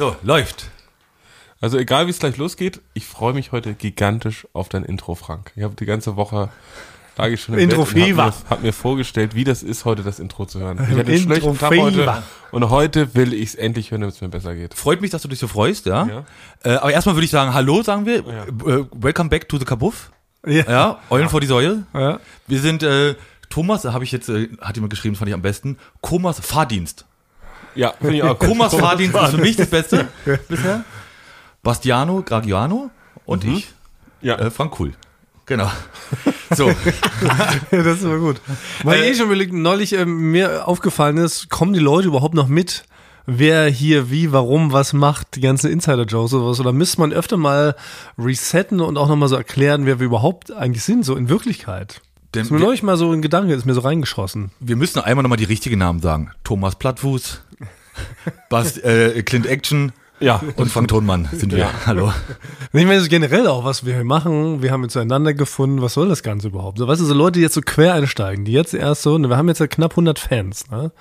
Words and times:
So, 0.00 0.16
läuft. 0.22 0.70
Also 1.60 1.76
egal 1.76 2.06
wie 2.06 2.10
es 2.10 2.18
gleich 2.18 2.38
losgeht, 2.38 2.80
ich 2.94 3.04
freue 3.04 3.34
mich 3.34 3.52
heute 3.52 3.74
gigantisch 3.74 4.48
auf 4.54 4.70
dein 4.70 4.82
Intro, 4.82 5.14
Frank. 5.14 5.52
Ich 5.56 5.62
habe 5.62 5.74
die 5.74 5.84
ganze 5.84 6.16
Woche 6.16 6.48
lag 7.18 7.28
ich 7.28 7.42
schon 7.42 7.54
im 7.54 7.60
Intro 7.60 7.84
Bett 7.84 7.94
und 7.96 8.02
Fever. 8.02 8.24
hab 8.24 8.44
mir, 8.44 8.50
hab 8.50 8.62
mir 8.62 8.72
vorgestellt, 8.72 9.34
wie 9.34 9.44
das 9.44 9.62
ist, 9.62 9.84
heute 9.84 10.02
das 10.02 10.18
Intro 10.18 10.46
zu 10.46 10.58
hören. 10.58 10.78
Ich 10.78 10.88
hatte 10.88 11.00
einen 11.00 11.08
Intro 11.10 11.34
schlechten 11.34 11.58
Tag 11.58 11.74
Fever. 11.74 11.84
heute 11.84 12.22
und 12.50 12.70
heute 12.70 13.14
will 13.14 13.34
ich 13.34 13.50
es 13.50 13.54
endlich 13.56 13.90
hören, 13.90 14.00
damit 14.00 14.14
es 14.14 14.22
mir 14.22 14.30
besser 14.30 14.54
geht. 14.54 14.72
Freut 14.72 15.02
mich, 15.02 15.10
dass 15.10 15.20
du 15.20 15.28
dich 15.28 15.38
so 15.38 15.48
freust, 15.48 15.84
ja. 15.84 16.06
Ja. 16.06 16.24
Äh, 16.64 16.76
aber 16.76 16.92
erstmal 16.92 17.14
würde 17.14 17.26
ich 17.26 17.30
sagen, 17.30 17.52
hallo, 17.52 17.82
sagen 17.82 18.06
wir. 18.06 18.24
Ja. 18.24 18.44
Äh, 18.44 18.86
welcome 18.92 19.28
back 19.28 19.50
to 19.50 19.58
the 19.58 19.66
Kabuff. 19.66 20.12
Ja. 20.46 20.64
Ja, 20.66 20.98
Eulen 21.10 21.28
vor 21.28 21.42
die 21.42 21.46
Säule. 21.46 21.82
Ja. 21.92 22.20
Wir 22.46 22.60
sind, 22.60 22.82
äh, 22.82 23.16
Thomas, 23.50 23.84
habe 23.84 24.04
ich 24.04 24.12
jetzt, 24.12 24.30
äh, 24.30 24.48
hat 24.62 24.76
jemand 24.76 24.94
geschrieben, 24.94 25.12
das 25.12 25.18
fand 25.18 25.28
ich 25.28 25.34
am 25.34 25.42
besten. 25.42 25.76
Komas 26.00 26.40
Fahrdienst. 26.40 27.04
Ja, 27.74 27.94
finde 28.00 28.16
ich 28.16 28.22
auch. 28.22 28.38
Komas 28.38 28.74
Fahrdienst 28.74 29.16
ist 29.16 29.30
für 29.30 29.38
mich 29.38 29.56
das 29.56 29.68
Beste 29.68 30.08
bisher. 30.48 30.84
Bastiano 31.62 32.22
Gragiano 32.22 32.90
und 33.26 33.44
ich, 33.44 33.72
Ja. 34.22 34.36
äh, 34.38 34.50
Frank 34.50 34.72
Kuhl. 34.72 34.92
Genau. 35.46 35.70
So, 36.56 36.68
das 37.70 37.86
ist 37.98 38.04
aber 38.04 38.18
gut. 38.18 38.40
Weil 38.82 39.02
Äh, 39.04 39.10
eh 39.10 39.14
schon 39.14 39.26
überlegt, 39.26 39.52
neulich 39.52 39.92
ähm, 39.92 40.32
mir 40.32 40.66
aufgefallen 40.66 41.16
ist, 41.16 41.48
kommen 41.48 41.72
die 41.72 41.78
Leute 41.78 42.08
überhaupt 42.08 42.34
noch 42.34 42.48
mit? 42.48 42.82
Wer 43.24 43.66
hier 43.68 44.10
wie, 44.10 44.32
warum, 44.32 44.72
was 44.72 44.92
macht, 44.92 45.36
die 45.36 45.40
ganzen 45.40 45.70
Insider-Jokes 45.70 46.34
oder 46.34 46.46
was? 46.46 46.58
Oder 46.58 46.72
müsste 46.72 46.98
man 47.00 47.12
öfter 47.12 47.36
mal 47.36 47.76
resetten 48.18 48.80
und 48.80 48.96
auch 48.98 49.06
nochmal 49.06 49.28
so 49.28 49.36
erklären, 49.36 49.86
wer 49.86 50.00
wir 50.00 50.06
überhaupt 50.06 50.50
eigentlich 50.52 50.82
sind, 50.82 51.04
so 51.04 51.14
in 51.14 51.28
Wirklichkeit? 51.28 52.00
denn 52.34 52.42
Ist 52.42 52.50
mir 52.50 52.58
neulich 52.58 52.82
mal 52.82 52.96
so 52.96 53.12
ein 53.12 53.22
Gedanke, 53.22 53.54
ist 53.54 53.64
mir 53.64 53.74
so 53.74 53.80
reingeschossen. 53.82 54.50
wir 54.58 54.74
müssen 54.74 54.98
einmal 54.98 55.22
nochmal 55.22 55.38
die 55.38 55.44
richtigen 55.44 55.78
Namen 55.78 56.00
sagen. 56.00 56.32
Thomas 56.42 56.74
Plattfuß, 56.74 57.42
Bast, 58.48 58.82
äh, 58.84 59.22
Clint 59.22 59.46
Action 59.46 59.92
Ja. 60.20 60.42
und 60.56 60.70
Frank 60.70 60.88
Tonmann 60.88 61.28
sind 61.32 61.54
wir. 61.54 61.68
Hallo. 61.86 62.12
Ich 62.72 62.84
meine, 62.86 63.06
generell 63.08 63.46
auch, 63.46 63.64
was 63.64 63.84
wir 63.86 63.94
hier 63.94 64.04
machen. 64.04 64.62
Wir 64.62 64.70
haben 64.72 64.82
jetzt 64.82 64.92
zueinander 64.92 65.34
gefunden. 65.34 65.80
Was 65.82 65.94
soll 65.94 66.08
das 66.08 66.22
Ganze 66.22 66.48
überhaupt? 66.48 66.78
So, 66.78 66.86
weißt 66.86 67.00
du, 67.00 67.04
so 67.06 67.14
Leute, 67.14 67.38
die 67.38 67.40
jetzt 67.40 67.54
so 67.54 67.62
quer 67.62 67.94
einsteigen, 67.94 68.44
die 68.44 68.52
jetzt 68.52 68.74
erst 68.74 69.02
so, 69.02 69.16
ne, 69.18 69.28
wir 69.28 69.36
haben 69.36 69.48
jetzt 69.48 69.60
ja 69.60 69.66
knapp 69.66 69.92
100 69.92 70.18
Fans, 70.18 70.70
ne? 70.70 70.92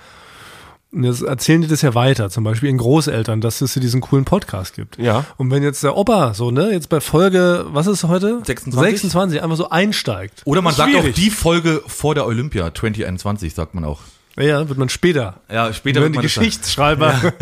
Und 0.92 1.04
jetzt 1.04 1.22
erzählen 1.22 1.62
die 1.62 1.68
das 1.68 1.84
ja 1.84 1.94
weiter, 1.94 2.32
zum 2.32 2.44
Beispiel 2.44 2.68
ihren 2.70 2.80
Großeltern, 2.80 3.42
dass 3.42 3.62
es 3.62 3.74
hier 3.74 3.82
diesen 3.82 4.02
coolen 4.02 4.26
Podcast 4.26 4.74
gibt. 4.76 4.98
Ja. 4.98 5.24
Und 5.38 5.52
wenn 5.52 5.62
jetzt 5.62 5.84
der 5.84 5.96
Opa 5.96 6.34
so, 6.34 6.50
ne, 6.50 6.72
jetzt 6.72 6.90
bei 6.90 7.00
Folge, 7.00 7.66
was 7.72 7.86
ist 7.86 8.06
heute? 8.06 8.42
26? 8.44 8.74
26 9.02 9.44
einfach 9.44 9.56
so 9.58 9.70
einsteigt. 9.70 10.42
Oder 10.46 10.64
man 10.64 10.74
sagt 10.74 10.96
auch 10.96 11.04
die 11.08 11.30
Folge 11.30 11.84
vor 11.86 12.16
der 12.16 12.26
Olympia, 12.26 12.74
2021, 12.74 13.54
sagt 13.54 13.76
man 13.76 13.84
auch. 13.86 14.00
Ja, 14.40 14.68
wird 14.70 14.80
man 14.80 14.90
später. 14.90 15.42
Ja, 15.52 15.74
später 15.74 16.02
Wenn 16.02 16.14
wird 16.14 16.16
die 16.16 16.18
man 16.18 16.28
sagen. 16.28 16.46
Geschichtsschreiber 16.46 17.34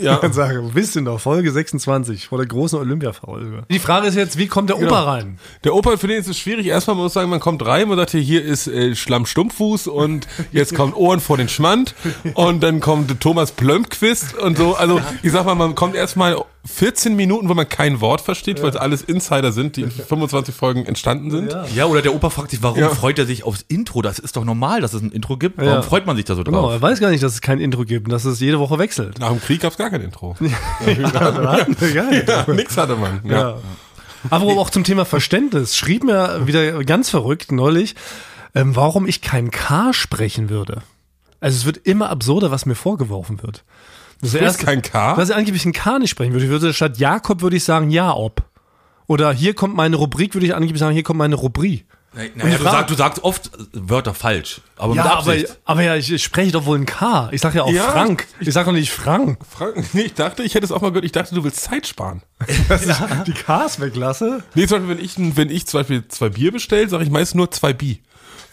Ja. 0.00 0.16
dann 0.22 0.32
sagen, 0.32 0.70
wisst 0.74 0.96
ihr 0.96 1.02
noch, 1.02 1.20
Folge 1.20 1.50
26 1.50 2.28
vor 2.28 2.38
der 2.38 2.46
großen 2.46 2.78
Olympia-Folge. 2.78 3.64
Die 3.70 3.78
Frage 3.78 4.06
ist 4.06 4.14
jetzt, 4.14 4.38
wie 4.38 4.46
kommt 4.46 4.70
der 4.70 4.80
Opa 4.80 5.02
rein? 5.02 5.38
Der 5.64 5.74
Opa, 5.74 5.96
für 5.96 6.06
den 6.06 6.20
ist 6.20 6.28
es 6.28 6.38
schwierig. 6.38 6.66
Erstmal 6.66 6.96
muss 6.96 7.14
man 7.14 7.22
sagen, 7.22 7.30
man 7.30 7.40
kommt 7.40 7.64
rein, 7.66 7.88
man 7.88 7.98
sagt 7.98 8.10
hier, 8.10 8.20
hier 8.20 8.44
ist 8.44 8.68
äh, 8.68 8.94
Schlamm 8.94 9.26
Stumpffuß 9.26 9.88
und 9.88 10.28
jetzt 10.52 10.74
kommt 10.74 10.96
Ohren 10.96 11.20
vor 11.20 11.36
den 11.36 11.48
Schmand 11.48 11.94
und 12.34 12.62
dann 12.62 12.80
kommt 12.80 13.20
Thomas 13.20 13.52
Plömpquist 13.52 14.36
und 14.38 14.56
so. 14.56 14.76
Also 14.76 15.00
ich 15.22 15.32
sag 15.32 15.44
mal, 15.44 15.54
man 15.54 15.74
kommt 15.74 15.96
erstmal 15.96 16.36
14 16.66 17.14
Minuten, 17.14 17.48
wo 17.48 17.54
man 17.54 17.68
kein 17.68 18.00
Wort 18.00 18.20
versteht, 18.22 18.62
weil 18.62 18.70
es 18.70 18.76
alles 18.76 19.02
Insider 19.02 19.52
sind, 19.52 19.76
die 19.76 19.82
in 19.84 19.90
25 19.90 20.54
Folgen 20.54 20.86
entstanden 20.86 21.30
sind. 21.30 21.54
Ja, 21.74 21.84
oder 21.86 22.00
der 22.00 22.14
Opa 22.14 22.30
fragt 22.30 22.50
sich, 22.52 22.62
warum 22.62 22.78
Ja. 22.78 22.88
freut 22.88 23.18
er 23.18 23.26
sich 23.26 23.44
aufs 23.44 23.64
Intro? 23.68 24.00
Das 24.02 24.18
ist 24.18 24.36
doch 24.36 24.44
normal, 24.44 24.80
dass 24.80 24.94
es 24.94 25.02
ein 25.02 25.10
Intro 25.12 25.36
gibt. 25.36 25.58
Warum 25.58 25.70
Ja. 25.70 25.82
freut 25.82 26.06
man 26.06 26.16
sich 26.16 26.24
da 26.24 26.34
so 26.34 26.42
Genau, 26.44 26.62
drauf? 26.62 26.72
er 26.72 26.82
weiß 26.82 27.00
gar 27.00 27.10
nicht, 27.10 27.22
dass 27.22 27.34
es 27.34 27.40
kein 27.42 27.60
Intro 27.60 27.84
gibt 27.84 28.06
und 28.06 28.12
dass 28.12 28.24
es 28.24 28.40
jede 28.40 28.58
Woche 28.58 28.78
wechselt. 28.78 29.18
Nach 29.18 29.28
dem 29.30 29.40
Krieg 29.42 29.60
gab's 29.60 29.76
gar 29.76 29.90
kein 29.90 30.00
Intro. 30.00 30.36
Ja, 31.94 32.44
nix 32.52 32.76
hatte 32.76 32.96
man. 32.96 33.20
Ja. 33.24 33.32
Ja. 33.50 33.56
Aber 34.30 34.46
auch 34.46 34.70
zum 34.70 34.84
Thema 34.84 35.04
Verständnis 35.04 35.76
schrieb 35.76 36.02
mir 36.04 36.46
wieder 36.46 36.82
ganz 36.84 37.10
verrückt 37.10 37.52
neulich, 37.52 37.94
ähm, 38.54 38.74
warum 38.74 39.06
ich 39.06 39.20
kein 39.20 39.50
K 39.50 39.92
sprechen 39.92 40.48
würde. 40.48 40.82
Also 41.40 41.56
es 41.58 41.66
wird 41.66 41.76
immer 41.86 42.08
absurder, 42.08 42.50
was 42.50 42.64
mir 42.64 42.74
vorgeworfen 42.74 43.42
wird. 43.42 43.64
Das 44.20 44.30
sprichst 44.32 44.58
kein 44.60 44.82
K? 44.82 45.16
Dass 45.16 45.28
ich 45.30 45.34
angeblich 45.36 45.64
ein 45.64 45.72
K 45.72 45.98
nicht 45.98 46.10
sprechen 46.10 46.32
würde. 46.32 46.44
Ich 46.44 46.50
würde 46.50 46.72
statt 46.72 46.98
Jakob 46.98 47.42
würde 47.42 47.56
ich 47.56 47.64
sagen 47.64 47.90
ja 47.90 48.12
ob. 48.14 48.42
Oder 49.06 49.32
hier 49.32 49.54
kommt 49.54 49.76
meine 49.76 49.96
Rubrik, 49.96 50.34
würde 50.34 50.46
ich 50.46 50.54
angeblich 50.54 50.80
sagen, 50.80 50.94
hier 50.94 51.02
kommt 51.02 51.18
meine 51.18 51.34
Rubrik. 51.34 51.84
Naja, 52.14 52.28
du, 52.36 52.40
Frage- 52.62 52.62
sagst, 52.76 52.90
du 52.90 52.94
sagst 52.94 53.24
oft 53.24 53.50
Wörter 53.72 54.14
falsch, 54.14 54.60
aber 54.76 54.94
mit 54.94 55.04
Ja, 55.04 55.16
aber, 55.16 55.32
Absicht. 55.32 55.58
aber 55.64 55.82
ja, 55.82 55.96
ich, 55.96 56.12
ich 56.12 56.22
spreche 56.22 56.52
doch 56.52 56.64
wohl 56.64 56.78
ein 56.78 56.86
K. 56.86 57.28
Ich 57.32 57.40
sage 57.40 57.58
ja 57.58 57.64
auch 57.64 57.72
Ja. 57.72 57.90
Frank. 57.90 58.28
Ich 58.38 58.52
sage 58.54 58.66
doch 58.66 58.72
nicht 58.72 58.92
Frank. 58.92 59.38
Frank, 59.50 59.84
nee, 59.94 60.02
ich 60.02 60.14
dachte, 60.14 60.44
ich 60.44 60.54
hätte 60.54 60.64
es 60.64 60.70
auch 60.70 60.80
mal 60.80 60.90
gehört, 60.90 61.04
ich 61.04 61.10
dachte, 61.10 61.34
du 61.34 61.42
willst 61.42 61.60
Zeit 61.60 61.88
sparen. 61.88 62.22
Dass 62.68 62.86
ich 62.86 62.96
die 63.26 63.32
Ks 63.32 63.80
weglasse. 63.80 64.44
Nee, 64.54 64.68
zum 64.68 64.78
Beispiel, 64.86 64.96
wenn 64.96 65.04
ich, 65.04 65.36
wenn 65.36 65.50
ich 65.50 65.66
zum 65.66 65.80
Beispiel 65.80 66.06
zwei 66.06 66.28
Bier 66.28 66.52
bestelle, 66.52 66.88
sage 66.88 67.02
ich 67.02 67.10
meist 67.10 67.34
nur 67.34 67.50
zwei 67.50 67.72
Bi. 67.72 68.00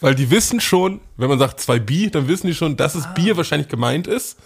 Weil 0.00 0.16
die 0.16 0.30
wissen 0.32 0.60
schon, 0.60 1.00
wenn 1.16 1.28
man 1.28 1.38
sagt 1.38 1.60
zwei 1.60 1.78
Bi, 1.78 2.10
dann 2.10 2.26
wissen 2.26 2.48
die 2.48 2.54
schon, 2.54 2.76
dass 2.76 2.96
es 2.96 3.06
Bier 3.14 3.36
wahrscheinlich 3.36 3.68
gemeint 3.68 4.08
ist. 4.08 4.36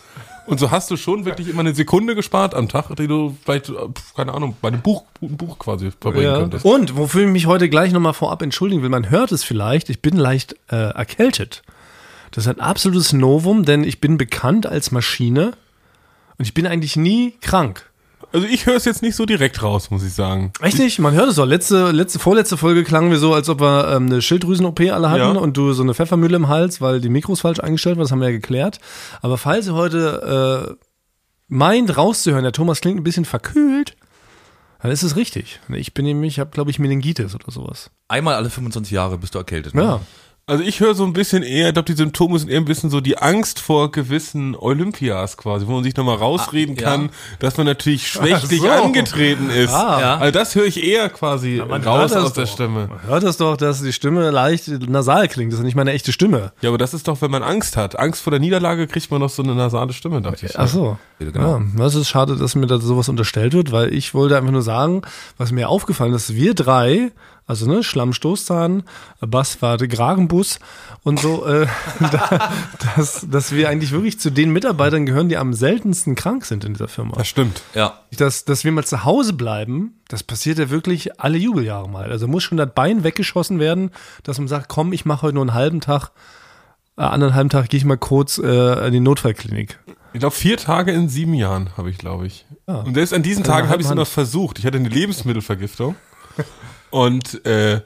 Und 0.47 0.61
so 0.61 0.71
hast 0.71 0.91
du 0.91 0.97
schon 0.97 1.25
wirklich 1.25 1.49
immer 1.49 1.61
eine 1.61 1.75
Sekunde 1.75 2.15
gespart 2.15 2.55
am 2.55 2.69
Tag, 2.69 2.95
die 2.97 3.07
du 3.09 3.37
vielleicht, 3.45 3.69
äh, 3.69 3.75
keine 4.15 4.33
Ahnung, 4.35 4.57
bei 4.63 4.69
einem 4.69 4.81
Buch, 4.81 5.03
guten 5.21 5.37
Buch 5.37 5.59
quasi 5.59 5.91
verbringen 6.01 6.27
Ja. 6.27 6.39
könntest. 6.39 6.65
Und 6.65 6.97
wofür 6.97 7.25
ich 7.27 7.31
mich 7.33 7.47
heute 7.47 7.69
gleich 7.69 7.93
nochmal 7.93 8.15
vorab 8.15 8.43
entschuldigen 8.43 8.83
will, 8.83 8.89
man 8.89 9.11
hört 9.11 9.33
es 9.33 9.43
vielleicht, 9.43 9.91
ich 9.91 10.01
bin 10.03 10.17
leicht 10.17 10.55
äh, 10.71 10.77
erkältet. 10.91 11.63
Das 12.31 12.47
ist 12.47 12.49
ein 12.53 12.61
absolutes 12.61 13.13
Novum, 13.13 13.65
denn 13.65 13.83
ich 13.85 14.01
bin 14.01 14.19
bekannt 14.19 14.67
als 14.67 14.91
Maschine 14.93 15.53
und 16.39 16.45
ich 16.45 16.55
bin 16.55 16.67
eigentlich 16.67 16.97
nie 16.97 17.35
krank. 17.41 17.89
Also 18.33 18.47
ich 18.47 18.67
höre 18.67 18.77
es 18.77 18.85
jetzt 18.85 19.03
nicht 19.03 19.17
so 19.17 19.25
direkt 19.25 19.63
raus, 19.63 19.91
muss 19.91 20.03
ich 20.03 20.13
sagen. 20.13 20.53
Echt 20.61 20.79
nicht? 20.79 20.99
Man 20.99 21.15
hört 21.15 21.29
es 21.31 21.37
doch. 21.37 21.47
Letzte, 21.47 21.91
letzte, 21.93 22.19
vorletzte 22.19 22.57
Folge 22.57 22.85
klangen 22.85 23.11
wir 23.11 23.19
so, 23.19 23.33
als 23.33 23.49
ob 23.49 23.61
wir 23.61 23.89
ähm, 23.93 24.07
eine 24.07 24.21
Schilddrüsen-OP 24.21 24.81
alle 24.93 25.09
hatten 25.11 25.21
Ja. 25.37 25.41
und 25.41 25.57
du 25.57 25.73
so 25.73 25.83
eine 25.83 25.95
Pfeffermühle 25.95 26.37
im 26.37 26.49
Hals, 26.49 26.81
weil 26.81 27.01
die 27.01 27.09
Mikros 27.09 27.41
falsch 27.41 27.61
eingestellt 27.61 27.97
waren, 27.97 28.03
das 28.05 28.13
haben 28.13 28.21
wir 28.21 28.29
ja 28.29 28.35
geklärt. 28.37 28.79
Aber 29.23 29.39
falls 29.39 29.67
ihr 29.69 29.75
heute 29.75 30.77
äh, 30.79 30.87
meint, 31.49 31.97
rauszuhören, 31.97 32.43
der 32.43 32.53
Thomas 32.53 32.81
klingt 32.81 32.99
ein 33.01 33.05
bisschen 33.05 33.25
verkühlt, 33.25 33.97
dann 34.83 34.91
ist 34.91 35.03
es 35.03 35.17
richtig. 35.17 35.61
Ich 35.71 35.95
bin 35.95 36.05
nämlich, 36.05 36.35
ich 36.35 36.41
habe, 36.41 36.51
glaube 36.51 36.71
ich, 36.71 36.79
Meningitis 36.79 37.35
oder 37.35 37.51
sowas. 37.51 37.91
Einmal 38.09 38.35
alle 38.35 38.51
25 38.51 38.93
Jahre 38.93 39.19
bist 39.19 39.35
du 39.35 39.39
erkältet. 39.39 39.75
Ne? 39.75 39.83
Ja. 39.83 40.01
Also 40.49 40.63
ich 40.63 40.79
höre 40.79 40.95
so 40.95 41.03
ein 41.05 41.13
bisschen 41.13 41.43
eher, 41.43 41.67
ich 41.67 41.75
glaube, 41.75 41.87
die 41.93 41.97
Symptome 41.97 42.39
sind 42.39 42.49
eher 42.49 42.61
ein 42.61 42.65
bisschen 42.67 42.89
so 42.89 43.01
die 43.01 43.19
Angst 43.19 43.59
vor 43.59 43.91
gewissen 43.91 44.55
Olympias 44.55 45.37
quasi, 45.37 45.67
wo 45.67 45.73
man 45.73 45.83
sich 45.83 45.97
nochmal 45.97 46.19
rausreden 46.19 46.77
Ah, 46.79 46.81
ja. 46.83 46.89
kann, 46.89 47.11
dass 47.41 47.57
man 47.57 47.67
natürlich 47.67 48.07
schwächlich 48.07 48.61
so. 48.61 48.69
angetreten 48.71 49.51
ist. 49.51 49.73
Ah. 49.75 49.99
Ja. 50.01 50.17
Also 50.19 50.31
das 50.39 50.55
höre 50.55 50.67
ich 50.67 50.81
eher 50.85 51.09
quasi 51.09 51.61
Man 51.69 51.83
raus 51.83 52.13
aus 52.13 52.33
der 52.35 52.45
doch. 52.45 52.53
Stimme. 52.53 52.87
Man 52.87 53.03
hört 53.09 53.25
das 53.25 53.39
doch, 53.39 53.57
dass 53.57 53.83
die 53.83 53.93
Stimme 53.93 54.31
leicht 54.31 54.69
nasal 54.89 55.27
klingt. 55.27 55.53
Das 55.53 55.59
ist 55.59 55.65
nicht 55.65 55.75
meine 55.75 55.91
echte 55.91 56.13
Stimme. 56.13 56.53
Ja, 56.61 56.69
aber 56.69 56.79
das 56.79 56.95
ist 56.95 57.09
doch, 57.09 57.21
wenn 57.23 57.33
man 57.33 57.43
Angst 57.43 57.77
hat. 57.77 57.99
Angst 57.99 58.23
vor 58.23 58.31
der 58.31 58.39
Niederlage 58.39 58.87
kriegt 58.87 59.11
man 59.11 59.19
noch 59.19 59.31
so 59.31 59.43
eine 59.43 59.57
nasale 59.57 59.93
Stimme, 59.95 60.23
dachte 60.23 60.47
ich. 60.47 60.57
Ach 60.57 60.69
so. 60.69 60.97
Ja, 61.19 61.29
genau. 61.29 61.57
Ja, 61.59 61.63
das 61.77 61.97
ist 61.97 62.09
schade, 62.09 62.37
dass 62.37 62.55
mir 62.55 62.69
da 62.69 62.79
sowas 62.79 63.09
unterstellt 63.09 63.53
wird, 63.53 63.73
weil 63.73 63.93
ich 63.93 64.15
wollte 64.15 64.37
einfach 64.37 64.53
nur 64.53 64.63
sagen, 64.63 65.03
was 65.39 65.51
mir 65.51 65.69
aufgefallen 65.69 66.13
ist, 66.15 66.37
wir 66.37 66.55
drei, 66.55 67.11
also 67.47 67.67
ne, 67.67 67.83
Schlammstoßzahn, 67.83 68.83
Basswarte, 69.21 69.87
Kragenbus 69.89 70.59
und 71.03 71.21
so, 71.21 71.47
äh, 71.47 71.67
da, 72.01 72.53
dass, 72.97 73.27
dass 73.31 73.53
wir 73.53 73.69
eigentlich 73.69 73.93
wirklich 73.93 74.19
zu 74.19 74.31
den 74.31 74.53
Mitarbeitern 74.53 75.07
gehören, 75.07 75.29
die 75.29 75.37
am 75.37 75.55
seltensten 75.55 76.17
krank 76.17 76.45
sind 76.45 76.65
in 76.65 76.75
dieser 76.75 76.89
Firma. 76.89 77.17
Das 77.17 77.29
stimmt. 77.29 77.63
Ja. 77.75 78.01
Dass, 78.17 78.45
dass 78.45 78.65
wir 78.65 78.73
mal 78.73 78.85
zu 78.85 79.05
Hause 79.05 79.33
bleiben, 79.33 80.01
das 80.09 80.23
passiert 80.23 80.59
ja 80.59 80.71
wirklich 80.71 81.21
alle 81.21 81.39
Jubeljahre 81.39 81.89
mal. 81.89 82.11
Also 82.11 82.27
muss 82.27 82.43
schon 82.43 82.59
das 82.59 82.71
Bein 82.75 83.05
weggeschossen 83.05 83.61
werden, 83.61 83.91
dass 84.25 84.39
man 84.39 84.49
sagt, 84.49 84.69
komm, 84.69 84.93
ich 84.93 85.05
mache 85.05 85.23
heute 85.23 85.35
nur 85.35 85.45
einen 85.45 85.55
halben 85.55 85.81
Tag, 85.81 86.11
äh, 86.99 87.03
anderen 87.03 87.35
halben 87.35 87.51
Tag 87.51 87.69
gehe 87.69 87.79
ich 87.79 87.85
mal 87.85 87.99
kurz 87.99 88.39
äh, 88.39 88.87
in 88.87 88.93
die 88.93 89.01
Notfallklinik. 89.01 89.79
Ich 90.13 90.21
glaube, 90.21 90.35
vier 90.35 90.57
Tage 90.57 90.93
in 90.93 91.09
sieben 91.09 91.35
Jahren 91.35 91.71
habe 91.77 91.91
ich, 91.91 91.99
glaube 91.99 92.27
ich. 92.27 92.47
Ja. 92.67 92.77
Und 92.77 92.95
selbst 92.95 93.13
an 93.13 93.23
diesen 93.23 93.43
Keine 93.43 93.55
Tagen 93.55 93.69
habe 93.69 93.83
ich 93.83 93.87
es 93.87 93.93
immer 93.93 94.07
versucht. 94.07 94.59
Ich 94.59 94.67
hatte 94.67 94.79
eine 94.79 94.89
Lebensmittelvergiftung. 94.89 95.95
Und 96.91 97.45
äh, 97.47 97.81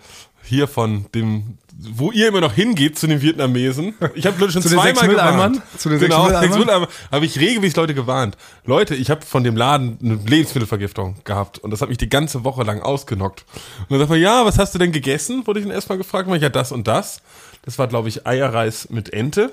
hier 0.44 0.68
von 0.68 1.06
dem, 1.14 1.58
wo 1.72 2.10
ihr 2.10 2.28
immer 2.28 2.40
noch 2.40 2.52
hingeht 2.52 2.98
zu 2.98 3.06
den 3.06 3.22
Vietnamesen. 3.22 3.94
Ich 4.14 4.26
habe 4.26 4.38
Leute 4.40 4.52
schon 4.52 4.62
zweimal 4.62 5.08
gewarnt. 5.08 5.62
Zu 5.78 5.88
den 5.88 6.00
genau, 6.00 6.28
habe 6.30 7.24
ich 7.24 7.38
regelmäßig 7.38 7.76
Leute 7.76 7.94
gewarnt. 7.94 8.36
Leute, 8.64 8.94
ich 8.94 9.10
habe 9.10 9.24
von 9.24 9.44
dem 9.44 9.56
Laden 9.56 9.98
eine 10.02 10.14
Lebensmittelvergiftung 10.14 11.16
gehabt 11.24 11.58
und 11.58 11.70
das 11.70 11.80
hat 11.80 11.88
mich 11.88 11.98
die 11.98 12.08
ganze 12.08 12.44
Woche 12.44 12.64
lang 12.64 12.82
ausgenockt. 12.82 13.44
Und 13.80 13.90
dann 13.90 14.00
sagt 14.00 14.10
man, 14.10 14.20
ja, 14.20 14.44
was 14.44 14.58
hast 14.58 14.74
du 14.74 14.78
denn 14.78 14.92
gegessen? 14.92 15.46
Wurde 15.46 15.60
ich 15.60 15.66
dann 15.66 15.74
erstmal 15.74 15.98
gefragt. 15.98 16.28
Und 16.28 16.34
ich, 16.34 16.42
ja, 16.42 16.48
das 16.48 16.72
und 16.72 16.86
das. 16.86 17.22
Das 17.62 17.78
war, 17.78 17.86
glaube 17.86 18.08
ich, 18.08 18.26
Eierreis 18.26 18.90
mit 18.90 19.12
Ente 19.12 19.52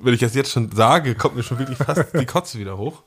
wenn 0.00 0.14
ich 0.14 0.20
das 0.20 0.34
jetzt 0.34 0.52
schon 0.52 0.70
sage, 0.70 1.14
kommt 1.14 1.36
mir 1.36 1.42
schon 1.42 1.58
wirklich 1.58 1.78
fast 1.78 2.04
die 2.14 2.24
Kotze 2.24 2.58
wieder 2.58 2.78
hoch. 2.78 3.02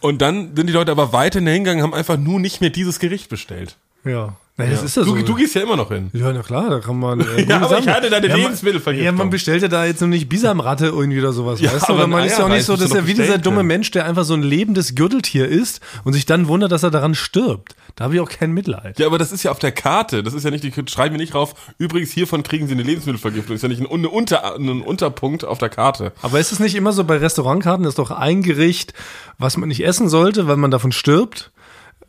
Und 0.00 0.20
dann 0.20 0.56
sind 0.56 0.66
die 0.66 0.72
Leute 0.72 0.90
aber 0.90 1.12
weiterhin 1.12 1.46
hingegangen, 1.46 1.82
haben 1.84 1.94
einfach 1.94 2.16
nur 2.16 2.40
nicht 2.40 2.60
mehr 2.60 2.70
dieses 2.70 2.98
Gericht 2.98 3.28
bestellt. 3.28 3.76
Ja. 4.04 4.36
Na, 4.58 4.66
das 4.66 4.82
ist 4.82 4.96
ja 4.98 5.02
du, 5.02 5.16
so. 5.16 5.22
du 5.22 5.34
gehst 5.34 5.54
ja 5.54 5.62
immer 5.62 5.76
noch 5.76 5.88
hin. 5.90 6.10
Ja, 6.12 6.30
na 6.30 6.42
klar, 6.42 6.68
da 6.68 6.80
kann 6.80 6.98
man. 6.98 7.20
Äh, 7.20 7.44
Ja, 7.48 7.56
aber 7.56 7.70
Sachen- 7.70 7.84
ich 7.84 7.88
hatte 7.88 8.10
deine 8.10 8.28
ja, 8.28 8.36
Lebensmittelvergiftung. 8.36 9.06
Ja, 9.06 9.10
man 9.12 9.30
bestellt 9.30 9.62
ja 9.62 9.68
da 9.68 9.86
jetzt 9.86 10.02
noch 10.02 10.08
nicht 10.08 10.28
Bisamratte 10.28 10.86
irgendwie 10.88 11.18
oder 11.20 11.32
sowas, 11.32 11.58
Ja, 11.58 11.72
weißt 11.72 11.88
du? 11.88 11.92
aber 11.94 12.00
Oder 12.00 12.06
man 12.08 12.24
ist 12.26 12.38
ja 12.38 12.44
auch 12.44 12.50
nicht 12.50 12.66
so, 12.66 12.76
dass 12.76 12.90
du 12.90 12.96
er 12.96 13.06
wie 13.06 13.14
dieser 13.14 13.38
dumme. 13.38 13.62
Mensch, 13.62 13.90
der 13.92 14.04
einfach 14.04 14.24
so 14.24 14.34
ein 14.34 14.42
lebendes 14.42 14.94
Gürteltier 14.94 15.48
isst 15.48 15.80
und 16.04 16.12
sich 16.12 16.26
dann 16.26 16.48
wundert, 16.48 16.70
dass 16.70 16.82
er 16.82 16.90
daran 16.90 17.14
stirbt. 17.14 17.74
Da 17.96 18.04
habe 18.04 18.14
ich 18.14 18.20
auch 18.20 18.28
kein 18.28 18.52
Mitleid. 18.52 18.98
Ja, 18.98 19.06
aber 19.06 19.16
das 19.16 19.32
ist 19.32 19.42
ja 19.42 19.50
auf 19.52 19.58
der 19.58 19.72
Karte. 19.72 20.22
Das 20.22 20.34
ist 20.34 20.44
ja 20.44 20.50
nicht, 20.50 20.64
die 20.64 20.72
schreiben 20.90 21.14
wir 21.14 21.18
nicht 21.20 21.32
drauf. 21.32 21.54
Übrigens, 21.78 22.10
hiervon 22.10 22.42
kriegen 22.42 22.66
sie 22.66 22.74
eine 22.74 22.82
Lebensmittelvergiftung. 22.82 23.56
ist 23.56 23.62
ja 23.62 23.68
nicht 23.70 23.80
ein, 23.80 23.86
ein, 23.86 24.04
Unter, 24.06 24.54
ein 24.56 24.82
Unterpunkt 24.82 25.46
auf 25.46 25.56
der 25.58 25.70
Karte. 25.70 26.12
Aber 26.20 26.38
ist 26.38 26.52
es 26.52 26.58
nicht 26.60 26.74
immer 26.74 26.92
so 26.92 27.04
bei 27.04 27.16
Restaurantkarten, 27.16 27.86
ist 27.86 27.98
doch 27.98 28.10
ein 28.10 28.42
Gericht, 28.42 28.92
was 29.38 29.56
man 29.56 29.68
nicht 29.70 29.82
essen 29.84 30.10
sollte, 30.10 30.46
weil 30.46 30.56
man 30.58 30.70
davon 30.70 30.92
stirbt? 30.92 31.50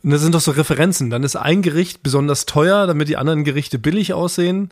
Und 0.04 0.10
das 0.10 0.20
sind 0.20 0.34
doch 0.34 0.40
so 0.40 0.50
Referenzen. 0.52 1.10
Dann 1.10 1.22
ist 1.24 1.34
ein 1.34 1.62
Gericht 1.62 2.02
besonders 2.02 2.44
teuer, 2.46 2.86
damit 2.86 3.08
die 3.08 3.16
anderen 3.16 3.42
Gerichte 3.42 3.78
billig 3.78 4.12
aussehen. 4.12 4.68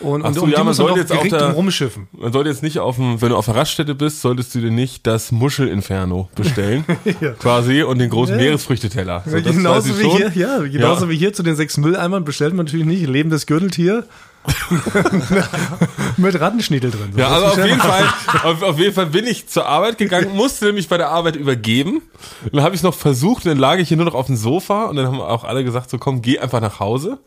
Und, 0.00 0.22
Ach 0.22 0.28
und 0.28 0.34
so, 0.34 0.42
um 0.44 0.50
ja, 0.52 0.62
man 0.62 0.74
sollte 0.74 1.00
jetzt 1.00 1.10
auch 1.12 1.26
da- 1.26 1.50
rumschiffen. 1.50 2.06
Man 2.12 2.32
sollte 2.32 2.48
jetzt 2.50 2.62
nicht 2.62 2.78
auf 2.78 2.94
dem, 2.94 3.20
wenn 3.20 3.30
du 3.30 3.36
auf 3.36 3.46
der 3.46 3.56
Raststätte 3.56 3.96
bist, 3.96 4.20
solltest 4.22 4.54
du 4.54 4.60
dir 4.60 4.70
nicht 4.70 5.04
das 5.08 5.32
Muschelinferno 5.32 6.28
bestellen. 6.36 6.84
Ja. 7.20 7.30
Quasi 7.32 7.82
und 7.82 7.98
den 7.98 8.08
großen 8.08 8.36
Ja. 8.36 8.42
Meeresfrüchteteller. 8.42 9.24
So, 9.26 9.42
genauso 9.42 9.98
wie 9.98 10.08
hier, 10.08 10.30
ja, 10.36 10.58
genauso 10.62 11.06
Ja. 11.06 11.10
wie 11.10 11.16
hier 11.16 11.32
zu 11.32 11.42
den 11.42 11.56
sechs 11.56 11.76
Mülleimern 11.78 12.24
bestellt 12.24 12.54
man 12.54 12.66
natürlich 12.66 12.86
nicht 12.86 13.04
lebendes 13.08 13.46
Gürteltier 13.46 14.04
mit 16.16 16.40
Rattenschniedel 16.40 16.90
drin. 16.90 17.12
So, 17.12 17.18
Ja, 17.18 17.28
also 17.28 17.46
auf 17.46 17.64
jeden. 17.66 17.80
Fall, 17.80 18.04
auf, 18.44 18.62
auf 18.62 18.78
jeden 18.78 18.94
Fall 18.94 19.06
bin 19.06 19.26
ich 19.26 19.48
zur 19.48 19.66
Arbeit 19.66 19.98
gegangen, 19.98 20.34
musste 20.34 20.66
nämlich 20.66 20.88
bei 20.88 20.96
der 20.96 21.08
Arbeit 21.10 21.36
übergeben. 21.36 22.02
Und 22.44 22.54
dann 22.54 22.62
habe 22.62 22.74
ich 22.74 22.80
es 22.80 22.82
noch 22.82 22.94
versucht, 22.94 23.44
und 23.44 23.50
dann 23.50 23.58
lag 23.58 23.78
ich 23.78 23.88
hier 23.88 23.96
nur 23.96 24.06
noch 24.06 24.14
auf 24.14 24.26
dem 24.26 24.36
Sofa 24.36 24.86
und 24.86 24.96
dann 24.96 25.06
haben 25.06 25.20
auch 25.20 25.44
alle 25.44 25.64
gesagt, 25.64 25.90
so 25.90 25.98
komm, 25.98 26.22
geh 26.22 26.38
einfach 26.38 26.60
nach 26.60 26.80
Hause. 26.80 27.18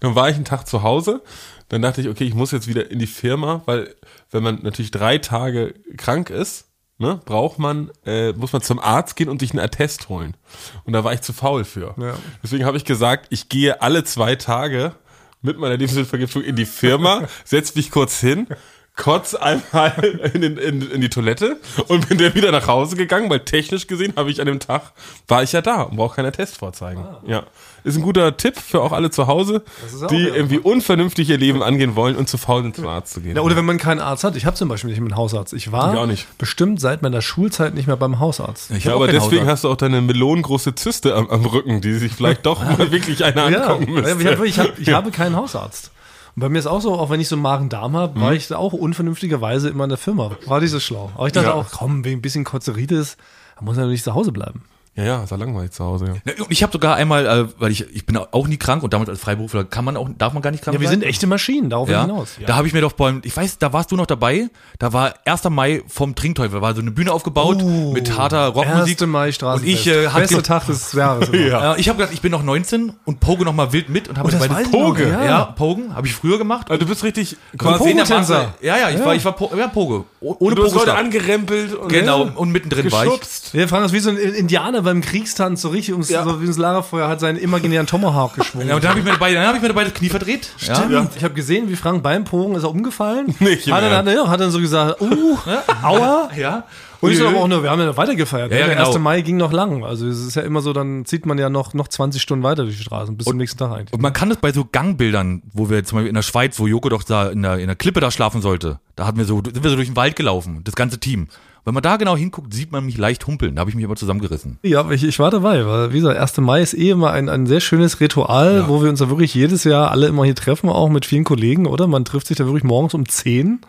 Dann 0.00 0.14
war 0.14 0.28
ich 0.28 0.36
einen 0.36 0.44
Tag 0.44 0.66
zu 0.66 0.82
Hause. 0.82 1.22
Dann 1.68 1.82
dachte 1.82 2.00
ich, 2.00 2.08
okay, 2.08 2.24
ich 2.24 2.34
muss 2.34 2.52
jetzt 2.52 2.68
wieder 2.68 2.90
in 2.90 2.98
die 2.98 3.06
Firma, 3.06 3.62
weil 3.66 3.94
wenn 4.30 4.42
man 4.42 4.60
natürlich 4.62 4.90
drei 4.90 5.18
Tage 5.18 5.74
krank 5.96 6.30
ist, 6.30 6.66
ne, 6.98 7.20
braucht 7.24 7.58
man, 7.58 7.90
äh, 8.06 8.32
muss 8.32 8.52
man 8.52 8.62
zum 8.62 8.78
Arzt 8.78 9.16
gehen 9.16 9.28
und 9.28 9.40
sich 9.40 9.50
einen 9.50 9.60
Attest 9.60 10.08
holen. 10.08 10.36
Und 10.84 10.92
da 10.92 11.04
war 11.04 11.12
ich 11.12 11.20
zu 11.20 11.32
faul 11.32 11.64
für. 11.64 11.94
Ja. 11.98 12.14
Deswegen 12.42 12.64
habe 12.64 12.76
ich 12.76 12.84
gesagt, 12.84 13.26
ich 13.30 13.48
gehe 13.48 13.82
alle 13.82 14.04
zwei 14.04 14.36
Tage 14.36 14.94
mit 15.42 15.58
meiner 15.58 15.76
Lebensmittelvergiftung 15.76 16.42
in 16.42 16.56
die 16.56 16.66
Firma, 16.66 17.28
setz 17.44 17.74
mich 17.74 17.90
kurz 17.90 18.20
hin, 18.20 18.46
kotz 18.94 19.34
einmal 19.34 19.92
in, 20.34 20.42
in, 20.42 20.90
in 20.90 21.00
die 21.00 21.08
Toilette 21.08 21.56
und 21.88 22.08
bin 22.08 22.18
dann 22.18 22.34
wieder 22.34 22.52
nach 22.52 22.66
Hause 22.66 22.94
gegangen, 22.96 23.30
weil 23.30 23.40
technisch 23.40 23.86
gesehen 23.86 24.12
habe 24.16 24.30
ich 24.30 24.40
an 24.40 24.46
dem 24.46 24.60
Tag, 24.60 24.92
war 25.28 25.42
ich 25.42 25.52
ja 25.52 25.62
da 25.62 25.82
und 25.82 25.96
brauche 25.96 26.16
keinen 26.16 26.26
Attest 26.26 26.58
vorzeigen. 26.58 27.02
Ja. 27.26 27.44
Ist 27.84 27.96
ein 27.96 28.02
guter 28.02 28.36
Tipp 28.36 28.58
für 28.58 28.80
auch 28.82 28.92
alle 28.92 29.10
zu 29.10 29.26
Hause, 29.26 29.62
die 30.10 30.18
ja. 30.28 30.34
irgendwie 30.34 30.58
unvernünftig 30.58 31.28
ihr 31.30 31.38
Leben 31.38 31.62
angehen 31.62 31.96
wollen 31.96 32.14
und 32.16 32.28
zu 32.28 32.36
faul 32.38 32.62
sind, 32.62 32.76
zum 32.76 32.86
Arzt 32.86 33.14
zu 33.14 33.22
gehen. 33.22 33.34
Ja, 33.34 33.42
oder 33.42 33.56
wenn 33.56 33.64
man 33.64 33.78
keinen 33.78 33.98
Arzt 34.00 34.22
hat. 34.24 34.36
Ich 34.36 34.46
habe 34.46 34.56
zum 34.56 34.68
Beispiel 34.68 34.90
nicht 34.90 35.00
einen 35.00 35.16
Hausarzt. 35.16 35.52
Ich 35.54 35.72
war 35.72 35.92
Ich 35.92 35.98
auch 35.98 36.06
nicht. 36.06 36.26
bestimmt 36.38 36.78
seit 36.80 37.02
meiner 37.02 37.22
Schulzeit 37.22 37.74
nicht 37.74 37.86
mehr 37.88 37.96
beim 37.96 38.20
Hausarzt. 38.20 38.70
Ich 38.70 38.84
ja, 38.84 38.90
hab 38.92 38.96
aber 38.98 39.06
deswegen 39.08 39.42
Hausarzt. 39.42 39.48
hast 39.50 39.64
du 39.64 39.70
auch 39.70 39.76
deine 39.76 40.00
melonengroße 40.02 40.74
Zyste 40.76 41.14
am, 41.16 41.28
am 41.30 41.44
Rücken, 41.46 41.80
die 41.80 41.94
sich 41.94 42.12
vielleicht 42.12 42.46
doch 42.46 42.62
mal 42.78 42.92
wirklich 42.92 43.24
einer 43.24 43.48
Ja, 43.48 43.62
angucken 43.62 43.82
ich, 43.84 43.88
müsste. 43.88 44.10
hab, 44.10 44.18
wirklich- 44.20 44.50
ich, 44.50 44.58
hab, 44.60 44.78
ich 44.78 44.88
habe 44.92 45.10
keinen 45.10 45.34
Hausarzt. 45.34 45.90
Und 46.34 46.40
bei 46.40 46.48
mir 46.48 46.58
ist 46.58 46.66
auch 46.66 46.80
so, 46.80 46.94
auch 46.94 47.10
wenn 47.10 47.20
ich 47.20 47.28
so 47.28 47.34
einen 47.36 47.42
Magen-Darm 47.42 47.94
habe, 47.96 48.20
war 48.20 48.32
ich 48.32 48.48
da 48.48 48.56
auch 48.56 48.72
unvernünftigerweise 48.72 49.68
immer 49.68 49.84
in 49.84 49.90
der 49.90 49.98
Firma. 49.98 50.30
War 50.46 50.60
nicht 50.60 50.70
so 50.70 50.80
schlau. 50.80 51.10
Aber 51.14 51.26
ich 51.26 51.32
dachte 51.32 51.48
Ja. 51.48 51.54
auch, 51.54 51.70
komm, 51.70 52.04
wegen 52.04 52.18
ein 52.18 52.22
bisschen 52.22 52.44
Kozeritis, 52.44 53.16
da 53.58 53.64
muss 53.64 53.76
er 53.76 53.86
nicht 53.86 54.02
zu 54.04 54.14
Hause 54.14 54.32
bleiben. 54.32 54.62
Ja, 54.94 55.04
ja, 55.04 55.22
ist 55.24 55.30
ja 55.30 55.38
langweilig 55.38 55.70
zu 55.70 55.82
Hause. 55.84 56.04
Ja. 56.26 56.32
Ja, 56.36 56.44
und 56.44 56.50
Ich 56.52 56.62
habe 56.62 56.70
sogar 56.70 56.96
einmal, 56.96 57.24
äh, 57.26 57.46
weil 57.58 57.70
ich, 57.72 57.86
ich 57.94 58.04
bin 58.04 58.14
auch 58.18 58.46
nie 58.46 58.58
krank 58.58 58.82
und 58.82 58.92
damals 58.92 59.08
als 59.08 59.20
Freiberufler 59.20 59.64
kann 59.64 59.86
man 59.86 59.96
auch, 59.96 60.06
darf 60.18 60.34
man 60.34 60.42
gar 60.42 60.50
nicht 60.50 60.62
krank 60.62 60.74
Ja, 60.74 60.80
wir 60.82 60.88
sein. 60.88 61.00
sind 61.00 61.08
echte 61.08 61.26
Maschinen, 61.26 61.70
darauf 61.70 61.88
ja, 61.88 62.02
hinaus. 62.02 62.32
da 62.46 62.56
habe 62.56 62.66
ich 62.66 62.74
mir 62.74 62.82
doch 62.82 62.92
beim, 62.92 63.22
ich 63.24 63.34
weiß, 63.34 63.56
da 63.56 63.72
warst 63.72 63.90
du 63.90 63.96
noch 63.96 64.04
dabei, 64.04 64.50
da 64.78 64.92
war 64.92 65.14
1. 65.24 65.44
Mai 65.48 65.82
vom 65.88 66.14
Trinkteufel, 66.14 66.60
war 66.60 66.74
so 66.74 66.82
eine 66.82 66.90
Bühne 66.90 67.10
aufgebaut 67.10 67.62
mit 67.94 68.18
harter 68.18 68.48
Rockmusik. 68.48 69.00
1. 69.00 69.08
Mai 69.10 69.32
Straßenfest. 69.32 69.66
Und 69.66 69.80
ich, 69.80 69.86
äh, 69.86 70.08
Bester 70.20 70.42
Tag 70.42 70.66
des 70.66 70.92
Jahres. 70.92 71.30
Ja. 71.32 71.74
ich 71.76 71.88
habe 71.88 71.96
gedacht, 71.96 72.12
ich 72.12 72.20
bin 72.20 72.30
noch 72.32 72.42
19 72.42 72.92
und 73.06 73.18
poge 73.20 73.44
noch 73.46 73.54
mal 73.54 73.72
wild 73.72 73.88
mit 73.88 74.08
und 74.08 74.18
habe 74.18 74.28
Oh, 74.30 74.38
beide 74.38 74.60
ich 74.62 74.70
noch, 74.70 74.78
Poge. 74.78 75.08
ja. 75.08 75.24
Ja, 75.24 75.44
Pogen 75.46 75.94
habe 75.94 76.06
ich 76.06 76.12
früher 76.12 76.36
gemacht. 76.36 76.70
Also 76.70 76.80
du 76.84 76.86
bist 76.90 77.02
richtig 77.02 77.38
Quasi- 77.56 77.88
In 77.90 77.96
der 77.96 78.04
Pogo-Tänzer. 78.04 78.34
Masse- 78.42 78.54
Ja, 78.60 78.76
ja, 78.76 78.90
ich 78.90 78.98
Ja. 78.98 79.06
war, 79.06 79.14
ich 79.14 79.24
war 79.24 79.32
po, 79.32 79.50
ja, 79.56 79.68
Poge. 79.68 80.04
Ohne 80.20 80.54
du 80.54 80.64
hast 80.64 80.74
Leute 80.74 80.86
Pogo. 80.90 80.98
angerempelt 80.98 81.74
und 81.76 81.88
Genau, 81.88 82.24
und 82.34 82.50
mittendrin 82.50 82.92
war 82.92 83.04
ich. 83.06 83.10
geschubst. 83.10 83.54
Wir 83.54 83.66
fragen 83.68 83.84
uns 83.84 83.92
wie 83.94 84.00
so 84.00 84.10
ein 84.10 84.18
Indianer 84.18 84.81
beim 84.82 85.00
Kriegstanz, 85.00 85.62
so 85.62 85.68
richtig 85.70 85.92
ums, 85.92 86.08
Ja. 86.08 86.24
so 86.24 86.40
wie 86.40 86.46
ins 86.46 86.58
Lagerfeuer, 86.58 87.08
hat 87.08 87.20
seinen 87.20 87.38
imaginären 87.38 87.86
Tomahawk 87.86 88.34
geschwungen. 88.34 88.68
Ja, 88.68 88.74
und 88.74 88.84
dann 88.84 88.90
habe 88.90 89.00
ich 89.00 89.04
mir 89.04 89.12
dabei, 89.12 89.32
dann 89.34 89.46
habe 89.46 89.56
ich 89.56 89.62
mir 89.62 89.68
dabei 89.68 89.84
das 89.84 89.94
Knie 89.94 90.08
verdreht. 90.08 90.50
Stimmt. 90.56 90.90
Ja. 90.90 91.06
Ich 91.16 91.24
habe 91.24 91.34
gesehen, 91.34 91.68
wie 91.68 91.76
Frank 91.76 92.02
beim 92.02 92.24
Pogen 92.24 92.54
ist 92.54 92.62
er 92.64 92.70
umgefallen. 92.70 93.34
Nicht 93.40 93.70
hat, 93.70 93.82
er, 93.82 93.96
hat, 93.96 94.06
er, 94.06 94.28
hat 94.28 94.40
dann 94.40 94.50
so 94.50 94.60
gesagt, 94.60 95.00
uh, 95.00 95.38
aua. 95.82 96.28
ja. 96.36 96.64
Und 97.00 97.10
ich 97.10 97.20
aber 97.20 97.36
auch 97.36 97.48
nur, 97.48 97.64
wir 97.64 97.70
haben 97.70 97.80
ja 97.80 97.86
noch 97.86 97.96
weiter 97.96 98.14
gefeiert. 98.14 98.52
Ja, 98.52 98.58
ja, 98.58 98.66
Der 98.66 98.76
genau. 98.76 98.90
1. 98.90 98.98
Mai 99.00 99.22
ging 99.22 99.36
noch 99.36 99.50
lang. 99.50 99.82
Also 99.82 100.06
es 100.06 100.24
ist 100.24 100.36
ja 100.36 100.42
immer 100.42 100.60
so, 100.60 100.72
dann 100.72 101.04
zieht 101.04 101.26
man 101.26 101.36
ja 101.36 101.50
noch, 101.50 101.74
noch 101.74 101.88
20 101.88 102.22
Stunden 102.22 102.44
weiter 102.44 102.62
durch 102.62 102.76
die 102.76 102.82
Straßen, 102.84 103.16
bis 103.16 103.26
zum 103.26 103.38
nächsten 103.38 103.58
Tag 103.58 103.72
eigentlich. 103.72 103.92
Und 103.92 104.00
man 104.00 104.12
kann 104.12 104.28
das 104.28 104.38
bei 104.38 104.52
so 104.52 104.64
Gangbildern, 104.70 105.42
wo 105.52 105.68
wir 105.68 105.82
zum 105.82 105.96
Beispiel 105.96 106.10
in 106.10 106.14
der 106.14 106.22
Schweiz, 106.22 106.60
wo 106.60 106.68
Joko 106.68 106.90
doch 106.90 107.02
da 107.02 107.28
in 107.30 107.42
der, 107.42 107.58
in 107.58 107.66
der 107.66 107.74
Klippe 107.74 107.98
da 107.98 108.12
schlafen 108.12 108.40
sollte, 108.40 108.78
da 108.94 109.04
hatten 109.04 109.18
wir 109.18 109.24
so, 109.24 109.42
sind 109.44 109.64
wir 109.64 109.70
so 109.70 109.74
durch 109.74 109.88
den 109.88 109.96
Wald 109.96 110.14
gelaufen, 110.14 110.60
das 110.62 110.76
ganze 110.76 111.00
Team. 111.00 111.26
Wenn 111.64 111.74
man 111.74 111.82
da 111.82 111.96
genau 111.96 112.16
hinguckt, 112.16 112.52
sieht 112.52 112.72
man 112.72 112.84
mich 112.84 112.98
leicht 112.98 113.26
humpeln. 113.26 113.54
Da 113.54 113.60
habe 113.60 113.70
ich 113.70 113.76
mich 113.76 113.84
aber 113.84 113.94
zusammengerissen. 113.94 114.58
Ja, 114.62 114.80
aber 114.80 114.92
ich, 114.92 115.04
ich 115.04 115.18
war 115.20 115.30
dabei, 115.30 115.64
weil 115.64 115.92
wie 115.92 116.00
gesagt, 116.00 116.18
1. 116.18 116.38
Mai 116.38 116.60
ist 116.60 116.74
eh 116.74 116.90
immer 116.90 117.12
ein, 117.12 117.28
ein 117.28 117.46
sehr 117.46 117.60
schönes 117.60 118.00
Ritual, 118.00 118.68
wo 118.68 118.82
wir 118.82 118.90
uns 118.90 118.98
da 118.98 119.08
wirklich 119.08 119.34
jedes 119.34 119.62
Jahr 119.62 119.92
alle 119.92 120.08
immer 120.08 120.24
hier 120.24 120.34
treffen, 120.34 120.68
auch 120.68 120.88
mit 120.88 121.06
vielen 121.06 121.24
Kollegen, 121.24 121.66
oder? 121.66 121.86
Man 121.86 122.04
trifft 122.04 122.26
sich 122.26 122.36
da 122.36 122.46
wirklich 122.46 122.64
morgens 122.64 122.94
um 122.94 123.08
10 123.08 123.60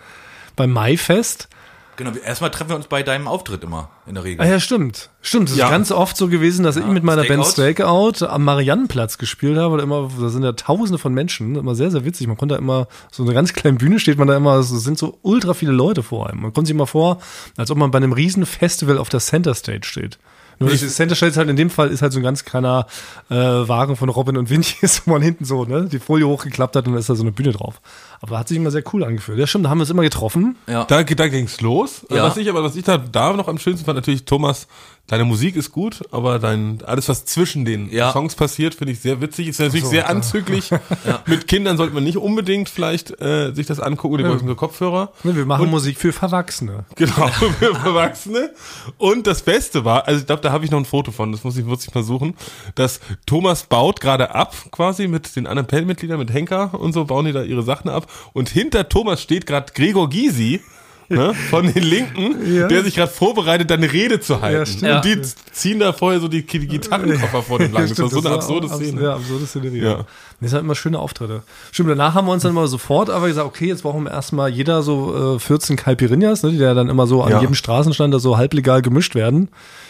beim 0.56 0.72
Maifest. 0.72 1.50
Genau, 1.95 2.12
erstmal 2.12 2.50
treffen 2.50 2.69
wir 2.69 2.75
uns 2.75 2.88
bei 2.88 3.04
deinem 3.04 3.28
Auftritt 3.28 3.63
immer 3.63 3.90
in 4.07 4.16
der 4.16 4.24
Regel. 4.24 4.44
Ah 4.44 4.50
ja, 4.50 4.60
stimmt. 4.60 5.10
Stimmt, 5.22 5.50
es 5.50 5.57
Ja. 5.57 5.66
ist 5.66 5.72
ganz 5.72 5.92
oft 5.92 6.18
so 6.18 6.28
gewesen, 6.28 6.63
dass 6.63 6.75
ich 6.75 6.86
mit 6.86 7.04
meiner 7.04 7.24
Band 7.24 7.45
Stakeout. 7.45 8.13
Stakeout 8.16 8.25
am 8.34 8.44
Mariannenplatz 8.44 9.18
gespielt 9.18 9.57
habe. 9.57 9.78
Da, 9.78 9.84
immer, 9.84 10.10
da 10.19 10.30
sind 10.30 10.44
ja 10.44 10.54
tausende 10.54 10.98
von 10.98 11.13
Menschen, 11.13 11.56
immer 11.56 11.75
sehr, 11.75 11.92
sehr 11.92 12.04
witzig. 12.06 12.28
Man 12.28 12.38
konnte 12.38 12.56
da 12.56 12.60
immer, 12.60 12.88
so 13.12 13.24
eine 13.24 13.34
ganz 13.34 13.54
kleine 13.54 13.78
Bühne 13.78 14.00
steht 14.00 14.18
man 14.18 14.28
da 14.28 14.36
immer, 14.36 14.56
es 14.56 14.69
sind 14.69 14.98
so 14.98 15.19
ultra 15.22 15.54
viele 15.54 15.72
Leute 15.72 16.01
vor 16.04 16.30
einem. 16.30 16.42
Man 16.42 16.54
kommt 16.54 16.68
sich 16.68 16.75
immer 16.75 16.88
vor, 16.88 17.19
als 17.57 17.69
ob 17.69 17.78
man 17.78 17.92
bei 17.92 17.98
einem 17.98 18.13
riesen 18.13 18.45
Festival 18.45 18.98
auf 18.98 19.10
der 19.10 19.19
Center 19.19 19.54
Stage 19.54 19.86
steht. 19.88 20.18
Nur 20.60 20.69
das 20.69 20.81
Center 20.95 21.16
Stage 21.16 21.31
ist 21.31 21.38
halt 21.38 21.50
in 21.50 21.56
dem 21.56 21.72
Fall 21.72 21.90
ist 21.90 22.04
halt 22.04 22.13
so 22.13 22.19
ein 22.19 22.24
ganz 22.24 22.45
kleiner 22.45 22.86
äh, 23.30 23.34
Wagen 23.36 23.95
von 23.95 24.07
Robin 24.10 24.38
und 24.38 24.50
Vinci, 24.51 24.75
wo 25.06 25.12
man 25.12 25.22
hinten 25.22 25.45
so 25.45 25.66
ne, 25.66 25.86
die 25.92 25.98
Folie 26.00 26.28
hochgeklappt 26.28 26.75
hat 26.75 26.86
und 26.88 26.94
da 26.94 27.00
ist 27.00 27.10
da 27.10 27.16
so 27.16 27.24
eine 27.24 27.31
Bühne 27.31 27.51
drauf. 27.54 27.81
Aber 28.23 28.39
hat 28.39 28.47
sich 28.47 28.55
immer 28.55 28.71
sehr 28.71 28.83
cool 28.93 29.03
angefühlt. 29.03 29.37
Ja, 29.37 29.45
stimmt, 29.45 29.65
da 29.65 29.69
haben 29.69 29.79
wir 29.79 29.81
uns 29.81 29.89
immer 29.89 30.01
getroffen. 30.01 30.55
Ja. 30.65 30.85
Da, 30.85 31.03
da 31.03 31.27
ging's 31.27 31.59
los. 31.59 32.05
Ja. 32.09 32.23
Was 32.23 32.37
ich 32.37 32.49
aber, 32.49 32.63
was 32.63 32.77
ich 32.77 32.85
da, 32.85 32.97
da 32.97 33.33
noch 33.33 33.49
am 33.49 33.57
schönsten 33.57 33.83
fand, 33.85 33.97
natürlich, 33.97 34.23
Thomas, 34.23 34.67
deine 35.07 35.25
Musik 35.25 35.57
ist 35.57 35.73
gut, 35.73 36.01
aber 36.11 36.39
dein, 36.39 36.81
alles, 36.85 37.09
was 37.09 37.25
zwischen 37.25 37.65
den 37.65 37.89
Ja. 37.91 38.13
Songs 38.13 38.35
passiert, 38.35 38.75
finde 38.75 38.93
ich 38.93 39.01
sehr 39.01 39.19
witzig. 39.19 39.49
Ist 39.49 39.59
natürlich 39.59 39.83
so, 39.83 39.89
sehr 39.89 40.09
anzüglich. 40.09 40.69
Mit 41.25 41.49
Kindern 41.49 41.75
sollte 41.75 41.94
man 41.94 42.06
nicht 42.06 42.15
unbedingt 42.15 42.69
vielleicht 42.69 43.19
äh, 43.21 43.51
sich 43.53 43.68
das 43.68 43.81
angucken, 43.81 44.19
die 44.19 44.23
brauchen 44.23 44.47
so 44.47 44.56
Kopfhörer. 44.56 45.11
Ne, 45.23 45.35
wir 45.35 45.45
machen 45.45 45.69
Musik 45.69 45.97
für 45.97 46.13
Verwachsene. 46.13 46.85
Genau, 46.95 47.27
für 47.27 47.73
Erwachsene. 47.73 48.51
Und 48.97 49.27
das 49.27 49.42
Beste 49.42 49.83
war, 49.83 50.07
also 50.07 50.21
ich 50.21 50.25
glaube, 50.25 50.42
da 50.42 50.53
habe 50.53 50.63
ich 50.63 50.71
noch 50.71 50.80
ein 50.80 50.85
Foto 50.85 51.11
von, 51.11 51.33
das 51.33 51.44
muss 51.44 51.57
ich, 51.57 51.65
muss 51.65 51.85
ich 51.85 51.94
mal 51.94 52.03
suchen, 52.03 52.35
dass 52.75 53.01
Thomas 53.25 53.63
baut 53.63 53.99
gerade 53.99 54.33
ab, 54.33 54.56
quasi 54.71 55.09
mit 55.09 55.35
den 55.35 55.45
anderen 55.47 55.68
Bandmitgliedern, 55.68 56.18
mit 56.19 56.31
Henker 56.31 56.73
und 56.80 56.94
so, 56.94 57.03
bauen 57.03 57.25
die 57.25 57.33
da 57.33 57.44
ihre 57.44 57.63
Sachen 57.63 57.89
ab. 57.89 58.07
Und 58.33 58.49
hinter 58.49 58.87
Thomas 58.89 59.21
steht 59.21 59.45
gerade 59.45 59.71
Gregor 59.73 60.09
Gysi. 60.09 60.61
Ne, 61.09 61.33
von 61.49 61.71
den 61.71 61.83
Linken, 61.83 62.55
Ja. 62.55 62.67
der 62.69 62.81
sich 62.85 62.95
gerade 62.95 63.11
vorbereitet, 63.11 63.69
da 63.69 63.75
eine 63.75 63.91
Rede 63.91 64.21
zu 64.21 64.33
Ja, 64.33 64.41
halten. 64.41 64.65
stimmt. 64.65 64.95
und 64.95 65.05
die 65.05 65.21
ziehen 65.51 65.79
da 65.79 65.91
vorher 65.91 66.19
so 66.21 66.29
die, 66.29 66.43
Gitarrenkoffer 66.43 67.43
vor 67.43 67.59
dem 67.59 67.73
lang. 67.73 67.87
Das 67.89 67.99
war 67.99 68.09
so 68.09 68.19
eine 68.19 68.29
absurde 68.31 68.69
Szene. 68.69 69.01
Ja, 69.03 69.15
absurde 69.15 69.45
Szenerie. 69.45 69.79
Ja. 69.79 69.89
Ja. 69.91 69.95
Das 69.97 70.05
sind 70.39 70.53
halt 70.53 70.63
immer 70.63 70.75
schöne 70.75 70.97
Auftritte. 70.97 71.43
Stimmt, 71.73 71.89
danach 71.89 72.13
haben 72.15 72.25
wir 72.25 72.31
uns 72.31 72.43
dann 72.43 72.53
mal 72.53 72.67
sofort 72.67 73.09
aber 73.09 73.27
gesagt, 73.27 73.45
okay, 73.45 73.67
jetzt 73.67 73.83
brauchen 73.83 74.05
wir 74.05 74.11
erstmal 74.11 74.49
jeder 74.49 74.81
so 74.81 75.35
äh, 75.35 75.39
14 75.39 75.75
Caipirinhas, 75.75 76.41
ne, 76.43 76.51
die 76.51 76.57
ja 76.57 76.73
dann 76.73 76.87
immer 76.89 77.05
so 77.05 77.21
an 77.21 77.31
Ja. 77.31 77.41
jedem 77.41 77.53
Straßenstand 77.53 78.13
da 78.13 78.19
so 78.19 78.37
halblegal 78.37 78.81
gemischt 78.81 79.13
werden. 79.13 79.49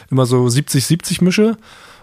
Immer 0.10 0.26
so 0.26 0.44
70-70 0.46 1.24
Mische. 1.24 1.58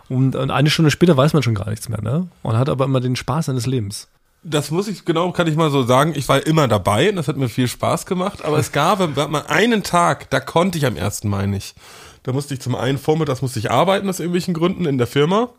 Und, 0.09 0.35
und 0.37 0.51
eine 0.53 0.71
Stunde 0.71 0.93
später 0.93 1.17
weiß 1.17 1.33
man 1.35 1.43
schon 1.43 1.57
gar 1.57 1.69
nichts 1.69 1.89
mehr, 1.89 2.01
ne? 2.01 2.29
Und 2.43 2.57
hat 2.57 2.69
aber 2.69 2.85
immer 2.85 3.01
den 3.01 3.17
Spaß 3.17 3.47
seines 3.47 3.67
Lebens. 3.67 4.09
Das 4.43 4.71
muss 4.71 4.89
ich, 4.89 5.05
genau, 5.05 5.33
kann 5.33 5.47
ich 5.47 5.57
mal 5.57 5.71
so 5.71 5.83
sagen. 5.83 6.15
Ich 6.17 6.29
war 6.29 6.47
immer 6.47 6.67
dabei 6.67 7.11
und 7.11 7.17
das 7.17 7.29
hat 7.29 7.37
mir 7.37 7.49
viel 7.49 7.69
Spaß 7.69 8.07
gemacht. 8.07 8.43
Aber 8.45 8.59
es 8.59 8.73
gab 8.73 9.17
mal 9.31 9.45
einen 9.49 9.83
Tag, 9.83 10.31
da 10.31 10.41
konnte 10.41 10.79
ich 10.79 10.87
am 10.87 10.97
1. 10.97 11.25
Mai 11.25 11.47
nicht. 11.47 11.75
Da 12.23 12.33
musste 12.33 12.55
ich 12.55 12.61
zum 12.61 12.75
einen 12.75 12.99
vormittags 12.99 13.43
musste 13.43 13.59
ich 13.59 13.71
arbeiten 13.71 14.09
aus 14.09 14.21
irgendwelchen 14.21 14.55
Gründen 14.55 14.85
in 14.85 14.99
der 14.99 15.07
Firma 15.07 15.51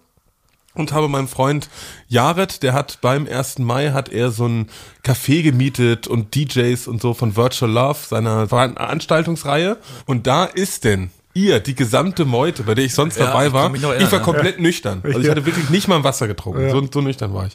und 0.74 0.94
habe 0.94 1.08
meinem 1.08 1.28
Freund 1.28 1.70
Jared, 2.08 2.64
der 2.64 2.74
hat 2.74 3.00
beim 3.02 3.28
1. 3.28 3.60
Mai 3.60 3.92
hat 3.92 4.10
er 4.10 4.32
so 4.32 4.48
ein 4.48 4.70
Café 5.04 5.44
gemietet 5.44 6.08
und 6.08 6.36
DJs 6.36 6.88
und 6.88 7.02
so 7.02 7.14
von 7.14 7.36
Virtual 7.36 7.72
Love, 7.72 8.00
seiner 8.08 8.48
Veranstaltungsreihe. 8.48 9.78
Und 10.06 10.28
da 10.28 10.46
ist 10.46 10.84
denn 10.84 11.12
ihr, 11.34 11.60
die 11.60 11.76
gesamte 11.76 12.26
Meute, 12.26 12.64
bei 12.64 12.76
der 12.76 12.86
ich 12.86 12.94
sonst 12.94 13.18
Ja, 13.18 13.28
dabei 13.28 13.48
ich 13.48 13.54
war, 13.54 13.70
noch 13.70 13.76
ich 13.78 13.84
war 13.84 13.94
erinnern, 13.94 14.22
komplett 14.22 14.60
nüchtern. 14.60 15.02
Also 15.04 15.20
ich 15.20 15.30
hatte 15.30 15.46
wirklich 15.46 15.70
nicht 15.70 15.88
mal 15.88 15.98
ein 15.98 16.04
Wasser 16.04 16.28
getrunken. 16.28 16.70
So, 16.72 16.88
so 16.92 17.02
nüchtern 17.02 17.34
war 17.34 17.48
ich. 17.48 17.54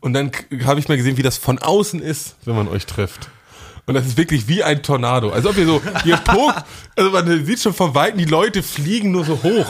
Und 0.00 0.12
dann 0.12 0.30
habe 0.64 0.80
ich 0.80 0.88
mal 0.88 0.96
gesehen, 0.96 1.16
wie 1.16 1.22
das 1.22 1.38
von 1.38 1.58
außen 1.58 2.00
ist, 2.00 2.36
wenn 2.44 2.54
man 2.54 2.68
euch 2.68 2.86
trifft. 2.86 3.28
Und 3.88 3.94
das 3.94 4.06
ist 4.06 4.16
wirklich 4.16 4.46
wie 4.46 4.62
ein 4.62 4.82
Tornado. 4.82 5.30
Als 5.30 5.44
ob 5.46 5.56
ihr 5.58 5.66
so, 5.66 5.80
ihr 6.04 6.16
pokt, 6.18 6.62
also 6.94 7.10
man 7.10 7.44
sieht 7.44 7.60
schon 7.60 7.74
von 7.74 7.94
Weitem, 7.94 8.18
die 8.18 8.24
Leute 8.26 8.62
fliegen 8.62 9.10
nur 9.10 9.24
so 9.24 9.42
hoch, 9.42 9.66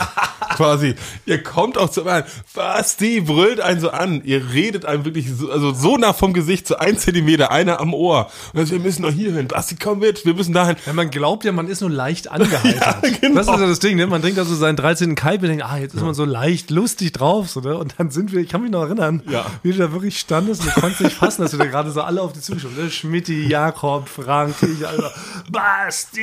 quasi. 0.55 0.95
Ihr 1.25 1.41
kommt 1.41 1.77
auch 1.77 1.89
zu 1.89 2.05
einem, 2.05 2.25
was, 2.53 2.97
die 2.97 3.21
brüllt 3.21 3.59
einen 3.61 3.79
so 3.79 3.89
an. 3.91 4.21
Ihr 4.25 4.51
redet 4.53 4.85
einem 4.85 5.05
wirklich 5.05 5.27
so, 5.33 5.49
also 5.49 5.73
so 5.73 5.97
nah 5.97 6.13
vom 6.13 6.33
Gesicht, 6.33 6.67
so 6.67 6.75
ein 6.77 6.97
Zentimeter, 6.97 7.49
einer 7.51 7.79
am 7.79 7.93
Ohr. 7.93 8.25
Und 8.53 8.59
dann 8.59 8.65
so, 8.65 8.73
wir 8.73 8.79
müssen 8.79 9.01
noch 9.03 9.11
hier 9.11 9.31
hin. 9.33 9.47
Basti, 9.47 9.75
komm 9.81 9.99
mit, 9.99 10.25
wir 10.25 10.33
müssen 10.33 10.53
dahin. 10.53 10.75
Ja, 10.85 10.93
man 10.93 11.09
glaubt 11.09 11.45
ja, 11.45 11.51
man 11.51 11.67
ist 11.67 11.81
nur 11.81 11.89
leicht 11.89 12.29
angeheitert. 12.29 12.97
Ja, 13.03 13.09
genau. 13.21 13.35
Das 13.35 13.47
ist 13.47 13.59
ja 13.59 13.67
das 13.67 13.79
Ding, 13.79 13.95
ne? 13.97 14.05
Man 14.07 14.21
trinkt 14.21 14.37
also 14.39 14.53
seinen 14.55 14.75
13. 14.75 15.15
Kalb 15.15 15.41
und 15.41 15.47
denkt, 15.49 15.63
ah, 15.63 15.77
jetzt 15.77 15.95
ist 15.95 16.01
man 16.01 16.13
so 16.13 16.25
leicht 16.25 16.71
lustig 16.71 17.13
drauf, 17.13 17.49
so, 17.49 17.61
ne? 17.61 17.77
Und 17.77 17.95
dann 17.97 18.11
sind 18.11 18.31
wir, 18.33 18.41
ich 18.41 18.49
kann 18.49 18.61
mich 18.61 18.71
noch 18.71 18.81
erinnern, 18.83 19.23
Ja. 19.29 19.45
wie 19.63 19.71
du 19.71 19.77
da 19.77 19.91
wirklich 19.93 20.19
standest 20.19 20.61
und 20.65 20.75
du 20.75 20.79
konntest 20.81 21.01
nicht 21.01 21.15
fassen, 21.15 21.41
dass 21.41 21.51
wir 21.53 21.59
da 21.59 21.65
gerade 21.65 21.91
so 21.91 22.01
alle 22.01 22.21
auf 22.21 22.33
die 22.33 22.41
zugeschaut 22.41 22.77
ne? 22.77 22.89
Schmidti, 22.91 23.47
Jakob, 23.47 24.08
Frank, 24.09 24.55
ich, 24.61 24.85
Alter. 24.87 25.11
Basti! 25.51 26.21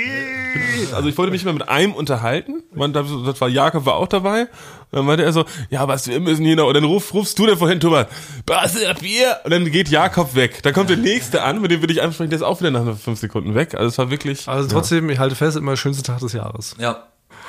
Also 0.94 1.08
ich 1.08 1.16
wollte 1.16 1.32
mich 1.32 1.44
mal 1.44 1.52
mit 1.52 1.68
einem 1.68 1.94
unterhalten. 1.94 2.62
Man, 2.74 2.92
das 2.92 3.40
war 3.40 3.48
Jakob 3.48 3.86
war 3.86 3.94
auch 3.94 4.08
dabei. 4.08 4.42
Und 4.42 4.48
dann 4.92 5.06
meinte 5.06 5.24
er 5.24 5.32
so, 5.32 5.44
ja, 5.70 5.84
Basti, 5.86 6.10
wir 6.10 6.20
müssen 6.20 6.44
hier 6.44 6.56
noch. 6.56 6.68
Und 6.68 6.74
dann 6.74 6.84
ruf, 6.84 7.14
rufst 7.14 7.38
du 7.38 7.46
dann 7.46 7.56
vorhin, 7.56 7.80
Thomas, 7.80 8.06
Basti, 8.44 8.84
das 8.84 8.98
Bier. 9.00 9.38
Und 9.44 9.50
dann 9.50 9.70
geht 9.70 9.88
Jakob 9.88 10.34
weg. 10.34 10.62
Dann 10.62 10.72
kommt 10.72 10.90
der 10.90 10.96
nächste 10.96 11.42
an, 11.42 11.60
mit 11.60 11.70
dem 11.70 11.82
will 11.82 11.90
ich 11.90 12.02
ansprechen, 12.02 12.30
der 12.30 12.38
ist 12.38 12.42
auch 12.42 12.60
wieder 12.60 12.70
nach 12.70 12.96
fünf 12.96 13.18
Sekunden 13.18 13.54
weg. 13.54 13.74
Also 13.74 13.88
es 13.88 13.98
war 13.98 14.10
wirklich. 14.10 14.48
Also 14.48 14.68
trotzdem, 14.68 15.08
ich 15.10 15.18
halte 15.18 15.34
fest, 15.34 15.56
immer 15.56 15.72
der 15.72 15.76
schönste 15.76 16.02
Tag 16.02 16.20
des 16.20 16.32
Jahres. 16.32 16.74
Ja. 16.78 17.06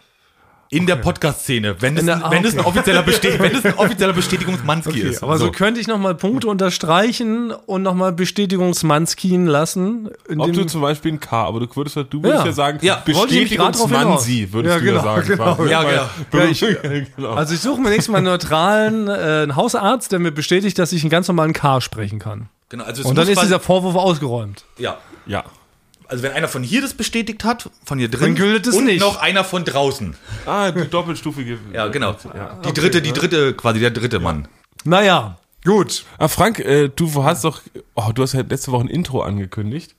In 0.71 0.87
der 0.87 0.97
Podcast-Szene, 0.97 1.77
wenn 1.81 1.97
es, 1.97 2.05
der- 2.05 2.23
ah, 2.27 2.31
wenn 2.31 2.45
es 2.45 2.53
ein 2.53 2.61
okay. 2.61 2.69
offizieller, 2.69 3.03
Bestät 3.03 3.39
wenn 3.43 3.57
es 3.57 3.65
ein 3.65 3.75
offizieller 3.79 4.13
Bestätigungsmanski 4.13 5.01
ist. 5.01 5.23
Aber 5.23 5.39
so, 5.39 5.51
könnte 5.51 5.81
ich 5.81 5.87
nochmal 5.87 6.15
Punkte 6.15 6.47
unterstreichen 6.49 7.53
und 7.53 7.83
nochmal 7.83 8.13
Bestätigungsmanskin 8.13 9.47
lassen. 9.47 10.11
Ob 10.37 10.53
du 10.53 10.65
zum 10.67 10.83
Beispiel 10.83 11.13
ein 11.13 11.21
K, 11.21 11.45
aber 11.45 11.61
du 11.61 11.67
würdest, 11.75 11.97
du 11.97 12.23
würdest 12.23 12.41
Ja. 12.41 12.45
ja, 12.47 12.53
sagen, 12.53 12.79
Ja. 12.83 13.03
Bestätigungsmansi, 13.05 14.49
würdest 14.53 14.75
Ja, 14.75 14.79
du 14.79 14.85
genau, 14.85 14.97
ja 14.99 15.03
sagen. 15.05 15.27
genau. 15.29 15.65
Ja, 15.65 15.83
genau. 15.83 16.03
Ja, 16.45 16.45
ich- 16.51 16.61
genau. 17.17 17.31
also 17.33 17.55
ich 17.55 17.61
suche 17.61 17.81
mir 17.81 17.89
nächstes 17.91 18.09
Mal 18.13 18.19
einen 18.19 18.27
neutralen 18.27 19.09
äh, 19.09 19.13
einen 19.13 19.57
Hausarzt, 19.57 20.13
der 20.13 20.19
mir 20.19 20.33
bestätigt, 20.33 20.79
dass 20.79 20.93
ich 20.93 21.03
einen 21.03 21.11
ganz 21.11 21.29
normalen 21.29 21.53
K 21.53 21.81
sprechen 21.81 22.19
kann. 22.19 22.49
genau, 22.69 22.85
also 22.85 23.09
Und 23.09 23.17
dann 23.17 23.27
ist 23.29 23.41
dieser 23.43 23.61
Vorwurf 23.61 23.97
ausgeräumt. 23.97 24.65
ja. 24.79 24.99
ja. 25.27 25.45
Also 26.09 26.23
wenn 26.23 26.33
einer 26.33 26.49
von 26.49 26.63
hier 26.63 26.81
das 26.81 26.95
bestätigt 26.95 27.45
hat, 27.45 27.71
von 27.85 27.99
hier 27.99 28.09
drin, 28.09 28.35
Dann 28.35 28.35
gilt 28.35 28.67
es 28.67 28.75
und 28.75 28.87
nicht. 28.87 29.01
noch 29.01 29.21
einer 29.21 29.45
von 29.45 29.65
draußen. 29.65 30.17
Ah, 30.47 30.71
die 30.71 30.89
doppelstufige. 30.89 31.59
Ja, 31.73 31.89
genau. 31.89 32.17
Ja. 32.35 32.59
Die 32.65 32.73
dritte, 32.73 33.03
die 33.03 33.13
dritte, 33.13 33.53
quasi 33.55 33.79
der 33.79 33.91
dritte 33.91 34.19
Mann. 34.19 34.49
Naja, 34.85 35.39
gut. 35.65 36.05
Ah, 36.19 36.29
Frank, 36.29 36.61
äh, 36.61 36.89
du 36.89 37.23
hast 37.23 37.45
doch, 37.45 37.61
oh, 37.95 38.11
du 38.15 38.23
hast 38.23 38.33
ja 38.33 38.41
letzte 38.41 38.73
Woche 38.73 38.85
ein 38.85 38.89
Intro 38.89 39.21
angekündigt. 39.21 39.95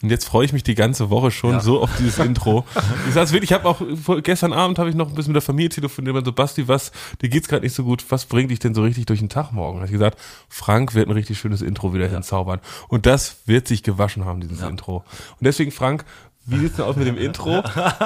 Und 0.00 0.10
jetzt 0.10 0.26
freue 0.26 0.44
ich 0.44 0.52
mich 0.52 0.62
die 0.62 0.76
ganze 0.76 1.10
Woche 1.10 1.32
schon 1.32 1.60
so 1.60 1.82
auf 1.82 1.90
dieses 1.98 2.18
Intro. 2.24 2.64
Ich 3.08 3.14
sag's 3.14 3.32
wirklich, 3.32 3.50
ich 3.50 3.54
habe 3.54 3.68
auch 3.68 3.80
gestern 4.22 4.52
Abend 4.52 4.78
habe 4.78 4.88
ich 4.88 4.94
noch 4.94 5.08
ein 5.08 5.14
bisschen 5.14 5.32
mit 5.32 5.42
der 5.42 5.46
Familie 5.46 5.70
telefoniert 5.70 6.14
und 6.14 6.24
so 6.24 6.32
Basti, 6.32 6.68
was 6.68 6.92
dir 7.20 7.28
geht's 7.28 7.48
gerade 7.48 7.64
nicht 7.64 7.74
so 7.74 7.82
gut, 7.82 8.04
was 8.08 8.26
bringt 8.26 8.50
dich 8.52 8.60
denn 8.60 8.74
so 8.74 8.82
richtig 8.82 9.06
durch 9.06 9.18
den 9.18 9.28
Tag 9.28 9.50
morgen? 9.52 9.78
Hab 9.80 9.86
ich 9.86 9.92
gesagt, 9.92 10.18
Frank 10.48 10.94
wird 10.94 11.08
ein 11.08 11.12
richtig 11.12 11.38
schönes 11.38 11.62
Intro 11.62 11.94
wieder 11.94 12.06
hinzaubern 12.06 12.60
und 12.86 13.06
das 13.06 13.38
wird 13.46 13.66
sich 13.66 13.82
gewaschen 13.82 14.24
haben 14.24 14.40
dieses 14.40 14.60
Intro. 14.62 14.98
Und 14.98 15.44
deswegen 15.44 15.72
Frank, 15.72 16.04
wie 16.46 16.58
sieht's 16.58 16.76
denn 16.76 16.84
aus 16.84 16.96
mit 16.96 17.06
dem 17.06 17.18
Intro? 17.18 17.58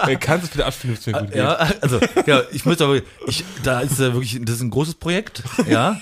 Äh, 0.07 0.17
Kannst 0.17 0.43
du 0.43 0.47
es 0.47 0.51
bitte 0.51 0.67
abspielen, 0.67 0.97
wenn's 0.97 1.07
mir 1.07 1.13
gut 1.13 1.29
geht? 1.29 1.37
Ja, 1.37 1.55
also, 1.81 2.01
ja, 2.27 2.41
ich 2.53 2.65
muss 2.65 2.81
aber, 2.81 2.97
ich, 3.27 3.45
da 3.63 3.81
ist 3.81 4.01
äh, 4.01 4.15
wirklich, 4.15 4.41
das 4.43 4.57
ist 4.57 4.63
ein 4.63 4.71
großes 4.71 4.95
Projekt, 4.95 5.45
ja. 5.69 6.01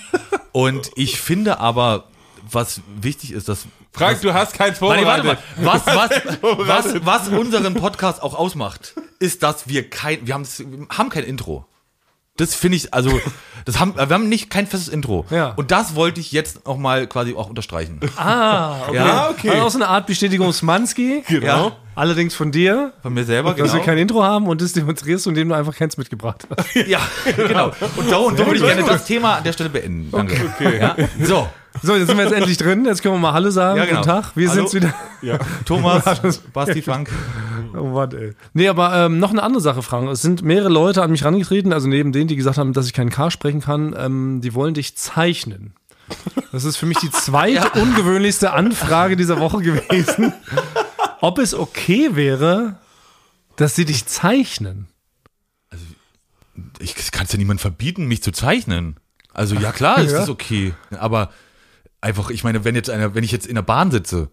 Und 0.51 0.89
ich 0.95 1.21
finde 1.21 1.59
aber, 1.59 2.05
was 2.49 2.81
wichtig 2.99 3.31
ist, 3.31 3.49
dass. 3.49 3.65
Frank, 3.91 4.21
du 4.21 4.33
hast 4.33 4.53
kein 4.53 4.79
Warte, 4.79 5.05
warte 5.05 5.23
mal. 5.25 5.37
Vorbereitet. 5.55 6.39
Was, 6.41 6.65
was, 6.65 6.95
was, 6.95 7.05
was 7.05 7.27
unseren 7.27 7.73
Podcast 7.73 8.21
auch 8.21 8.33
ausmacht, 8.33 8.95
ist, 9.19 9.43
dass 9.43 9.67
wir 9.67 9.89
kein, 9.89 10.25
wir 10.25 10.33
haben, 10.33 10.47
haben 10.89 11.09
kein 11.09 11.23
Intro. 11.23 11.65
Das 12.37 12.55
finde 12.55 12.77
ich, 12.77 12.93
also, 12.93 13.19
das 13.65 13.79
haben, 13.79 13.95
wir 13.95 14.09
haben 14.09 14.29
nicht 14.29 14.49
kein 14.49 14.65
festes 14.65 14.87
Intro. 14.87 15.25
Ja. 15.29 15.49
Und 15.57 15.69
das 15.69 15.95
wollte 15.95 16.21
ich 16.21 16.31
jetzt 16.31 16.65
noch 16.65 16.77
mal 16.77 17.05
quasi 17.05 17.35
auch 17.35 17.49
unterstreichen. 17.49 17.99
Ah, 18.15 18.87
okay. 18.87 18.95
Ja, 18.95 19.29
okay. 19.29 19.49
Also 19.49 19.61
auch 19.63 19.69
so 19.69 19.77
eine 19.77 19.89
Art 19.89 20.07
Bestätigungsmanski. 20.07 21.23
Genau. 21.27 21.45
Ja, 21.67 21.77
Allerdings 21.93 22.33
von 22.33 22.51
dir, 22.51 22.93
von 23.01 23.13
mir 23.13 23.25
selber, 23.25 23.49
dass 23.49 23.57
wir 23.57 23.71
genau. 23.73 23.83
kein 23.83 23.97
Intro 23.97 24.23
haben 24.23 24.47
und 24.47 24.61
das 24.61 24.71
demonstrierst, 24.71 25.27
indem 25.27 25.49
du 25.49 25.55
einfach 25.55 25.75
keins 25.75 25.97
mitgebracht 25.97 26.47
hast. 26.49 26.73
Ja, 26.87 26.99
genau. 27.35 27.73
Und 27.97 28.09
so, 28.09 28.27
und 28.27 28.37
so 28.37 28.45
würde 28.45 28.59
ich 28.59 28.63
gerne 28.63 28.83
das 28.83 29.05
Thema 29.05 29.35
an 29.35 29.43
der 29.43 29.51
Stelle 29.51 29.69
beenden. 29.69 30.09
Danke. 30.09 30.53
Ja? 30.79 30.95
So, 31.21 31.49
So, 31.83 31.95
jetzt 31.95 32.07
sind 32.07 32.17
wir 32.17 32.25
jetzt 32.25 32.33
endlich 32.33 32.57
drin. 32.57 32.85
Jetzt 32.85 33.01
können 33.01 33.15
wir 33.15 33.19
mal 33.19 33.33
Hallo 33.33 33.49
sagen. 33.49 33.77
Ja, 33.77 33.85
genau. 33.85 34.01
Guten 34.01 34.09
Tag. 34.11 34.31
Wir 34.35 34.49
Hallo. 34.49 34.67
sind's 34.67 34.73
wieder. 34.73 34.93
Ja. 35.21 35.39
Thomas, 35.65 36.03
Basti, 36.53 36.81
Frank. 36.81 37.09
Oh, 37.73 37.93
warte, 37.93 38.17
ey. 38.19 38.33
Nee, 38.53 38.67
aber 38.67 38.93
ähm, 39.05 39.19
noch 39.19 39.31
eine 39.31 39.41
andere 39.41 39.61
Sache, 39.61 39.81
Frank. 39.81 40.09
Es 40.09 40.21
sind 40.21 40.41
mehrere 40.43 40.69
Leute 40.69 41.01
an 41.01 41.11
mich 41.11 41.23
rangetreten, 41.23 41.71
also 41.73 41.87
neben 41.87 42.11
denen, 42.11 42.27
die 42.27 42.35
gesagt 42.35 42.57
haben, 42.57 42.73
dass 42.73 42.85
ich 42.87 42.93
keinen 42.93 43.09
K 43.09 43.31
sprechen 43.31 43.61
kann, 43.61 43.95
ähm, 43.97 44.41
die 44.41 44.53
wollen 44.53 44.73
dich 44.73 44.97
zeichnen. 44.97 45.73
Das 46.51 46.65
ist 46.65 46.75
für 46.77 46.85
mich 46.85 46.97
die 46.97 47.09
zweite 47.11 47.79
ungewöhnlichste 47.79 48.51
Anfrage 48.51 49.15
dieser 49.15 49.39
Woche 49.39 49.61
gewesen. 49.61 50.33
Ob 51.21 51.39
es 51.39 51.53
okay 51.53 52.15
wäre, 52.15 52.75
dass 53.55 53.75
sie 53.75 53.85
dich 53.85 54.05
zeichnen. 54.07 54.87
Ich 56.79 56.95
kann 57.11 57.25
es 57.25 57.31
ja 57.31 57.37
niemand 57.37 57.61
verbieten, 57.61 58.07
mich 58.07 58.21
zu 58.21 58.31
zeichnen. 58.31 58.97
Also 59.33 59.55
ja 59.55 59.71
klar 59.71 59.99
ist 59.99 60.11
Ja. 60.11 60.19
das 60.19 60.29
okay. 60.29 60.73
Aber 60.99 61.29
einfach, 62.01 62.29
ich 62.29 62.43
meine, 62.43 62.65
wenn 62.65 62.75
jetzt 62.75 62.89
einer, 62.89 63.15
wenn 63.15 63.23
ich 63.23 63.31
jetzt 63.31 63.47
in 63.47 63.55
der 63.55 63.61
Bahn 63.61 63.91
sitze, 63.91 64.29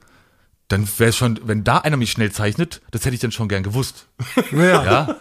dann 0.68 0.88
wäre 0.98 1.12
schon, 1.12 1.40
wenn 1.44 1.64
da 1.64 1.78
einer 1.78 1.96
mich 1.96 2.10
schnell 2.10 2.32
zeichnet, 2.32 2.82
das 2.90 3.04
hätte 3.04 3.14
ich 3.14 3.20
dann 3.20 3.32
schon 3.32 3.48
gern 3.48 3.62
gewusst. 3.62 4.08
Ja. 4.52 4.84
Ja. 4.84 5.16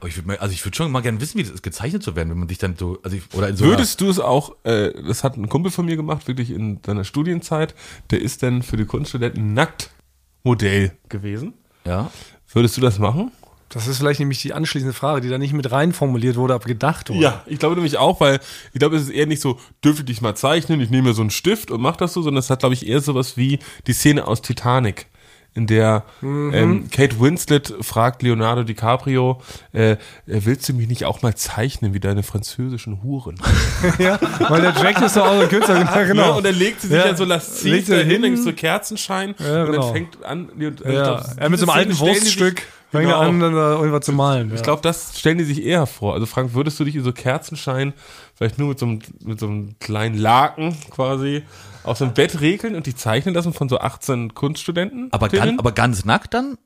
Aber 0.00 0.08
ich 0.08 0.16
würde 0.16 0.40
also 0.40 0.52
ich 0.52 0.64
würde 0.64 0.76
schon 0.76 0.90
mal 0.90 1.02
gern 1.02 1.20
wissen, 1.20 1.38
wie 1.38 1.42
das 1.42 1.52
ist, 1.52 1.62
gezeichnet 1.62 2.02
zu 2.02 2.16
werden, 2.16 2.30
wenn 2.30 2.38
man 2.38 2.48
sich 2.48 2.56
dann 2.56 2.74
so, 2.76 2.98
also 3.02 3.16
ich, 3.16 3.22
oder 3.34 3.50
in 3.50 3.56
so 3.56 3.66
Würdest 3.66 4.00
du 4.00 4.08
es 4.08 4.18
auch, 4.18 4.56
äh, 4.64 4.92
das 5.06 5.24
hat 5.24 5.36
ein 5.36 5.50
Kumpel 5.50 5.70
von 5.70 5.84
mir 5.84 5.96
gemacht, 5.96 6.26
wirklich 6.26 6.50
in 6.50 6.80
seiner 6.84 7.04
Studienzeit, 7.04 7.74
der 8.10 8.22
ist 8.22 8.42
dann 8.42 8.62
für 8.62 8.78
die 8.78 8.86
Kunststudenten 8.86 9.52
Nacktmodell 9.52 10.92
gewesen. 11.10 11.52
einer, 11.84 11.90
ja. 11.90 12.10
Würdest 12.52 12.78
du 12.78 12.80
das 12.80 12.98
machen? 12.98 13.30
Das 13.70 13.86
ist 13.86 13.98
vielleicht 13.98 14.18
nämlich 14.20 14.42
die 14.42 14.52
anschließende 14.52 14.92
Frage, 14.92 15.20
die 15.20 15.28
da 15.28 15.38
nicht 15.38 15.52
mit 15.52 15.70
rein 15.70 15.92
formuliert 15.92 16.36
wurde, 16.36 16.54
aber 16.54 16.64
gedacht 16.66 17.08
wurde. 17.08 17.20
Ja, 17.20 17.42
ich 17.46 17.58
glaube 17.60 17.76
nämlich 17.76 17.96
auch, 17.98 18.20
weil 18.20 18.40
ich 18.72 18.80
glaube, 18.80 18.96
es 18.96 19.02
ist 19.04 19.10
eher 19.10 19.26
nicht 19.26 19.40
so, 19.40 19.58
dürfte 19.84 20.02
ich 20.02 20.06
dich 20.06 20.20
mal 20.20 20.34
zeichnen, 20.34 20.80
ich 20.80 20.90
nehme 20.90 21.08
mir 21.08 21.14
so 21.14 21.22
einen 21.22 21.30
Stift 21.30 21.70
und 21.70 21.80
mach 21.80 21.96
das 21.96 22.12
so, 22.12 22.20
sondern 22.22 22.40
es 22.40 22.50
hat, 22.50 22.58
glaube 22.60 22.74
ich, 22.74 22.86
eher 22.86 23.00
sowas 23.00 23.36
wie 23.36 23.60
die 23.86 23.92
Szene 23.92 24.26
aus 24.26 24.42
Titanic, 24.42 25.06
in 25.52 25.66
der 25.66 26.04
ähm, 26.22 26.88
Kate 26.92 27.18
Winslet 27.20 27.74
fragt 27.80 28.22
Leonardo 28.22 28.62
DiCaprio, 28.62 29.40
äh, 29.72 29.92
äh, 29.92 29.96
willst 30.26 30.68
du 30.68 30.74
mich 30.74 30.86
nicht 30.86 31.04
auch 31.06 31.22
mal 31.22 31.34
zeichnen 31.34 31.92
wie 31.92 31.98
deine 31.98 32.22
französischen 32.22 33.02
Huren? 33.02 33.34
ja, 33.98 34.18
weil 34.48 34.60
der 34.62 34.74
Jack 34.80 35.02
ist 35.02 35.16
doch 35.16 35.26
auch 35.26 35.34
so 35.34 35.40
ein 35.42 35.48
Künstler, 35.48 35.74
genau. 35.74 35.90
Ja, 35.96 36.04
genau. 36.04 36.36
und 36.36 36.46
dann 36.46 36.54
legt 36.54 36.80
sie 36.82 36.86
sich 36.88 36.96
Ja. 36.96 37.06
ja, 37.06 37.16
so 37.16 37.24
lasziv 37.24 37.88
dahin, 37.88 38.22
hin. 38.22 38.36
so 38.36 38.52
Kerzenschein 38.52 39.34
Ja, 39.40 39.62
und 39.64 39.72
genau. 39.72 39.82
dann 39.86 39.92
fängt 39.92 40.24
an, 40.24 40.48
und, 40.50 40.84
äh, 40.84 40.94
ja. 40.94 41.02
glaub, 41.02 41.24
er 41.36 41.48
mit 41.48 41.58
so 41.58 41.66
einem 41.66 41.76
alten 41.76 41.98
Wurststück 41.98 42.60
sich- 42.60 42.68
fängt 42.90 43.04
er 43.04 43.18
Genau. 43.18 43.20
an, 43.20 43.40
dann 43.40 43.54
da 43.54 43.74
irgendwas 43.76 44.04
zu 44.04 44.12
malen. 44.12 44.52
Ich 44.54 44.62
glaube, 44.62 44.82
das 44.82 45.18
stellen 45.18 45.38
die 45.38 45.44
sich 45.44 45.62
eher 45.64 45.86
vor. 45.86 46.14
Also 46.14 46.26
Frank, 46.26 46.54
würdest 46.54 46.78
du 46.80 46.84
dich 46.84 46.96
in 46.96 47.04
so 47.04 47.12
Kerzenschein 47.12 47.92
vielleicht 48.34 48.58
nur 48.58 48.68
mit 48.68 48.78
so 48.78 48.86
einem, 48.86 48.98
mit 49.24 49.38
so 49.40 49.46
einem 49.46 49.76
kleinen 49.80 50.16
Laken 50.18 50.76
quasi 50.90 51.42
auf 51.84 51.98
so 51.98 52.04
ein 52.04 52.14
Bett 52.14 52.40
regeln 52.40 52.74
und 52.74 52.86
die 52.86 52.94
zeichnen 52.94 53.34
lassen 53.34 53.52
von 53.52 53.68
so 53.68 53.78
18 53.78 54.34
Kunststudenten? 54.34 55.08
Aber, 55.12 55.28
ganz, 55.28 55.58
aber 55.58 55.72
ganz 55.72 56.04
nackt 56.04 56.34
dann? 56.34 56.58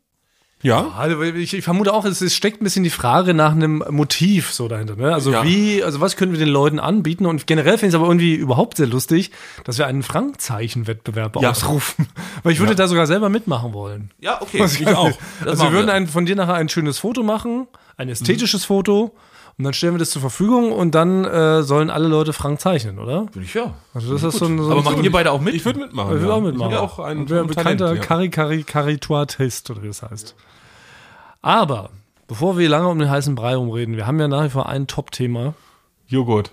Ja. 0.63 0.93
Also 0.97 1.21
ich, 1.23 1.53
ich 1.55 1.65
vermute 1.65 1.93
auch, 1.93 2.05
es, 2.05 2.21
es 2.23 2.35
steckt 2.35 2.61
ein 2.61 2.65
bisschen 2.65 2.85
die 2.85 2.91
Frage 2.91 3.35
nach 3.35 3.53
einem 3.53 3.85
Motiv 3.91 4.53
so 4.53 4.67
dahinter. 4.69 4.97
Ne? 4.97 5.13
Also 5.13 5.31
Ja. 5.33 5.45
wie, 5.45 5.83
also 5.83 6.01
was 6.01 6.17
können 6.17 6.33
wir 6.33 6.39
den 6.39 6.49
Leuten 6.49 6.79
anbieten? 6.81 7.27
Und 7.27 7.47
generell 7.47 7.73
finde 7.79 7.87
ich 7.87 7.91
es 7.91 7.95
aber 7.95 8.07
irgendwie 8.07 8.35
überhaupt 8.35 8.77
sehr 8.79 8.87
lustig, 8.87 9.31
dass 9.65 9.77
wir 9.79 9.87
einen 9.87 10.03
Frankzeichen-Wettbewerb 10.03 11.37
Ja. 11.41 11.51
ausrufen. 11.51 12.07
Weil 12.43 12.53
ich 12.53 12.61
würde 12.61 12.75
da 12.75 12.89
sogar 12.89 13.07
selber 13.07 13.29
mitmachen 13.29 13.73
wollen. 13.73 14.11
Ja, 14.21 14.41
okay. 14.41 14.61
Was 14.61 14.79
ich 14.81 14.87
auch. 14.89 15.13
Das 15.41 15.49
Also 15.61 15.65
wir 15.65 15.73
würden 15.73 15.91
ein, 15.91 16.07
von 16.09 16.27
dir 16.27 16.37
nachher 16.37 16.55
ein 16.55 16.69
schönes 16.69 16.99
Foto 16.99 17.23
machen, 17.23 17.67
ein 17.97 18.09
ästhetisches 18.09 18.65
Foto. 18.65 19.15
Und 19.57 19.65
dann 19.65 19.73
stellen 19.73 19.95
wir 19.95 19.99
das 20.01 20.11
zur 20.11 20.21
Verfügung 20.21 20.73
und 20.73 20.97
dann 20.97 21.25
äh, 21.25 21.63
sollen 21.63 21.89
alle 21.89 22.09
Leute 22.09 22.33
Frank 22.33 22.61
zeichnen, 22.61 22.99
oder? 22.99 23.27
Bin 23.27 23.45
ich 23.45 23.55
ja. 23.55 23.75
Also 23.93 24.13
das 24.13 24.25
ist 24.25 24.39
so 24.39 24.47
ein, 24.47 24.59
so 24.59 24.71
Aber 24.71 24.83
machen 24.83 25.05
ihr 25.05 25.13
beide 25.13 25.31
auch 25.31 25.41
mit? 25.41 25.55
Ich 25.55 25.65
würde 25.65 25.79
mitmachen. 25.79 26.17
ich 26.17 26.23
will 26.23 26.29
ja. 26.29 26.35
auch 26.35 26.41
mitmachen. 26.41 26.73
Ich 26.73 26.77
bin 26.77 26.85
auch 26.85 26.99
ein, 26.99 27.19
und 27.19 27.31
wer 27.31 27.43
ein 27.43 27.47
bekannter 27.47 28.01
Talent, 28.01 28.37
ja. 28.37 28.45
Oder 29.71 29.83
wie 29.83 29.87
das 29.87 30.03
heißt. 30.03 30.35
Aber 31.43 31.91
bevor 32.27 32.59
wir 32.59 32.69
lange 32.69 32.89
um 32.89 32.99
den 32.99 33.09
heißen 33.09 33.37
Brei 33.37 33.55
rumreden, 33.55 33.97
wir 33.97 34.09
haben 34.09 34.19
ja 34.19 34.27
nach 34.27 34.45
wie 34.45 34.51
vor 34.51 34.69
ein 34.69 34.89
Top-Thema. 34.89 35.55
Joghurt. 36.09 36.51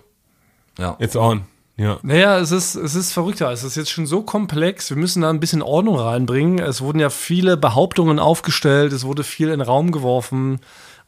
Ja. 0.77 0.95
It's 0.99 1.15
on. 1.15 1.45
Ja. 1.77 1.97
Naja, 2.03 2.37
es 2.37 2.51
ist, 2.51 2.75
es 2.75 2.93
ist 2.93 3.11
verrückter. 3.11 3.51
Es 3.51 3.63
ist 3.63 3.75
jetzt 3.75 3.89
schon 3.89 4.05
so 4.05 4.21
komplex. 4.21 4.91
Wir 4.91 4.97
müssen 4.97 5.23
da 5.23 5.29
ein 5.31 5.39
bisschen 5.39 5.63
Ordnung 5.63 5.97
reinbringen. 5.97 6.59
Es 6.59 6.81
wurden 6.81 6.99
ja 6.99 7.09
viele 7.09 7.57
Behauptungen 7.57 8.19
aufgestellt. 8.19 8.93
Es 8.93 9.03
wurde 9.03 9.23
viel 9.23 9.47
in 9.47 9.59
den 9.59 9.61
Raum 9.61 9.91
geworfen. 9.91 10.59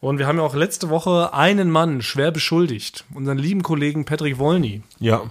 Und 0.04 0.18
wir 0.18 0.26
haben 0.26 0.36
ja 0.36 0.44
auch 0.44 0.54
letzte 0.54 0.90
Woche 0.90 1.32
einen 1.32 1.70
Mann 1.70 2.02
schwer 2.02 2.30
beschuldigt. 2.30 3.06
Unseren 3.14 3.38
lieben 3.38 3.62
Kollegen 3.62 4.04
Patrick 4.04 4.38
Wolny. 4.38 4.82
Ja. 5.00 5.22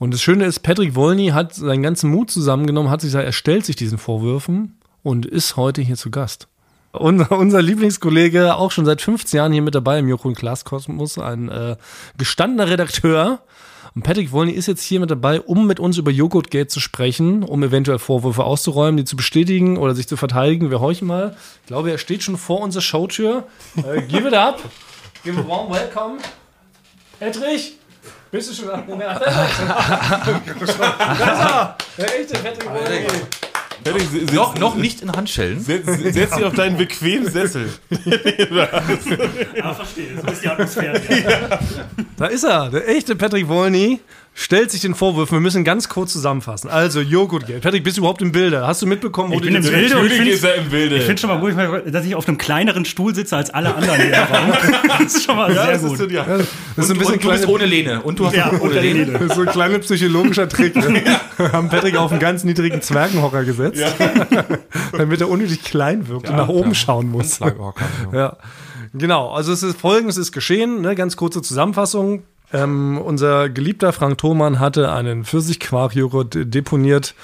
Und 0.00 0.12
das 0.12 0.20
Schöne 0.20 0.46
ist, 0.46 0.64
Patrick 0.64 0.96
Wolny 0.96 1.28
hat 1.28 1.54
seinen 1.54 1.80
ganzen 1.80 2.10
Mut 2.10 2.28
zusammengenommen, 2.28 2.90
hat 2.90 3.02
sich 3.02 3.10
gesagt, 3.10 3.24
er 3.24 3.30
stellt 3.30 3.64
sich 3.64 3.76
diesen 3.76 3.98
Vorwürfen 3.98 4.78
und 5.04 5.26
ist 5.26 5.54
heute 5.54 5.80
hier 5.80 5.94
zu 5.94 6.10
Gast. 6.10 6.48
Unser, 6.90 7.30
unser 7.30 7.62
Lieblingskollege, 7.62 8.56
auch 8.56 8.72
schon 8.72 8.84
seit 8.84 9.00
15 9.00 9.38
Jahren 9.38 9.52
hier 9.52 9.62
mit 9.62 9.76
dabei 9.76 10.00
im 10.00 10.08
Joko 10.08 10.26
und 10.26 10.34
Klaas 10.34 10.64
Kosmos, 10.64 11.16
ein 11.18 11.48
äh, 11.48 11.76
gestandener 12.18 12.68
Redakteur. 12.68 13.42
Und 13.94 14.02
Patrick 14.02 14.32
Wolny 14.32 14.52
ist 14.52 14.68
jetzt 14.68 14.82
hier 14.82 15.00
mit 15.00 15.10
dabei, 15.10 15.40
um 15.40 15.66
mit 15.66 15.78
uns 15.78 15.98
über 15.98 16.10
Joghurtgate 16.10 16.70
zu 16.70 16.80
sprechen, 16.80 17.42
um 17.42 17.62
eventuell 17.62 17.98
Vorwürfe 17.98 18.44
auszuräumen, 18.44 18.96
die 18.96 19.04
zu 19.04 19.16
bestätigen 19.16 19.76
oder 19.76 19.94
sich 19.94 20.08
zu 20.08 20.16
verteidigen. 20.16 20.70
Wir 20.70 20.80
horchen 20.80 21.06
mal. 21.06 21.36
Ich 21.62 21.66
glaube, 21.66 21.90
er 21.90 21.98
steht 21.98 22.22
schon 22.22 22.38
vor 22.38 22.60
unserer 22.60 22.82
Showtür. 22.82 23.44
Äh, 23.76 24.00
give 24.02 24.26
it 24.26 24.34
up. 24.34 24.62
Give 25.24 25.38
a 25.38 25.46
warm 25.46 25.70
welcome. 25.70 26.18
Patrick, 27.20 27.74
bist 28.30 28.50
du 28.50 28.54
schon 28.54 28.68
da? 28.68 28.82
Ja, 28.98 29.18
da 29.18 29.30
ist 30.64 30.80
er. 30.80 31.76
Der 31.98 32.20
echte 32.20 32.38
Patrick 32.38 32.70
Wolny. 32.70 33.06
Fertig, 33.84 34.08
se- 34.10 34.26
se- 34.28 34.34
Noch, 34.34 34.58
noch 34.58 34.74
nicht 34.76 35.00
in 35.02 35.10
Handschellen. 35.12 35.60
Setz, 35.60 35.86
setz 35.86 36.34
dich 36.36 36.44
auf 36.44 36.54
deinen 36.54 36.76
bequemen 36.76 37.30
Sessel. 37.30 37.68
Ja, 38.50 39.74
verstehe. 39.74 40.20
So 40.24 40.32
ist 40.32 40.42
die 40.44 40.48
Atmosphäre. 40.48 41.00
Da 42.16 42.26
ist 42.26 42.44
er, 42.44 42.70
der 42.70 42.88
echte 42.88 43.16
Patrick 43.16 43.48
Wolny. 43.48 44.00
Stellt 44.34 44.70
sich 44.70 44.80
den 44.80 44.94
Vorwürfen. 44.94 45.36
Wir 45.36 45.40
müssen 45.42 45.62
ganz 45.62 45.90
kurz 45.90 46.12
zusammenfassen. 46.12 46.70
Also, 46.70 47.00
Joghurtgate. 47.00 47.60
Patrick, 47.60 47.84
bist 47.84 47.98
du 47.98 48.00
überhaupt 48.00 48.22
im 48.22 48.32
Bilde? 48.32 48.66
Hast 48.66 48.80
du 48.80 48.86
mitbekommen, 48.86 49.30
wo 49.30 49.34
Ich 49.34 49.40
du 49.42 49.46
bin 49.48 49.56
im 49.56 49.62
Bilde 49.62 49.96
und 49.98 50.04
Natürlich 50.04 50.28
ich 50.28 50.34
ist 50.34 50.44
er 50.44 50.54
im 50.54 50.70
Bilde. 50.70 51.00
finde 51.02 51.20
schon 51.20 51.28
mal 51.28 51.38
gut, 51.38 51.54
dass 51.94 52.06
ich 52.06 52.14
auf 52.14 52.26
einem 52.26 52.38
kleineren 52.38 52.86
Stuhl 52.86 53.14
sitze 53.14 53.36
als 53.36 53.50
alle 53.50 53.74
anderen 53.74 53.96
hier 54.00 54.06
im 54.06 54.34
Raum. 54.34 54.52
Das 54.88 55.14
ist 55.14 55.24
schon 55.24 55.36
mal 55.36 55.54
ja, 55.54 55.66
sehr 55.66 55.78
gut. 55.80 55.92
ist 55.92 55.98
so, 55.98 56.06
ja. 56.08 56.24
Das 56.24 56.86
ist 56.86 56.90
ein 56.90 56.98
bisschen 56.98 57.14
Und 57.14 57.24
du 57.24 57.28
bist 57.28 57.46
ohne 57.46 57.66
Lehne. 57.66 58.00
Und 58.02 58.18
du 58.18 58.26
hast 58.26 58.34
ja, 58.34 58.50
ohne 58.58 58.80
Lehne. 58.80 59.04
Lehne. 59.04 59.12
das 59.18 59.22
ist 59.22 59.34
so 59.34 59.42
ein 59.42 59.48
kleiner 59.48 59.78
psychologischer 59.80 60.48
Trick. 60.48 60.76
Ne? 60.76 61.02
Wir 61.36 61.52
haben 61.52 61.68
Patrick 61.68 61.96
auf 61.96 62.10
einen 62.10 62.20
ganz 62.20 62.42
niedrigen 62.42 62.80
Zwergenhocker 62.80 63.44
gesetzt, 63.44 63.82
damit 64.92 65.20
er 65.20 65.28
unnötig 65.28 65.62
klein 65.62 66.08
wirkt 66.08 66.30
und 66.30 66.36
nach 66.36 66.48
oben 66.48 66.74
schauen 66.74 67.10
muss. 67.10 67.38
Ja. 67.38 67.52
Ja, 68.12 68.36
genau. 68.94 69.30
Also 69.30 69.52
es 69.52 69.62
ist 69.62 69.78
folgendes 69.78 70.16
ist 70.16 70.32
geschehen, 70.32 70.80
ne? 70.80 70.94
ganz 70.94 71.16
kurze 71.16 71.42
Zusammenfassung. 71.42 72.22
Ähm, 72.52 72.98
unser 72.98 73.48
geliebter 73.48 73.92
Frank 73.92 74.18
Thoman 74.18 74.60
hatte 74.60 74.92
einen 74.92 75.24
Pfirsichquark-Joghurt 75.24 76.54
deponiert 76.54 77.14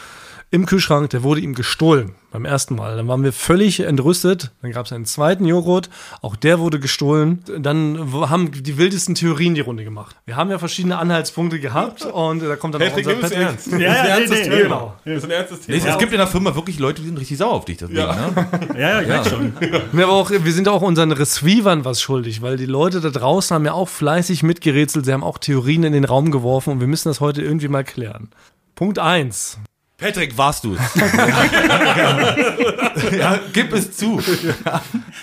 im 0.50 0.66
Kühlschrank. 0.66 1.10
Der 1.10 1.22
wurde 1.22 1.40
ihm 1.40 1.54
gestohlen 1.54 2.14
beim 2.30 2.44
ersten 2.44 2.74
Mal. 2.74 2.96
Dann 2.96 3.08
waren 3.08 3.22
wir 3.22 3.32
völlig 3.32 3.80
entrüstet. 3.80 4.50
Dann 4.60 4.70
gab 4.72 4.86
es 4.86 4.92
einen 4.92 5.06
zweiten 5.06 5.46
Joghurt. 5.46 5.88
Auch 6.20 6.36
der 6.36 6.58
wurde 6.58 6.78
gestohlen. 6.78 7.42
Dann 7.58 8.12
haben 8.28 8.50
die 8.52 8.76
wildesten 8.76 9.14
Theorien 9.14 9.54
die 9.54 9.62
Runde 9.62 9.84
gemacht. 9.84 10.16
Wir 10.26 10.36
haben 10.36 10.50
ja 10.50 10.58
verschiedene 10.58 10.98
Anhaltspunkte 10.98 11.58
gehabt 11.58 12.04
und 12.04 12.40
da 12.40 12.56
kommt 12.56 12.74
dann 12.74 12.82
Patrick, 12.82 13.06
auch 13.06 13.12
unser 13.14 13.26
es 13.26 13.32
ernst. 13.32 13.66
Ja, 13.72 13.78
ja, 13.78 13.88
das 13.88 13.96
ist 13.96 13.98
ein 13.98 14.04
nee, 14.04 14.10
ernstes 14.10 14.38
nee, 14.40 14.44
Thema. 14.44 14.62
genau. 14.62 14.94
Das 15.04 15.14
ist 15.16 15.24
ein 15.24 15.30
ernstes 15.30 15.68
Nee, 15.68 15.78
Thema. 15.78 15.92
es 15.92 15.98
gibt 15.98 16.12
in 16.12 16.18
der 16.18 16.26
Firma 16.26 16.54
wirklich 16.54 16.78
Leute, 16.78 17.00
die 17.00 17.08
sind 17.08 17.18
richtig 17.18 17.38
sauer 17.38 17.52
auf 17.52 17.64
dich. 17.64 17.78
Deswegen, 17.78 17.98
Ja. 17.98 18.14
ne? 18.14 18.46
Ja, 18.78 18.80
ja, 18.80 19.00
ich 19.00 19.08
merke 19.08 19.28
schon. 19.30 19.52
Ja, 19.92 20.04
aber 20.04 20.12
auch, 20.12 20.30
wir 20.30 20.52
sind 20.52 20.68
auch 20.68 20.82
unseren 20.82 21.12
Receivern 21.12 21.84
was 21.84 22.02
schuldig, 22.02 22.42
weil 22.42 22.56
die 22.58 22.66
Leute 22.66 23.00
da 23.00 23.10
draußen 23.10 23.54
haben 23.54 23.64
ja 23.64 23.72
auch 23.72 23.88
fleißig 23.88 24.42
mitgerätselt, 24.42 25.06
sie 25.06 25.12
haben 25.12 25.24
auch 25.24 25.38
Theorien 25.38 25.82
in 25.84 25.92
den 25.94 26.04
Raum 26.04 26.30
geworfen 26.30 26.74
und 26.74 26.80
wir 26.80 26.86
müssen 26.86 27.08
das 27.08 27.20
heute 27.20 27.42
irgendwie 27.42 27.68
mal 27.68 27.84
klären. 27.84 28.28
Punkt 28.74 28.98
eins. 28.98 29.58
Patrick, 29.98 30.38
warst 30.38 30.62
du 30.62 30.74
es? 30.74 30.80
ja, 33.18 33.40
gib 33.52 33.72
es 33.72 33.96
zu. 33.96 34.20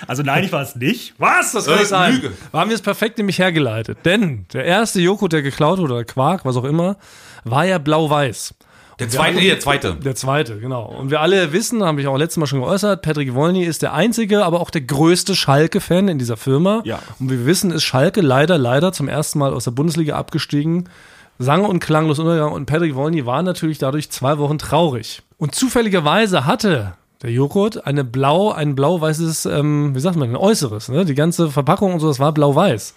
Also 0.06 0.22
nein, 0.22 0.44
ich 0.44 0.52
war 0.52 0.64
es 0.64 0.76
nicht. 0.76 1.14
Was? 1.18 1.54
Das 1.54 1.66
kann 1.66 1.80
Äh, 1.80 1.86
sein. 1.86 2.16
Lüge. 2.16 2.32
Da 2.52 2.60
haben 2.60 2.70
wir 2.70 2.76
es 2.76 2.82
perfekt 2.82 3.18
nämlich 3.18 3.40
hergeleitet. 3.40 4.00
Denn 4.04 4.46
der 4.52 4.66
erste 4.66 5.00
Joghurt, 5.00 5.32
der 5.32 5.44
geklaut 5.44 5.80
wurde, 5.80 5.94
oder 5.94 6.04
Quark, 6.04 6.44
was 6.44 6.58
auch 6.58 6.66
immer, 6.66 6.98
war 7.46 7.66
ja 7.66 7.78
blau-weiß. 7.78 8.54
Der 9.00 9.10
zweite, 9.10 9.36
nee, 9.38 9.48
der 9.48 9.60
zweite. 9.62 9.96
Der 9.96 10.16
zweite, 10.16 10.60
genau. 10.60 10.84
Und 10.86 11.10
wir 11.10 11.22
alle 11.22 11.54
wissen, 11.54 11.84
habe 11.84 12.02
ich 12.02 12.08
auch 12.08 12.18
letztes 12.18 12.38
Mal 12.38 12.48
schon 12.48 12.60
geäußert, 12.62 13.02
Patrick 13.02 13.34
Wolny 13.34 13.64
ist 13.64 13.82
der 13.82 13.94
einzige, 13.94 14.44
aber 14.46 14.60
auch 14.60 14.70
der 14.72 14.82
größte 14.82 15.36
Schalke-Fan 15.36 16.08
in 16.10 16.18
dieser 16.20 16.36
Firma. 16.38 16.82
Ja. 16.86 17.00
Und 17.20 17.30
wie 17.30 17.40
wir 17.40 17.46
wissen, 17.46 17.72
ist 17.72 17.84
Schalke 17.84 18.20
leider, 18.22 18.58
leider 18.58 18.92
zum 18.92 19.08
ersten 19.08 19.40
Mal 19.40 19.54
aus 19.54 19.64
der 19.66 19.72
Bundesliga 19.72 20.16
abgestiegen. 20.18 20.90
Sang- 21.40 21.66
und 21.66 21.80
klanglos 21.80 22.20
Untergang. 22.20 22.52
Und 22.54 22.66
Patrick 22.66 22.96
Wolny 22.96 23.26
war 23.26 23.42
natürlich 23.44 23.78
dadurch 23.78 24.10
zwei 24.10 24.38
Wochen 24.38 24.58
traurig. 24.58 25.22
Und 25.38 25.54
zufälligerweise 25.54 26.46
hatte 26.46 26.94
der 27.22 27.32
Joghurt 27.32 27.86
eine 27.86 28.04
blau, 28.04 28.52
ein 28.52 28.76
blau-weißes, 28.76 29.46
ähm, 29.48 29.96
wie 29.96 30.00
sagt 30.00 30.16
man, 30.16 30.30
ein 30.30 30.36
äußeres. 30.36 30.90
Ne? 30.90 31.06
Die 31.06 31.16
ganze 31.16 31.50
Verpackung 31.50 31.94
und 31.94 32.00
so, 32.00 32.08
das 32.08 32.20
war 32.20 32.32
blau-weiß. 32.32 32.94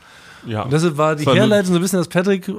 Ja. 0.47 0.63
Und 0.63 0.73
deshalb 0.73 0.97
war 0.97 1.17
die 1.17 1.25
Herleitung 1.25 1.73
so 1.73 1.79
ein 1.79 1.83
bisschen, 1.83 1.99
dass 1.99 2.09
Patrick 2.09 2.49
äh, 2.49 2.53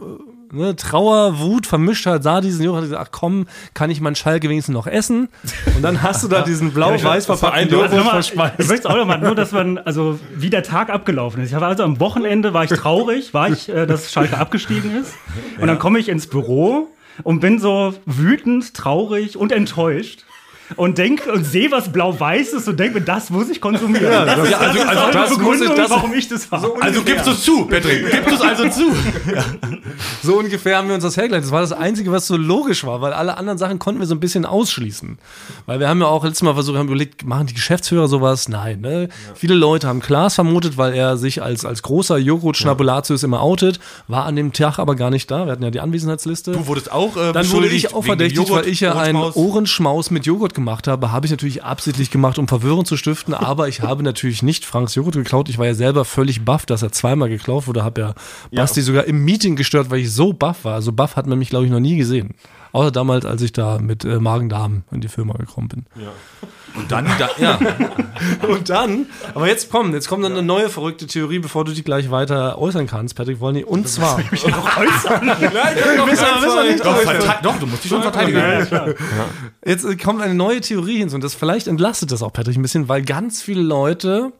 ne, 0.51 0.75
Trauer, 0.75 1.39
Wut 1.39 1.67
vermischt 1.67 2.05
hat, 2.05 2.23
sah 2.23 2.41
diesen 2.41 2.63
Joghurt 2.63 2.79
und 2.79 2.83
hat 2.83 2.89
gesagt, 2.91 3.07
ach 3.09 3.17
komm, 3.19 3.47
kann 3.73 3.89
ich 3.89 4.01
meinen 4.01 4.15
Schalke 4.15 4.49
wenigstens 4.49 4.73
noch 4.73 4.87
essen? 4.87 5.29
Und 5.75 5.81
dann 5.81 6.01
hast 6.01 6.23
du 6.23 6.27
da 6.27 6.41
diesen 6.45 6.71
blau-weiß 6.71 7.25
verpackten 7.25 7.69
Joghurt 7.69 7.91
Also 7.91 7.97
nochmal, 8.03 8.19
ich 8.19 8.31
verspeist. 8.31 8.69
möchte 8.69 8.89
auch 8.89 8.95
nochmal, 8.95 9.19
nur, 9.19 9.35
dass 9.35 9.51
man, 9.51 9.77
also 9.77 10.19
wie 10.35 10.49
der 10.49 10.63
Tag 10.63 10.89
abgelaufen 10.89 11.41
ist. 11.41 11.49
Ich 11.49 11.55
habe 11.55 11.65
also 11.67 11.83
am 11.83 11.99
Wochenende 11.99 12.53
war 12.53 12.63
ich 12.63 12.71
traurig, 12.71 13.33
war 13.33 13.49
ich, 13.49 13.69
äh, 13.69 13.85
dass 13.85 14.11
Schalke 14.11 14.37
abgestiegen 14.37 14.95
ist. 14.95 15.13
Und 15.59 15.67
dann 15.67 15.79
komme 15.79 15.99
ich 15.99 16.09
ins 16.09 16.27
Büro 16.27 16.87
und 17.23 17.39
bin 17.39 17.59
so 17.59 17.93
wütend, 18.05 18.73
traurig 18.73 19.37
und 19.37 19.51
enttäuscht. 19.51 20.25
Und 20.75 20.97
denk 20.97 21.27
und 21.33 21.43
sehe 21.45 21.71
was 21.71 21.91
blau-weiß 21.91 22.53
ist 22.53 22.67
und 22.67 22.79
denke 22.79 22.99
mir, 22.99 23.05
das 23.05 23.29
muss 23.29 23.49
ich 23.49 23.59
konsumieren. 23.61 24.11
Ja, 24.11 24.25
das, 24.25 24.39
ist, 24.45 24.51
ja, 24.51 24.57
also- 24.57 24.73
das 24.77 24.83
ist 24.83 24.89
also 24.89 25.01
auch 25.01 25.11
das 25.11 25.37
muss 25.39 25.61
ich- 25.61 25.69
das- 25.69 25.89
warum 25.89 26.13
ich 26.13 26.27
das 26.27 26.51
habe. 26.51 26.73
Also 26.81 27.01
gibst 27.03 27.27
du 27.27 27.31
es 27.31 27.43
zu, 27.43 27.65
Patrick. 27.65 28.09
Gibst 28.11 28.29
du 28.31 28.35
es 28.35 28.41
also 28.41 28.69
zu. 28.69 28.91
So 30.23 30.37
ungefähr 30.37 30.77
haben 30.77 30.87
wir 30.87 30.95
uns 30.95 31.03
das 31.03 31.17
hergeleitet. 31.17 31.45
Das 31.45 31.51
war 31.51 31.61
das 31.61 31.71
Einzige, 31.71 32.11
was 32.11 32.27
so 32.27 32.35
logisch 32.37 32.83
war, 32.85 33.01
weil 33.01 33.13
alle 33.13 33.37
anderen 33.37 33.57
Sachen 33.57 33.79
konnten 33.79 33.99
wir 33.99 34.07
so 34.07 34.15
ein 34.15 34.19
bisschen 34.19 34.45
ausschließen. 34.45 35.17
Weil 35.65 35.79
wir 35.79 35.87
haben 35.89 36.01
ja 36.01 36.07
auch 36.07 36.23
letztes 36.23 36.41
Mal 36.43 36.53
versucht, 36.53 36.77
haben 36.77 36.87
überlegt, 36.87 37.25
machen 37.25 37.47
die 37.47 37.53
Geschäftsführer 37.53 38.07
sowas? 38.07 38.47
Nein. 38.49 38.81
Ne? 38.81 39.09
Viele 39.35 39.55
Leute 39.55 39.87
haben 39.87 40.01
Klaas 40.01 40.35
vermutet, 40.35 40.77
weil 40.77 40.93
er 40.93 41.17
sich 41.17 41.41
als, 41.41 41.65
als 41.65 41.81
großer 41.83 42.17
Joghurt-Schnabulatius 42.17 43.23
immer 43.23 43.41
outet, 43.41 43.79
war 44.07 44.25
an 44.25 44.35
dem 44.35 44.53
Tag 44.53 44.79
aber 44.79 44.95
gar 44.95 45.09
nicht 45.09 45.29
da. 45.31 45.45
Wir 45.45 45.53
hatten 45.53 45.63
ja 45.63 45.71
die 45.71 45.79
Anwesenheitsliste. 45.79 46.51
Du 46.51 46.67
wurdest 46.67 46.91
auch 46.91 47.15
äh, 47.17 47.31
Dann 47.33 47.49
wurde 47.51 47.67
ich 47.67 47.93
auch 47.93 48.03
verdächtigt, 48.03 48.37
Joghurt, 48.47 48.65
weil 48.65 48.71
ich 48.71 48.79
ja 48.81 48.93
einen 48.97 49.15
Ohrenschmaus. 49.17 49.35
Ohrenschmaus 49.35 50.11
mit 50.11 50.25
Joghurt 50.25 50.53
gemacht 50.59 50.87
habe. 50.87 51.11
Habe 51.11 51.25
ich 51.25 51.31
natürlich 51.31 51.63
absichtlich 51.63 52.11
gemacht, 52.11 52.37
um 52.37 52.47
Verwirrung 52.47 52.85
zu 52.85 52.97
stiften. 52.97 53.33
Aber 53.49 53.67
ich 53.67 53.81
habe 53.81 54.03
natürlich 54.03 54.43
nicht 54.43 54.65
Franks 54.65 54.95
Joghurt 54.95 55.15
geklaut. 55.15 55.49
Ich 55.49 55.57
war 55.57 55.65
ja 55.65 55.73
selber 55.73 56.05
völlig 56.05 56.45
baff, 56.45 56.65
dass 56.65 56.81
er 56.81 56.91
zweimal 56.91 57.29
geklaut 57.29 57.67
wurde. 57.67 57.83
Habe 57.83 58.01
ja 58.01 58.13
Basti 58.51 58.81
sogar 58.81 59.05
im 59.05 59.23
Meeting 59.25 59.55
gestört, 59.55 59.89
weil 59.89 59.99
ich 59.99 60.11
so 60.13 60.33
baff 60.33 60.65
war. 60.65 60.81
So 60.81 60.91
baff 60.91 61.15
hat 61.15 61.27
man 61.27 61.39
mich, 61.39 61.49
glaube 61.49 61.65
ich, 61.65 61.71
noch 61.71 61.79
nie 61.79 61.97
gesehen. 61.97 62.35
Außer 62.71 62.91
damals, 62.91 63.25
als 63.25 63.41
ich 63.41 63.51
da 63.51 63.79
mit 63.79 64.05
äh, 64.05 64.19
Magen-Darm 64.19 64.83
in 64.91 65.01
die 65.01 65.07
Firma 65.07 65.33
gekommen 65.33 65.67
bin. 65.69 65.85
Und 66.75 66.91
dann, 66.91 67.07
da, 67.17 67.29
ja. 67.39 67.57
Und 68.47 68.69
dann, 68.69 69.07
aber 69.33 69.47
jetzt 69.47 69.71
kommt, 69.71 69.93
jetzt 69.95 70.07
kommt 70.07 70.23
dann 70.23 70.33
eine 70.33 70.43
neue 70.43 70.69
verrückte 70.69 71.07
Theorie, 71.07 71.39
bevor 71.39 71.65
du 71.65 71.71
die 71.71 71.83
gleich 71.83 72.11
weiter 72.11 72.59
äußern 72.59 72.85
kannst, 72.85 73.15
Patrick 73.15 73.39
Wolny. 73.39 73.63
Und 73.63 73.87
zwar. 73.87 74.19
Doch, 76.77 76.95
verte- 77.01 77.39
doch, 77.41 77.57
du 77.59 77.65
musst 77.65 77.83
dich 77.83 77.89
schon 77.89 78.03
verteidigen. 78.03 78.39
Jetzt 79.65 79.85
äh, 79.85 79.95
kommt 79.95 80.21
eine 80.21 80.35
neue 80.35 80.61
Theorie 80.61 80.97
hinzu 80.99 81.15
und 81.15 81.23
das 81.23 81.33
vielleicht 81.33 81.67
entlastet 81.67 82.11
das 82.11 82.21
auch 82.21 82.31
Patrick 82.31 82.55
ein 82.55 82.61
bisschen, 82.61 82.87
weil 82.87 83.01
ganz 83.01 83.41
viele 83.41 83.61
Leute 83.61 84.31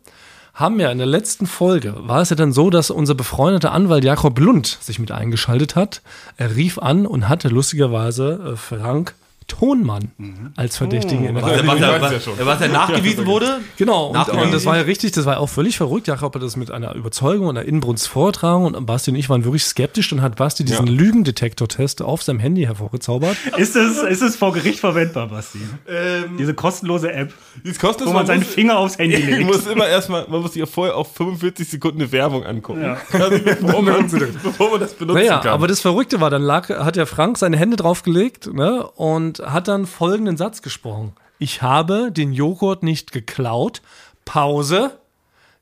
haben 0.60 0.80
ja 0.80 0.92
in 0.92 0.98
der 0.98 1.08
letzten 1.08 1.48
Folge, 1.48 1.96
war 2.00 2.22
es 2.22 2.30
ja 2.30 2.36
dann 2.36 2.52
so, 2.52 2.70
dass 2.70 2.92
unser 2.92 3.16
befreundeter 3.16 3.72
Anwalt 3.72 4.04
Jakob 4.04 4.38
Lund 4.40 4.78
sich 4.82 5.00
mit 5.00 5.12
eingeschaltet 5.12 5.76
hat. 5.78 6.02
Er 6.36 6.56
rief 6.56 6.78
an 6.78 7.06
und 7.06 7.30
hatte 7.30 7.48
lustigerweise 7.48 8.54
äh, 8.54 8.56
Frank 8.58 9.16
Tonmann 9.50 10.12
als 10.56 10.78
Verdächtigen 10.78 11.26
in 11.26 11.36
der 11.36 11.44
Was, 11.44 11.52
was, 11.52 11.68
weiß 11.82 12.02
was, 12.02 12.12
ja 12.14 12.20
schon. 12.22 12.34
was 12.46 12.62
er 12.62 12.70
nachgewiesen 12.70 13.26
wurde. 13.26 13.60
Genau, 13.78 14.08
und, 14.08 14.14
Nachgewiesen. 14.14 14.46
und 14.46 14.54
das 14.54 14.66
war 14.66 14.78
ja 14.78 14.84
richtig, 14.84 15.12
das 15.12 15.26
war 15.26 15.34
ja 15.34 15.40
auch 15.40 15.50
völlig 15.50 15.76
verrückt. 15.78 16.08
Jakob 16.08 16.34
hat 16.36 16.42
das 16.42 16.56
mit 16.56 16.72
einer 16.72 16.96
Überzeugung 16.96 17.48
und 17.48 17.58
einer 17.58 17.68
Inbrunst 17.68 18.08
vortragen 18.08 18.64
und 18.66 18.86
Basti 18.86 19.12
und 19.12 19.18
ich 19.18 19.30
waren 19.30 19.44
wirklich 19.44 19.64
skeptisch. 19.66 20.10
Dann 20.10 20.22
hat 20.22 20.38
Basti 20.38 20.64
diesen 20.64 20.88
Ja. 20.88 20.94
Lügendetektor-Test 20.94 22.02
auf 22.02 22.24
seinem 22.24 22.40
Handy 22.40 22.64
hervorgezaubert. 22.64 23.36
Ist 23.58 23.76
es, 23.76 23.98
ist 24.04 24.22
es 24.22 24.36
vor 24.36 24.54
Gericht 24.54 24.80
verwendbar, 24.80 25.28
Basti? 25.28 25.60
Ähm, 25.88 26.38
Diese 26.38 26.54
kostenlose 26.54 27.12
App, 27.12 27.34
Die 27.66 27.70
ist 27.70 27.80
kostenlos, 27.82 28.14
wo 28.14 28.18
man 28.18 28.26
seinen 28.26 28.40
muss- 28.40 28.48
Finger 28.54 28.78
aufs 28.78 28.98
Handy 28.98 29.16
Ich 29.20 29.26
legt. 29.26 29.46
muss 29.46 29.68
immer 29.68 29.88
erstmal, 29.88 30.26
man 30.30 30.42
muss 30.42 30.54
sich 30.54 30.60
ja 30.62 30.66
vorher 30.66 30.96
auf 30.96 31.14
45 31.16 31.68
Sekunden 31.68 32.02
eine 32.02 32.12
Werbung 32.12 32.46
angucken. 32.46 32.82
Ja. 32.82 32.98
Also 33.20 33.40
bevor, 33.44 33.82
man, 33.82 34.10
bevor 34.44 34.72
man 34.72 34.80
das 34.80 34.94
benutzen 34.94 35.18
Naja, 35.20 35.40
kann. 35.40 35.52
aber 35.52 35.68
das 35.68 35.80
Verrückte 35.82 36.22
war, 36.22 36.30
dann 36.30 36.42
lag, 36.42 36.70
hat 36.70 36.96
der 36.96 37.06
Frank 37.06 37.38
seine 37.38 37.58
Hände 37.58 37.76
draufgelegt 37.78 38.52
ne, 38.54 38.86
und 38.96 39.39
hat 39.46 39.68
dann 39.68 39.86
folgenden 39.86 40.38
Satz 40.38 40.62
gesprochen. 40.62 41.14
Ich 41.38 41.62
habe 41.62 42.12
den 42.12 42.34
Joghurt 42.34 42.84
nicht 42.84 43.12
geklaut. 43.12 43.82
Pause. 44.26 44.92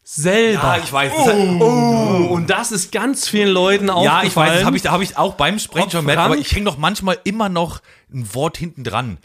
Selber. 0.03 0.77
Ja, 0.77 0.77
ich 0.83 0.91
weiß. 0.91 1.11
Oh, 1.59 2.27
und 2.31 2.49
das 2.49 2.71
ist 2.71 2.91
ganz 2.93 3.27
vielen 3.27 3.49
Leuten 3.49 3.89
aufgefallen. 3.89 4.21
Ja, 4.21 4.27
ich 4.27 4.35
weiß, 4.35 4.63
habe 4.63 4.77
ich, 4.77 4.83
da 4.83 4.91
habe 4.91 5.03
ich 5.03 5.17
auch 5.17 5.33
beim 5.33 5.59
Sprechen 5.59 5.91
schon 5.91 6.01
gemerkt, 6.01 6.21
aber 6.21 6.37
ich 6.37 6.51
hänge 6.53 6.65
doch 6.65 6.77
manchmal 6.77 7.17
immer 7.25 7.49
noch 7.49 7.81
ein 8.13 8.33
Wort 8.33 8.57
hinten 8.57 8.83
dran. 8.85 9.17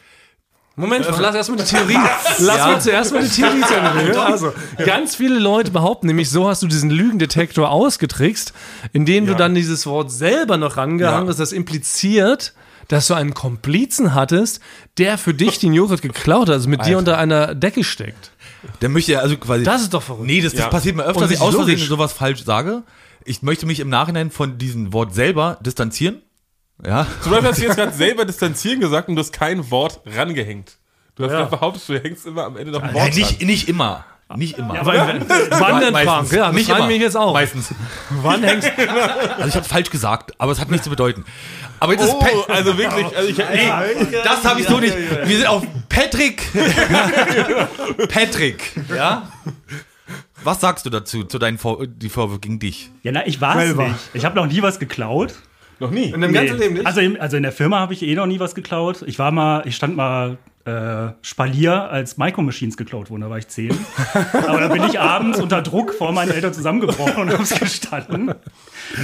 Moment, 0.74 1.06
lass 1.18 1.34
erstmal 1.34 1.58
die 1.58 1.64
Theorie. 1.64 1.98
Lass 2.38 2.56
Ja. 2.56 2.66
mal 2.68 2.80
zuerst 2.80 3.12
mal 3.12 3.22
die 3.22 3.28
Theorie 3.28 3.60
zu 3.60 3.74
Ende. 3.74 4.20
Also, 4.22 4.52
ganz 4.86 5.14
viele 5.14 5.38
Leute 5.38 5.70
behaupten 5.70 6.06
nämlich, 6.06 6.30
so 6.30 6.48
hast 6.48 6.62
du 6.62 6.66
diesen 6.66 6.88
Lügendetektor 6.88 7.70
ausgetrickst, 7.70 8.54
indem 8.94 9.26
du 9.26 9.36
dann 9.36 9.54
dieses 9.54 9.86
Wort 9.86 10.10
selber 10.10 10.56
noch 10.56 10.78
rangehangen 10.78 11.26
Ja. 11.26 11.30
hast. 11.30 11.38
Das 11.40 11.52
impliziert, 11.52 12.54
dass 12.88 13.06
du 13.06 13.14
einen 13.14 13.34
Komplizen 13.34 14.14
hattest, 14.14 14.60
der 14.98 15.18
für 15.18 15.34
dich 15.34 15.58
den 15.58 15.72
Joghurt 15.72 16.02
geklaut 16.02 16.48
hat, 16.48 16.54
also 16.54 16.68
mit 16.68 16.84
dir 16.86 16.98
unter 16.98 17.18
einer 17.18 17.54
Decke 17.54 17.84
steckt. 17.84 18.32
Der 18.80 18.88
möchte 18.88 19.12
ja 19.12 19.20
also 19.20 19.36
quasi. 19.36 19.64
Das 19.64 19.82
ist 19.82 19.92
doch 19.94 20.02
verrückt. 20.02 20.26
Nee, 20.26 20.40
das, 20.40 20.52
das 20.52 20.60
Ja. 20.62 20.68
passiert 20.68 20.96
mir 20.96 21.04
öfter, 21.04 21.22
dass 21.22 21.30
ich 21.30 21.40
aus 21.40 21.54
Versehen 21.54 21.78
sowas 21.78 22.12
falsch 22.12 22.44
sage. 22.44 22.82
Ich 23.24 23.42
möchte 23.42 23.66
mich 23.66 23.80
im 23.80 23.88
Nachhinein 23.88 24.30
von 24.30 24.58
diesem 24.58 24.92
Wort 24.92 25.14
selber 25.14 25.58
distanzieren. 25.60 26.22
Ja. 26.84 27.06
Zum 27.22 27.30
Beispiel 27.32 27.48
hast 27.50 27.58
du 27.60 27.64
jetzt 27.64 27.76
gerade 27.76 27.92
selber 27.92 28.24
distanzieren 28.24 28.80
gesagt 28.80 29.08
und 29.08 29.14
du 29.16 29.20
hast 29.20 29.32
kein 29.32 29.70
Wort 29.70 30.00
rangehängt. 30.06 30.78
Du 31.14 31.24
hast 31.24 31.30
Ja. 31.32 31.38
gerade 31.38 31.50
behauptet, 31.50 31.88
du 31.88 32.02
hängst 32.02 32.26
immer 32.26 32.44
am 32.44 32.56
Ende 32.56 32.72
noch 32.72 32.82
ein 32.82 32.88
Ja, 32.88 32.94
Wort 32.94 33.08
dran. 33.10 33.18
nicht, 33.18 33.42
nicht 33.42 33.68
immer. 33.68 34.04
Nicht 34.36 34.58
immer. 34.58 34.78
Aber 34.80 34.94
Wann 34.94 35.80
denn, 35.80 35.92
Meistens. 35.92 36.28
Frank? 36.28 36.32
Ja, 36.32 36.52
nicht 36.52 36.68
immer. 36.68 36.86
mich 36.86 37.00
jetzt 37.00 37.16
auch. 37.16 37.32
Meistens. 37.32 37.74
Wann 38.10 38.42
hängst 38.42 38.70
Also 39.36 39.48
ich 39.48 39.54
habe 39.56 39.66
falsch 39.66 39.90
gesagt, 39.90 40.32
aber 40.38 40.52
es 40.52 40.60
hat 40.60 40.70
nichts 40.70 40.84
zu 40.84 40.90
bedeuten. 40.90 41.24
Aber 41.80 41.92
jetzt 41.92 42.04
ist 42.04 42.14
Oh, 42.14 42.18
Pat 42.20 42.30
also 42.48 42.78
wirklich, 42.78 43.16
also 43.16 43.28
ich, 43.28 43.36
das 44.22 44.44
habe 44.44 44.60
ich 44.60 44.68
so 44.68 44.78
nicht. 44.78 44.94
Wir 45.24 45.36
sind 45.36 45.46
auf 45.48 45.64
Patrick. 45.88 46.42
Patrick, 48.08 48.72
ja? 48.94 49.28
Was 50.44 50.60
sagst 50.60 50.84
du 50.86 50.90
dazu, 50.90 51.24
zu 51.24 51.38
deinen 51.38 51.58
Vor 51.58 51.86
die 51.86 52.08
Vorwürfe 52.08 52.40
gegen 52.40 52.58
dich? 52.58 52.90
Ja, 53.02 53.12
na, 53.12 53.26
ich 53.26 53.40
war 53.40 53.56
es 53.56 53.66
Selber. 53.68 53.88
nicht. 53.88 53.98
Ich 54.14 54.24
habe 54.24 54.34
noch 54.36 54.46
nie 54.46 54.60
was 54.62 54.78
geklaut. 54.78 55.34
noch 55.78 55.90
nie. 55.90 56.10
in 56.10 56.20
deinem 56.20 56.32
ganzen 56.32 56.58
Leben 56.58 56.74
nicht? 56.74 56.86
Also, 56.86 57.00
in, 57.00 57.20
also 57.20 57.36
in 57.36 57.42
der 57.42 57.52
Firma 57.52 57.78
habe 57.80 57.94
ich 57.94 58.02
eh 58.02 58.14
noch 58.14 58.26
nie 58.26 58.40
was 58.40 58.54
geklaut. 58.54 59.02
Ich 59.06 59.18
war 59.18 59.30
mal, 59.30 59.62
ich 59.66 59.76
stand 59.76 59.96
mal 59.96 60.38
äh, 60.64 61.12
Spalier, 61.22 61.90
als 61.90 62.18
Micro 62.18 62.42
Machines 62.42 62.76
geklaut 62.76 63.10
wurden, 63.10 63.22
da 63.22 63.30
war 63.30 63.38
ich 63.38 63.48
zehn. 63.48 63.76
Aber 64.46 64.60
da 64.60 64.68
bin 64.68 64.82
ich 64.84 64.98
abends 65.00 65.40
unter 65.40 65.62
Druck 65.62 65.92
vor 65.94 66.12
meinen 66.12 66.30
Eltern 66.30 66.54
zusammengebrochen 66.54 67.22
und 67.22 67.32
habe 67.32 67.42
es 67.42 67.50
gestanden. 67.58 68.32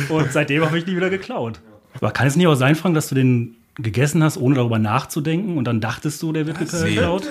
Und 0.09 0.33
seitdem 0.33 0.65
habe 0.65 0.79
ich 0.79 0.87
nie 0.87 0.97
wieder 0.97 1.11
geklaut. 1.11 1.61
Aber 1.95 2.11
kann 2.13 2.27
es 2.27 2.37
nicht 2.37 2.47
auch 2.47 2.55
sein, 2.55 2.75
Frank, 2.77 2.95
dass 2.95 3.09
du 3.09 3.15
den 3.15 3.57
gegessen 3.75 4.23
hast, 4.25 4.37
ohne 4.37 4.57
darüber 4.57 4.79
nachzudenken 4.79 5.57
und 5.57 5.65
dann 5.65 5.81
dachtest 5.81 6.21
du, 6.23 6.33
der 6.33 6.47
wird 6.47 6.59
geklaut? 6.59 7.25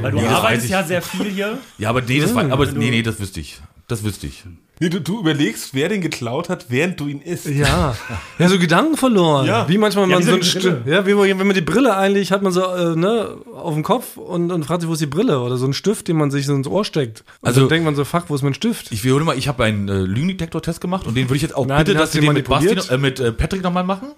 Weil 0.00 0.12
du 0.12 0.18
Nee, 0.18 0.26
arbeitest 0.26 0.70
ja 0.70 0.82
sehr 0.82 1.02
viel 1.02 1.26
hier. 1.26 1.58
Ja, 1.78 1.90
aber 1.90 2.00
nee, 2.02 2.20
das 2.20 2.34
war, 2.34 2.50
aber 2.50 2.66
nee, 2.66 2.90
nee, 2.90 3.02
das 3.02 3.20
wüsste 3.20 3.40
ich. 3.40 3.60
Das 3.86 4.02
wüsste 4.02 4.26
ich. 4.26 4.44
Nee, 4.80 4.88
du, 4.88 5.00
du 5.00 5.20
überlegst, 5.20 5.72
wer 5.72 5.88
den 5.88 6.00
geklaut 6.00 6.48
hat, 6.48 6.66
während 6.68 6.98
du 6.98 7.06
ihn 7.06 7.20
isst. 7.20 7.46
Ja, 7.46 7.94
ja, 8.40 8.48
so 8.48 8.58
Gedanken 8.58 8.96
verloren. 8.96 9.46
Ja. 9.46 9.68
Wie 9.68 9.78
manchmal 9.78 10.08
Ja, 10.10 10.16
man 10.16 10.24
so 10.24 10.32
ein 10.32 10.82
ja, 10.84 11.06
wie 11.06 11.16
wenn 11.16 11.46
man 11.46 11.54
die 11.54 11.60
Brille 11.60 11.96
eigentlich 11.96 12.32
hat 12.32 12.42
man 12.42 12.52
so 12.52 12.62
äh, 12.64 12.96
ne, 12.96 13.36
auf 13.54 13.74
dem 13.74 13.84
Kopf 13.84 14.16
und, 14.16 14.50
und 14.50 14.64
fragt 14.64 14.80
sich, 14.80 14.88
wo 14.88 14.94
ist 14.94 15.00
die 15.00 15.06
Brille? 15.06 15.40
Oder 15.40 15.58
so 15.58 15.66
ein 15.66 15.74
Stift, 15.74 16.08
den 16.08 16.16
man 16.16 16.32
sich 16.32 16.46
so 16.46 16.54
ins 16.54 16.66
Ohr 16.66 16.84
steckt. 16.84 17.22
Und 17.40 17.46
Also- 17.48 17.60
dann 17.60 17.68
denkt 17.68 17.84
man 17.84 17.94
so, 17.94 18.04
fuck, 18.04 18.24
wo 18.28 18.34
ist 18.34 18.42
mein 18.42 18.54
Stift? 18.54 18.90
Ich 18.90 19.04
wiederhole 19.04 19.24
mal, 19.24 19.38
ich 19.38 19.46
habe 19.46 19.62
einen 19.62 19.88
äh, 19.88 19.92
Lügendetektor-Test 20.00 20.80
gemacht 20.80 21.06
und 21.06 21.14
den 21.16 21.28
würde 21.28 21.36
ich 21.36 21.42
jetzt 21.42 21.54
auch 21.54 21.66
Na, 21.66 21.78
bitte, 21.78 21.92
den 21.92 21.98
dass 21.98 22.12
wir 22.14 22.22
du 22.22 22.26
den 22.26 22.34
mit 22.34 22.48
Basti, 22.48 22.92
äh, 22.92 22.98
mit 22.98 23.20
äh, 23.20 23.30
Patrick 23.30 23.62
nochmal 23.62 23.84
machen. 23.84 24.08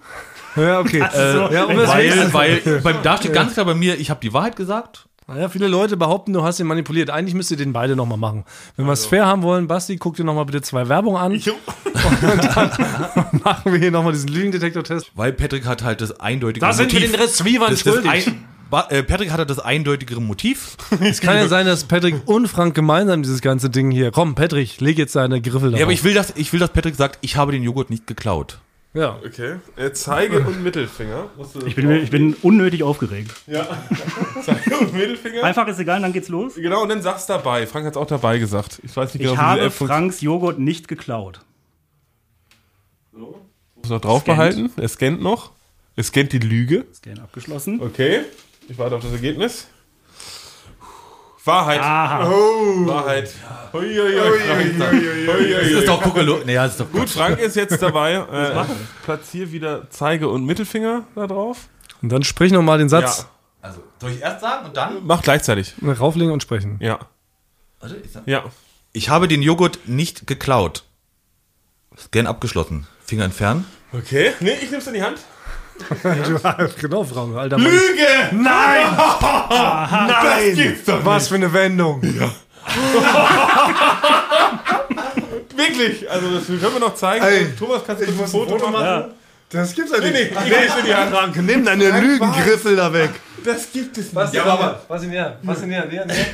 Ja, 0.55 0.79
okay. 0.79 1.03
so, 1.13 1.17
ja, 1.53 1.65
um 1.65 1.77
Weil, 1.77 2.33
weil, 2.33 2.61
weil 2.65 2.79
beim, 2.81 2.95
da 3.03 3.17
steht 3.17 3.33
ganz 3.33 3.53
klar 3.53 3.67
bei 3.67 3.75
mir, 3.75 3.99
ich 3.99 4.09
habe 4.09 4.19
die 4.21 4.33
Wahrheit 4.33 4.55
gesagt. 4.55 5.05
Ja, 5.35 5.49
viele 5.49 5.67
Leute 5.67 5.97
behaupten, 5.97 6.31
du 6.31 6.41
hast 6.43 6.61
ihn 6.61 6.67
manipuliert. 6.67 7.09
Eigentlich 7.09 7.35
müsst 7.35 7.51
ihr 7.51 7.57
den 7.57 7.73
beide 7.73 7.97
nochmal 7.97 8.17
machen. 8.17 8.45
Wenn 8.77 8.85
wir 8.85 8.93
es 8.93 9.05
fair 9.05 9.25
haben 9.25 9.41
wollen, 9.41 9.67
Basti, 9.67 9.97
guck 9.97 10.15
dir 10.15 10.23
nochmal 10.23 10.45
bitte 10.45 10.61
zwei 10.61 10.87
Werbungen 10.87 11.21
an. 11.21 11.33
Und 11.33 12.23
dann 12.23 13.39
machen 13.43 13.73
wir 13.73 13.77
hier 13.77 13.91
nochmal 13.91 14.13
diesen 14.13 14.29
Lügendetektor-Test. 14.29 15.11
Weil 15.15 15.33
Patrick 15.33 15.65
hat 15.65 15.83
halt 15.83 15.99
das 15.99 16.17
eindeutige 16.21 16.65
Da 16.65 16.71
sind 16.71 16.93
wir 16.93 17.01
den 17.01 17.11
das, 17.11 17.37
das 17.37 17.81
schuldig. 17.81 18.31
äh, 18.89 19.03
Patrick 19.03 19.31
hat 19.31 19.39
halt 19.39 19.49
das 19.49 19.59
eindeutigere 19.59 20.21
Motiv. 20.21 20.77
Es 21.01 21.19
kann 21.19 21.35
ja 21.35 21.49
sein, 21.49 21.65
dass 21.65 21.83
Patrick 21.83 22.21
und 22.25 22.47
Frank 22.47 22.73
gemeinsam 22.73 23.21
dieses 23.21 23.41
ganze 23.41 23.69
Ding 23.69 23.91
hier. 23.91 24.11
Komm, 24.11 24.33
Patrick, 24.33 24.79
leg 24.79 24.97
jetzt 24.97 25.17
deine 25.17 25.41
Griffel 25.41 25.71
da. 25.71 25.77
Ja, 25.77 25.83
aber 25.83 25.93
ich 25.93 26.05
will, 26.05 26.13
dass, 26.13 26.33
ich 26.37 26.53
will, 26.53 26.61
dass 26.61 26.71
Patrick 26.71 26.95
sagt, 26.95 27.19
ich 27.19 27.35
habe 27.35 27.51
den 27.51 27.63
Joghurt 27.63 27.89
nicht 27.89 28.07
geklaut. 28.07 28.59
Ja. 28.97 29.19
Okay. 29.23 29.57
Äh, 29.75 29.91
Zeige 29.91 30.39
und 30.39 30.63
Mittelfinger. 30.63 31.29
Ich 31.67 31.75
bin, 31.75 31.91
ich 31.91 32.09
bin 32.09 32.33
unnötig 32.41 32.81
aufgeregt. 32.81 33.31
ja. 33.45 33.67
Zeige 34.43 34.77
und 34.77 34.93
Mittelfinger. 34.93 35.43
Einfach 35.43 35.67
ist 35.67 35.77
egal, 35.79 36.01
dann 36.01 36.13
geht's 36.13 36.29
los. 36.29 36.55
Genau, 36.55 36.81
und 36.81 36.89
dann 36.89 37.01
sag's 37.03 37.27
dabei. 37.27 37.67
Frank 37.67 37.85
hat's 37.85 37.97
auch 37.97 38.07
dabei 38.07 38.39
gesagt. 38.39 38.79
Ich 38.83 38.95
weiß 38.95 39.13
nicht 39.13 39.21
genau, 39.21 39.33
Ich 39.33 39.37
habe. 39.39 39.69
Franks 39.69 40.21
Joghurt 40.21 40.57
nicht 40.57 40.87
geklaut. 40.87 41.41
Muss 43.11 43.89
noch 43.89 44.01
drauf 44.01 44.21
Scannt. 44.23 44.37
behalten. 44.37 44.71
Er 44.77 44.87
scannt 44.87 45.21
noch. 45.21 45.51
Er 45.95 46.03
scannt 46.03 46.33
die 46.33 46.39
Lüge. 46.39 46.85
Scan 46.93 47.19
abgeschlossen. 47.19 47.79
Okay. 47.81 48.21
Ich 48.67 48.77
warte 48.77 48.95
auf 48.95 49.03
das 49.03 49.11
Ergebnis. 49.13 49.67
Wahrheit. 51.47 51.79
Aha. 51.81 52.29
Wahrheit. 52.29 53.33
Hui, 53.73 53.95
hui, 53.95 54.13
Frank. 54.47 54.93
Hui, 54.93 55.27
hui, 55.27 55.51
Das 55.53 55.67
ist 55.71 55.87
doch 55.87 56.01
Kokolor. 56.01 56.41
Nee, 56.45 56.55
das 56.55 56.71
ist 56.71 56.79
doch 56.81 56.91
Gut, 56.91 57.09
Frank 57.09 57.39
ist 57.39 57.55
jetzt 57.55 57.81
dabei. 57.81 58.15
Äh, 58.31 58.65
platzier 59.03 59.51
wieder 59.51 59.89
Zeige 59.89 60.27
und 60.29 60.45
Mittelfinger 60.45 61.03
da 61.15 61.27
drauf. 61.27 61.67
Und 62.01 62.09
dann 62.11 62.23
sprich 62.23 62.51
nochmal 62.51 62.77
den 62.77 62.89
Satz. 62.89 63.27
Also, 63.61 63.81
soll 63.99 64.11
ich 64.11 64.21
erst 64.21 64.41
sagen 64.41 64.65
und 64.67 64.77
dann? 64.77 64.99
Mach 65.05 65.21
gleichzeitig. 65.23 65.73
Rauflegen 65.83 66.31
und 66.31 66.43
sprechen. 66.43 66.77
Ja. 66.81 66.99
Warte, 67.79 67.95
ich, 68.03 68.11
sag- 68.11 68.27
Ja. 68.27 68.43
ich 68.93 69.09
habe 69.09 69.27
den 69.27 69.41
Joghurt 69.41 69.79
nicht 69.87 70.27
geklaut. 70.27 70.83
Scan 71.97 72.27
abgeschlossen. 72.27 72.85
Finger 73.03 73.25
entfernen. 73.25 73.65
Okay. 73.93 74.33
Nee, 74.39 74.55
ich 74.61 74.69
nehm's 74.69 74.87
in 74.87 74.93
die 74.93 75.01
Hand. 75.03 75.17
Genau, 76.79 77.03
Frank, 77.03 77.35
alter 77.35 77.57
Mann. 77.57 77.71
Lüge! 77.71 78.07
Nein! 78.31 78.85
Das 79.89 80.55
gibt's 80.55 80.85
doch 80.85 81.03
Was 81.05 81.27
für 81.27 81.35
eine 81.35 81.51
Wendung. 81.51 82.01
Wirklich, 85.55 86.09
also 86.09 86.35
das 86.35 86.45
können 86.45 86.61
wir 86.61 86.79
noch 86.79 86.95
zeigen. 86.95 87.25
Ey, 87.25 87.47
Thomas, 87.57 87.81
kannst 87.85 88.01
du 88.01 88.05
ich 88.05 88.11
ein 88.19 88.27
Foto, 88.27 88.57
Foto 88.57 88.69
machen? 88.69 88.85
Ja. 88.85 89.07
Das 89.49 89.73
gibt's 89.73 89.91
ja 89.91 89.99
Nee, 89.99 90.11
nee, 90.11 90.23
nicht. 90.25 90.31
ich 90.31 90.77
in 90.79 90.85
die 90.85 90.93
Hand. 90.93 91.11
Frank, 91.11 91.35
nimm 91.41 91.65
deine 91.65 91.99
Lügengriffel 92.01 92.75
da 92.75 92.91
weg. 92.91 93.11
Das 93.45 93.71
gibt 93.71 93.97
es 93.97 94.05
nicht. 94.05 94.15
Was 94.15 94.33
ja, 94.33 94.43
aber 94.43 94.81
was 94.87 95.03
in 95.03 95.09
näher? 95.09 95.37
Was 95.43 95.61
in 95.61 95.69
näher? 95.69 95.85
Näher, 95.85 96.05
näher. 96.05 96.25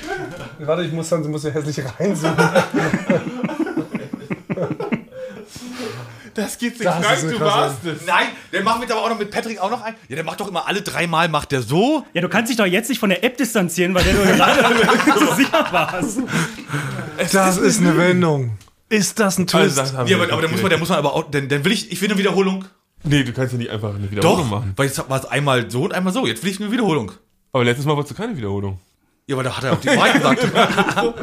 Warte, 0.60 0.84
ich 0.84 0.92
muss 0.92 1.10
dann 1.10 1.30
muss 1.30 1.44
ja 1.44 1.52
hässlich 1.52 1.80
reinzoomen. 2.00 2.38
Das 6.34 6.58
gibt's 6.58 6.80
nicht. 6.80 6.88
Das 6.88 7.00
ist 7.00 7.06
Frank, 7.06 7.20
eine 7.24 7.32
du 7.32 7.40
warst 7.40 7.86
es. 7.86 8.06
Nein, 8.08 8.28
der 8.52 8.64
macht 8.64 8.80
mit 8.80 8.92
aber 8.92 9.02
auch 9.04 9.10
noch 9.10 9.20
mit 9.20 9.30
Patrick 9.32 9.60
auch 9.60 9.70
noch 9.70 9.82
ein. 9.82 9.96
Ja, 10.10 10.16
der 10.16 10.26
macht 10.26 10.40
doch 10.40 10.48
immer 10.48 10.68
alle 10.68 10.82
dreimal 10.82 11.30
macht 11.30 11.52
der 11.52 11.62
so. 11.62 12.06
Ja, 12.14 12.22
du 12.22 12.30
kannst 12.30 12.50
dich 12.50 12.58
doch 12.58 12.66
jetzt 12.66 12.90
nicht 12.90 13.00
von 13.00 13.10
der 13.10 13.24
App 13.24 13.38
distanzieren, 13.38 13.94
weil 13.94 14.04
der 14.04 14.14
du 14.14 14.22
gerade 14.24 15.20
so 15.20 15.34
sicher 15.36 15.68
warst. 15.72 16.20
Das 17.32 17.58
ist 17.58 17.80
eine 17.80 17.98
Wendung. 17.98 18.58
Ist 18.90 19.20
das 19.20 19.38
ein 19.38 19.44
Also, 19.44 19.58
Twist? 19.60 19.78
das 19.78 19.94
haben 19.94 20.08
Ja, 20.08 20.18
wir 20.18 20.24
aber, 20.24 20.34
aber 20.34 20.42
der 20.42 20.50
nicht 20.50 20.52
muss 20.58 20.62
man, 20.62 20.70
der 20.70 20.80
muss 20.80 20.90
man 20.90 20.98
aber 21.00 21.14
auch, 21.14 21.30
denn, 21.30 21.50
dann 21.50 21.66
will 21.66 21.72
ich, 21.72 21.92
ich 21.92 22.02
will 22.02 22.10
eine 22.10 22.18
Wiederholung. 22.20 22.66
Nee, 23.04 23.24
du 23.24 23.34
kannst 23.34 23.52
ja 23.54 23.58
nicht 23.60 23.70
einfach 23.72 23.96
eine 23.96 24.10
Wiederholung 24.10 24.38
Doch, 24.44 24.50
machen. 24.50 24.74
weil 24.76 24.88
jetzt 24.88 25.10
war 25.10 25.20
es 25.20 25.26
einmal 25.26 25.70
so 25.70 25.84
und 25.84 25.94
einmal 25.94 26.14
so. 26.14 26.26
Jetzt 26.28 26.44
will 26.44 26.52
ich 26.52 26.60
eine 26.62 26.72
Wiederholung. 26.72 27.12
Aber 27.52 27.64
letztes 27.64 27.86
Mal 27.86 27.96
wolltest 27.96 28.18
du 28.18 28.22
keine 28.22 28.38
Wiederholung. 28.38 28.80
Ja, 29.28 29.36
aber 29.36 29.44
da 29.44 29.56
hat 29.58 29.64
er 29.64 29.74
auch 29.74 29.80
die 29.80 29.88
Wahrheit 29.88 30.14
gesagt. 30.16 30.48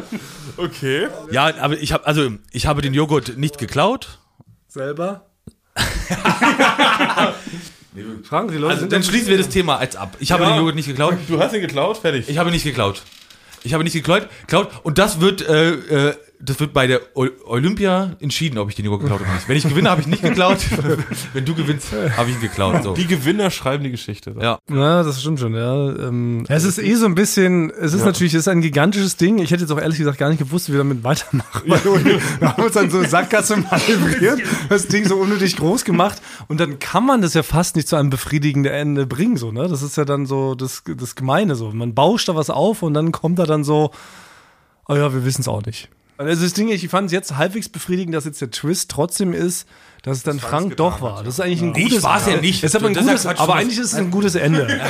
Okay. 0.57 1.07
ja, 1.31 1.55
aber 1.61 1.77
ich 1.77 1.93
habe 1.93 2.05
also 2.05 2.29
ich 2.51 2.67
habe 2.67 2.81
den 2.81 2.93
Joghurt 2.93 3.37
nicht 3.37 3.57
geklaut. 3.57 4.19
Selber? 4.71 5.25
Frank, 8.23 8.51
die 8.51 8.57
Leute 8.57 8.73
Also 8.75 8.85
dann 8.85 9.03
schließen 9.03 9.27
wir 9.27 9.37
das 9.37 9.49
Thema 9.49 9.75
als 9.77 9.97
ab. 9.97 10.15
Ich 10.21 10.31
habe 10.31 10.43
Ja. 10.43 10.51
den 10.51 10.59
Joghurt 10.59 10.75
nicht 10.75 10.87
geklaut. 10.87 11.17
Du 11.27 11.41
hast 11.41 11.53
ihn 11.53 11.59
geklaut, 11.59 11.97
fertig. 11.97 12.29
Ich 12.29 12.37
habe 12.37 12.51
nicht 12.51 12.63
geklaut. 12.63 13.03
Ich 13.63 13.73
habe 13.73 13.83
nicht 13.83 13.91
geklaut. 13.91 14.29
Geklaut. 14.41 14.69
Und 14.83 14.97
das 14.97 15.19
wird, 15.19 15.41
äh, 15.41 15.71
äh, 16.11 16.15
das 16.43 16.59
wird 16.59 16.73
bei 16.73 16.87
der 16.87 17.01
Olympia 17.15 18.15
entschieden, 18.19 18.57
ob 18.57 18.69
ich 18.69 18.75
den 18.75 18.85
Joghurt 18.85 19.01
geklaut 19.01 19.19
habe 19.19 19.29
oder 19.29 19.35
nicht. 19.35 19.47
Wenn 19.47 19.57
ich 19.57 19.63
gewinne, 19.63 19.89
habe 19.89 20.01
ich 20.01 20.07
nicht 20.07 20.23
geklaut. 20.23 20.57
Wenn 21.33 21.45
du 21.45 21.53
gewinnst, 21.55 21.89
habe 22.17 22.29
ich 22.29 22.35
ihn 22.35 22.41
geklaut. 22.41 22.83
So. 22.83 22.93
Die 22.93 23.05
Gewinner 23.05 23.51
schreiben 23.51 23.83
die 23.83 23.91
Geschichte. 23.91 24.35
Ja. 24.39 24.59
Ja, 24.69 25.03
das 25.03 25.21
stimmt 25.21 25.39
schon, 25.39 25.53
ja. 25.53 25.89
Ähm, 25.89 26.45
es 26.47 26.63
ist 26.63 26.79
eh 26.79 26.95
so 26.95 27.05
ein 27.05 27.15
bisschen, 27.15 27.69
es 27.69 27.93
ist 27.93 28.05
natürlich, 28.05 28.33
es 28.33 28.41
ist 28.41 28.47
ein 28.47 28.61
gigantisches 28.61 29.17
Ding. 29.17 29.39
Ich 29.39 29.51
hätte 29.51 29.61
jetzt 29.61 29.71
auch 29.71 29.79
ehrlich 29.79 29.97
gesagt 29.97 30.17
gar 30.17 30.29
nicht 30.29 30.39
gewusst, 30.39 30.69
wie 30.69 30.73
wir 30.73 30.79
damit 30.79 31.03
weitermachen. 31.03 31.63
Weil 31.65 31.83
wir 32.39 32.49
haben 32.49 32.63
uns 32.63 32.73
dann 32.73 32.89
so 32.89 33.03
Sackgasse 33.03 33.57
manövriert, 33.57 34.41
das 34.69 34.87
Ding 34.87 35.05
so 35.05 35.17
unnötig 35.17 35.57
groß 35.57 35.85
gemacht 35.85 36.21
und 36.47 36.59
dann 36.59 36.79
kann 36.79 37.05
man 37.05 37.21
das 37.21 37.33
ja 37.33 37.43
fast 37.43 37.75
nicht 37.75 37.87
zu 37.87 37.95
einem 37.95 38.09
befriedigenden 38.09 38.71
Ende 38.71 39.05
bringen, 39.05 39.37
so, 39.37 39.51
ne? 39.51 39.67
Das 39.67 39.81
ist 39.81 39.97
ja 39.97 40.05
dann 40.05 40.25
so 40.25 40.55
das, 40.55 40.83
das 40.97 41.15
Gemeine 41.15 41.55
so. 41.55 41.71
Man 41.71 41.93
bauscht 41.93 42.29
da 42.29 42.35
was 42.35 42.49
auf 42.49 42.81
und 42.81 42.93
dann 42.93 43.11
kommt 43.11 43.39
da 43.39 43.45
dann 43.45 43.63
so, 43.63 43.91
oh 44.87 44.95
ja, 44.95 45.13
wir 45.13 45.25
wissen 45.25 45.41
es 45.41 45.47
auch 45.47 45.63
nicht. 45.65 45.89
Also 46.27 46.43
das 46.43 46.53
Ding, 46.53 46.69
ich 46.69 46.87
fand 46.89 47.07
es 47.07 47.11
jetzt 47.11 47.37
halbwegs 47.37 47.69
befriedigend, 47.69 48.13
dass 48.13 48.25
jetzt 48.25 48.41
der 48.41 48.51
Twist 48.51 48.91
trotzdem 48.91 49.33
ist, 49.33 49.67
dass 50.03 50.17
es 50.17 50.23
dann 50.23 50.39
Frank 50.39 50.77
doch 50.77 51.01
war. 51.01 51.23
Das 51.23 51.35
ist 51.35 51.39
eigentlich 51.41 51.61
ein 51.61 51.75
Ich 51.75 51.89
gutes 51.89 52.03
war's 52.03 52.25
ja 52.25 52.37
nicht. 52.37 52.63
Es 52.63 52.71
ist 52.71 52.75
aber 52.75 52.87
ein 52.87 52.95
Das 52.95 53.05
ja 53.05 53.11
gutes, 53.11 53.25
aber 53.27 53.55
eigentlich 53.55 53.77
ist 53.77 53.93
es 53.93 53.93
ein 53.93 54.09
gutes 54.09 54.35
Ende. 54.35 54.67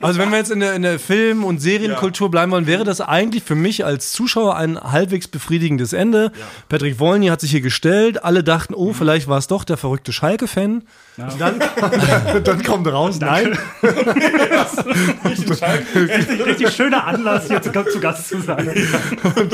Also 0.00 0.18
wenn 0.18 0.30
wir 0.30 0.38
jetzt 0.38 0.50
in 0.50 0.60
der, 0.60 0.74
in 0.74 0.82
der 0.82 0.98
Film- 0.98 1.44
und 1.44 1.60
Serienkultur 1.60 2.30
bleiben 2.30 2.52
wollen, 2.52 2.66
wäre 2.66 2.84
das 2.84 3.00
eigentlich 3.00 3.42
für 3.42 3.54
mich 3.54 3.84
als 3.84 4.12
Zuschauer 4.12 4.56
ein 4.56 4.80
halbwegs 4.80 5.28
befriedigendes 5.28 5.92
Ende. 5.92 6.32
Patrick 6.68 6.98
Wolny 6.98 7.26
hat 7.28 7.40
sich 7.40 7.50
hier 7.50 7.60
gestellt, 7.60 8.24
alle 8.24 8.42
dachten, 8.42 8.74
oh, 8.74 8.92
vielleicht 8.92 9.28
war 9.28 9.38
es 9.38 9.46
doch 9.48 9.64
der 9.64 9.76
verrückte 9.76 10.12
Schalke-Fan. 10.12 10.84
Dann, 11.38 11.62
dann 12.44 12.62
kommt 12.62 12.86
raus, 12.86 13.18
nein. 13.20 13.58
Richtig, 15.24 16.46
richtig 16.46 16.70
schöner 16.70 17.06
Anlass, 17.06 17.48
hier 17.48 17.60
zu, 17.60 17.70
zu 17.70 18.00
Gast 18.00 18.28
zu 18.28 18.40
sein. 18.40 18.70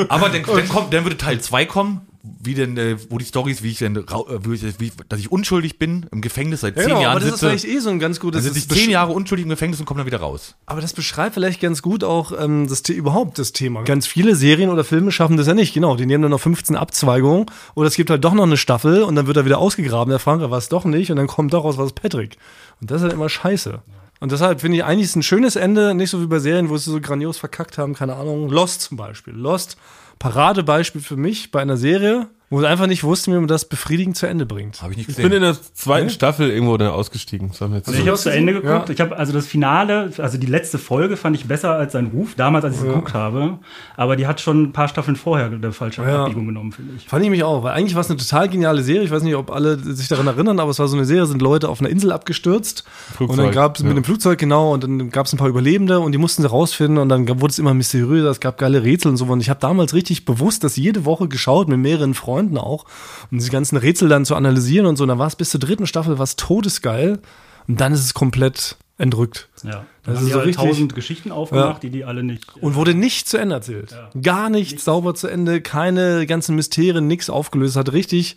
Aber 0.07 0.29
dann, 0.29 0.43
dann, 0.43 0.67
kommt, 0.69 0.93
dann 0.93 1.03
würde 1.03 1.17
Teil 1.17 1.41
2 1.41 1.65
kommen, 1.65 2.01
wie 2.21 2.53
denn, 2.53 2.75
äh, 2.77 2.97
wo 3.09 3.17
die 3.17 3.23
Storys, 3.25 3.63
wie 3.63 3.69
ich 3.71 3.77
denn, 3.79 3.95
äh, 3.95 4.03
wie, 4.43 4.53
ich- 4.55 4.79
wie, 4.79 4.91
dass 5.07 5.19
ich 5.19 5.31
unschuldig 5.31 5.79
bin, 5.79 6.05
im 6.11 6.19
Gefängnis 6.21 6.61
seit 6.61 6.75
zehn 6.75 6.87
Genau, 6.87 7.01
Jahren 7.01 7.11
aber 7.11 7.19
das 7.21 7.29
ist 7.29 7.39
sitze. 7.39 7.49
vielleicht 7.57 7.65
eh 7.77 7.79
so 7.79 7.89
ein 7.89 7.99
ganz 7.99 8.19
gutes 8.19 8.43
Dann 8.43 8.53
sitze 8.53 8.73
ich 8.73 8.81
zehn 8.81 8.89
Jahre 8.89 9.13
unschuldig 9.13 9.43
im 9.45 9.49
Gefängnis 9.49 9.79
und 9.79 9.85
komme 9.85 9.99
dann 9.99 10.07
wieder 10.07 10.19
raus. 10.19 10.55
Aber 10.65 10.81
das 10.81 10.93
beschreibt 10.93 11.35
vielleicht 11.35 11.61
ganz 11.61 11.81
gut 11.81 12.03
auch 12.03 12.33
ähm, 12.37 12.67
das 12.67 12.81
überhaupt 12.89 13.39
das 13.39 13.53
Thema. 13.53 13.83
Ganz 13.83 14.05
viele 14.05 14.35
Serien 14.35 14.69
oder 14.69 14.83
Filme 14.83 15.11
schaffen 15.11 15.37
das 15.37 15.47
ja 15.47 15.53
nicht. 15.53 15.73
Genau, 15.73 15.95
die 15.95 16.05
nehmen 16.05 16.21
dann 16.23 16.31
noch 16.31 16.41
15 16.41 16.75
Abzweigungen 16.75 17.45
oder 17.75 17.87
es 17.87 17.95
gibt 17.95 18.09
halt 18.09 18.23
doch 18.25 18.33
noch 18.33 18.43
eine 18.43 18.57
Staffel 18.57 19.03
und 19.03 19.15
dann 19.15 19.25
wird 19.27 19.37
er 19.37 19.45
wieder 19.45 19.59
ausgegraben. 19.59 20.09
Der 20.09 20.19
Frank 20.19 20.41
war 20.41 20.57
es 20.57 20.67
doch 20.69 20.83
nicht 20.85 21.11
und 21.11 21.17
dann 21.17 21.27
kommt 21.27 21.53
daraus 21.53 21.77
was 21.77 21.93
Patrick. 21.93 22.37
Und 22.81 22.91
das 22.91 22.97
ist 22.97 23.03
halt 23.03 23.13
immer 23.13 23.29
scheiße. 23.29 23.79
Und 24.21 24.33
deshalb 24.33 24.59
finde 24.59 24.75
ich 24.75 24.83
eigentlich 24.83 25.05
ist 25.05 25.15
ein 25.15 25.23
schönes 25.23 25.55
Ende, 25.55 25.93
nicht 25.95 26.09
so 26.09 26.21
wie 26.21 26.25
bei 26.27 26.39
Serien, 26.39 26.67
wo 26.69 26.75
sie 26.75 26.91
so 26.91 26.99
grandios 26.99 27.37
verkackt 27.37 27.77
haben, 27.77 27.93
keine 27.93 28.15
Ahnung. 28.17 28.49
Lost 28.49 28.81
zum 28.81 28.97
Beispiel. 28.97 29.33
Lost, 29.33 29.77
Paradebeispiel 30.19 31.01
für 31.01 31.17
mich 31.17 31.51
bei 31.51 31.61
einer 31.61 31.77
Serie, 31.77 32.27
wo 32.49 32.59
sie 32.59 32.67
einfach 32.67 32.87
nicht 32.87 33.03
wussten, 33.03 33.31
wie 33.31 33.35
man 33.37 33.47
das 33.47 33.65
befriedigend 33.65 34.17
zu 34.17 34.25
Ende 34.25 34.45
bringt. 34.45 34.81
Habe 34.81 34.93
ich 34.93 34.97
nicht 34.97 35.09
Ich 35.09 35.15
bin 35.17 35.25
in 35.25 35.41
gesehen. 35.41 35.43
der 35.43 35.73
zweiten 35.75 36.09
Staffel 36.09 36.49
irgendwo 36.49 36.77
dann 36.77 36.87
ausgestiegen. 36.89 37.49
Das 37.49 37.61
haben 37.61 37.71
wir 37.73 37.77
jetzt 37.77 37.89
Ich 37.89 38.07
habe 38.07 38.17
zu 38.17 38.31
Ende 38.31 38.53
geguckt. 38.53 38.89
Ja. 38.89 38.93
Ich 38.93 38.99
habe 39.01 39.15
also 39.15 39.33
das 39.33 39.45
Finale, 39.45 40.11
also 40.17 40.39
die 40.39 40.47
letzte 40.47 40.79
Folge 40.79 41.15
fand 41.15 41.35
ich 41.35 41.45
besser 41.45 41.73
als 41.73 41.93
sein 41.93 42.07
Ruf, 42.07 42.33
damals, 42.35 42.65
als 42.65 42.75
ich 42.75 42.81
sie 42.81 42.87
geguckt 42.87 43.13
habe. 43.13 43.59
Aber 43.95 44.15
die 44.15 44.25
hat 44.25 44.41
schon 44.41 44.63
ein 44.63 44.71
paar 44.71 44.87
Staffeln 44.87 45.15
vorher 45.15 45.45
eine 45.45 45.71
falsche 45.71 46.01
Ja. 46.01 46.23
Abbiegung 46.23 46.47
genommen, 46.47 46.71
finde 46.71 46.93
ich. 46.97 47.07
Fand 47.07 47.23
ich 47.23 47.29
mich 47.29 47.43
auch, 47.43 47.61
weil 47.61 47.73
eigentlich 47.73 47.93
war 47.93 48.01
es 48.01 48.09
eine 48.09 48.17
total 48.17 48.49
geniale 48.49 48.81
Serie. 48.81 49.03
Ich 49.03 49.11
weiß 49.11 49.21
nicht, 49.21 49.35
ob 49.35 49.51
alle 49.51 49.77
sich 49.77 50.07
daran 50.07 50.25
erinnern, 50.25 50.59
aber 50.59 50.71
es 50.71 50.79
war 50.79 50.87
so 50.87 50.97
eine 50.97 51.05
Serie, 51.05 51.27
sind 51.27 51.43
Leute 51.43 51.69
auf 51.69 51.81
einer 51.81 51.89
Insel 51.89 52.11
abgestürzt. 52.11 52.83
Flugzeug, 53.15 53.37
und 53.37 53.45
dann 53.45 53.53
gab 53.53 53.75
es 53.75 53.83
ja. 53.83 53.87
mit 53.87 53.95
dem 53.95 54.03
Flugzeug, 54.03 54.39
genau, 54.39 54.73
und 54.73 54.83
dann 54.83 55.11
gab 55.11 55.27
es 55.27 55.33
ein 55.33 55.37
paar 55.37 55.49
Überlebende 55.49 55.99
und 55.99 56.13
die 56.13 56.17
mussten 56.17 56.41
sie 56.41 56.49
rausfinden 56.49 56.97
und 56.97 57.09
dann 57.09 57.27
wurde 57.27 57.51
es 57.51 57.59
immer 57.59 57.75
mysteriöser, 57.75 58.31
es 58.31 58.39
gab 58.39 58.57
geile 58.57 58.81
Rätsel 58.83 59.11
und 59.11 59.17
so. 59.17 59.25
Und 59.25 59.41
ich 59.41 59.51
habe 59.51 59.59
damals 59.59 59.93
richtig 59.93 60.25
bewusst 60.25 60.63
das 60.63 60.77
jede 60.77 61.05
Woche 61.05 61.27
geschaut, 61.27 61.67
mit 61.67 61.77
mehreren 61.77 62.15
Freunden 62.15 62.38
auch, 62.57 62.85
um 63.31 63.37
diese 63.37 63.51
ganzen 63.51 63.77
Rätsel 63.77 64.09
dann 64.09 64.25
zu 64.25 64.35
analysieren 64.35 64.85
und 64.85 64.95
so. 64.97 65.03
Und 65.03 65.09
dann 65.09 65.19
war 65.19 65.27
es 65.27 65.35
bis 65.35 65.49
zur 65.49 65.59
dritten 65.59 65.87
Staffel 65.87 66.19
was 66.19 66.35
todesgeil. 66.35 67.19
Und 67.67 67.79
dann 67.81 67.93
ist 67.93 68.03
es 68.03 68.13
komplett 68.13 68.77
entrückt. 68.97 69.47
Ja. 69.63 69.69
Das 69.69 69.83
Dann 70.03 70.13
ist 70.15 70.19
haben 70.19 70.25
die 70.25 70.31
so 70.31 70.37
halt 70.39 70.47
richtig- 70.47 70.65
tausend 70.69 70.95
Geschichten 70.95 71.31
aufgemacht, 71.31 71.83
die 71.83 71.89
die 71.89 72.03
alle 72.03 72.23
nicht. 72.23 72.45
Und 72.61 72.75
wurde 72.75 72.93
nicht 72.93 73.27
zu 73.29 73.37
Ende 73.37 73.55
erzählt. 73.55 73.95
Gar 74.21 74.49
nicht 74.49 74.79
sauber 74.81 75.13
zu 75.15 75.27
Ende, 75.27 75.61
keine 75.61 76.25
ganzen 76.25 76.55
Mysterien, 76.55 77.07
nichts 77.07 77.29
aufgelöst. 77.29 77.75
Hat 77.77 77.93
richtig, 77.93 78.35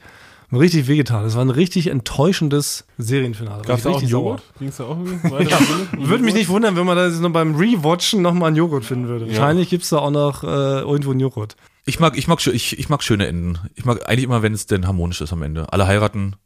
richtig 0.53 0.87
wehgetan. 0.87 1.25
Es 1.25 1.35
war 1.35 1.45
ein 1.45 1.51
richtig 1.51 1.89
enttäuschendes 1.89 2.85
Serienfinale. 2.99 3.63
Gab 3.63 3.79
es 3.79 3.85
War 3.87 3.93
auch 3.93 3.97
richtig 3.97 4.11
Joghurt? 4.11 4.43
Ging 4.59 4.69
es 4.69 4.77
da 4.77 4.85
auch 4.85 4.99
sauer. 5.29 5.41
Würde 5.99 6.23
mich 6.23 6.35
nicht 6.35 6.49
wundern, 6.49 6.77
wenn 6.77 6.87
man 6.87 6.97
da 6.97 7.07
jetzt 7.09 7.21
noch 7.21 7.31
beim 7.31 7.57
Rewatchen 7.57 8.23
nochmal 8.23 8.49
einen 8.49 8.57
Joghurt 8.57 8.85
finden 8.85 9.09
würde. 9.09 9.27
Wahrscheinlich 9.27 9.71
gibt's 9.71 9.89
da 9.89 9.99
auch 9.99 10.11
noch 10.11 10.45
äh, 10.45 10.47
irgendwo 10.81 11.11
einen 11.11 11.21
Joghurt. 11.21 11.57
Ich 11.85 11.99
mag, 11.99 12.17
ich 12.17 12.29
mag, 12.29 12.45
ich, 12.47 12.79
ich 12.79 12.89
mag 12.89 13.03
schöne 13.03 13.27
Enden. 13.27 13.59
Ich 13.75 13.85
mag 13.85 14.09
eigentlich 14.09 14.25
immer, 14.25 14.43
wenn 14.43 14.55
es 14.55 14.67
denn 14.67 14.87
harmonisch 14.87 15.21
ist 15.21 15.33
am 15.33 15.43
Ende. 15.43 15.73
Alle 15.73 15.87
heiraten. 15.87 16.37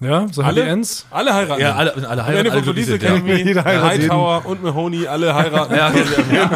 Ja, 0.00 0.28
so 0.28 0.42
Alle? 0.42 0.62
Ends. 0.64 1.06
Alle 1.10 1.34
heiraten. 1.34 1.60
Ja, 1.60 1.74
alle, 1.74 1.94
alle 2.08 2.24
heiraten. 2.24 2.50
Alle 2.50 2.64
von 2.64 2.84
sind, 2.84 3.02
ja. 3.02 3.16
Jeder 3.16 3.64
heiratet 3.64 4.02
Hightower 4.02 4.44
und 4.46 4.62
Mahoney, 4.62 5.06
alle 5.06 5.34
heiraten. 5.34 5.74
Ja, 6.34 6.52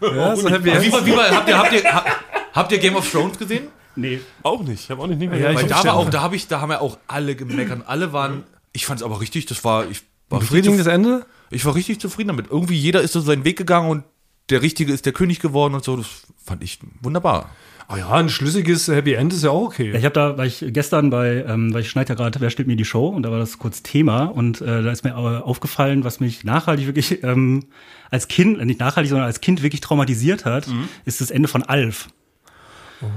Ja, 0.00 0.36
so 0.36 0.48
Happy 0.48 0.66
wie, 0.66 0.92
wie 1.06 1.16
war, 1.16 1.30
habt, 1.30 1.48
ihr, 1.48 1.58
habt, 1.58 1.72
ihr, 1.72 1.84
ha- 1.84 2.04
habt 2.52 2.72
ihr 2.72 2.78
Game 2.78 2.94
of 2.96 3.10
Thrones 3.10 3.38
gesehen? 3.38 3.68
Nee. 3.96 4.20
Auch 4.42 4.62
nicht. 4.62 4.84
Ich 4.84 4.90
habe 4.90 5.02
auch 5.02 5.06
nicht, 5.08 5.18
nicht 5.18 5.30
mehr 5.30 5.40
Ja, 5.40 5.50
ich 5.50 5.56
Weil 5.56 5.66
da 5.66 5.84
war 5.84 5.94
auch, 5.94 6.08
da 6.08 6.22
habe 6.22 6.36
ich, 6.36 6.46
da 6.46 6.60
haben 6.60 6.70
ja 6.70 6.80
auch 6.80 6.98
alle 7.08 7.34
gemeckert. 7.34 7.82
Alle 7.86 8.12
waren, 8.12 8.44
ich 8.72 8.86
fand 8.86 9.00
es 9.00 9.04
aber 9.04 9.20
richtig, 9.20 9.46
das 9.46 9.64
war, 9.64 9.88
ich 9.90 10.02
war 10.28 10.40
richtig, 10.40 10.50
Befriedigendes 10.50 10.86
Ende? 10.86 11.26
ich 11.50 11.64
war 11.64 11.74
richtig 11.74 12.00
zufrieden 12.00 12.28
damit. 12.28 12.46
Irgendwie 12.50 12.76
jeder 12.76 13.00
ist 13.00 13.12
so 13.12 13.20
seinen 13.20 13.44
Weg 13.44 13.58
gegangen 13.58 13.90
und 13.90 14.04
der 14.50 14.62
Richtige 14.62 14.92
ist 14.92 15.06
der 15.06 15.12
König 15.12 15.40
geworden 15.40 15.74
und 15.74 15.84
so. 15.84 15.96
Das 15.96 16.06
fand 16.44 16.62
ich 16.62 16.78
wunderbar. 17.02 17.50
Ah 17.90 17.96
ja, 17.96 18.10
ein 18.10 18.28
schlüssiges 18.28 18.88
Happy 18.88 19.14
End 19.14 19.32
ist 19.32 19.44
ja 19.44 19.50
auch 19.50 19.68
okay. 19.68 19.92
Ich 19.96 20.04
habe 20.04 20.12
da, 20.12 20.36
weil 20.36 20.48
ich 20.48 20.62
gestern 20.68 21.08
bei, 21.08 21.42
ähm, 21.48 21.72
weil 21.72 21.80
ich 21.80 21.88
schneide 21.88 22.10
ja 22.10 22.14
gerade, 22.16 22.38
wer 22.38 22.50
stellt 22.50 22.68
mir 22.68 22.76
die 22.76 22.84
Show 22.84 23.08
und 23.08 23.22
da 23.22 23.30
war 23.30 23.38
das 23.38 23.58
kurz 23.58 23.82
Thema 23.82 24.24
und 24.24 24.60
äh, 24.60 24.82
da 24.82 24.90
ist 24.90 25.04
mir 25.04 25.16
aufgefallen, 25.16 26.04
was 26.04 26.20
mich 26.20 26.44
nachhaltig 26.44 26.84
wirklich 26.86 27.22
ähm, 27.24 27.64
als 28.10 28.28
Kind, 28.28 28.58
äh, 28.60 28.66
nicht 28.66 28.78
nachhaltig, 28.78 29.08
sondern 29.08 29.26
als 29.26 29.40
Kind 29.40 29.62
wirklich 29.62 29.80
traumatisiert 29.80 30.44
hat, 30.44 30.68
Mhm. 30.68 30.88
ist 31.06 31.22
das 31.22 31.30
Ende 31.30 31.48
von 31.48 31.62
Alf. 31.62 32.08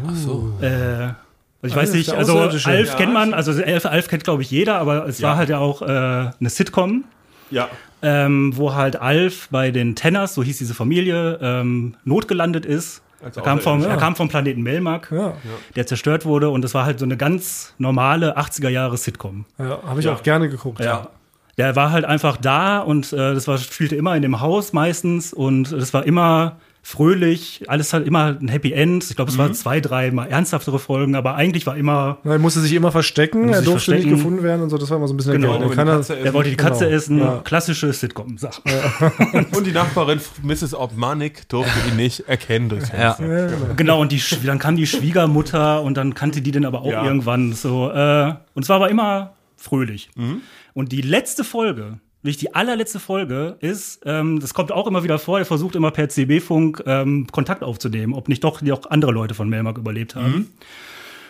Ach 0.07 0.15
so. 0.15 0.57
Äh, 0.61 0.65
also 0.65 1.15
ich 1.63 1.73
Ah, 1.73 1.75
weiß 1.75 1.93
nicht, 1.93 2.09
also. 2.13 2.39
Alf 2.39 2.65
Ja, 2.65 2.95
kennt 2.95 3.13
man, 3.13 3.33
also 3.33 3.51
Alf, 3.51 3.85
Alf 3.85 4.07
kennt 4.07 4.23
glaube 4.23 4.41
ich 4.41 4.51
jeder, 4.51 4.77
aber 4.79 5.05
es 5.05 5.21
war 5.21 5.35
halt 5.35 5.49
ja 5.49 5.57
auch 5.59 5.81
äh, 5.81 5.85
eine 5.85 6.49
Sitcom, 6.49 7.03
Ja. 7.49 7.67
Ähm, 8.01 8.55
wo 8.55 8.73
halt 8.73 8.95
Alf 8.95 9.47
bei 9.51 9.71
den 9.71 9.95
Tenners, 9.95 10.33
so 10.33 10.43
hieß 10.43 10.57
diese 10.57 10.73
Familie, 10.73 11.39
ähm, 11.41 11.95
notgelandet 12.03 12.65
ist. 12.65 13.01
Er 13.23 13.29
kam, 13.29 13.59
vom, 13.59 13.73
Außerirdischer. 13.73 13.89
er 13.91 13.97
kam 13.97 14.15
vom 14.15 14.29
Planeten 14.29 14.61
Melmark, 14.63 15.11
Ja, 15.11 15.33
der 15.75 15.85
zerstört 15.85 16.25
wurde 16.25 16.49
und 16.49 16.63
das 16.63 16.73
war 16.73 16.85
halt 16.85 16.97
so 16.97 17.05
eine 17.05 17.17
ganz 17.17 17.75
normale 17.77 18.37
80er 18.37 18.69
Jahre 18.69 18.97
Sitcom. 18.97 19.45
ja 19.59 19.79
habe 19.85 19.99
ich 19.99 20.09
auch 20.09 20.23
gerne 20.23 20.49
geguckt. 20.49 20.79
Ja. 20.79 21.09
Der 21.57 21.75
war 21.75 21.91
halt 21.91 22.05
einfach 22.05 22.37
da 22.37 22.79
und 22.79 23.13
äh, 23.13 23.33
das 23.35 23.47
war, 23.47 23.57
spielte 23.59 23.95
immer 23.95 24.15
in 24.15 24.23
dem 24.23 24.39
Haus 24.39 24.73
meistens 24.73 25.33
und 25.33 25.71
das 25.71 25.93
war 25.93 26.05
immer 26.05 26.57
fröhlich, 26.83 27.63
alles 27.67 27.93
hat 27.93 28.05
immer 28.07 28.37
ein 28.41 28.47
Happy 28.47 28.73
End. 28.73 29.03
Ich 29.09 29.15
glaube, 29.15 29.29
es 29.29 29.37
Mhm. 29.37 29.41
waren 29.41 29.53
zwei, 29.53 29.79
drei 29.81 30.11
mal 30.11 30.25
ernsthaftere 30.25 30.79
Folgen, 30.79 31.15
aber 31.15 31.35
eigentlich 31.35 31.65
war 31.67 31.77
immer, 31.77 32.17
Er 32.23 32.39
musste 32.39 32.59
sich 32.59 32.73
immer 32.73 32.91
verstecken, 32.91 33.49
er 33.49 33.57
sich 33.59 33.65
durfte 33.65 33.91
nicht 33.91 34.01
verstecken. 34.01 34.17
gefunden 34.17 34.43
werden 34.43 34.61
und 34.63 34.69
so, 34.71 34.77
das 34.77 34.89
war 34.89 34.97
immer 34.97 35.07
so 35.07 35.13
ein 35.13 35.17
bisschen 35.17 35.33
Genau. 35.33 35.57
der 35.59 35.69
Katze 35.85 36.17
er 36.17 36.33
wollte 36.33 36.49
die 36.49 36.55
Katze 36.57 36.85
Genau. 36.85 36.95
essen, 36.97 37.19
Ja. 37.19 37.41
klassische 37.43 37.93
Sitcom-Sache. 37.93 38.61
Und 39.55 39.67
die 39.67 39.71
Nachbarin 39.71 40.19
Mrs. 40.43 40.73
Obmanik 40.73 41.47
durfte 41.49 41.71
ihn 41.89 41.95
nicht 41.95 42.21
erkennen 42.27 42.69
durchs 42.69 42.89
Ja. 42.89 43.13
Fenster. 43.13 43.73
Genau, 43.75 44.01
und 44.01 44.11
die, 44.11 44.21
dann 44.45 44.59
kam 44.59 44.75
die 44.75 44.87
Schwiegermutter 44.87 45.81
und 45.83 45.95
dann 45.97 46.13
kannte 46.13 46.41
die 46.41 46.51
den 46.51 46.65
aber 46.65 46.81
auch 46.81 46.91
Ja. 46.91 47.05
irgendwann 47.05 47.53
so. 47.53 47.89
Äh, 47.91 48.33
und 48.53 48.63
es 48.63 48.69
war 48.69 48.77
aber 48.77 48.89
immer 48.89 49.33
fröhlich. 49.55 50.09
Mhm. 50.15 50.41
Und 50.73 50.91
die 50.91 51.01
letzte 51.01 51.43
Folge, 51.43 51.99
wirklich 52.21 52.37
die 52.37 52.53
allerletzte 52.53 52.99
Folge, 52.99 53.57
ist, 53.59 54.01
ähm, 54.05 54.39
das 54.39 54.53
kommt 54.53 54.71
auch 54.71 54.87
immer 54.87 55.03
wieder 55.03 55.19
vor, 55.19 55.39
er 55.39 55.45
versucht 55.45 55.75
immer 55.75 55.91
per 55.91 56.09
CB-Funk 56.09 56.83
ähm, 56.85 57.27
Kontakt 57.31 57.63
aufzunehmen, 57.63 58.13
ob 58.13 58.29
nicht 58.29 58.43
doch 58.43 58.61
auch 58.71 58.89
andere 58.89 59.11
Leute 59.11 59.33
von 59.33 59.49
Melmark 59.49 59.77
überlebt 59.77 60.15
haben. 60.15 60.33
Mhm. 60.33 60.47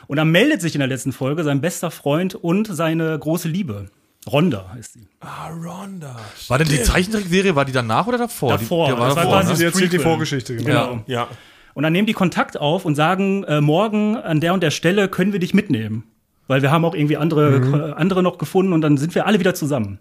Und 0.08 0.17
dann 0.17 0.30
meldet 0.32 0.62
sich 0.62 0.75
in 0.75 0.80
der 0.80 0.89
letzten 0.89 1.13
Folge 1.13 1.43
sein 1.43 1.62
bester 1.62 1.91
Freund 1.91 2.36
und 2.36 2.67
seine 2.67 3.17
große 3.17 3.47
Liebe. 3.47 3.89
Ronda 4.30 4.75
ist 4.80 4.93
sie. 4.93 5.08
Ah, 5.19 5.47
Rhonda. 5.47 6.19
War 6.47 6.58
denn 6.60 6.67
die 6.67 6.84
Zeichentrickserie, 6.84 7.56
war 7.56 7.65
die 7.65 7.71
danach 7.71 8.06
oder 8.08 8.17
davor? 8.17 8.51
Davor, 8.51 8.88
Die, 8.88 8.93
die 8.93 8.99
war 8.99 9.08
das 9.08 9.15
war 9.15 9.23
davor, 9.23 9.41
quasi 9.41 9.63
ne? 9.63 9.69
Erzählt 9.69 9.93
die. 9.93 9.99
Vorgeschichte, 9.99 10.56
genau. 10.58 10.89
Genau. 10.89 11.04
Ja. 11.08 11.27
Und 11.73 11.84
dann 11.84 11.93
nehmen 11.93 12.06
die 12.06 12.13
Kontakt 12.13 12.60
auf 12.60 12.86
und 12.86 12.95
sagen, 12.95 13.43
äh, 13.45 13.62
morgen 13.62 14.17
an 14.17 14.41
der 14.41 14.54
und 14.54 14.62
der 14.62 14.71
Stelle 14.71 15.08
können 15.08 15.32
wir 15.32 15.39
dich 15.39 15.54
mitnehmen. 15.54 16.04
Weil 16.47 16.62
wir 16.62 16.71
haben 16.71 16.84
auch 16.84 16.93
irgendwie 16.93 17.17
andere, 17.17 17.93
äh, 17.93 17.99
andere 17.99 18.21
noch 18.21 18.38
gefunden 18.38 18.73
und 18.73 18.82
dann 18.82 18.97
sind 18.97 19.15
wir 19.15 19.25
alle 19.25 19.39
wieder 19.39 19.56
zusammen. 19.56 19.99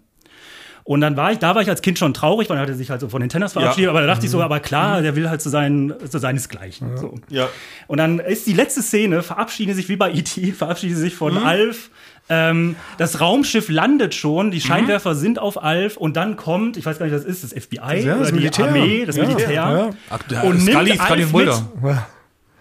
Und 0.83 1.01
dann 1.01 1.15
war 1.15 1.31
ich, 1.31 1.37
da 1.39 1.53
war 1.55 1.61
ich 1.61 1.69
als 1.69 1.81
Kind 1.81 1.99
schon 1.99 2.13
traurig, 2.13 2.49
weil 2.49 2.57
er 2.57 2.61
hatte 2.63 2.73
sich 2.75 2.89
halt 2.89 3.01
so 3.01 3.09
von 3.09 3.21
den 3.21 3.29
Tennis 3.29 3.53
verabschiedet, 3.53 3.89
aber 3.89 4.01
da 4.01 4.07
dachte 4.07 4.25
ich 4.25 4.31
so, 4.31 4.41
aber 4.41 4.59
klar, 4.59 5.01
der 5.01 5.15
will 5.15 5.29
halt 5.29 5.41
zu 5.41 5.49
sein, 5.49 5.93
zu 6.09 6.17
seinesgleichen. 6.17 6.97
So. 6.97 7.15
Ja. 7.29 7.47
Und 7.87 7.97
dann 7.99 8.19
ist 8.19 8.47
die 8.47 8.53
letzte 8.53 8.81
Szene, 8.81 9.21
verabschieden 9.23 9.75
sich 9.75 9.89
wie 9.89 9.95
bei 9.95 10.11
E.T., 10.11 10.51
verabschieden 10.57 10.95
sich 10.97 11.13
von 11.15 11.37
Alf. 11.37 11.89
Ähm, 12.29 12.75
das 12.97 13.19
Raumschiff 13.19 13.67
landet 13.69 14.15
schon, 14.15 14.51
die 14.51 14.61
Scheinwerfer 14.61 15.15
sind 15.15 15.37
auf 15.39 15.61
Alf 15.61 15.97
und 15.97 16.15
dann 16.15 16.37
kommt, 16.37 16.77
ich 16.77 16.85
weiß 16.85 16.97
gar 16.99 17.05
nicht, 17.05 17.15
was 17.15 17.23
das 17.25 17.41
ist, 17.43 17.51
das 17.53 17.63
FBI 17.63 17.75
Ja, 18.03 18.15
das 18.17 18.19
oder 18.21 18.27
die 18.27 18.33
Militär. 18.35 18.65
Armee, 18.67 19.05
das 19.05 19.15
Ja, 19.17 19.23
Militär. 19.25 19.51
ja. 19.51 20.41
Und 20.43 20.57
nimmt 20.63 20.69
Scully, 20.71 20.95
Scully 20.97 21.21
Alf 21.23 21.31
Mulder. 21.31 21.65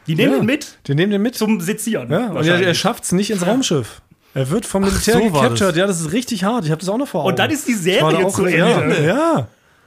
Die 0.07 0.15
nehmen 0.17 0.33
Ja. 0.33 0.39
ihn 0.39 0.47
mit 0.47 0.79
Die 0.89 0.95
nehmen 0.95 1.13
den 1.13 1.23
mit. 1.23 1.37
zum 1.37 1.61
Sezieren. 1.61 2.11
ja, 2.11 2.29
und 2.31 2.45
er, 2.47 2.61
er 2.61 2.75
schafft 2.75 3.05
es 3.05 3.13
nicht 3.13 3.31
ins 3.31 3.47
Raumschiff. 3.47 4.03
Er 4.35 4.49
wird 4.51 4.65
vom 4.67 4.83
Militär 4.83 5.15
so 5.15 5.33
war 5.33 5.43
gecaptured. 5.43 5.77
Ja, 5.77 5.87
das 5.87 6.01
ist 6.01 6.13
richtig 6.13 6.45
hart. 6.45 6.65
Ich 6.65 6.71
habe 6.71 6.81
das 6.81 6.89
auch 6.89 6.99
noch 6.99 7.09
vor 7.09 7.23
Augen. 7.23 7.31
Und 7.31 7.39
dann 7.39 7.51
ist 7.51 7.67
die 7.67 7.75
Serie 7.75 8.25
auch, 8.27 8.33
zu 8.35 8.47
ja, 8.47 8.81
Ende. 8.81 9.05
ja, 9.05 9.47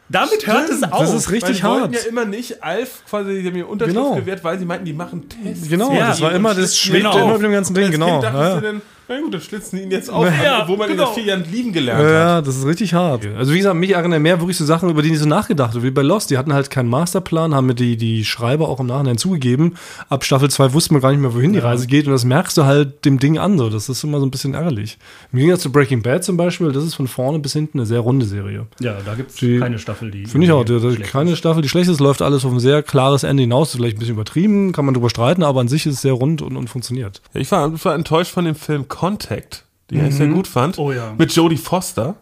Damit 0.09 0.45
hört 0.45 0.69
es 0.69 0.83
auf. 0.83 0.99
das 0.99 1.13
ist 1.13 1.27
Weil 1.27 1.33
richtig 1.35 1.57
die 1.57 1.63
wollten 1.63 1.93
hart. 1.93 2.03
ja 2.03 2.09
immer 2.09 2.25
nicht 2.25 2.61
Alf 2.61 3.03
quasi, 3.09 3.41
die 3.41 3.47
haben 3.47 3.53
mir 3.55 3.67
Unterschrift 3.67 3.97
Genau. 3.97 4.15
gewährt, 4.15 4.43
weil 4.43 4.59
sie 4.59 4.65
meinten, 4.65 4.85
die 4.85 4.93
machen 4.93 5.27
Tests. 5.29 5.69
Genau, 5.69 5.93
Ja, 5.93 6.07
das 6.09 6.19
war 6.21 6.33
immer, 6.33 6.53
das 6.53 6.77
schlitzen 6.77 7.01
schwebt 7.01 7.13
genau. 7.13 7.23
immer 7.25 7.33
mit 7.35 7.43
dem 7.43 7.51
ganzen 7.53 7.73
Ding, 7.73 7.91
genau. 7.91 8.19
Kind 8.19 8.33
Ja. 8.33 8.55
du 8.55 8.61
dann, 8.61 8.81
na 9.09 9.19
gut, 9.19 9.33
dann 9.33 9.41
schlitzen 9.41 9.77
die 9.77 9.83
ihn 9.83 9.91
jetzt 9.91 10.09
auf, 10.09 10.25
Ja, 10.43 10.67
wo 10.67 10.75
man 10.75 10.87
ihn 10.89 10.95
genau. 10.95 11.07
nach 11.09 11.13
vier 11.13 11.23
Jahren 11.25 11.43
lieben 11.51 11.73
gelernt 11.73 12.01
Ja, 12.01 12.07
hat. 12.07 12.13
ja, 12.13 12.41
das 12.41 12.57
ist 12.57 12.65
richtig 12.65 12.93
hart. 12.93 13.25
Also 13.37 13.53
wie 13.53 13.57
gesagt, 13.57 13.75
mich 13.75 13.91
erinnern 13.91 14.21
mehr 14.21 14.39
wirklich 14.39 14.57
so 14.57 14.65
Sachen, 14.65 14.89
über 14.89 15.01
die 15.01 15.09
nicht 15.11 15.19
so 15.19 15.27
nachgedacht 15.27 15.73
wird, 15.73 15.83
wie 15.83 15.91
bei 15.91 16.01
Lost. 16.01 16.29
Die 16.31 16.37
hatten 16.37 16.53
halt 16.53 16.69
keinen 16.69 16.89
Masterplan, 16.89 17.53
haben 17.53 17.67
mir 17.67 17.75
die, 17.75 17.97
die 17.97 18.23
Schreiber 18.25 18.69
auch 18.69 18.79
im 18.79 18.87
Nachhinein 18.87 19.17
zugegeben. 19.17 19.75
Ab 20.09 20.23
Staffel 20.23 20.49
2 20.49 20.73
wussten 20.73 20.95
wir 20.95 21.01
gar 21.01 21.11
nicht 21.11 21.19
mehr, 21.21 21.33
wohin 21.33 21.53
die 21.53 21.59
Reise 21.59 21.87
geht. 21.87 22.05
Und 22.07 22.13
das 22.13 22.23
merkst 22.25 22.57
du 22.57 22.63
halt 22.65 23.03
dem 23.05 23.19
Ding 23.19 23.37
an. 23.37 23.57
So. 23.57 23.69
Das 23.69 23.89
ist 23.89 24.03
immer 24.03 24.19
so 24.19 24.25
ein 24.25 24.31
bisschen 24.31 24.53
ärgerlich. 24.53 24.97
Im 25.31 25.39
Gegensatz 25.39 25.63
zu 25.63 25.71
Breaking 25.71 26.01
Bad 26.01 26.23
zum 26.23 26.37
Beispiel, 26.37 26.71
das 26.71 26.83
ist 26.83 26.95
von 26.95 27.07
vorne 27.07 27.39
bis 27.39 27.53
hinten 27.53 27.79
eine 27.79 27.85
sehr 27.85 27.99
runde 27.99 28.25
Serie. 28.25 28.67
Ja, 28.79 28.95
da 29.05 29.15
gibt 29.15 29.31
es 29.31 29.59
keine 29.59 29.79
Staffel, 29.79 30.11
die. 30.11 30.25
Finde 30.25 30.47
ich 30.47 30.51
auch. 30.53 30.63
Die, 30.63 30.79
die, 30.79 30.95
schlecht 30.95 31.11
keine 31.11 31.31
ist. 31.31 31.39
Staffel, 31.39 31.61
die 31.61 31.69
schlecht 31.69 31.89
ist, 31.89 31.99
läuft 31.99 32.21
alles 32.21 32.45
auf 32.45 32.51
ein 32.51 32.59
sehr 32.59 32.81
klares 32.83 33.23
Ende 33.23 33.41
hinaus. 33.41 33.69
Ist 33.69 33.75
vielleicht 33.75 33.97
ein 33.97 33.99
bisschen 33.99 34.15
übertrieben, 34.15 34.71
kann 34.71 34.85
man 34.85 34.93
drüber 34.93 35.09
streiten, 35.09 35.43
aber 35.43 35.59
an 35.59 35.67
sich 35.67 35.85
ist 35.85 35.95
es 35.95 36.01
sehr 36.01 36.13
rund 36.13 36.41
und, 36.41 36.55
und 36.55 36.69
funktioniert. 36.69 37.21
Ich 37.33 37.51
war, 37.51 37.73
ich 37.73 37.83
war 37.83 37.95
enttäuscht 37.95 38.31
von 38.31 38.45
dem 38.45 38.55
Film 38.55 38.87
Contact, 39.03 39.65
den 39.91 40.07
ich 40.07 40.15
sehr 40.15 40.29
gut 40.29 40.47
fand. 40.47 40.79
Oh 40.79 40.93
ja. 40.93 41.13
Mit 41.17 41.35
Jodie 41.35 41.57
Foster. 41.57 42.15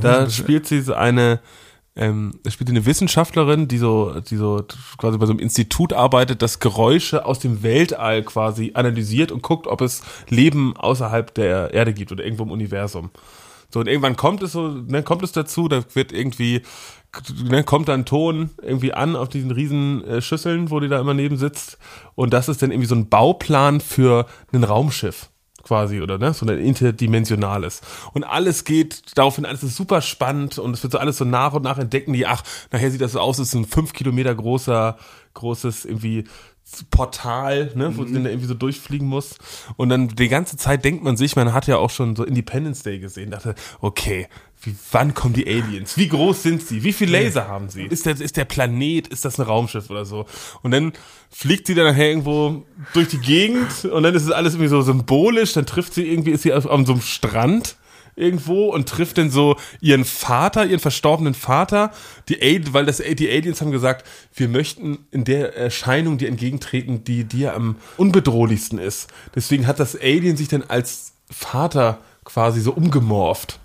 da 0.00 0.30
spielt 0.30 0.66
sie 0.66 0.80
so 0.80 0.94
eine, 0.94 1.40
ähm, 1.94 2.32
spielt 2.48 2.70
eine 2.70 2.86
Wissenschaftlerin, 2.86 3.68
die 3.68 3.76
so, 3.76 4.18
die 4.18 4.36
so 4.36 4.64
quasi 4.96 5.18
bei 5.18 5.26
so 5.26 5.32
einem 5.32 5.40
Institut 5.40 5.92
arbeitet, 5.92 6.40
das 6.40 6.58
Geräusche 6.58 7.26
aus 7.26 7.38
dem 7.38 7.62
Weltall 7.62 8.22
quasi 8.22 8.70
analysiert 8.72 9.30
und 9.30 9.42
guckt, 9.42 9.66
ob 9.66 9.82
es 9.82 10.00
Leben 10.30 10.74
außerhalb 10.74 11.34
der 11.34 11.74
Erde 11.74 11.92
gibt 11.92 12.12
oder 12.12 12.24
irgendwo 12.24 12.44
im 12.44 12.50
Universum. 12.50 13.10
So, 13.68 13.80
und 13.80 13.86
irgendwann 13.86 14.16
kommt 14.16 14.42
es 14.42 14.52
so, 14.52 14.68
ne, 14.68 15.02
kommt 15.02 15.22
es 15.22 15.32
dazu, 15.32 15.68
da 15.68 15.82
wird 15.92 16.12
irgendwie, 16.12 16.62
ne, 17.44 17.62
kommt 17.62 17.88
dann 17.88 18.06
Ton 18.06 18.48
irgendwie 18.62 18.94
an 18.94 19.16
auf 19.16 19.28
diesen 19.28 19.50
riesen 19.50 20.02
äh, 20.04 20.22
Schüsseln, 20.22 20.70
wo 20.70 20.80
die 20.80 20.88
da 20.88 20.98
immer 20.98 21.12
neben 21.12 21.36
sitzt. 21.36 21.76
Und 22.14 22.32
das 22.32 22.48
ist 22.48 22.62
dann 22.62 22.70
irgendwie 22.70 22.88
so 22.88 22.94
ein 22.94 23.10
Bauplan 23.10 23.82
für 23.82 24.24
ein 24.50 24.64
Raumschiff 24.64 25.28
quasi, 25.62 26.00
oder 26.00 26.18
ne, 26.18 26.34
so 26.34 26.46
ein 26.46 26.58
interdimensionales. 26.58 27.80
Und 28.12 28.24
alles 28.24 28.64
geht 28.64 29.16
daraufhin, 29.16 29.46
alles 29.46 29.62
ist 29.62 29.76
super 29.76 30.00
spannend 30.00 30.58
und 30.58 30.74
es 30.74 30.82
wird 30.82 30.92
so 30.92 30.98
alles 30.98 31.18
so 31.18 31.24
nach 31.24 31.52
und 31.52 31.62
nach 31.62 31.78
entdecken 31.78 32.12
die, 32.12 32.26
ach, 32.26 32.42
nachher 32.70 32.90
sieht 32.90 33.00
das 33.00 33.12
so 33.12 33.20
aus, 33.20 33.38
es 33.38 33.48
ist 33.48 33.54
ein 33.54 33.66
fünf 33.66 33.92
Kilometer 33.92 34.34
großer, 34.34 34.96
großes 35.34 35.84
irgendwie 35.84 36.24
Portal, 36.90 37.72
ne, 37.74 37.96
wo 37.96 38.04
sie 38.04 38.14
dann 38.14 38.26
irgendwie 38.26 38.46
so 38.46 38.54
durchfliegen 38.54 39.06
muss. 39.06 39.36
Und 39.76 39.88
dann 39.88 40.08
die 40.08 40.28
ganze 40.28 40.56
Zeit 40.56 40.84
denkt 40.84 41.04
man 41.04 41.16
sich, 41.16 41.36
man 41.36 41.52
hat 41.52 41.66
ja 41.66 41.76
auch 41.76 41.90
schon 41.90 42.16
so 42.16 42.24
Independence 42.24 42.82
Day 42.82 42.98
gesehen, 42.98 43.30
dachte, 43.30 43.54
okay, 43.80 44.28
wie, 44.62 44.76
wann 44.92 45.12
kommen 45.12 45.34
die 45.34 45.46
Aliens? 45.46 45.96
Wie 45.96 46.08
groß 46.08 46.42
sind 46.42 46.62
sie? 46.62 46.84
Wie 46.84 46.92
viel 46.92 47.10
Laser 47.10 47.48
haben 47.48 47.68
sie? 47.68 47.82
Ist 47.82 48.06
der, 48.06 48.20
ist 48.20 48.36
der 48.36 48.44
Planet, 48.44 49.08
ist 49.08 49.24
das 49.24 49.38
ein 49.38 49.46
Raumschiff 49.46 49.90
oder 49.90 50.04
so? 50.04 50.26
Und 50.62 50.70
dann 50.70 50.92
fliegt 51.30 51.66
sie 51.66 51.74
dann 51.74 51.86
nachher 51.86 52.08
irgendwo 52.08 52.64
durch 52.94 53.08
die 53.08 53.18
Gegend 53.18 53.84
und 53.84 54.04
dann 54.04 54.14
ist 54.14 54.22
es 54.22 54.30
alles 54.30 54.54
irgendwie 54.54 54.68
so 54.68 54.80
symbolisch, 54.82 55.52
dann 55.54 55.66
trifft 55.66 55.94
sie 55.94 56.06
irgendwie, 56.08 56.30
ist 56.30 56.42
sie 56.42 56.52
auf, 56.52 56.66
auf 56.66 56.86
so 56.86 56.92
einem 56.92 57.02
Strand 57.02 57.76
irgendwo 58.14 58.66
und 58.66 58.88
trifft 58.88 59.18
dann 59.18 59.30
so 59.30 59.56
ihren 59.80 60.04
Vater, 60.04 60.64
ihren 60.66 60.80
verstorbenen 60.80 61.34
Vater. 61.34 61.90
Die, 62.28 62.40
A 62.42 62.72
weil 62.72 62.86
das, 62.86 62.98
die 62.98 63.30
Aliens 63.30 63.60
haben 63.60 63.72
gesagt, 63.72 64.06
wir 64.34 64.48
möchten 64.48 65.06
in 65.10 65.24
der 65.24 65.56
Erscheinung 65.56 66.18
dir 66.18 66.28
entgegentreten, 66.28 67.04
die 67.04 67.24
dir 67.24 67.54
am 67.54 67.76
unbedrohlichsten 67.96 68.78
ist. 68.78 69.08
Deswegen 69.34 69.66
hat 69.66 69.80
das 69.80 69.96
Alien 70.00 70.36
sich 70.36 70.48
dann 70.48 70.62
als 70.62 71.14
Vater 71.30 71.98
quasi 72.24 72.60
so 72.60 72.72
umgemorpht. 72.72 73.58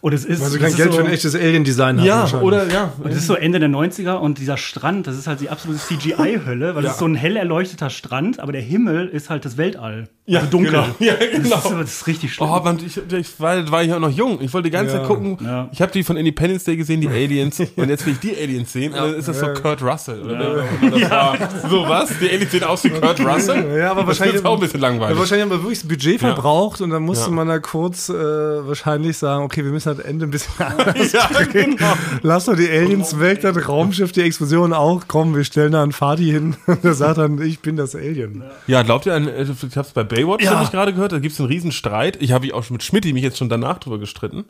Und 0.00 0.12
es 0.12 0.24
ist, 0.24 0.40
Weil 0.40 0.48
sie 0.50 0.58
kein 0.58 0.74
Geld 0.74 0.92
so, 0.92 0.98
für 0.98 1.04
ein 1.04 1.10
echtes 1.12 1.34
Alien-Design 1.34 2.00
haben. 2.00 2.08
wahrscheinlich. 2.08 2.46
oder 2.46 2.68
ja. 2.72 2.92
Und 3.02 3.10
es 3.10 3.16
ist 3.18 3.26
so 3.26 3.34
Ende 3.34 3.58
der 3.58 3.68
90er 3.68 4.14
und 4.14 4.38
dieser 4.38 4.56
Strand, 4.56 5.06
das 5.06 5.16
ist 5.16 5.26
halt 5.26 5.40
die 5.40 5.50
absolute 5.50 5.80
CGI-Hölle, 5.80 6.74
weil 6.74 6.82
es 6.84 6.86
Ja. 6.86 6.92
ist 6.92 6.98
so 6.98 7.06
ein 7.06 7.14
hell 7.16 7.36
erleuchteter 7.36 7.90
Strand, 7.90 8.38
aber 8.40 8.52
der 8.52 8.60
Himmel 8.62 9.08
ist 9.08 9.28
halt 9.30 9.44
das 9.44 9.56
Weltall. 9.56 10.08
Ja, 10.26 10.40
also 10.40 10.50
dunkel. 10.50 10.72
genau. 10.72 10.84
Ja, 10.98 11.14
genau. 11.14 11.48
Das, 11.56 11.64
ist, 11.64 11.72
das 11.72 11.90
ist 11.94 12.06
richtig 12.06 12.34
schlimm. 12.34 12.50
Oh, 12.50 12.60
Mann, 12.62 12.78
ich, 12.84 13.00
ich 13.12 13.40
war, 13.40 13.70
war 13.70 13.82
ich 13.82 13.92
auch 13.94 13.98
noch 13.98 14.10
jung. 14.10 14.40
Ich 14.42 14.52
wollte 14.52 14.66
die 14.66 14.70
ganze 14.72 14.92
Ja. 14.92 14.98
Zeit 14.98 15.06
gucken. 15.08 15.38
Ja. 15.42 15.68
Ich 15.72 15.80
habe 15.80 15.90
die 15.90 16.04
von 16.04 16.16
Independence 16.18 16.64
Day 16.64 16.76
gesehen, 16.76 17.00
die 17.00 17.08
Aliens. 17.08 17.58
und 17.76 17.88
jetzt 17.88 18.04
will 18.04 18.12
ich 18.12 18.18
die 18.20 18.36
Aliens 18.36 18.70
sehen. 18.72 18.92
Und 18.92 18.98
dann 19.00 19.14
ist 19.14 19.26
das 19.26 19.40
so 19.40 19.46
Kurt 19.54 19.82
Russell. 19.82 20.22
Oder? 20.22 20.56
War 20.92 21.38
so 21.68 21.88
was? 21.88 22.10
Die 22.20 22.28
Aliens 22.30 22.50
sehen 22.52 22.64
aus 22.64 22.84
wie 22.84 22.90
Kurt 22.90 23.20
Russell? 23.20 23.78
Ja, 23.78 23.90
aber 23.92 24.00
Das 24.02 24.18
wahrscheinlich 24.20 24.44
auch 24.44 24.54
ein 24.54 24.60
bisschen 24.60 24.80
Ja, 24.80 24.88
langweilig. 24.88 25.18
wahrscheinlich 25.18 25.42
haben 25.44 25.50
wir 25.50 25.62
wirklich 25.62 25.80
das 25.80 25.88
Budget 25.88 26.20
verbraucht 26.20 26.80
und 26.82 26.90
dann 26.90 27.02
musste 27.04 27.30
Ja. 27.30 27.34
man 27.34 27.48
da 27.48 27.58
kurz 27.58 28.10
äh, 28.10 28.12
wahrscheinlich 28.12 29.16
sagen, 29.16 29.44
okay, 29.44 29.64
wir 29.64 29.72
müssen 29.72 29.87
das 29.88 29.98
Ende 29.98 30.26
ein 30.26 30.30
bisschen 30.30 30.52
anders 30.58 31.12
Ja, 31.12 31.28
genau. 31.50 31.92
Lass 32.22 32.44
doch 32.46 32.56
die 32.56 32.68
Aliens 32.70 33.18
weg, 33.18 33.40
das 33.40 33.68
Raumschiff, 33.68 34.12
die 34.12 34.22
Explosion 34.22 34.72
auch. 34.72 35.02
Komm, 35.08 35.34
wir 35.34 35.44
stellen 35.44 35.72
da 35.72 35.82
einen 35.82 35.92
Fadi 35.92 36.26
hin. 36.30 36.56
Der 36.82 36.94
sagt 36.94 37.18
dann, 37.18 37.40
ich 37.42 37.60
bin 37.60 37.76
das 37.76 37.94
Alien. 37.94 38.44
Ja, 38.66 38.82
glaubt 38.82 39.06
ihr 39.06 39.14
an, 39.14 39.26
äh, 39.28 39.42
ich 39.44 39.76
hab's 39.76 39.90
bei 39.92 40.04
Baywatch, 40.04 40.44
Ja. 40.44 40.56
hab 40.56 40.64
ich 40.64 40.70
gerade 40.70 40.92
gehört, 40.94 41.12
da 41.12 41.18
gibt's 41.18 41.38
einen 41.40 41.48
riesen 41.48 41.72
Streit. 41.72 42.16
Ich 42.22 42.32
habe 42.32 42.46
ich 42.46 42.54
auch 42.54 42.62
schon 42.64 42.74
mit 42.74 42.82
Schmidti 42.82 43.12
mich 43.12 43.22
jetzt 43.22 43.38
schon 43.38 43.48
danach 43.48 43.78
drüber 43.78 43.98
gestritten. 43.98 44.44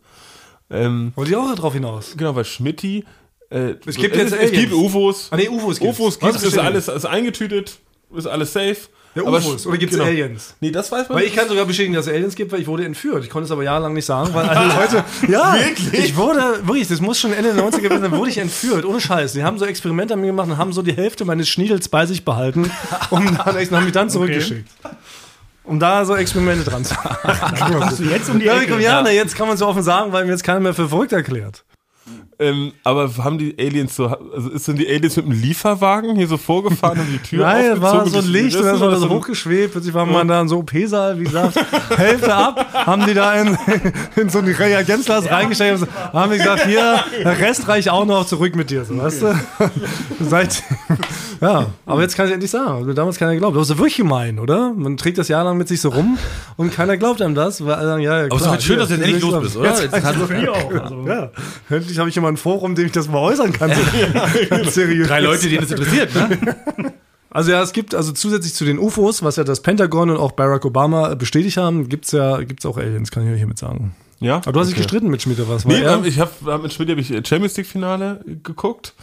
Ähm, 0.70 1.12
Wollt 1.14 1.28
ihr 1.30 1.40
auch 1.40 1.54
drauf 1.54 1.72
hinaus? 1.72 2.14
genau, 2.16 2.36
weil 2.36 2.44
Schmidti 2.44 3.04
äh, 3.50 3.74
Es 3.86 3.96
gibt 3.96 4.14
jetzt 4.16 4.32
es, 4.32 4.38
es 4.40 4.52
gibt. 4.52 4.72
UFOs. 4.72 5.28
Ah, 5.30 5.36
nee, 5.36 5.48
UFOs 5.48 5.80
gibt's. 5.80 5.98
UFOs 5.98 6.18
Was 6.20 6.32
gibt 6.32 6.36
es, 6.36 6.42
ist 6.42 6.54
ich. 6.56 6.60
alles 6.62 6.88
ist 6.88 7.06
eingetütet, 7.06 7.78
ist 8.14 8.26
alles 8.26 8.52
safe. 8.52 8.76
Ja, 9.22 9.26
Aber 9.28 9.38
UFOs. 9.38 9.66
Oder 9.66 9.78
gibt's 9.78 9.96
genau. 9.96 10.08
Aliens? 10.08 10.54
Nee, 10.60 10.70
das 10.70 10.90
weiß 10.90 11.08
man 11.08 11.18
Weil 11.18 11.24
ich 11.26 11.34
kann 11.34 11.48
sogar 11.48 11.64
bestätigen, 11.66 11.94
dass 11.94 12.06
es 12.06 12.12
Aliens 12.12 12.34
gibt, 12.34 12.52
weil 12.52 12.60
ich 12.60 12.66
wurde 12.66 12.84
entführt. 12.84 13.24
Ich 13.24 13.30
konnte 13.30 13.46
es 13.46 13.50
aber 13.50 13.62
jahrelang 13.62 13.92
nicht 13.92 14.04
sagen, 14.06 14.32
weil 14.34 14.48
alle 14.48 14.72
Leute. 14.80 15.04
Ja, 15.28 15.54
Wirklich? 15.54 16.04
ich 16.04 16.16
wurde, 16.16 16.60
wirklich, 16.66 16.88
das 16.88 17.00
muss 17.00 17.18
schon 17.20 17.32
Ende 17.32 17.54
der 17.54 17.64
90er 17.64 17.80
gewesen 17.80 18.02
sein, 18.02 18.12
wurde 18.12 18.30
ich 18.30 18.38
entführt. 18.38 18.84
Ohne 18.84 19.00
Scheiß. 19.00 19.32
Die 19.32 19.42
haben 19.44 19.58
so 19.58 19.64
Experimente 19.64 20.14
an 20.14 20.20
mir 20.20 20.28
gemacht 20.28 20.48
und 20.48 20.56
haben 20.58 20.72
so 20.72 20.82
die 20.82 20.92
Hälfte 20.94 21.24
meines 21.24 21.48
Schniedels 21.48 21.88
bei 21.88 22.06
sich 22.06 22.24
behalten 22.24 22.70
und 23.10 23.24
dann, 23.38 23.38
haben 23.56 23.84
mich 23.84 23.92
dann 23.92 24.10
zurückgeschickt. 24.10 24.68
Um 25.64 25.78
da 25.78 26.04
so 26.06 26.16
Experimente 26.16 26.64
dran 26.64 26.82
zu 26.84 26.94
du 27.98 28.04
jetzt 28.04 28.30
um 28.30 28.38
die 28.38 28.46
Ja, 28.46 28.56
Ecke? 28.58 28.72
komm, 28.72 28.80
ja, 28.80 29.02
na, 29.02 29.10
jetzt 29.10 29.36
kann 29.36 29.48
man 29.48 29.56
so 29.58 29.66
offen 29.66 29.82
sagen, 29.82 30.12
weil 30.12 30.24
mir 30.24 30.30
jetzt 30.30 30.42
keiner 30.44 30.60
mehr 30.60 30.72
für 30.72 30.88
verrückt 30.88 31.12
erklärt. 31.12 31.64
Ähm, 32.40 32.72
aber 32.84 33.10
haben 33.24 33.36
die 33.36 33.56
Aliens 33.58 33.96
so, 33.96 34.06
also 34.06 34.56
sind 34.58 34.78
die 34.78 34.88
Aliens 34.88 35.16
mit 35.16 35.26
einem 35.26 35.40
Lieferwagen 35.40 36.14
hier 36.14 36.28
so 36.28 36.36
vorgefahren 36.36 37.00
und 37.00 37.08
die 37.12 37.18
Tür 37.18 37.44
Nein, 37.44 37.72
aufgezogen? 37.72 37.82
war 37.82 38.06
so 38.06 38.18
ein 38.18 38.26
Licht 38.26 38.56
und 38.56 38.64
dann 38.64 38.78
war 38.80 38.90
das 38.92 39.08
hochgeschwebt. 39.08 39.72
Plötzlich 39.72 39.92
war 39.92 40.06
man 40.06 40.28
da 40.28 40.40
in 40.40 40.48
so 40.48 40.58
OP-Saal, 40.58 41.18
wie 41.18 41.24
gesagt, 41.24 41.56
Hälfte 41.96 42.32
ab, 42.32 42.64
haben 42.72 43.06
die 43.06 43.14
da 43.14 43.34
in, 43.34 43.58
in 44.14 44.28
so 44.28 44.38
ein 44.38 44.44
Reagenzglas 44.46 45.28
reingestellt 45.28 45.82
und 45.82 46.12
haben 46.12 46.30
die 46.30 46.38
gesagt, 46.38 46.64
hier, 46.64 47.00
der 47.24 47.38
Rest 47.40 47.66
reicht 47.66 47.88
auch 47.88 48.04
noch, 48.04 48.24
zurück 48.24 48.54
mit 48.54 48.70
dir, 48.70 48.84
so, 48.84 48.96
weißt 48.96 49.22
du? 49.22 49.34
Seit, 50.20 50.62
ja, 51.40 51.66
aber 51.86 52.02
jetzt 52.02 52.16
kann 52.16 52.26
ich 52.26 52.32
endlich 52.32 52.52
sagen, 52.52 52.68
hat 52.80 52.84
mir 52.86 52.94
damals 52.94 53.18
keiner 53.18 53.32
geglaubt. 53.32 53.56
Das 53.56 53.68
ist 53.68 53.78
wirklich 53.78 53.96
gemein, 53.96 54.38
oder? 54.38 54.72
Man 54.76 54.96
trägt 54.96 55.18
das 55.18 55.26
Jahr 55.26 55.42
lang 55.42 55.56
mit 55.58 55.66
sich 55.66 55.80
so 55.80 55.88
rum 55.88 56.18
und 56.56 56.72
keiner 56.72 56.96
glaubt 56.96 57.20
einem 57.20 57.34
das, 57.34 57.64
weil 57.64 58.00
ja, 58.00 58.20
ja, 58.20 58.26
Aber 58.26 58.26
es 58.26 58.34
ist 58.34 58.38
klar, 58.42 58.50
halt 58.52 58.62
schön, 58.62 58.76
hier, 58.76 58.78
dass 58.78 58.88
du 58.88 58.94
jetzt 58.94 59.04
endlich 59.04 59.22
los 59.22 59.42
bist, 59.42 59.56
oder? 59.56 59.82
Jetzt 59.82 59.92
kannst 59.92 60.20
du 60.20 60.34
Mir 60.34 60.52
auch. 60.52 60.72
Also, 60.72 61.04
Ja, 61.06 61.30
endlich 61.70 61.98
habe 61.98 62.08
ich 62.08 62.16
immer 62.16 62.27
ein 62.28 62.36
Forum, 62.36 62.74
dem 62.74 62.86
ich 62.86 62.92
das 62.92 63.08
mal 63.08 63.18
äußern 63.18 63.52
kann. 63.52 63.70
Ganz 64.50 64.74
seriös. 64.74 65.08
drei 65.08 65.20
Leute, 65.20 65.48
denen 65.48 65.64
es 65.64 65.70
interessiert, 65.70 66.14
ne? 66.14 66.56
Also 67.30 67.50
ja, 67.52 67.60
es 67.62 67.74
gibt 67.74 67.94
also 67.94 68.12
zusätzlich 68.12 68.54
zu 68.54 68.64
den 68.64 68.78
UFOs, 68.78 69.22
was 69.22 69.36
ja 69.36 69.44
das 69.44 69.60
Pentagon 69.60 70.08
und 70.08 70.16
auch 70.16 70.32
Barack 70.32 70.64
Obama 70.64 71.14
bestätigt 71.14 71.58
haben, 71.58 71.88
gibt's 71.90 72.10
ja 72.12 72.38
gibt's 72.38 72.64
auch 72.64 72.78
Aliens, 72.78 73.10
kann 73.10 73.26
ich 73.26 73.30
euch 73.30 73.36
hiermit 73.36 73.58
sagen. 73.58 73.94
Ja? 74.18 74.36
Aber 74.36 74.52
du 74.52 74.60
hast 74.60 74.68
dich 74.68 74.74
Okay. 74.76 74.82
gestritten 74.84 75.08
mit 75.08 75.20
Schmidt 75.20 75.38
oder 75.38 75.50
was? 75.50 75.66
War 75.66 75.72
Nee, 75.72 75.82
ähm, 75.82 76.04
ich 76.04 76.18
habe 76.18 76.30
hab 76.46 76.62
mit 76.62 76.72
Schmidt 76.72 76.88
habe 76.88 77.00
ich 77.02 77.08
Champions 77.08 77.54
League 77.58 77.66
Finale 77.66 78.24
geguckt 78.42 78.94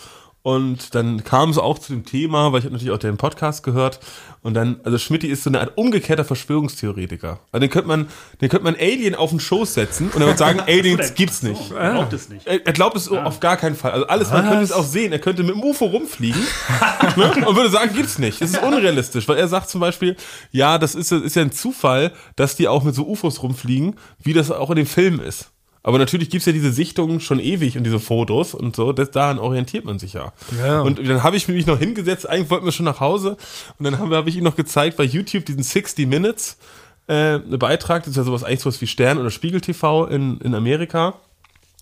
und 0.46 0.94
dann 0.94 1.24
kam 1.24 1.50
es 1.50 1.58
auch 1.58 1.80
zu 1.80 1.92
dem 1.92 2.06
Thema, 2.06 2.52
weil 2.52 2.60
ich 2.60 2.66
habe 2.66 2.74
natürlich 2.74 2.94
auch 2.94 3.00
den 3.00 3.18
Podcast 3.18 3.64
gehört 3.64 4.00
und 4.44 4.54
dann 4.54 4.80
also 4.84 5.00
Schmidt 5.00 5.24
ist 5.24 5.44
so 5.44 5.50
eine 5.50 5.60
Art 5.60 5.76
umgekehrter 5.76 6.24
Verschwörungstheoretiker. 6.24 7.40
Also 7.52 7.62
den 7.62 7.72
könnte 7.72 7.88
man 7.88 8.06
den 8.42 8.50
könnte 8.50 8.64
man 8.64 8.76
Alien 8.76 9.16
auf 9.16 9.32
den 9.32 9.40
Schoß 9.40 9.74
setzen 9.74 10.12
und 10.14 10.22
er 10.22 10.28
würde 10.28 10.38
sagen 10.38 10.60
Aliens 10.68 11.16
gibt's 11.16 11.42
nicht. 11.42 11.72
Er 11.72 11.94
glaubt 11.94 12.14
es 12.14 12.30
nicht. 12.30 12.46
Er, 12.46 12.60
glaubt 12.60 12.96
es 12.96 13.10
auf 13.10 13.40
gar 13.40 13.58
keinen 13.58 13.76
Fall. 13.76 13.92
Also 13.92 14.06
alles, 14.06 14.30
man 14.30 14.48
könnte 14.48 14.64
es 14.64 14.72
auch 14.72 14.86
sehen. 14.86 15.12
Er 15.12 15.18
könnte 15.18 15.42
mit 15.42 15.56
dem 15.56 15.64
UFO 15.64 15.86
rumfliegen 15.86 16.44
ne? 17.16 17.48
und 17.48 17.56
würde 17.56 17.72
sagen, 17.72 17.96
gibt's 17.96 18.20
nicht. 18.20 18.40
Das 18.40 18.52
ist 18.52 18.62
unrealistisch, 18.62 19.28
weil 19.28 19.38
er 19.38 19.48
sagt 19.48 19.72
zum 19.72 19.82
Beispiel, 19.82 20.16
ja, 20.52 20.78
das 20.78 20.94
ist, 20.94 21.12
ist 21.12 21.36
ja 21.36 21.42
ein 21.42 21.54
Zufall, 21.54 22.12
dass 22.36 22.56
die 22.56 22.68
auch 22.68 22.84
mit 22.84 22.94
so 22.94 23.08
UFOs 23.08 23.42
rumfliegen, 23.42 23.96
wie 24.22 24.34
das 24.34 24.52
auch 24.52 24.70
in 24.70 24.76
dem 24.76 24.86
Film 24.86 25.20
ist. 25.20 25.55
Aber 25.86 26.00
natürlich 26.00 26.32
gibt's 26.32 26.48
ja 26.48 26.52
diese 26.52 26.72
Sichtungen 26.72 27.20
schon 27.20 27.40
ewig 27.40 27.78
und 27.78 27.84
diese 27.84 28.00
Fotos 28.00 28.56
und 28.56 28.76
so, 28.76 28.92
das, 28.92 29.12
daran 29.12 29.38
orientiert 29.38 29.86
man 29.86 30.00
sich 30.00 30.14
ja. 30.14 30.34
Ja. 30.58 30.82
Und 30.82 30.98
dann 30.98 31.22
habe 31.22 31.38
ich 31.38 31.48
mich 31.48 31.68
noch 31.68 31.78
hingesetzt, 31.78 32.28
eigentlich 32.28 32.50
wollten 32.50 32.66
wir 32.66 32.72
schon 32.72 32.88
nach 32.88 33.00
Hause 33.00 33.38
und 33.78 33.84
dann 33.84 34.00
habe 34.00 34.16
hab 34.16 34.26
ich 34.26 34.36
ihm 34.36 34.44
noch 34.44 34.56
gezeigt 34.56 34.98
bei 34.98 35.04
YouTube 35.04 35.46
diesen 35.46 35.62
60 35.62 36.08
Minutes 36.08 36.58
äh, 37.06 37.38
Beitrag, 37.38 38.02
das 38.02 38.14
ist 38.14 38.18
ja 38.18 38.24
sowas 38.24 38.44
eigentlich 38.44 38.62
sowas 38.62 38.82
wie 38.82 38.88
Stern 38.88 39.20
oder 39.20 39.30
Spiegel 39.30 39.62
TV 39.62 40.08
in, 40.08 40.40
in 40.40 40.56
Amerika. 40.56 41.20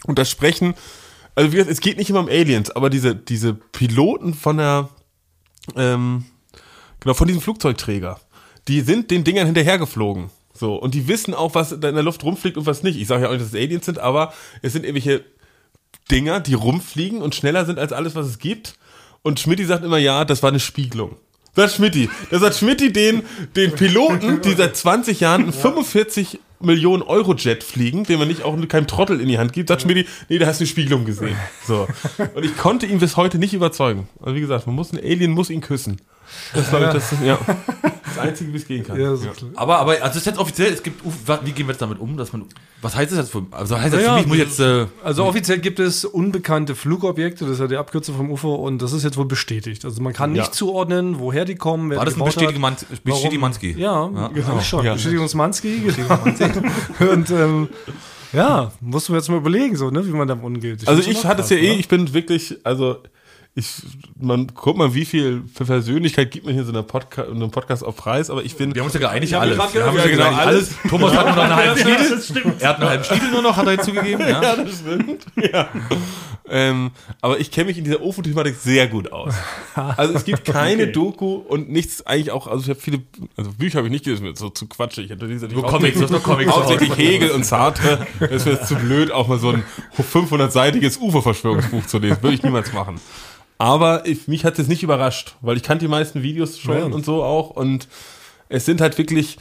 Und 0.06 0.20
da 0.20 0.26
sprechen, 0.26 0.74
also 1.34 1.54
wie 1.54 1.56
gesagt, 1.56 1.72
es 1.72 1.80
geht 1.80 1.98
nicht 1.98 2.10
immer 2.10 2.20
um 2.20 2.28
Aliens, 2.28 2.72
aber 2.72 2.90
diese, 2.90 3.16
diese 3.16 3.54
Piloten 3.54 4.34
von 4.34 4.58
der, 4.58 4.90
ähm, 5.78 6.26
genau, 7.00 7.14
von 7.14 7.28
diesem 7.28 7.42
Flugzeugträger, 7.42 8.20
die 8.68 8.82
sind 8.82 9.12
den 9.12 9.24
Dingern 9.24 9.46
hinterhergeflogen. 9.46 10.30
So, 10.54 10.76
und 10.76 10.94
die 10.94 11.08
wissen 11.08 11.34
auch, 11.34 11.56
was 11.56 11.78
da 11.80 11.90
in 11.90 11.96
der 11.96 12.04
Luft 12.04 12.24
rumfliegt 12.24 12.58
und 12.58 12.66
was 12.66 12.84
nicht. 12.84 13.00
Ich 13.00 13.08
sage 13.08 13.24
ja 13.24 13.28
auch 13.30 13.34
nicht, 13.34 13.42
dass 13.42 13.50
es 13.50 13.56
Aliens 13.56 13.86
sind, 13.86 14.00
aber 14.00 14.34
es 14.62 14.74
sind 14.74 14.86
irgendwelche 14.86 15.24
Dinger, 16.12 16.40
die 16.40 16.54
rumfliegen 16.54 17.22
und 17.22 17.34
schneller 17.34 17.66
sind 17.66 17.80
als 17.80 17.92
alles, 17.92 18.16
was 18.16 18.28
es 18.28 18.40
gibt. 18.40 18.76
Und 19.24 19.40
Schmidti 19.40 19.66
sagt 19.66 19.84
immer, 19.84 19.98
ja, 19.98 20.26
das 20.26 20.44
war 20.44 20.50
eine 20.50 20.60
Spiegelung. 20.60 21.16
Das 21.56 21.76
Schmidti. 21.76 22.10
Das 22.30 22.42
hat 22.42 22.56
Schmidti 22.56 22.92
den, 22.92 23.24
den 23.56 23.74
Piloten, 23.74 24.42
die 24.42 24.54
seit 24.54 24.76
20 24.76 25.20
Jahren 25.20 25.44
einen 25.44 25.54
45 25.54 26.40
Millionen 26.60 27.04
Euro 27.04 27.36
Jet 27.36 27.64
fliegen, 27.64 28.04
den 28.06 28.20
man 28.20 28.28
nicht 28.28 28.44
auch 28.44 28.56
keinem 28.68 28.88
Trottel 28.88 29.20
in 29.20 29.28
die 29.28 29.38
Hand 29.38 29.54
gibt, 29.54 29.70
sagt 29.70 29.84
Schmidti, 29.84 30.08
nee, 30.30 30.40
da 30.40 30.48
hast 30.48 30.60
du 30.60 30.64
eine 30.64 30.70
Spiegelung 30.70 31.06
gesehen. 31.06 31.36
So. 31.68 31.88
Und 32.36 32.44
ich 32.44 32.58
konnte 32.58 32.86
ihn 32.86 33.00
bis 33.00 33.18
heute 33.18 33.38
nicht 33.38 33.54
überzeugen. 33.54 34.08
Also 34.20 34.36
wie 34.36 34.42
gesagt, 34.42 34.66
man 34.66 34.76
muss, 34.76 34.92
ein 34.94 35.00
Alien 35.00 35.32
muss 35.32 35.50
ihn 35.50 35.62
küssen. 35.62 36.02
Das 36.54 36.70
glaube 36.70 36.86
ich, 36.86 36.92
das, 36.92 37.14
ja. 37.24 37.40
das 38.06 38.18
Einzige, 38.20 38.54
wie 38.54 38.58
es 38.58 38.68
gehen 38.68 38.86
kann. 38.86 39.00
ja, 39.00 39.16
so 39.16 39.26
Ja. 39.26 39.32
Aber, 39.56 39.80
aber, 39.80 39.92
also 39.94 40.10
es 40.10 40.16
ist 40.18 40.26
jetzt 40.26 40.38
offiziell, 40.38 40.72
es 40.72 40.84
gibt, 40.84 41.04
wie 41.04 41.52
gehen 41.52 41.68
wir 41.68 41.74
jetzt 41.74 41.82
damit 41.82 42.00
um, 42.00 42.16
dass 42.18 42.32
man, 42.34 42.46
was 42.82 42.96
heißt 42.96 43.12
das 43.12 43.20
jetzt 43.20 43.32
für, 43.32 43.46
also 43.52 43.80
heißt 43.80 43.94
das 43.94 44.02
Naja, 44.02 44.14
für 44.14 44.20
mich, 44.20 44.28
muss 44.28 44.38
ich 44.38 44.44
jetzt, 44.44 44.60
äh, 44.60 44.86
Also 45.04 45.26
offiziell 45.26 45.60
gibt 45.60 45.80
es 45.80 46.06
unbekannte 46.06 46.76
Flugobjekte, 46.76 47.46
das 47.46 47.54
ist 47.54 47.60
ja 47.60 47.68
die 47.68 47.78
Abkürzung 47.78 48.16
vom 48.16 48.32
UFO 48.32 48.56
und 48.56 48.82
das 48.82 48.94
ist 48.94 49.04
jetzt 49.04 49.18
wohl 49.18 49.26
bestätigt. 49.26 49.86
Also 49.86 50.02
man 50.02 50.14
kann 50.14 50.36
Ja. 50.36 50.44
nicht 50.44 50.54
zuordnen, 50.54 51.20
woher 51.20 51.46
die 51.46 51.56
kommen, 51.56 51.90
wer 51.90 51.98
war 51.98 52.06
das 52.06 52.16
ein 52.16 52.20
Warum? 52.20 52.34
Bestätigemanski? 53.04 53.76
Ja, 53.78 54.30
genau. 54.34 54.60
schon. 54.62 54.86
Ja. 54.86 54.94
Bestätigungsmanski. 54.94 55.82
Genau. 55.96 57.12
und 57.12 57.30
ähm, 57.32 57.70
ja, 58.34 58.72
musst 58.82 59.10
du 59.10 59.14
jetzt 59.14 59.30
mal 59.30 59.38
überlegen, 59.38 59.76
so, 59.76 59.90
ne, 59.92 60.06
wie 60.06 60.12
man 60.12 60.28
damit 60.28 60.44
umgeht. 60.44 60.88
Also 60.88 61.02
find's 61.02 61.06
schon 61.06 61.12
ich 61.14 61.26
hatte 61.26 61.42
es 61.44 61.50
ja 61.50 61.58
eh, 61.58 61.70
ne? 61.70 61.80
ich 61.80 61.88
bin 61.88 62.14
wirklich, 62.14 62.58
also 62.64 62.98
ich, 63.56 63.68
man, 64.20 64.48
guck 64.56 64.78
mal, 64.78 64.96
wie 64.96 65.06
viel 65.06 65.42
Persönlichkeit 65.42 66.32
gibt 66.32 66.46
man 66.46 66.56
hier 66.56 66.64
so 66.64 66.72
einer 66.72 66.82
Podcast, 66.82 67.30
in 67.30 67.36
einem 67.36 67.52
Podcast 67.52 67.84
auf 67.84 67.96
Preis, 67.96 68.32
aber 68.32 68.44
ich 68.44 68.56
bin, 68.56 68.74
Wir 68.74 68.82
haben 68.82 68.88
uns 68.88 68.96
ja 68.96 69.00
geeinigt, 69.00 69.34
hab 69.34 69.42
alles. 69.42 69.58
Wir 69.74 69.86
haben 69.86 69.96
uns 69.96 70.06
ja 70.06 70.10
ja, 70.10 70.18
geeinigt, 70.18 70.40
alles. 70.40 70.76
Thomas 70.90 71.16
hat 71.16 71.26
nur 71.28 71.36
noch 71.36 71.44
einen 71.44 71.56
halben 71.56 72.22
stimmt. 72.22 72.62
Er 72.62 72.70
hat 72.70 72.80
einen 72.80 72.90
halben 72.90 73.04
Schniedel 73.04 73.30
nur 73.30 73.42
noch, 73.44 73.56
hat 73.56 73.68
er 73.68 73.74
jetzt 73.74 73.86
zugegeben, 73.86 74.22
ja. 74.28 74.42
ja, 74.42 74.56
das 74.56 74.80
stimmt, 74.80 75.26
ja. 75.36 75.70
Ähm, 76.50 76.92
aber 77.22 77.40
ich 77.40 77.52
kenne 77.52 77.68
mich 77.68 77.78
in 77.78 77.84
dieser 77.84 78.02
UFO-Thematik 78.02 78.56
sehr 78.56 78.88
gut 78.88 79.12
aus. 79.12 79.34
Also 79.76 80.14
es 80.14 80.26
gibt 80.26 80.46
keine 80.46 80.84
Okay. 80.84 80.92
Doku 80.92 81.36
und 81.36 81.70
nichts 81.70 82.06
eigentlich 82.06 82.32
auch, 82.32 82.48
also 82.48 82.64
ich 82.64 82.70
habe 82.70 82.80
viele, 82.80 83.02
also 83.38 83.52
Bücher 83.52 83.78
habe 83.78 83.88
ich 83.88 83.92
nicht 83.92 84.04
gelesen, 84.04 84.36
so 84.36 84.50
zu 84.50 84.68
Quatsch. 84.68 84.98
Ich 84.98 85.12
hatte 85.12 85.28
diese 85.28 85.48
Nur 85.48 85.64
Comics, 85.66 86.00
nur 86.00 86.22
Comics. 86.22 86.52
Hauptsächlich 86.52 86.98
Hegel 86.98 87.32
und 87.32 87.46
Sartre. 87.46 88.06
Das 88.20 88.46
wäre 88.46 88.62
zu 88.62 88.76
blöd, 88.76 89.12
auch 89.12 89.28
mal 89.28 89.40
so 89.40 89.52
ein 89.52 89.64
500-seitiges 89.98 90.98
UFO-Verschwörungsbuch 91.00 91.86
zu 91.86 92.00
lesen. 92.00 92.18
Würde 92.22 92.36
ich 92.36 92.44
niemals 92.44 92.74
machen. 92.74 93.00
Aber 93.58 94.06
ich, 94.06 94.28
mich 94.28 94.46
hat 94.46 94.60
es 94.60 94.68
nicht 94.68 94.84
überrascht, 94.84 95.36
weil 95.42 95.58
ich 95.58 95.64
kannte 95.64 95.86
die 95.86 95.90
meisten 95.92 96.24
Videos 96.24 96.60
schon 96.60 96.78
Ja. 96.78 96.86
und 96.86 97.06
so 97.06 97.24
auch. 97.24 97.50
Und 97.52 97.88
es 98.50 98.66
sind 98.66 98.82
halt 98.82 98.98
wirklich, 98.98 99.38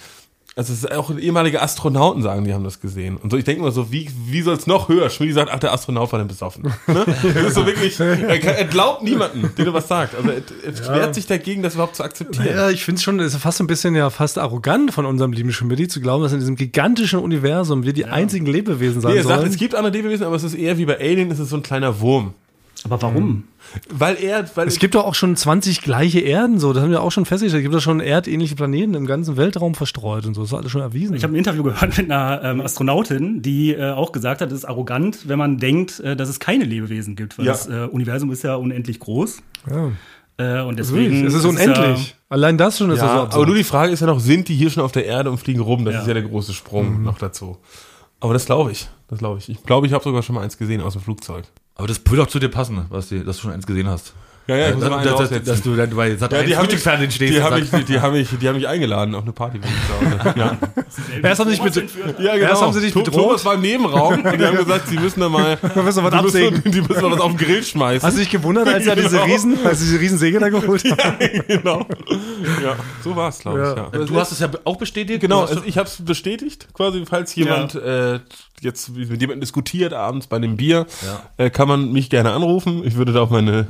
also 0.54 0.72
es 0.72 0.80
ist 0.84 0.92
auch 0.92 1.10
ehemalige 1.16 1.60
Astronauten 1.62 2.22
sagen, 2.22 2.44
die 2.44 2.52
haben 2.52 2.62
das 2.62 2.80
gesehen. 2.80 3.16
Und 3.16 3.30
so, 3.30 3.36
ich 3.38 3.44
denke 3.44 3.62
mal 3.62 3.72
so, 3.72 3.90
wie, 3.90 4.10
wie 4.26 4.42
soll 4.42 4.54
es 4.54 4.66
noch 4.66 4.88
höher? 4.88 5.08
Schmiedi 5.10 5.32
sagt, 5.32 5.50
ach, 5.52 5.58
der 5.58 5.72
Astronaut 5.72 6.12
war 6.12 6.18
dann 6.18 6.28
besoffen. 6.28 6.64
Ne? 6.86 7.04
Das 7.06 7.24
ist 7.46 7.54
so 7.54 7.64
wirklich, 7.66 7.98
er, 7.98 8.38
kann, 8.38 8.54
er 8.54 8.64
glaubt 8.66 9.02
niemanden, 9.02 9.50
der 9.56 9.72
was 9.72 9.88
sagt. 9.88 10.14
Also 10.14 10.28
er, 10.30 10.42
er 10.86 10.94
wehrt 10.94 11.14
sich 11.14 11.26
dagegen, 11.26 11.62
das 11.62 11.74
überhaupt 11.74 11.96
zu 11.96 12.04
akzeptieren. 12.04 12.46
Ja, 12.54 12.68
ich 12.70 12.84
finde 12.84 12.98
es 12.98 13.02
schon, 13.02 13.18
es 13.18 13.32
ist 13.34 13.40
fast 13.40 13.60
ein 13.60 13.66
bisschen 13.66 13.94
ja 13.96 14.10
fast 14.10 14.38
arrogant 14.38 14.92
von 14.92 15.06
unserem 15.06 15.32
lieben 15.32 15.52
Schmidt 15.52 15.90
zu 15.90 16.00
glauben, 16.02 16.22
dass 16.22 16.32
in 16.32 16.38
diesem 16.40 16.56
gigantischen 16.56 17.18
Universum 17.18 17.82
wir 17.84 17.94
die 17.94 18.04
einzigen 18.04 18.46
Lebewesen 18.46 19.00
sein 19.00 19.12
Nee, 19.12 19.18
er 19.20 19.24
sagt, 19.24 19.40
sollen. 19.40 19.50
es 19.50 19.56
gibt 19.56 19.74
andere 19.74 19.94
Lebewesen, 19.94 20.26
aber 20.26 20.36
es 20.36 20.44
ist 20.44 20.54
eher 20.54 20.76
wie 20.76 20.84
bei 20.84 21.00
Alien, 21.00 21.30
es 21.30 21.38
ist 21.38 21.48
so 21.48 21.56
ein 21.56 21.62
kleiner 21.62 21.98
Wurm. 22.00 22.34
Aber 22.84 23.00
warum? 23.02 23.44
Weil 23.90 24.16
er, 24.16 24.44
weil 24.56 24.66
Es 24.66 24.78
gibt 24.78 24.94
doch 24.94 25.04
auch 25.04 25.14
schon 25.14 25.36
20 25.36 25.82
gleiche 25.82 26.20
Erden, 26.20 26.58
so. 26.58 26.72
Das 26.72 26.82
haben 26.82 26.90
wir 26.90 27.02
auch 27.02 27.12
schon 27.12 27.24
festgestellt. 27.24 27.60
Es 27.60 27.64
gibt 27.64 27.74
doch 27.74 27.80
schon 27.82 28.00
erdähnliche 28.00 28.54
Planeten 28.56 28.94
im 28.94 29.06
ganzen 29.06 29.36
Weltraum 29.36 29.74
verstreut 29.74 30.26
und 30.26 30.34
so. 30.34 30.40
Das 30.42 30.50
ist 30.50 30.54
alles 30.58 30.70
schon 30.72 30.80
erwiesen. 30.80 31.14
Ich 31.14 31.22
habe 31.22 31.32
ein 31.34 31.36
Interview 31.36 31.62
gehört 31.62 31.96
mit 31.96 32.10
einer 32.10 32.42
ähm, 32.42 32.60
Astronautin, 32.60 33.40
die 33.42 33.72
äh, 33.74 33.90
auch 33.92 34.12
gesagt 34.12 34.40
hat, 34.40 34.48
es 34.50 34.58
ist 34.58 34.64
arrogant, 34.64 35.28
wenn 35.28 35.38
man 35.38 35.58
denkt, 35.58 36.00
äh, 36.00 36.16
dass 36.16 36.28
es 36.28 36.40
keine 36.40 36.64
Lebewesen 36.64 37.14
gibt, 37.16 37.38
weil 37.38 37.46
Ja. 37.46 37.52
das 37.52 37.68
äh, 37.68 37.88
Universum 37.90 38.30
ist 38.32 38.42
ja 38.42 38.56
unendlich 38.56 38.98
groß. 38.98 39.42
ja, 39.70 39.90
Äh, 40.38 40.62
und 40.62 40.76
wirklich. 40.76 40.76
deswegen 40.78 41.26
Es 41.26 41.34
ist 41.34 41.44
unendlich. 41.44 42.16
Allein 42.30 42.56
das 42.58 42.78
schon 42.78 42.90
ist 42.90 42.98
ja, 42.98 43.02
so 43.02 43.06
ja, 43.06 43.22
absurd. 43.24 43.34
aber 43.34 43.46
nur 43.46 43.54
die 43.56 43.64
Frage 43.64 43.92
ist 43.92 44.00
ja 44.00 44.06
noch, 44.06 44.18
sind 44.18 44.48
die 44.48 44.54
hier 44.54 44.70
schon 44.70 44.82
auf 44.82 44.90
der 44.92 45.04
Erde 45.06 45.30
und 45.30 45.38
fliegen 45.38 45.60
rum? 45.60 45.84
Das 45.84 45.94
Ja. 45.94 46.00
ist 46.00 46.06
ja 46.08 46.14
der 46.14 46.22
große 46.24 46.52
Sprung 46.54 47.02
noch 47.02 47.18
dazu. 47.18 47.58
Aber 48.18 48.32
das 48.32 48.46
glaube 48.46 48.72
ich. 48.72 48.88
Das 49.08 49.18
glaube 49.18 49.38
ich. 49.38 49.48
Ich 49.50 49.62
glaube, 49.64 49.86
ich 49.86 49.92
habe 49.92 50.02
sogar 50.02 50.22
schon 50.22 50.34
mal 50.34 50.40
eins 50.42 50.56
gesehen 50.56 50.80
aus 50.80 50.94
dem 50.94 51.02
Flugzeug. 51.02 51.44
Aber 51.74 51.88
das 51.88 52.00
würde 52.06 52.22
auch 52.22 52.28
zu 52.28 52.38
dir 52.38 52.48
passen, 52.48 52.86
was 52.88 53.08
die, 53.08 53.24
dass 53.24 53.36
du 53.36 53.42
schon 53.42 53.52
eins 53.52 53.66
gesehen 53.66 53.88
hast. 53.88 54.14
Ja, 54.48 54.56
ja, 54.56 54.68
ich 54.70 54.74
muss 54.74 54.88
mal 54.88 54.98
einen 54.98 55.16
dass, 55.16 55.30
dass, 55.30 55.42
dass 55.44 55.62
du 55.62 55.76
dann 55.76 55.90
bei 55.90 56.16
Sat. 56.16 56.32
Ja, 56.32 56.42
die 56.42 56.56
haben 56.56 56.62
mich, 56.62 56.70
Frühstücksfernsehen 56.72 57.10
stehst. 57.12 57.32
die, 57.34 57.40
mich, 57.40 57.70
sagst, 57.70 57.88
die, 57.88 57.92
die, 57.92 58.00
haben 58.00 58.12
mich, 58.14 58.28
die 58.40 58.48
haben 58.48 58.56
mich 58.56 58.66
eingeladen 58.66 59.14
auf 59.14 59.22
eine 59.22 59.32
Party. 59.32 59.60
Ja, 60.36 60.56
Erst 61.22 61.40
haben 61.40 61.50
sie 61.50 61.56
dich 61.56 61.64
mit, 61.64 61.74
ja 62.18 62.34
genau. 62.36 62.48
Erst 62.50 62.62
haben 62.62 62.72
sie 62.72 62.90
Tho- 62.90 63.02
bedroht. 63.02 63.22
Thomas 63.22 63.44
war 63.44 63.54
im 63.54 63.60
Nebenraum 63.60 64.14
und 64.24 64.38
die 64.40 64.44
haben 64.44 64.56
gesagt, 64.64 64.88
sie 64.88 64.98
müssen 64.98 65.20
da 65.20 65.28
mal 65.28 65.56
wir 65.74 65.84
was 65.84 65.94
die 65.94 66.22
müssen, 66.22 66.62
die 66.70 66.80
müssen 66.80 67.02
mal 67.02 67.10
was 67.12 67.20
auf 67.20 67.32
den 67.36 67.38
Grill 67.38 67.62
schmeißen. 67.62 68.06
Hast 68.06 68.16
du 68.16 68.20
dich 68.20 68.30
gewundert, 68.30 68.68
als 68.68 68.86
er 68.86 68.96
diese 68.96 69.10
Genau. 69.10 69.24
Riesen, 69.24 69.58
als 69.64 69.78
sie 69.80 69.86
diese 69.86 70.00
Riesensäge 70.00 70.38
da 70.40 70.48
geholt 70.48 70.84
haben? 70.90 71.16
genau. 71.46 71.86
Ja, 72.62 72.76
so 73.04 73.14
war 73.14 73.28
es, 73.28 73.38
glaube 73.38 73.60
ich. 73.60 73.64
Ja. 73.76 73.90
Ja. 74.00 74.04
du 74.06 74.16
hast 74.16 74.32
es 74.32 74.40
ja 74.40 74.48
auch 74.64 74.76
bestätigt. 74.76 75.20
Genau, 75.20 75.42
also 75.42 75.62
ich 75.64 75.78
habe 75.78 75.88
es 75.88 76.02
bestätigt, 76.04 76.68
quasi, 76.72 77.04
falls 77.08 77.34
jemand 77.34 77.74
äh, 77.74 78.18
jetzt 78.60 78.90
mit 78.90 79.20
jemandem 79.20 79.40
diskutiert 79.40 79.92
abends 79.92 80.26
bei 80.28 80.36
einem 80.36 80.56
Bier, 80.56 80.86
Ja. 81.04 81.44
äh, 81.44 81.50
kann 81.50 81.68
man 81.68 81.92
mich 81.92 82.10
gerne 82.10 82.32
anrufen. 82.32 82.82
Ich 82.84 82.96
würde 82.96 83.12
da 83.12 83.20
auch 83.20 83.30
meine 83.30 83.66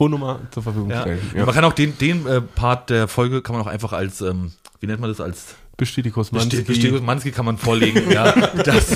Telefonnummer 0.00 0.40
zur 0.50 0.62
Verfügung 0.62 0.90
Ja. 0.90 1.02
stellen. 1.02 1.20
Man 1.34 1.54
kann 1.54 1.64
auch 1.64 1.72
den, 1.74 1.96
den 1.98 2.26
äh, 2.26 2.40
Part 2.40 2.90
der 2.90 3.06
Folge 3.08 3.42
kann 3.42 3.54
man 3.54 3.62
auch 3.64 3.68
einfach 3.70 3.92
als, 3.92 4.20
ähm, 4.22 4.52
wie 4.80 4.86
nennt 4.86 5.00
man 5.00 5.10
das, 5.10 5.20
als 5.20 5.54
Bestätikus 5.80 6.30
Manski. 6.30 6.60
Bestätigung 6.60 7.04
Manski 7.06 7.30
kann 7.30 7.46
man 7.46 7.56
vorlegen, 7.56 8.10
ja. 8.10 8.32
Das, 8.64 8.90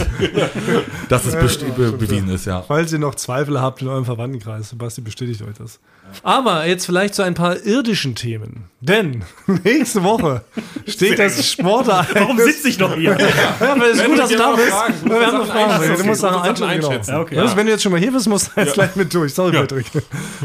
dass 1.09 1.25
es 1.25 1.35
besti- 1.35 1.71
be 1.73 1.93
bewiesen 1.93 2.29
ist, 2.29 2.45
ja. 2.45 2.61
Falls 2.61 2.93
ihr 2.93 2.99
noch 2.99 3.15
Zweifel 3.15 3.59
habt 3.61 3.81
in 3.81 3.89
eurem 3.89 4.05
Verwandtenkreis, 4.05 4.75
Basti 4.77 5.01
bestätigt 5.01 5.41
euch 5.41 5.57
das. 5.59 5.81
Aber 6.23 6.67
jetzt 6.67 6.85
vielleicht 6.85 7.15
zu 7.15 7.23
ein 7.23 7.33
paar 7.33 7.65
irdischen 7.65 8.15
Themen. 8.15 8.65
Denn 8.83 9.25
nächste 9.65 10.03
Woche 10.03 10.45
steht 10.87 11.19
das 11.19 11.51
Sportereignis. 11.51 12.15
Warum 12.23 12.39
sitze 12.39 12.69
ich 12.69 12.79
noch 12.79 12.95
hier? 12.95 13.17
Ja, 13.61 13.73
aber 13.73 13.91
es 13.91 13.99
ist 13.99 14.07
gut, 14.07 14.19
dass 14.19 14.29
du 14.29 14.37
da 14.37 14.53
bist. 14.53 14.69
Wir 15.05 15.11
musst 15.11 15.27
haben 15.27 15.39
noch 15.39 15.47
Fragen. 15.47 15.71
einschätzen. 15.73 16.03
Du 16.03 16.05
musst 16.07 16.21
Sachen 16.21 16.43
einschätzen. 16.65 16.81
Genau. 17.07 17.17
Ja, 17.17 17.21
okay. 17.21 17.35
Das, 17.37 17.57
wenn 17.57 17.67
du 17.67 17.73
jetzt 17.73 17.83
schon 17.83 17.93
mal 17.93 18.01
hier 18.01 18.13
bist, 18.13 18.29
musst 18.29 18.51
du 18.55 18.61
jetzt 18.61 18.75
gleich 18.75 18.95
mit 18.95 19.13
durch. 19.15 19.33
Sorry, 19.33 19.53
Patrick. 19.53 19.87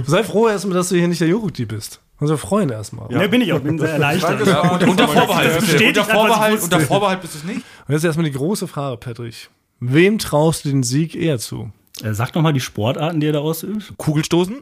Sei 0.06 0.24
froh 0.24 0.48
erstmal, 0.48 0.76
dass 0.78 0.88
du 0.90 0.96
hier 0.96 1.08
nicht 1.10 1.20
der 1.20 1.28
Joghurt 1.28 1.68
bist. 1.68 2.00
Also 2.20 2.36
freuen 2.38 2.70
erstmal. 2.70 3.08
Ne, 3.10 3.30
bin 3.30 3.42
ich 3.42 3.54
auch, 3.54 3.60
bin 3.62 3.78
sehr 3.80 3.90
erleichtert. 3.94 4.42
Unter 4.88 5.08
Vorbehalt. 5.08 5.48
Das 5.56 5.60
bestätigt 5.66 5.88
Unter 5.98 6.02
ich 6.02 6.08
Vorbehalt, 6.08 6.62
unter 6.64 6.80
Vorbehalt 6.82 7.22
bist 7.22 7.34
du 7.36 7.38
es 7.40 7.44
nicht? 7.46 7.62
Und 7.88 7.94
jetzt 7.94 8.04
erstmal 8.04 8.26
die 8.26 8.32
große 8.36 8.68
Frage, 8.68 8.98
Patrick. 8.98 9.50
Wem 9.80 10.20
traust 10.20 10.66
du 10.66 10.70
den 10.70 10.84
Sieg 10.84 11.16
eher 11.16 11.40
zu? 11.40 11.72
Äh, 12.04 12.14
Sag 12.14 12.36
noch 12.36 12.42
mal 12.42 12.52
die 12.54 12.60
Sportarten, 12.60 13.20
die 13.22 13.28
er 13.28 13.34
da 13.34 13.40
ausübt. 13.40 13.94
Kugelstoßen? 13.98 14.58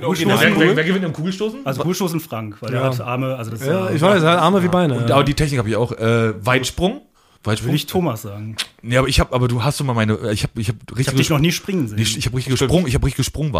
Kugelstoßen, 0.00 0.58
Wer, 0.58 0.76
wer 0.76 0.84
gewinnt 0.84 1.04
im 1.04 1.12
Kugelstoßen? 1.12 1.60
Also 1.64 1.80
Kugelstoßen 1.80 2.20
Frank, 2.20 2.56
weil 2.60 2.72
Ja. 2.72 2.80
er 2.82 2.84
hat 2.90 3.00
Arme, 3.00 3.34
also 3.36 3.50
das 3.50 3.60
ist 3.62 3.66
Ja, 3.66 3.90
ich 3.90 4.00
weiß, 4.02 4.22
er 4.22 4.32
hat 4.32 4.38
Arme 4.40 4.62
wie 4.62 4.68
Beine. 4.68 5.06
Aber 5.12 5.24
die 5.24 5.34
Technik 5.34 5.58
habe 5.58 5.68
ich 5.68 5.76
auch. 5.76 5.92
Äh, 5.92 6.44
Weitsprung? 6.44 7.02
Weitsprung? 7.42 7.68
Will 7.70 7.76
ich 7.76 7.86
Thomas 7.86 8.22
sagen. 8.22 8.56
Nee, 8.82 8.96
aber 8.98 9.08
ich 9.08 9.18
habe, 9.20 9.32
aber 9.34 9.48
du 9.48 9.62
hast 9.64 9.78
schon 9.78 9.86
mal 9.86 9.94
meine, 9.94 10.14
ich 10.32 10.42
habe, 10.42 10.60
ich 10.60 10.68
habe 10.68 10.78
Ich 10.90 10.90
richtig, 10.90 11.06
habe 11.08 11.16
dich 11.18 11.30
noch 11.30 11.38
nie 11.38 11.52
springen 11.52 11.88
sehen. 11.88 11.98
ich, 11.98 12.18
ich 12.18 12.26
habe 12.26 12.36
richtig 12.36 12.58
gesprungen, 12.58 12.86
ich 12.86 12.94
habe 12.94 13.06
richtig 13.06 13.16
gesprungen 13.16 13.52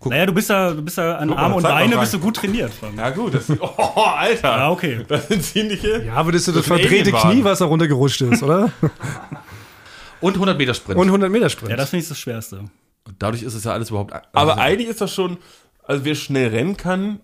Guck, 0.00 0.12
naja, 0.12 0.26
du 0.26 0.32
bist 0.32 0.48
ja, 0.48 0.70
du 0.72 0.82
bist 0.82 0.96
ja 0.96 1.16
an 1.16 1.28
mal, 1.28 1.36
Arme 1.38 1.56
und 1.56 1.62
Beine 1.64 1.96
bist 1.98 2.14
du 2.14 2.20
gut 2.20 2.36
trainiert. 2.36 2.72
Ja 2.96 3.10
gut, 3.10 3.34
das 3.34 3.50
Oh, 3.60 4.00
Alter. 4.00 4.48
Ja, 4.56 4.70
okay. 4.70 5.04
Das 5.08 5.26
sind 5.28 5.42
ziemliche. 5.42 6.04
Ja, 6.04 6.14
aber 6.14 6.30
das 6.32 6.42
ist 6.42 6.48
das, 6.48 6.54
Das 6.56 6.66
verdrehte. 6.66 7.10
Knie, 7.10 7.42
was 7.42 7.58
da 7.58 7.64
runtergerutscht 7.64 8.20
ist, 8.20 8.42
oder? 8.44 8.70
und 10.20 10.34
100 10.34 10.56
Meter 10.56 10.74
Sprint. 10.74 10.98
Und 11.00 11.06
100 11.08 11.30
Meter 11.30 11.48
Sprint. 11.50 11.70
Ja, 11.70 11.76
das 11.76 11.90
finde 11.90 12.02
ich 12.04 12.08
das 12.08 12.18
Schwerste. 12.18 12.58
Und 12.58 13.16
dadurch 13.18 13.42
ist 13.42 13.54
es 13.54 13.64
ja 13.64 13.72
alles 13.72 13.90
überhaupt. 13.90 14.12
Aber 14.12 14.22
also, 14.34 14.52
eigentlich 14.62 14.88
ist 14.88 15.00
das 15.00 15.12
schon, 15.12 15.38
also 15.82 16.04
wer 16.04 16.14
schnell 16.14 16.48
rennen 16.50 16.76
kann, 16.76 17.20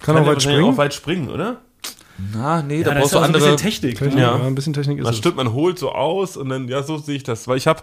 Kann 0.00 0.16
auch 0.16 0.20
ja 0.20 0.26
weit 0.26 0.34
wahrscheinlich 0.34 0.42
springen? 0.42 0.64
auch 0.72 0.76
weit 0.76 0.94
springen, 0.94 1.30
oder? 1.30 1.62
na, 2.32 2.62
nee, 2.62 2.82
Ja, 2.82 2.84
da 2.94 3.00
brauchst 3.00 3.12
du 3.12 3.16
ja 3.16 3.22
auch 3.22 3.26
so 3.26 3.30
ein 3.30 3.34
andere. 3.34 3.42
bisschen 3.42 3.56
Technik. 3.56 3.98
Technik, 3.98 4.14
Ne? 4.14 4.20
ja. 4.22 4.38
Ja. 4.38 4.44
ein 4.46 4.54
bisschen 4.54 4.72
Technik 4.72 4.98
ist 4.98 5.04
Das 5.04 5.14
es. 5.14 5.18
stimmt, 5.18 5.34
man 5.36 5.52
holt 5.52 5.80
so 5.80 5.90
aus 5.90 6.36
und 6.36 6.48
dann, 6.48 6.68
ja, 6.68 6.84
so 6.84 6.96
sehe 6.98 7.16
ich 7.16 7.24
das. 7.24 7.48
Weil 7.48 7.56
ich 7.56 7.66
habe, 7.66 7.82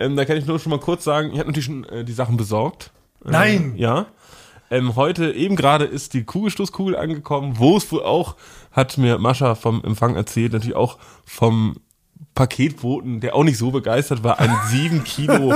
ähm, 0.00 0.16
da 0.16 0.26
kann 0.26 0.36
ich 0.36 0.44
nur 0.44 0.58
schon 0.58 0.68
mal 0.70 0.80
kurz 0.80 1.02
sagen, 1.04 1.30
ich 1.32 1.38
habe 1.38 1.46
natürlich 1.48 1.64
schon 1.64 1.84
äh, 1.84 2.04
die 2.04 2.12
Sachen 2.12 2.36
besorgt. 2.36 2.90
Nein! 3.24 3.74
Ja. 3.76 4.06
Ähm, 4.70 4.96
heute 4.96 5.32
eben 5.32 5.56
gerade 5.56 5.84
ist 5.84 6.14
die 6.14 6.24
Kugelstoßkugel 6.24 6.96
angekommen, 6.96 7.58
wo 7.58 7.76
es 7.76 7.90
wohl 7.92 8.02
auch, 8.02 8.36
hat 8.72 8.98
mir 8.98 9.18
Mascha 9.18 9.54
vom 9.54 9.84
Empfang 9.84 10.16
erzählt, 10.16 10.52
natürlich 10.52 10.76
auch 10.76 10.98
vom 11.24 11.76
Paketboten, 12.34 13.20
der 13.20 13.34
auch 13.34 13.44
nicht 13.44 13.58
so 13.58 13.70
begeistert 13.70 14.24
war, 14.24 14.40
ein 14.40 14.50
7 14.70 15.04
Kilo, 15.04 15.54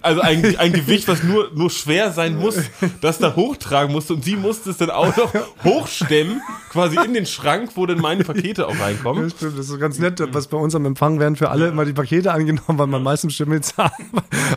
also 0.00 0.20
ein, 0.20 0.56
ein 0.56 0.72
Gewicht, 0.72 1.08
was 1.08 1.22
nur, 1.22 1.50
nur 1.54 1.70
schwer 1.70 2.12
sein 2.12 2.36
muss, 2.36 2.56
das 3.00 3.18
da 3.18 3.34
hochtragen 3.34 3.92
musste 3.92 4.14
und 4.14 4.24
sie 4.24 4.36
musste 4.36 4.70
es 4.70 4.76
dann 4.76 4.90
auch 4.90 5.16
noch 5.16 5.32
hochstemmen, 5.64 6.40
quasi 6.70 6.96
in 7.04 7.14
den 7.14 7.26
Schrank, 7.26 7.72
wo 7.74 7.84
dann 7.86 8.00
meine 8.00 8.22
Pakete 8.24 8.68
auch 8.68 8.78
reinkommen. 8.78 9.24
Ja, 9.24 9.30
stimmt, 9.30 9.58
das 9.58 9.68
ist 9.68 9.80
ganz 9.80 9.98
nett, 9.98 10.22
was 10.32 10.46
bei 10.46 10.56
uns 10.56 10.74
am 10.74 10.86
Empfang 10.86 11.18
werden 11.18 11.34
für 11.34 11.50
alle 11.50 11.68
immer 11.68 11.84
die 11.84 11.92
Pakete 11.92 12.32
angenommen, 12.32 12.78
weil 12.78 12.86
man 12.86 13.02
meistens 13.02 13.34
Stimme 13.34 13.60
zahlen. 13.60 13.90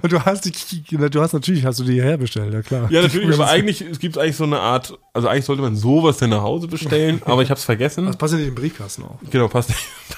Und 0.01 0.11
du 0.11 0.23
hast 0.23 0.45
die, 0.45 0.83
du 0.83 1.21
hast 1.21 1.33
natürlich, 1.33 1.65
hast 1.65 1.79
du 1.79 1.83
die 1.83 2.01
herbestellt, 2.01 2.53
ja 2.53 2.61
klar. 2.61 2.91
Ja, 2.91 3.01
natürlich, 3.01 3.33
aber 3.33 3.49
eigentlich, 3.49 3.81
es 3.81 3.99
gibt 3.99 4.17
eigentlich 4.17 4.35
so 4.35 4.43
eine 4.43 4.59
Art, 4.59 4.97
also 5.13 5.27
eigentlich 5.27 5.45
sollte 5.45 5.61
man 5.63 5.75
sowas 5.75 6.17
dann 6.17 6.29
nach 6.29 6.43
Hause 6.43 6.67
bestellen, 6.67 7.21
aber 7.25 7.41
ich 7.41 7.49
habe 7.49 7.57
es 7.57 7.63
vergessen. 7.63 8.05
Das 8.05 8.17
passt 8.17 8.33
ja 8.33 8.39
nicht 8.39 8.49
im 8.49 8.55
Briefkasten 8.55 9.03
auch. 9.03 9.17
Genau, 9.31 9.47
passt. 9.47 9.71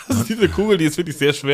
Das 0.08 0.18
ist 0.20 0.30
diese 0.30 0.50
Kugel, 0.50 0.78
die 0.78 0.86
ist 0.86 0.98
wirklich 0.98 1.18
sehr 1.18 1.32
schwer. 1.34 1.45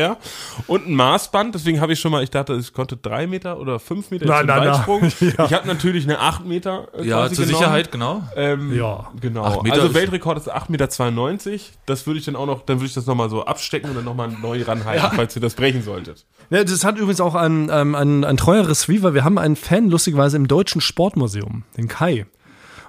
Und 0.66 0.86
ein 0.88 0.94
Maßband, 0.94 1.54
deswegen 1.54 1.80
habe 1.80 1.92
ich 1.92 2.00
schon 2.00 2.10
mal, 2.12 2.22
ich 2.22 2.30
dachte, 2.30 2.54
ich 2.54 2.72
konnte 2.72 2.96
drei 2.96 3.26
Meter 3.26 3.58
oder 3.58 3.78
fünf 3.78 4.10
Meter 4.10 4.26
Nein, 4.26 4.46
nein, 4.46 4.58
nein. 4.58 4.68
Weitsprung. 4.68 5.02
Ja. 5.38 5.44
Ich 5.46 5.52
habe 5.52 5.66
natürlich 5.68 6.04
eine 6.04 6.18
acht 6.18 6.44
Meter 6.44 6.88
äh, 6.96 7.04
Ja, 7.06 7.28
zur 7.28 7.44
genommen. 7.44 7.54
Sicherheit, 7.58 7.92
genau. 7.92 8.22
Ähm, 8.36 8.74
Ja. 8.74 9.10
Genau. 9.20 9.42
Also 9.44 9.86
ist- 9.86 9.94
Weltrekord 9.94 10.38
ist 10.38 10.52
8,92 10.52 11.50
Meter. 11.50 11.62
Das 11.86 12.06
würde 12.06 12.18
ich 12.18 12.24
dann 12.24 12.36
auch 12.36 12.46
noch, 12.46 12.62
dann 12.66 12.78
würde 12.78 12.86
ich 12.86 12.94
das 12.94 13.06
nochmal 13.06 13.30
so 13.30 13.44
abstecken 13.44 13.90
und 13.90 13.96
dann 13.96 14.04
nochmal 14.04 14.28
neu 14.28 14.62
ranhalten, 14.62 15.10
falls 15.14 15.36
ihr 15.36 15.42
das 15.42 15.54
brechen 15.54 15.82
solltet. 15.82 16.24
Ja, 16.50 16.64
das 16.64 16.84
hat 16.84 16.96
übrigens 16.96 17.20
auch 17.20 17.34
ein, 17.34 17.68
ähm, 17.72 17.94
ein, 17.94 18.24
ein 18.24 18.36
treuer 18.36 18.68
Receiver. 18.68 19.14
Wir 19.14 19.24
haben 19.24 19.38
einen 19.38 19.56
Fan, 19.56 19.88
lustigerweise, 19.90 20.36
im 20.36 20.48
Deutschen 20.48 20.80
Sportmuseum, 20.80 21.64
den 21.76 21.88
Kai. 21.88 22.26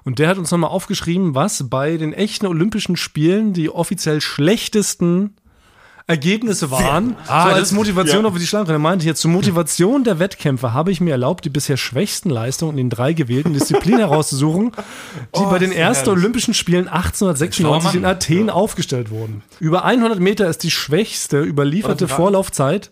Und 0.06 0.20
der 0.20 0.28
hat 0.28 0.38
uns 0.38 0.52
nochmal 0.52 0.70
aufgeschrieben, 0.70 1.34
was 1.34 1.70
bei 1.70 1.96
den 1.96 2.12
echten 2.12 2.46
Olympischen 2.46 2.98
Spielen 2.98 3.54
die 3.54 3.70
offiziell 3.70 4.20
schlechtesten 4.20 5.36
Ergebnisse 6.06 6.70
waren. 6.70 7.16
Ah, 7.28 7.44
so 7.44 7.50
das- 7.50 7.58
als 7.60 7.72
Motivation, 7.72 8.18
ja. 8.24 8.28
wir 8.34 8.40
die 8.40 8.46
schlagen 8.48 8.66
können. 8.66 8.76
Er 8.76 8.80
meinte 8.80 9.04
hier, 9.04 9.16
zur 9.16 9.32
Motivation 9.32 10.04
der 10.04 10.20
Wettkämpfe 10.20 10.74
habe 10.74 10.92
ich 10.92 11.00
mir 11.00 11.12
erlaubt, 11.12 11.46
die 11.46 11.50
bisher 11.50 11.78
schwächsten 11.78 12.30
Leistungen 12.30 12.72
in 12.72 12.78
den 12.78 12.90
drei 12.90 13.14
gewählten 13.14 13.54
Disziplinen 13.54 14.00
herauszusuchen, 14.08 14.72
die 15.36 15.44
bei 15.44 15.60
den 15.60 15.72
ersten 15.72 16.06
herrlich. 16.06 16.24
Olympischen 16.24 16.54
Spielen 16.54 16.86
Schlauer 16.88 16.96
1896 16.98 17.96
in. 17.96 18.06
Athen 18.06 18.50
aufgestellt 18.50 19.12
wurden. 19.12 19.44
Über 19.60 19.86
100 19.86 20.20
Meter 20.20 20.48
ist 20.50 20.64
die 20.64 20.72
schwächste 20.72 21.42
überlieferte 21.42 22.08
Vorlaufzeit 22.08 22.92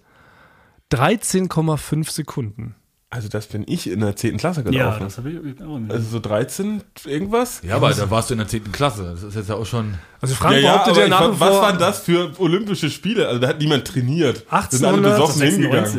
13,5 0.92 2.12
Sekunden. 2.12 2.76
Also 3.14 3.28
das 3.28 3.48
bin 3.48 3.66
ich 3.68 3.90
in 3.90 4.00
der 4.00 4.16
10. 4.16 4.38
Klasse 4.38 4.62
Ja, 4.62 4.72
gelaufen. 4.72 5.04
das 5.04 5.18
habe 5.18 5.32
ich 5.32 5.38
auch 5.62 5.94
also 5.94 6.10
so 6.10 6.20
13 6.22 6.82
irgendwas? 7.06 7.60
Ja, 7.62 7.76
aber 7.76 7.94
da 7.94 8.10
warst 8.10 8.30
du 8.30 8.36
in 8.36 8.38
der 8.38 8.48
10. 8.48 8.72
Klasse. 8.72 9.04
Das 9.04 9.22
ist 9.22 9.36
jetzt 9.36 9.50
ja 9.50 9.56
auch 9.56 9.66
schon. 9.66 9.96
Also 10.22 10.34
Frank 10.34 10.56
Ja, 10.56 10.60
ja, 10.62 10.72
behauptet 10.78 10.96
ja 10.96 11.04
ich, 11.04 11.10
nach 11.10 11.30
was 11.38 11.56
waren 11.56 11.78
das 11.78 12.00
für 12.00 12.32
olympische 12.40 12.90
Spiele? 12.90 13.28
Also 13.28 13.42
da 13.42 13.50
hat 13.50 13.60
niemand 13.60 13.86
trainiert. 13.86 14.46
Da 14.50 14.66
sind 14.70 14.86
alle 14.86 15.00
1896. 15.00 15.12
besoffen 15.12 15.42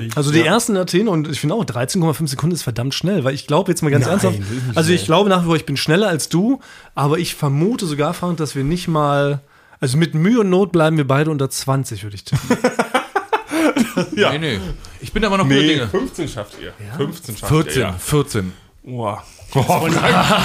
hingegangen. 0.01 0.13
Also 0.17 0.33
die 0.33 0.41
ersten 0.41 0.73
in 0.75 0.79
Athen 0.81 1.07
und 1.09 1.29
ich 1.29 1.39
finde 1.39 1.55
auch 1.55 1.67
13,5 1.67 2.29
Sekunden 2.29 2.55
ist 2.55 2.63
verdammt 2.63 2.95
schnell, 2.95 3.25
weil 3.25 3.35
ich 3.35 3.47
glaube 3.47 3.71
jetzt 3.71 3.83
mal 3.83 3.91
ganz 3.91 4.07
Nein, 4.07 4.13
ernsthaft, 4.13 4.39
nicht 4.39 4.51
also 4.75 4.91
ich 4.91 5.05
glaube 5.05 5.29
nach 5.29 5.43
wie 5.43 5.47
vor, 5.49 5.57
ich 5.57 5.67
bin 5.67 5.77
schneller 5.77 6.09
als 6.09 6.31
du, 6.31 6.61
aber 6.95 7.19
ich 7.19 7.35
vermute 7.35 7.85
sogar, 7.85 8.15
Frank, 8.15 8.39
dass 8.39 8.55
wir 8.57 8.65
nicht 8.65 8.89
mal, 8.89 9.41
also 9.81 9.99
mit 9.99 10.15
Mühe 10.15 10.41
und 10.41 10.49
Not 10.49 10.73
bleiben 10.73 10.97
wir 10.97 11.07
beide 11.07 11.31
unter 11.31 11.51
20, 11.51 12.05
würde 12.05 12.17
ich 12.17 12.25
tippen. 12.25 12.57
Ja. 14.17 14.33
Nee, 14.33 14.39
nee. 14.39 14.61
Ich 15.01 15.13
bin 15.13 15.25
aber 15.25 15.37
noch 15.39 15.45
gute 15.45 15.57
Nee, 15.57 15.69
Dinge. 15.69 15.89
15 15.89 16.29
schafft 16.29 16.57
ihr. 16.61 16.73
15 16.97 17.37
schafft 17.37 17.53
14, 17.53 17.75
ihr. 17.75 17.81
Ja. 17.89 17.93
14. 17.93 18.53
Boah. 18.85 19.25
Oh, 19.55 19.63
Frank, 19.63 19.93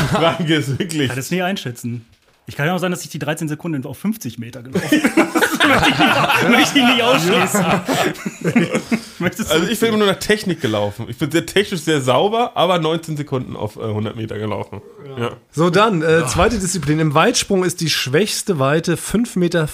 Frank 0.10 0.50
ist 0.50 0.78
wirklich. 0.78 1.08
kann 1.08 1.18
das 1.18 1.32
nie 1.32 1.42
einschätzen. 1.42 2.06
Ich 2.46 2.56
kann 2.56 2.66
ja 2.68 2.74
auch 2.76 2.80
sein, 2.80 2.92
dass 2.92 3.04
ich 3.04 3.10
die 3.10 3.20
13 3.20 3.48
Sekunden 3.48 3.86
auf 3.86 3.98
50 3.98 4.38
Meter 4.40 4.64
gelaufen 4.64 4.90
bin. 4.90 5.02
Möchte 5.68 5.90
ich 5.90 5.98
nicht, 6.00 6.50
möchte 6.50 6.80
ich 6.80 6.86
nicht 6.86 7.04
ausschließen. 7.04 7.66
Also 9.20 9.66
ich 9.68 9.80
bin 9.80 9.90
immer 9.90 9.98
nur 9.98 10.08
nach 10.08 10.20
Technik 10.20 10.62
gelaufen. 10.62 11.08
Ich 11.10 11.18
bin 11.18 11.32
sehr 11.32 11.44
technisch 11.46 11.82
sehr 11.82 12.02
sauber, 12.02 12.52
aber 12.54 12.78
19 12.78 13.18
Sekunden 13.18 13.56
auf 13.56 13.76
äh, 13.76 13.82
100 13.82 14.16
Meter 14.16 14.38
gelaufen. 14.38 14.82
Ja. 15.20 15.32
So, 15.52 15.72
dann, 15.72 16.04
äh, 16.04 16.28
zweite 16.28 16.60
Disziplin. 16.60 17.00
Im 17.00 17.16
Weitsprung 17.16 17.64
ist 17.64 17.82
die 17.82 17.90
schwächste 17.90 18.60
Weite 18.60 18.94
5,64 18.96 19.38
Meter. 19.40 19.68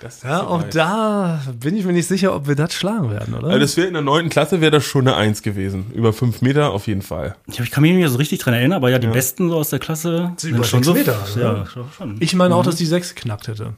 Das 0.00 0.16
ist 0.16 0.24
Ja, 0.24 0.40
so 0.40 0.44
auch 0.48 0.62
weit. 0.64 0.74
da 0.74 1.40
bin 1.58 1.76
ich 1.78 1.84
mir 1.86 1.94
nicht 1.94 2.08
sicher, 2.08 2.34
ob 2.34 2.46
wir 2.46 2.56
das 2.56 2.74
schlagen 2.74 3.10
werden, 3.10 3.34
oder? 3.34 3.46
Also 3.48 3.58
das 3.58 3.76
wäre 3.78 3.86
in 3.86 3.94
der 3.94 4.02
9. 4.02 4.28
Klasse 4.28 4.60
wäre 4.60 4.70
das 4.70 4.84
schon 4.84 5.08
eine 5.08 5.16
1 5.16 5.40
gewesen. 5.42 5.90
Über 5.94 6.12
5 6.12 6.42
Meter 6.42 6.72
auf 6.72 6.86
jeden 6.88 7.02
Fall. 7.02 7.36
Ich, 7.46 7.58
ich 7.58 7.70
kann 7.70 7.80
mich 7.80 7.92
nicht 7.92 8.00
mehr 8.00 8.10
so 8.10 8.18
richtig 8.18 8.40
dran 8.40 8.52
erinnern, 8.52 8.76
aber 8.76 8.90
ja, 8.90 8.98
die 8.98 9.06
Besten 9.06 9.48
so 9.48 9.56
aus 9.56 9.70
der 9.70 9.78
Klasse 9.78 10.32
Sie 10.36 10.50
über 10.50 10.62
sechs 10.64 10.86
so. 10.86 10.92
Meter, 10.92 11.16
ja, 11.40 11.64
schon. 11.66 12.16
ich 12.20 12.34
meine 12.34 12.54
auch, 12.54 12.64
dass 12.64 12.76
die 12.76 12.84
6 12.86 13.14
geknackt 13.14 13.48
hätte. 13.48 13.72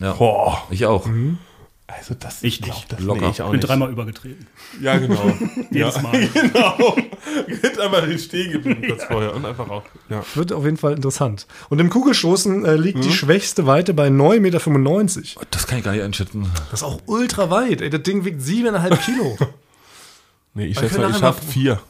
Ja. 0.00 0.12
Boah. 0.12 0.66
Ich 0.70 0.86
auch. 0.86 1.06
Mhm. 1.06 1.38
Also 1.88 2.14
das 2.14 2.42
ich 2.42 2.60
nicht. 2.60 2.92
Das 2.92 3.00
Locker. 3.00 3.22
Nee, 3.22 3.30
ich 3.30 3.40
auch 3.40 3.50
bin 3.50 3.60
nicht. 3.60 3.68
dreimal 3.68 3.90
übergetreten. 3.90 4.46
Ja, 4.80 4.98
genau. 4.98 5.32
Jedes 5.70 5.96
ja. 5.96 6.02
Mal. 6.02 6.28
genau. 6.34 6.96
einmal 7.82 8.18
stehen 8.18 8.52
geblieben 8.52 8.82
kurz 8.86 9.02
ja. 9.02 9.08
vorher 9.08 9.34
und 9.34 9.46
einfach 9.46 9.70
auch. 9.70 9.84
Ja. 10.10 10.22
Wird 10.34 10.52
auf 10.52 10.64
jeden 10.64 10.76
Fall 10.76 10.92
interessant. 10.92 11.46
Und 11.70 11.78
im 11.78 11.88
Kugelstoßen 11.88 12.66
äh, 12.66 12.76
liegt 12.76 12.98
mhm. 12.98 13.02
die 13.02 13.12
schwächste 13.12 13.66
Weite 13.66 13.94
bei 13.94 14.08
9,95 14.08 14.40
Meter. 14.40 15.40
Oh, 15.40 15.44
das 15.50 15.66
kann 15.66 15.78
ich 15.78 15.84
gar 15.84 15.92
nicht 15.92 16.02
einschätzen. 16.02 16.50
Das 16.70 16.80
ist 16.80 16.86
auch 16.86 17.00
ultra 17.06 17.48
weit. 17.48 17.80
Ey, 17.80 17.88
das 17.88 18.02
Ding 18.02 18.26
wiegt 18.26 18.42
7,5 18.42 18.96
Kilo. 18.98 19.38
nee, 20.54 20.66
ich 20.66 20.78
schätze 20.78 21.00
mal, 21.00 21.10
ich 21.10 21.16
schaffe 21.16 21.42
4. 21.46 21.80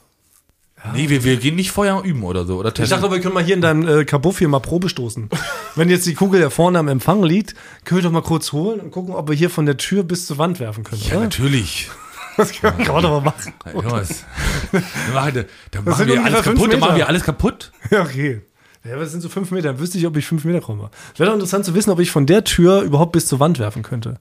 Ja. 0.85 0.93
Nee, 0.93 1.09
wir, 1.09 1.25
wir 1.25 1.37
gehen 1.37 1.57
nicht 1.57 1.73
vorher 1.73 2.03
üben 2.05 2.23
oder 2.23 2.45
so. 2.45 2.59
Oder 2.59 2.73
ich 2.79 2.89
dachte, 2.89 3.11
wir 3.11 3.21
können 3.21 3.35
mal 3.35 3.43
hier 3.43 3.55
in 3.55 3.61
deinem 3.61 3.87
äh, 3.87 4.05
Kabuff 4.05 4.39
hier 4.39 4.49
mal 4.49 4.61
Probe 4.61 4.89
stoßen. 4.89 5.29
Wenn 5.75 5.91
jetzt 5.91 6.07
die 6.07 6.15
Kugel 6.15 6.41
da 6.41 6.51
vorne 6.51 6.79
am 6.79 6.89
Empfang 6.89 7.23
liegt, 7.23 7.55
können 7.85 7.99
wir 7.99 8.05
doch 8.05 8.13
mal 8.13 8.23
kurz 8.23 8.53
holen 8.53 8.81
und 8.81 8.91
gucken, 8.93 9.15
ob 9.15 9.29
wir 9.29 9.35
hier 9.35 9.51
von 9.51 9.67
der 9.67 9.77
Tür 9.77 10.05
bis 10.05 10.27
zur 10.27 10.39
Wand 10.39 10.61
werfen 10.61 10.85
können. 10.85 11.03
Ja, 11.03 11.17
oder? 11.17 11.25
natürlich. 11.25 11.91
Das 12.39 12.53
können 12.53 12.79
wir 12.79 12.85
ja, 12.87 13.01
mal 13.01 13.21
machen. 13.21 13.53
Ja, 13.67 13.73
Jungs, 13.73 14.25
dann, 14.71 14.83
dann 15.73 15.85
machen, 15.85 16.07
wir 16.07 16.25
alles 16.25 16.43
kaputt. 16.45 16.73
Dann 16.73 16.79
machen 16.79 16.95
wir 16.95 17.09
alles 17.09 17.25
kaputt. 17.25 17.73
Ja, 17.91 18.03
okay. 18.03 18.43
Ja, 18.85 18.95
das 18.95 19.11
sind 19.11 19.23
so 19.23 19.29
fünf 19.29 19.51
Meter. 19.51 19.73
Dann 19.73 19.81
wüsste 19.81 19.99
ich, 19.99 20.07
ob 20.07 20.17
ich 20.17 20.25
fünf 20.25 20.45
Meter 20.45 20.61
komme. 20.61 20.89
Wäre 21.17 21.31
doch 21.31 21.35
interessant 21.35 21.65
zu 21.65 21.75
wissen, 21.75 21.91
ob 21.91 21.99
ich 21.99 22.13
von 22.13 22.27
der 22.27 22.45
Tür 22.45 22.83
überhaupt 22.83 23.11
bis 23.11 23.27
zur 23.27 23.41
Wand 23.41 23.59
werfen 23.59 23.83
könnte. 23.83 24.21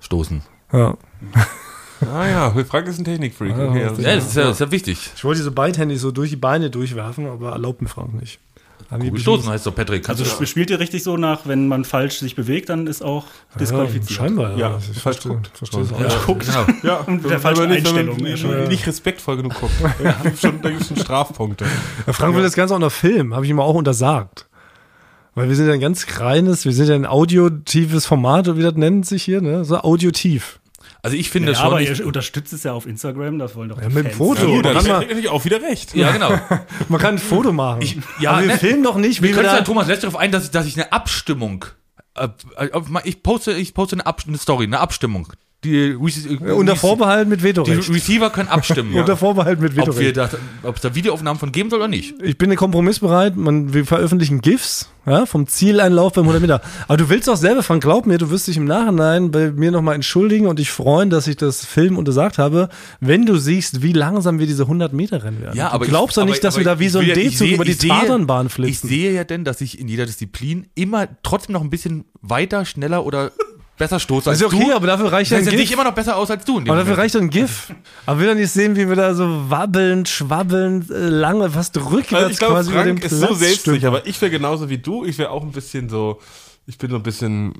Stoßen. 0.00 0.42
Ja. 0.72 0.96
Ah 2.02 2.26
ja, 2.28 2.64
Frank 2.68 2.88
ist 2.88 2.98
ein 2.98 3.04
Technikfreak. 3.04 3.52
Okay, 3.56 3.84
also 3.84 4.02
Ja, 4.02 4.14
das 4.16 4.26
ist 4.28 4.36
ja, 4.36 4.42
das 4.44 4.52
ist 4.54 4.60
ja 4.60 4.70
wichtig. 4.70 5.10
Ich 5.16 5.24
wollte 5.24 5.38
diese 5.40 5.50
beidhändig 5.50 6.00
so 6.00 6.10
durch 6.10 6.30
die 6.30 6.36
Beine 6.36 6.70
durchwerfen, 6.70 7.26
aber 7.26 7.52
erlaubt 7.52 7.80
mir 7.82 7.88
Frank 7.88 8.14
nicht. 8.20 8.38
Angeblich 8.88 9.14
Gestoßen 9.24 9.48
heißt 9.50 9.66
doch 9.66 9.74
Patrick. 9.74 10.08
Also 10.08 10.22
sp- 10.22 10.46
spielt 10.46 10.70
ihr 10.70 10.78
richtig 10.78 11.02
so 11.02 11.16
nach, 11.16 11.40
wenn 11.46 11.66
man 11.66 11.84
falsch 11.84 12.18
sich 12.18 12.36
bewegt, 12.36 12.68
dann 12.68 12.86
ist 12.86 13.02
auch 13.02 13.24
Ja, 13.54 13.58
disqualifiziert. 13.58 14.10
scheinbar, 14.12 14.52
ja. 14.52 14.58
Ja, 14.70 14.78
ich 14.78 14.84
falsch 15.00 15.16
verstehe, 15.18 15.32
guckt. 15.32 15.50
verstehe 15.54 15.80
es 15.80 15.92
auch. 15.92 16.00
ja, 16.00 16.08
guckt. 16.24 16.46
Ja. 16.46 16.66
Ja, 16.84 16.96
Und 16.98 17.24
der 17.24 17.30
wenn 17.32 17.40
falschen 17.40 17.60
man 17.64 17.70
nicht, 17.70 17.84
wenn 17.94 18.08
Einstellung, 18.10 18.26
ja, 18.26 18.36
schon. 18.36 18.68
nicht 18.68 18.86
respektvoll 18.86 19.38
genug 19.38 19.54
guckt. 19.58 19.72
Da 20.04 20.12
gibt's 20.22 20.40
schon, 20.40 20.62
da 20.62 20.70
gibt's 20.70 20.86
schon 20.88 20.98
Strafpunkte. 20.98 21.64
Ja, 22.06 22.12
Frank 22.12 22.36
will 22.36 22.42
das 22.44 22.54
Ganze 22.54 22.74
auch 22.76 22.78
noch 22.78 22.92
filmen, 22.92 23.34
habe 23.34 23.44
ich 23.44 23.50
ihm 23.50 23.58
auch 23.58 23.74
untersagt. 23.74 24.46
Weil 25.34 25.48
wir 25.48 25.56
sind 25.56 25.66
ja 25.66 25.72
ein 25.74 25.80
ganz 25.80 26.06
reines, 26.20 26.64
wir 26.64 26.72
sind 26.72 26.88
ja 26.88 26.94
ein 26.94 27.06
audiotives 27.06 28.06
Format, 28.06 28.56
wie 28.56 28.62
das 28.62 28.74
nennt 28.74 29.04
sich 29.04 29.24
hier, 29.24 29.40
ne? 29.40 29.64
So 29.64 29.78
audiotiv. 29.78 30.60
Also 31.02 31.16
ich 31.16 31.30
finde 31.30 31.52
Ja, 31.52 31.58
schon. 31.58 31.66
aber 31.66 31.80
ich, 31.80 31.98
ihr 31.98 32.06
unterstützt 32.06 32.52
es 32.52 32.62
ja 32.62 32.72
auf 32.72 32.86
Instagram, 32.86 33.38
das 33.38 33.54
wollen 33.54 33.68
doch 33.68 33.80
Ja, 33.80 33.88
die 33.88 33.94
mit 33.94 34.04
dem 34.04 34.12
Fans. 34.12 34.16
Foto. 34.16 34.48
Man, 34.48 34.62
dann 34.62 34.74
kann 34.74 35.00
natürlich 35.00 35.28
auch 35.28 35.44
wieder 35.44 35.62
recht. 35.62 35.94
ja, 35.94 36.12
genau. 36.12 36.30
man 36.88 37.00
kann 37.00 37.14
ein 37.16 37.18
Foto 37.18 37.52
machen. 37.52 38.02
ja, 38.20 38.32
aber 38.32 38.42
wir 38.42 38.48
ne? 38.48 38.58
filmen 38.58 38.82
doch 38.82 38.96
nicht, 38.96 39.22
Wir 39.22 39.32
können 39.32 39.46
da, 39.46 39.56
ja 39.56 39.62
Thomas 39.62 39.86
lässt 39.88 40.02
darauf 40.02 40.16
ein, 40.18 40.32
dass 40.32 40.44
ich, 40.44 40.50
dass 40.50 40.66
ich 40.66 40.76
eine 40.76 40.92
Abstimmung. 40.92 41.64
Äh, 42.14 42.28
äh, 42.56 42.70
ich 43.04 43.22
poste, 43.22 43.52
ich 43.52 43.74
poste 43.74 43.96
eine, 43.96 44.06
Ab 44.06 44.22
eine 44.26 44.38
Story, 44.38 44.64
eine 44.64 44.80
Abstimmung. 44.80 45.32
Die, 45.66 45.94
Rece- 45.94 46.38
unter 46.52 46.72
Rece- 46.74 46.76
Vorbehalt 46.76 47.28
mit 47.28 47.40
die 47.40 47.44
Vetorecht. 47.44 47.88
Receiver 47.90 48.30
können 48.30 48.48
abstimmen, 48.48 48.94
Unter 48.98 49.16
Vorbehalt 49.16 49.60
mit 49.60 49.72
ob, 49.78 49.98
wir 49.98 50.06
Vetorecht. 50.14 50.16
da, 50.16 50.30
ob 50.62 50.76
es 50.76 50.82
da 50.82 50.94
Videoaufnahmen 50.94 51.38
von 51.40 51.52
geben 51.52 51.70
soll 51.70 51.80
oder 51.80 51.88
nicht. 51.88 52.14
Ich 52.22 52.38
bin 52.38 52.54
kompromissbereit. 52.56 53.36
Man, 53.36 53.74
wir 53.74 53.84
veröffentlichen 53.84 54.40
GIFs 54.40 54.88
ja, 55.06 55.24
vom 55.26 55.46
Zieleinlauf 55.46 56.12
beim 56.14 56.24
100 56.24 56.40
Meter. 56.42 56.60
Aber 56.88 56.96
du 56.96 57.08
willst 57.08 57.28
doch 57.28 57.36
selber, 57.36 57.62
Frank, 57.62 57.82
glaub 57.82 58.06
mir, 58.06 58.18
du 58.18 58.30
wirst 58.30 58.48
dich 58.48 58.56
im 58.56 58.64
Nachhinein 58.64 59.30
bei 59.30 59.52
mir 59.52 59.70
nochmal 59.70 59.94
entschuldigen 59.94 60.46
und 60.48 60.58
dich 60.58 60.70
freuen, 60.70 61.10
dass 61.10 61.26
ich 61.28 61.36
das 61.36 61.64
Film 61.64 61.96
untersagt 61.96 62.38
habe, 62.38 62.68
wenn 63.00 63.24
du 63.26 63.36
siehst, 63.36 63.82
wie 63.82 63.92
langsam 63.92 64.38
wir 64.40 64.46
diese 64.46 64.64
100 64.64 64.92
Meter 64.92 65.22
rennen 65.22 65.40
werden. 65.40 65.56
Ja, 65.56 65.68
du 65.68 65.74
aber 65.74 65.86
glaubst 65.86 66.16
ich, 66.16 66.22
doch 66.22 66.28
nicht, 66.28 66.42
dass 66.42 66.56
wir 66.56 66.64
da 66.64 66.78
wie 66.80 66.86
ich 66.86 66.92
so 66.92 66.98
ein 66.98 67.06
ja- 67.06 67.16
ich 67.16 67.38
D-Zug 67.38 67.48
über 67.48 67.64
die 67.64 67.70
ich 67.72 67.78
Tatanbahn 67.78 68.46
Ich 68.46 68.52
flitzen. 68.54 68.88
sehe 68.88 69.12
ja 69.12 69.22
denn, 69.24 69.44
dass 69.44 69.60
ich 69.60 69.78
in 69.78 69.86
jeder 69.88 70.06
Disziplin 70.06 70.66
immer 70.74 71.06
trotzdem 71.22 71.52
noch 71.52 71.62
ein 71.62 71.70
bisschen 71.70 72.04
weiter, 72.22 72.64
schneller 72.64 73.06
oder 73.06 73.30
besser 73.76 74.00
stoße 74.00 74.30
als 74.30 74.40
ist 74.40 74.46
okay, 74.46 74.66
du. 74.68 74.74
aber 74.74 74.86
dafür 74.86 75.12
reicht 75.12 75.30
ja 75.30 75.38
ein 75.38 75.44
er 75.44 75.50
sieht 75.50 75.60
GIF. 75.60 75.72
immer 75.72 75.84
noch 75.84 75.94
besser 75.94 76.16
aus 76.16 76.30
als 76.30 76.44
du. 76.44 76.58
Aber 76.58 76.76
dafür 76.76 76.98
reicht 76.98 77.14
doch 77.14 77.20
ein 77.20 77.30
GIF. 77.30 77.72
Aber 78.06 78.20
will 78.20 78.28
doch 78.28 78.34
nicht 78.34 78.50
sehen, 78.50 78.76
wie 78.76 78.88
wir 78.88 78.96
da 78.96 79.14
so 79.14 79.50
wabbelnd, 79.50 80.08
schwabbelnd, 80.08 80.90
äh, 80.90 81.08
lange, 81.08 81.50
fast 81.50 81.76
rückwärts 81.76 82.12
Also 82.14 82.30
ich 82.30 82.38
glaube, 82.38 82.54
quasi 82.54 82.70
über 82.70 82.84
den 82.84 82.98
Frank 82.98 83.00
Platz 83.00 83.12
ist 83.12 83.20
so 83.20 83.34
selbstsicher, 83.34 83.60
stülpen. 83.60 83.86
aber 83.88 84.06
ich 84.06 84.20
wäre 84.20 84.30
genauso 84.30 84.68
wie 84.70 84.78
du. 84.78 85.04
Ich 85.04 85.18
wäre 85.18 85.30
auch 85.30 85.42
ein 85.42 85.52
bisschen 85.52 85.88
so, 85.88 86.20
ich 86.66 86.78
bin 86.78 86.90
so 86.90 86.96
ein 86.96 87.02
bisschen, 87.02 87.54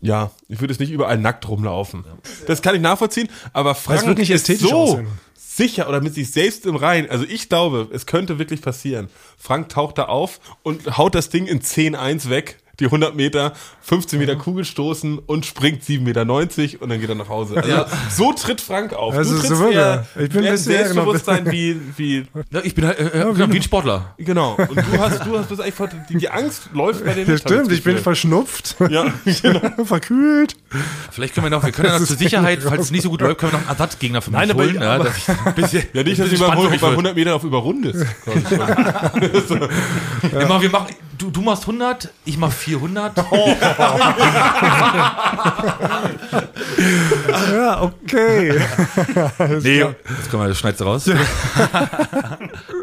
ja, 0.00 0.30
ich 0.48 0.60
würde 0.60 0.72
jetzt 0.72 0.80
nicht 0.80 0.90
überall 0.92 1.18
nackt 1.18 1.48
rumlaufen. 1.48 2.04
Das 2.46 2.60
kann 2.62 2.74
ich 2.74 2.80
nachvollziehen, 2.80 3.28
aber 3.52 3.74
Frank 3.74 4.06
wird 4.06 4.18
nicht 4.18 4.30
ist 4.30 4.46
so 4.46 4.70
aussehen. 4.72 5.06
sicher 5.36 5.88
oder 5.88 6.00
mit 6.00 6.14
sich 6.14 6.30
selbst 6.30 6.66
im 6.66 6.76
Rein. 6.76 7.08
Also 7.08 7.24
ich 7.26 7.48
glaube, 7.48 7.88
es 7.92 8.06
könnte 8.06 8.38
wirklich 8.38 8.60
passieren. 8.60 9.08
Frank 9.38 9.70
taucht 9.70 9.98
da 9.98 10.04
auf 10.04 10.40
und 10.62 10.98
haut 10.98 11.14
das 11.14 11.30
Ding 11.30 11.46
in 11.46 11.60
10-1 11.60 12.28
weg. 12.28 12.58
Die 12.80 12.86
100 12.86 13.14
Meter, 13.14 13.52
15 13.82 14.18
Meter 14.18 14.36
Kugel 14.36 14.64
stoßen 14.64 15.18
und 15.18 15.46
springt 15.46 15.82
7,90 15.82 16.00
Meter 16.00 16.82
und 16.82 16.88
dann 16.90 17.00
geht 17.00 17.08
er 17.08 17.14
nach 17.14 17.28
Hause. 17.28 17.56
Also 17.56 17.68
Ja. 17.68 17.86
so 18.10 18.32
tritt 18.32 18.60
Frank 18.60 18.92
auf. 18.92 19.14
Also 19.14 19.34
du 19.34 19.40
trittst 19.40 19.56
so 19.56 19.68
eher, 19.68 20.06
er. 20.16 20.22
Ich 20.22 20.30
bin 20.30 20.38
ein 20.40 20.44
eher 20.44 20.50
ja, 20.54 20.56
genau. 20.56 20.56
Selbstbewusstsein 20.56 21.46
wie, 21.52 21.80
wie 21.96 22.26
Ja, 22.50 22.60
ich 22.62 22.74
bin 22.74 22.86
halt 22.86 22.98
äh, 22.98 23.20
äh, 23.20 23.36
wie 23.38 23.42
ein 23.56 23.62
Sportler. 23.62 24.14
Genau. 24.18 24.54
Und 24.56 24.76
du 24.76 24.82
hast, 24.98 25.24
du 25.24 25.38
hast 25.38 25.50
das 25.50 25.60
eigentlich, 25.60 25.90
die, 26.08 26.16
die 26.18 26.28
Angst 26.28 26.70
läuft 26.72 27.04
bei 27.04 27.14
dir 27.14 27.22
Ja, 27.22 27.32
nicht. 27.32 27.44
hab 27.44 27.50
stimmt, 27.52 27.66
das 27.70 27.78
ich 27.78 27.84
bin 27.84 27.98
verschnupft, 27.98 28.76
Ja, 28.90 29.06
verkühlt. 29.84 30.56
Vielleicht 31.10 31.34
können 31.34 31.46
wir 31.46 31.50
noch, 31.50 31.64
wir 31.64 31.72
können 31.72 31.88
ja 31.88 31.98
noch 31.98 32.06
zur 32.06 32.16
Sicherheit, 32.16 32.60
falls 32.62 32.82
es 32.86 32.90
nicht 32.90 33.02
so 33.02 33.10
gut 33.10 33.20
läuft, 33.20 33.38
können 33.38 33.52
wir 33.52 33.58
noch 33.58 33.66
einen 33.68 33.76
Ersatzgegner 33.78 34.20
für 34.22 34.30
mich 34.30 34.40
Nein, 34.40 34.50
aber- 34.50 34.64
holen. 34.64 34.74
ja, 34.80 34.94
aber- 34.96 35.08
ich 35.56 35.72
ja 35.72 36.02
nicht, 36.02 36.18
dass 36.20 36.28
beim, 36.40 36.70
mich 36.70 36.80
wird. 36.82 36.90
100 36.90 37.14
Meter 37.16 37.34
auf 37.36 37.44
überrundest. 37.44 38.04
Wir 39.14 40.46
machen, 40.48 40.62
wir 40.62 40.70
machen, 40.70 40.86
du, 41.18 41.30
du 41.30 41.40
machst 41.40 41.62
100, 41.62 42.10
ich 42.24 42.38
mach 42.38 42.52
400. 42.52 43.16
Ja, 47.52 47.82
okay. 47.82 48.52
nee, 49.62 49.80
das 49.80 50.28
können 50.30 50.42
wir, 50.42 50.48
das 50.48 50.58
schneidest 50.58 50.80
du 50.80 50.84
raus. 50.84 51.06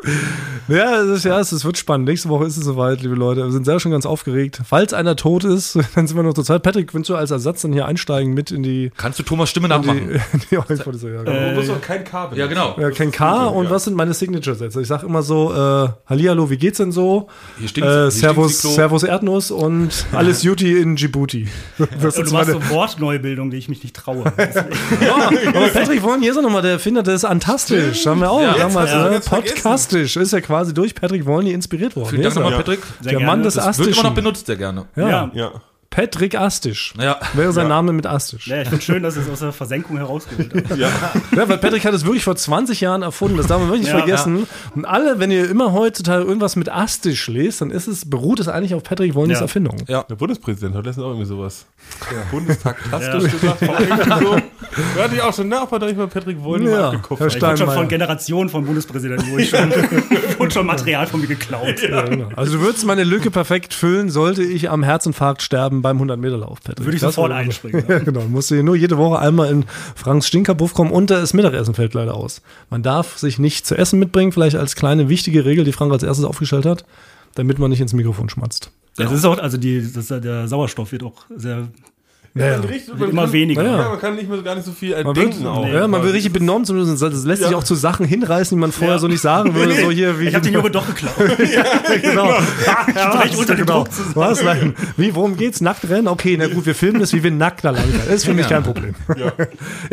Ja, 0.67 1.01
es 1.01 1.09
ist, 1.09 1.25
ja, 1.25 1.39
es, 1.39 1.65
wird 1.65 1.77
spannend. 1.77 2.07
Nächste 2.07 2.29
Woche 2.29 2.45
ist 2.45 2.57
es 2.57 2.63
soweit, 2.63 3.01
liebe 3.01 3.15
Leute. 3.15 3.43
Wir 3.43 3.51
sind 3.51 3.65
selber 3.65 3.79
schon 3.79 3.91
ganz 3.91 4.05
aufgeregt. 4.05 4.61
Falls 4.67 4.93
einer 4.93 5.15
tot 5.15 5.43
ist, 5.43 5.75
dann 5.95 6.07
sind 6.07 6.15
wir 6.15 6.23
noch 6.23 6.33
zur 6.33 6.45
Zeit. 6.45 6.63
Patrick, 6.63 6.93
willst 6.93 7.09
du 7.09 7.15
als 7.15 7.31
Ersatz 7.31 7.61
dann 7.61 7.73
hier 7.73 7.85
einsteigen 7.85 8.33
mit 8.33 8.51
in 8.51 8.63
die, 8.63 8.91
Kannst 8.97 9.19
du 9.19 9.23
Thomas 9.23 9.49
Stimme 9.49 9.67
die, 9.67 9.73
nachmachen? 9.75 10.21
die 10.51 10.57
Euphorie? 10.57 10.97
ja, 11.13 11.23
genau. 11.23 11.49
Du 11.49 11.55
musst 11.55 11.69
doch 11.69 11.81
kein 11.81 12.03
Kabel. 12.03 12.37
Ja, 12.37 12.47
genau. 12.47 12.75
Ja, 12.79 12.89
kein 12.91 13.11
K 13.11 13.45
und 13.47 13.69
was 13.69 13.83
sind 13.83 13.95
meine 13.95 14.13
Signature-Sätze? 14.13 14.81
Ich 14.81 14.87
sag 14.87 15.03
immer 15.03 15.23
so, 15.23 15.51
äh, 15.53 15.89
Hallihallo, 16.07 16.49
wie 16.49 16.57
geht's 16.57 16.77
denn 16.77 16.91
so? 16.91 17.27
Hier 17.59 17.67
stinkt's- 17.67 17.91
Äh, 17.91 18.01
hier 18.03 18.11
Servus. 18.11 18.61
Servus 18.61 19.03
Erdnuss 19.03 19.51
und 19.51 20.05
alles 20.13 20.43
Juti 20.43 20.77
in 20.79 20.95
Djibouti. 20.95 21.47
Das 22.01 22.17
Und 22.17 22.25
du 22.25 22.29
so 22.29 22.35
machst 22.35 22.49
meine, 22.49 22.65
so 22.65 22.69
Wortneubildung, 22.73 23.51
die 23.51 23.57
ich 23.57 23.67
mich 23.69 23.83
nicht 23.83 23.95
traue. 23.95 24.23
aber 24.25 25.67
Patrick 25.73 26.01
Wollny 26.03 26.27
ist 26.27 26.37
auch 26.37 26.41
nochmal 26.41 26.61
der 26.61 26.71
Erfinder 26.71 27.03
des 27.03 27.25
Antastisch. 27.25 28.05
Haben 28.05 28.21
wir 28.21 28.31
auch 28.31 28.41
Ja, 28.41 28.53
damals, 28.57 28.91
ja, 28.91 29.09
ne? 29.09 29.15
jetzt 29.15 29.29
Podcastisch. 29.91 30.17
Ist 30.17 30.31
ja 30.33 30.41
quasi 30.41 30.73
durch 30.73 30.95
Patrick 30.95 31.25
Wollny 31.25 31.51
inspiriert 31.51 31.95
worden. 31.95 32.09
Vielen 32.09 32.23
Dank 32.23 32.35
nochmal, 32.35 32.53
Patrick. 32.53 32.79
Sehr 33.01 33.03
Der 33.03 33.11
gerne. 33.13 33.25
Mann 33.25 33.43
des 33.43 33.53
Das- 33.55 33.77
Wird 33.77 33.89
immer 33.89 34.03
noch 34.03 34.13
benutzt, 34.15 34.45
sehr 34.47 34.55
gerne. 34.57 34.85
Ja. 34.95 35.29
Ja. 35.33 35.51
Ja. 35.93 35.97
Patrick 36.01 36.35
Astisch. 36.39 36.93
Ja. 36.99 37.19
Wäre 37.33 37.51
sein 37.51 37.67
Name 37.67 37.91
mit 37.93 38.05
Astisch. 38.07 38.47
Ja, 38.47 38.61
ich 38.61 38.69
finde 38.69 38.83
schön, 38.83 39.03
dass 39.03 39.15
es 39.17 39.29
aus 39.29 39.39
der 39.39 39.51
Versenkung 39.51 39.97
herausgeholt 39.97 40.53
hat. 40.53 40.77
Ja. 40.77 40.89
Ja, 41.35 41.49
weil 41.49 41.57
Patrick 41.57 41.83
hat 41.85 41.93
es 41.93 42.05
wirklich 42.05 42.23
vor 42.23 42.35
20 42.35 42.81
Jahren 42.81 43.01
erfunden, 43.01 43.37
das 43.37 43.47
darf 43.47 43.59
man 43.59 43.67
wirklich 43.69 43.83
nicht 43.87 43.93
Ja, 43.93 43.99
vergessen. 43.99 44.47
Und 44.75 44.85
alle, 44.85 45.19
wenn 45.19 45.31
ihr 45.31 45.49
immer 45.49 45.73
heutzutage 45.73 46.23
irgendwas 46.23 46.55
mit 46.55 46.69
Astisch 46.71 47.27
lest, 47.27 47.61
dann 47.61 47.71
ist 47.71 47.87
es, 47.87 48.09
beruht 48.09 48.39
es 48.39 48.47
eigentlich 48.47 48.73
auf 48.73 48.83
Patrick 48.83 49.15
Wollnys 49.15 49.37
Ja. 49.37 49.43
Erfindung. 49.43 49.77
Ja. 49.87 50.03
Der 50.03 50.15
Bundespräsident 50.15 50.75
hat 50.75 50.85
letztens 50.85 51.05
auch 51.05 51.09
irgendwie 51.09 51.27
sowas. 51.27 51.65
Bundestag 52.31 52.77
tastisch 52.89 53.31
gesagt. 53.31 53.59
So. 53.59 54.37
Da 54.95 55.03
hatte 55.03 55.15
ich 55.15 55.21
auch 55.21 55.33
schon 55.33 55.49
nach, 55.49 55.69
hat 55.71 55.83
ich 55.83 55.97
mal 55.97 56.07
Patrick 56.07 56.41
Wollny 56.41 56.69
Ja, 56.69 56.87
abgekupft. 56.87 57.35
Ich 57.35 57.41
wurde 57.41 57.57
schon 57.57 57.69
von 57.71 57.87
Generationen 57.87 58.49
von 58.49 58.65
Bundespräsidenten, 58.65 59.31
wo 59.31 59.37
ich 59.37 59.49
schon, 59.49 59.69
wurde 60.37 60.51
schon 60.51 60.65
Material 60.65 61.05
von 61.07 61.19
mir 61.19 61.27
geklaut. 61.27 61.81
Ja, 61.81 62.03
genau. 62.03 62.29
Also 62.35 62.57
du 62.57 62.63
würdest 62.63 62.85
meine 62.85 63.03
Lücke 63.03 63.31
perfekt 63.31 63.73
füllen, 63.73 64.09
sollte 64.09 64.43
ich 64.43 64.69
am 64.69 64.83
Herzinfarkt 64.83 65.41
sterben 65.41 65.80
beim 65.81 66.01
100-Meter-Lauf, 66.01 66.59
Patrick. 66.61 66.85
Würde 66.85 66.95
ich 66.95 67.01
Das 67.01 67.15
sofort 67.15 67.31
einspringen. 67.31 67.83
Ja, 67.89 67.99
genau. 67.99 68.21
Musst 68.21 68.51
du 68.51 68.55
hier 68.55 68.63
nur 68.63 68.75
jede 68.75 68.97
Woche 68.97 69.19
einmal 69.19 69.49
in 69.51 69.65
Franks 69.95 70.27
Stinkerbuff 70.27 70.73
kommen 70.73 70.91
und 70.91 71.09
das 71.09 71.33
Mittagessen 71.33 71.73
fällt 71.73 71.93
leider 71.93 72.15
aus. 72.15 72.41
Man 72.69 72.83
darf 72.83 73.17
sich 73.17 73.39
nicht 73.39 73.65
zu 73.65 73.75
essen 73.77 73.99
mitbringen, 73.99 74.31
vielleicht 74.31 74.55
als 74.55 74.75
kleine 74.75 75.09
wichtige 75.09 75.45
Regel, 75.45 75.65
die 75.65 75.71
Frank 75.71 75.91
als 75.91 76.03
erstes 76.03 76.25
aufgestellt 76.25 76.65
hat, 76.65 76.85
damit 77.35 77.59
man 77.59 77.69
nicht 77.69 77.81
ins 77.81 77.93
Mikrofon 77.93 78.29
schmatzt. 78.29 78.71
Das 78.97 79.11
ist 79.11 79.25
auch, 79.25 79.37
also 79.37 79.57
die, 79.57 79.91
das, 79.91 80.07
der 80.07 80.47
Sauerstoff 80.47 80.91
wird 80.91 81.03
auch 81.03 81.25
sehr. 81.35 81.69
Ja, 82.33 82.57
Man 82.59 82.69
riecht- 82.69 82.97
Wird 82.97 83.11
immer 83.11 83.31
weniger. 83.33 83.61
Ja, 83.63 83.77
Ja. 83.81 83.89
man 83.89 83.99
kann 83.99 84.15
nicht 84.15 84.29
mehr 84.29 84.41
gar 84.41 84.55
nicht 84.55 84.63
so 84.65 84.71
viel 84.71 84.91
Man 84.95 85.05
wird, 85.07 85.17
denken 85.17 85.45
auch. 85.47 85.67
ja, 85.67 85.85
man 85.87 86.01
wird 86.01 86.13
richtig 86.13 86.31
benommen, 86.31 86.65
das 86.65 87.25
lässt 87.25 87.41
sich 87.41 87.51
Ja. 87.51 87.57
auch 87.57 87.63
zu 87.63 87.75
Sachen 87.75 88.05
hinreißen, 88.05 88.55
die 88.55 88.59
man 88.61 88.71
vorher 88.71 88.95
Ja. 88.95 88.99
so 88.99 89.07
nicht 89.09 89.19
sagen 89.21 89.53
würde. 89.53 89.73
So 89.81 89.91
hier, 89.91 90.17
wie 90.19 90.27
Ich 90.29 90.35
habe 90.35 90.45
den 90.45 90.53
Junge 90.53 90.71
doch 90.71 90.87
geklaut. 90.87 91.13
genau. 92.01 92.29
Vielleicht 92.85 93.37
unter 93.37 93.55
dem 93.55 93.65
genau. 93.65 93.83
Druck 93.83 93.91
zu 93.93 94.01
Was? 94.15 94.43
Nein. 94.43 94.75
Wie, 94.95 95.13
worum 95.13 95.35
geht's? 95.35 95.59
Nackt 95.61 95.89
rennen? 95.89 96.07
Okay, 96.07 96.35
na 96.39 96.47
gut, 96.47 96.65
wir 96.65 96.75
filmen 96.75 96.99
das, 97.01 97.11
wie 97.13 97.21
wir 97.23 97.31
nackt 97.31 97.65
da 97.65 97.71
lang 97.71 97.83
rennen. 97.83 98.01
Das 98.05 98.15
ist 98.15 98.25
für 98.25 98.33
mich 98.33 98.47
kein 98.47 98.63
Problem. 98.63 98.95
Ja. 99.17 99.33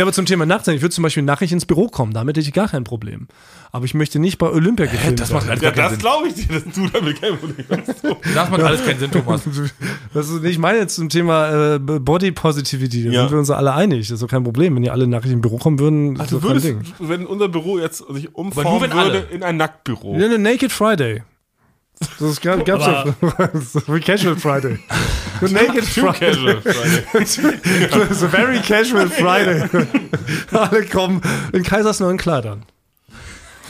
aber 0.00 0.12
zum 0.12 0.26
Thema 0.26 0.46
Nackt 0.46 0.64
sein, 0.64 0.76
ich 0.76 0.82
würde 0.82 0.94
zum 0.94 1.02
Beispiel 1.02 1.22
nackig 1.24 1.50
ins 1.52 1.66
Büro 1.66 1.88
kommen, 1.88 2.12
damit 2.12 2.36
hätte 2.36 2.46
ich 2.46 2.54
gar 2.54 2.68
kein 2.68 2.84
Problem. 2.84 3.26
Aber 3.72 3.84
ich 3.84 3.92
möchte 3.94 4.18
nicht 4.18 4.38
bei 4.38 4.48
Olympia 4.48 4.86
gefilmt 4.86 5.20
Das 5.20 5.30
macht 5.30 5.48
alles 5.48 5.60
Ja, 5.60 5.70
das 5.70 5.90
Sinn. 5.90 5.98
glaube 5.98 6.28
ich 6.28 6.34
dir, 6.34 6.46
dass 6.60 6.64
du 6.74 6.88
damit 6.88 7.20
kein 7.20 7.36
Problem 7.36 7.66
hast. 7.70 8.02
Das 8.34 8.50
macht 8.50 8.62
alles 8.62 8.84
keinen 8.84 8.98
Sinn, 8.98 9.10
Thomas. 9.10 9.42
Das 10.14 10.28
ist, 10.30 10.44
ich 10.44 10.58
meine 10.58 10.78
jetzt 10.78 10.94
zum 10.94 11.08
Thema 11.10 11.74
äh, 11.74 11.78
Body 12.30 12.32
Positivity, 12.32 13.04
da 13.04 13.10
Ja. 13.10 13.20
sind 13.22 13.32
wir 13.32 13.38
uns 13.38 13.50
alle 13.50 13.72
einig. 13.74 14.08
Das 14.08 14.14
ist 14.16 14.22
doch 14.22 14.28
kein 14.28 14.44
Problem. 14.44 14.76
Wenn 14.76 14.82
ihr 14.84 14.92
alle 14.92 15.06
nackig 15.06 15.32
im 15.32 15.40
Büro 15.40 15.58
kommen 15.58 15.78
würden, 15.78 16.14
ist 16.14 16.20
Also 16.20 16.36
doch 16.38 16.48
kein 16.48 16.62
würdest, 16.62 16.66
Ding. 16.66 16.82
wenn 16.98 17.26
unser 17.26 17.48
Büro 17.48 17.78
jetzt 17.78 18.04
sich 18.10 18.34
umformen 18.34 18.70
nur 18.72 18.80
wenn 18.82 18.92
alle. 18.92 19.12
würde 19.14 19.34
in 19.34 19.42
ein 19.42 19.56
Nacktbüro. 19.56 20.16
Ja, 20.18 20.26
eine 20.26 20.38
Naked 20.38 20.72
Friday. 20.72 21.22
Das 22.20 22.40
gab, 22.40 22.64
gab's 22.64 22.86
ja. 22.86 23.00
Aber- 23.20 23.50
Wie 23.94 24.00
Casual 24.00 24.36
Friday. 24.36 24.78
The 25.40 25.52
Naked 25.52 25.84
Too 25.94 26.12
Friday. 26.12 26.30
casual. 26.32 26.60
Friday. 26.62 27.04
It's 28.10 28.22
a 28.22 28.28
very 28.28 28.58
casual 28.60 29.08
Friday. 29.08 29.62
Alle 30.52 30.84
kommen 30.86 31.20
in 31.52 31.62
Kaisersneuen 31.62 32.16
Kleidern. 32.18 32.64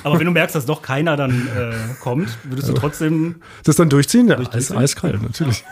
Aber 0.05 0.19
wenn 0.19 0.27
du 0.27 0.33
merkst, 0.33 0.55
dass 0.55 0.67
doch 0.67 0.83
keiner 0.83 1.17
dann 1.17 1.49
äh, 1.49 1.73
kommt, 2.01 2.29
würdest 2.45 2.69
du 2.69 2.73
trotzdem. 2.75 3.37
Das 3.65 3.77
dann 3.77 3.89
durchziehen? 3.89 4.29
Ja, 4.29 4.39
Eis, 4.39 4.51
Durchziehen? 4.51 4.77
eiskalt, 4.77 5.23
natürlich. 5.23 5.65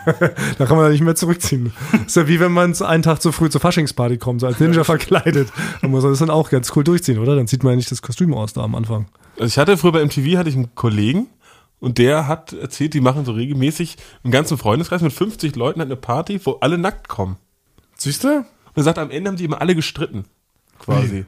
da 0.57 0.65
kann 0.65 0.77
man 0.77 0.85
ja 0.85 0.89
nicht 0.91 1.01
mehr 1.01 1.15
zurückziehen. 1.15 1.71
ist 2.05 2.15
ja 2.15 2.27
wie 2.27 2.39
wenn 2.39 2.51
man 2.51 2.73
einen 2.75 3.03
Tag 3.03 3.21
zu 3.21 3.31
früh 3.31 3.49
zur 3.49 3.61
Faschingsparty 3.61 4.17
kommt, 4.17 4.41
so 4.41 4.47
als 4.47 4.59
Ninja 4.59 4.83
verkleidet. 4.83 5.49
Dann 5.81 5.91
muss 5.91 6.03
man 6.03 6.11
das 6.11 6.19
dann 6.19 6.29
auch 6.29 6.49
ganz 6.49 6.71
cool 6.75 6.83
durchziehen, 6.83 7.19
oder? 7.19 7.35
Dann 7.35 7.47
zieht 7.47 7.63
man 7.63 7.71
ja 7.73 7.77
nicht 7.77 7.91
das 7.91 8.01
Kostüm 8.01 8.33
aus 8.33 8.53
da 8.53 8.61
am 8.61 8.75
Anfang. 8.75 9.07
Also 9.35 9.45
ich 9.47 9.57
hatte 9.57 9.77
früher 9.77 9.91
bei 9.91 10.03
MTV 10.05 10.37
hatte 10.37 10.49
ich 10.49 10.55
einen 10.55 10.73
Kollegen 10.75 11.27
und 11.79 11.97
der 11.97 12.27
hat 12.27 12.53
erzählt, 12.53 12.93
die 12.93 13.01
machen 13.01 13.25
so 13.25 13.33
regelmäßig 13.33 13.97
einen 14.23 14.31
ganzen 14.31 14.57
Freundeskreis 14.57 15.01
mit 15.01 15.13
50 15.13 15.55
Leuten 15.55 15.79
hat 15.79 15.87
eine 15.87 15.95
Party, 15.95 16.39
wo 16.43 16.53
alle 16.53 16.77
nackt 16.77 17.07
kommen. 17.07 17.37
Siehst 17.95 18.23
du? 18.23 18.37
Und 18.37 18.45
er 18.75 18.83
sagt, 18.83 18.97
am 18.97 19.11
Ende 19.11 19.29
haben 19.29 19.37
die 19.37 19.45
immer 19.45 19.61
alle 19.61 19.75
gestritten. 19.75 20.25
Quasi. 20.87 21.25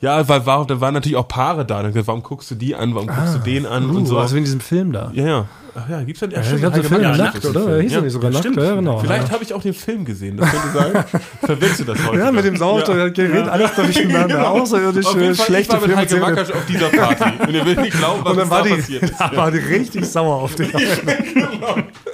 Ja, 0.00 0.26
weil 0.28 0.46
war, 0.46 0.66
da 0.66 0.80
waren 0.80 0.94
natürlich 0.94 1.16
auch 1.16 1.28
Paare 1.28 1.64
da. 1.64 1.82
Dann 1.82 1.94
warum 2.06 2.22
guckst 2.22 2.50
du 2.50 2.54
die 2.54 2.74
an, 2.74 2.94
warum 2.94 3.08
guckst 3.08 3.34
du 3.34 3.38
den 3.38 3.66
an 3.66 3.90
Uh, 3.90 3.98
und 3.98 4.06
so. 4.06 4.18
Also 4.18 4.36
in 4.36 4.44
diesem 4.44 4.60
Film 4.60 4.92
da. 4.92 5.10
Ja, 5.14 5.26
ja. 5.26 5.46
Ach 5.74 5.88
ja, 5.88 6.02
gibt's 6.02 6.20
dann 6.20 6.30
ja, 6.30 6.42
Ja, 6.42 6.70
Heike 6.70 6.82
Film 6.82 7.00
ist 7.02 7.20
ein 7.20 7.50
oder? 7.50 7.60
Film. 7.62 7.70
Ja, 7.70 7.82
hieß 7.82 7.92
ja. 7.92 8.00
nicht 8.02 8.12
sogar 8.12 8.32
stimmt. 8.34 8.56
Ja, 8.58 8.74
genau. 8.74 8.98
Vielleicht 8.98 9.30
habe 9.30 9.42
ich 9.42 9.54
auch 9.54 9.62
den 9.62 9.72
Film 9.72 10.04
gesehen, 10.04 10.36
das 10.36 10.50
könnte 10.50 10.68
sein. 10.68 11.04
Verwechsel 11.40 11.86
das 11.86 12.06
heute. 12.06 12.18
Ja, 12.18 12.30
mit 12.30 12.44
dem 12.44 12.56
Sauerstoffgerät, 12.56 13.48
alles 13.48 13.74
durcheinander. 13.74 14.50
Außerirdisch 14.50 15.06
Auf 15.06 15.16
jeden 15.16 15.34
Fall, 15.34 15.46
schlechte 15.46 15.76
ich 15.76 15.82
war 15.82 15.88
mit 15.88 15.96
Heike. 15.96 16.16
Macker 16.16 16.42
auf 16.42 16.66
dieser 16.68 16.88
Party. 16.88 17.46
Und 17.46 17.54
ihr 17.54 17.64
will 17.64 17.76
nicht 17.76 17.96
glauben, 17.96 18.20
was 18.24 18.32
Und 18.32 18.36
dann 18.36 18.42
uns 18.42 18.50
war 18.50 18.62
da 18.62 18.68
die, 18.68 18.74
passiert 18.74 19.02
ist. 19.04 19.20
war 19.20 19.50
die 19.50 19.58
richtig 19.58 20.06
sauer 20.06 20.36
auf 20.36 20.54
dich. 20.54 20.72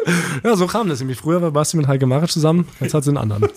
Ja, 0.45 0.57
so 0.57 0.67
kam 0.67 0.89
das 0.89 1.01
nämlich. 1.01 1.19
Früher 1.19 1.43
war 1.43 1.51
Basti 1.51 1.77
mit 1.77 1.87
Heike 1.89 2.07
Maric 2.07 2.31
zusammen, 2.31 2.67
jetzt 2.81 2.95
hat 2.95 3.05
sie 3.05 3.11
einen 3.11 3.19
anderen. 3.19 3.49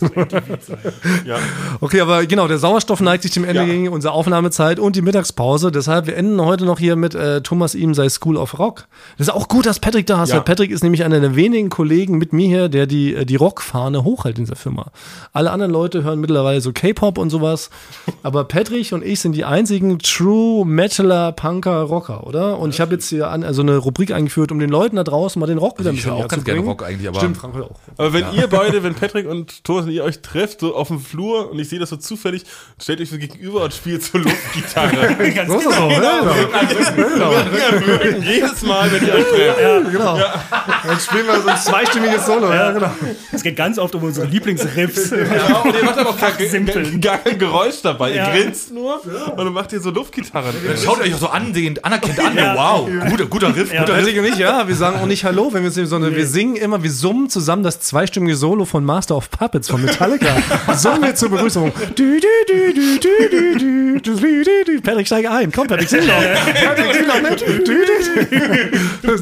Ja. 1.25 1.37
Okay, 1.79 2.01
aber 2.01 2.25
genau, 2.25 2.47
der 2.47 2.57
Sauerstoff 2.57 3.01
neigt 3.01 3.23
sich 3.23 3.31
dem 3.31 3.43
Ende 3.43 3.61
Ja. 3.61 3.65
gegen 3.65 3.89
unsere 3.89 4.13
Aufnahmezeit 4.13 4.79
und 4.79 4.95
die 4.95 5.01
Mittagspause. 5.01 5.71
Deshalb, 5.71 6.07
wir 6.07 6.15
enden 6.17 6.41
heute 6.41 6.65
noch 6.65 6.79
hier 6.79 6.95
mit 6.95 7.15
äh, 7.15 7.41
Thomas 7.41 7.75
Ihm 7.75 7.93
sei 7.93 8.09
School 8.09 8.37
of 8.37 8.57
Rock. 8.59 8.87
Das 9.17 9.27
ist 9.27 9.33
auch 9.33 9.47
gut, 9.47 9.65
dass 9.65 9.79
Patrick 9.79 10.05
da 10.07 10.23
ist. 10.23 10.29
Ja. 10.29 10.35
weil 10.37 10.43
Patrick 10.43 10.71
ist 10.71 10.83
nämlich 10.83 11.03
einer 11.03 11.19
der 11.19 11.35
wenigen 11.35 11.69
Kollegen 11.69 12.17
mit 12.17 12.33
mir 12.33 12.47
hier, 12.47 12.69
der 12.69 12.87
die, 12.87 13.13
äh, 13.15 13.25
die 13.25 13.35
Rockfahne 13.35 14.03
hochhält 14.03 14.37
in 14.37 14.45
dieser 14.45 14.55
Firma. 14.55 14.91
Alle 15.33 15.51
anderen 15.51 15.71
Leute 15.71 16.03
hören 16.03 16.19
mittlerweile 16.19 16.61
so 16.61 16.71
K-Pop 16.73 17.17
und 17.17 17.29
sowas. 17.29 17.69
Aber 18.23 18.43
Patrick 18.45 18.91
und 18.93 19.03
ich 19.05 19.19
sind 19.19 19.33
die 19.33 19.45
einzigen 19.45 19.99
True 19.99 20.65
Metaler, 20.65 21.31
Punker, 21.33 21.81
Rocker, 21.83 22.25
oder? 22.25 22.57
Und 22.59 22.71
ich 22.73 22.81
habe 22.81 22.93
jetzt 22.93 23.09
hier 23.09 23.29
an, 23.29 23.43
also 23.43 23.61
eine 23.61 23.77
Rubrik 23.77 24.11
eingeführt, 24.11 24.51
um 24.51 24.59
den 24.59 24.69
Leuten 24.69 24.95
da 24.95 25.03
draußen 25.03 25.39
mal 25.39 25.45
den 25.45 25.57
Rock 25.57 25.79
wieder 25.79 25.89
ein 25.91 25.95
ich 25.95 26.05
höre 26.05 26.13
bisschen 26.13 26.25
auch 26.25 26.29
ganz 26.29 26.40
zu 26.41 26.51
gerne. 26.51 26.61
Rock 26.61 26.83
eigentlich, 26.83 27.07
aber 27.07 27.19
Stimmt, 27.19 27.37
Frank 27.37 27.55
hört 27.55 27.71
auch. 27.71 27.79
Aber 27.97 28.13
wenn 28.13 28.33
ihr 28.33 28.47
beide, 28.47 28.83
wenn 28.83 28.95
Patrick 28.95 29.27
und 29.27 29.63
Thomas 29.63 29.85
und 29.85 29.91
ihr 29.91 30.03
euch 30.03 30.21
trefft, 30.21 30.59
so 30.61 30.75
auf 30.75 30.87
dem 30.89 30.99
Flur 30.99 31.51
und 31.51 31.59
ich 31.59 31.69
sehe 31.69 31.79
das 31.79 31.89
so 31.89 31.97
zufällig, 31.97 32.43
stellt 32.81 33.01
euch 33.01 33.09
so 33.09 33.17
gegenüber 33.17 33.63
und 33.63 33.73
spielt 33.73 34.03
so 34.03 34.17
Luftgitarre. 34.17 35.17
So 35.51 35.57
ist 35.57 35.65
das 35.65 35.77
auch, 35.77 35.91
ja, 35.91 36.35
genau. 36.95 37.33
Jedes 38.21 38.61
Mal, 38.61 38.91
wenn 38.91 39.07
ihr 39.07 39.13
euch 39.13 39.25
trefft. 39.25 39.91
genau. 39.91 40.17
Dann 40.17 40.99
spielen 40.99 41.27
wir 41.27 41.41
so 41.41 41.47
ein 41.47 41.57
zweistimmiges 41.57 42.25
Solo, 42.25 42.53
ja, 42.53 42.71
genau. 42.71 42.91
Es 43.31 43.43
geht 43.43 43.55
ganz 43.55 43.77
oft 43.77 43.95
um 43.95 44.03
unsere 44.03 44.27
Lieblingsriffs. 44.27 45.11
Ja, 45.11 45.61
und 45.61 45.75
ihr 45.75 45.83
macht 45.83 45.97
aber 45.97 46.11
auch 46.11 46.19
gar, 46.19 47.17
kein 47.17 47.39
Geräusch 47.39 47.81
dabei. 47.81 48.13
Ja. 48.13 48.33
Ihr 48.33 48.43
grinst 48.43 48.71
nur 48.71 49.03
und 49.03 49.37
dann 49.37 49.53
macht 49.53 49.73
ihr 49.73 49.81
so 49.81 49.89
Luftgitarren. 49.89 50.53
Schaut 50.83 51.01
euch 51.01 51.13
auch 51.15 51.19
so 51.19 51.27
ansehend, 51.27 51.83
anerkennt 51.83 52.19
an. 52.19 52.35
Wow, 52.35 52.89
guter, 53.09 53.25
guter 53.25 53.55
Riff, 53.55 53.71
guter 53.71 53.97
Riff. 53.97 54.07
Ich, 54.07 54.37
ja, 54.37 54.67
wir 54.67 54.75
sagen 54.75 54.99
auch 54.99 55.05
nicht 55.05 55.23
Hallo, 55.25 55.49
wenn 55.51 55.63
wir 55.63 55.67
uns 55.67 55.75
sehen, 55.75 55.87
sondern 55.87 56.15
wir 56.15 56.27
singen 56.31 56.55
immer, 56.55 56.81
wir 56.81 56.91
summen 56.91 57.29
zusammen 57.29 57.63
das 57.63 57.79
zweistimmige 57.81 58.35
Solo 58.35 58.65
von 58.65 58.83
Master 58.83 59.15
of 59.17 59.29
Puppets 59.29 59.69
von 59.69 59.83
Metallica. 59.83 60.35
summen 60.75 61.03
wir 61.03 61.15
zur 61.15 61.29
Begrüßung. 61.29 61.71
Patrick, 64.81 65.07
steige 65.07 65.31
ein. 65.31 65.51
Komm, 65.51 65.67
Patrick, 65.67 65.89
sing 65.89 66.01
doch. 66.07 66.63
Patrick, 66.63 66.93
sing 66.93 67.05
doch 67.07 67.21
mit. 67.21 67.41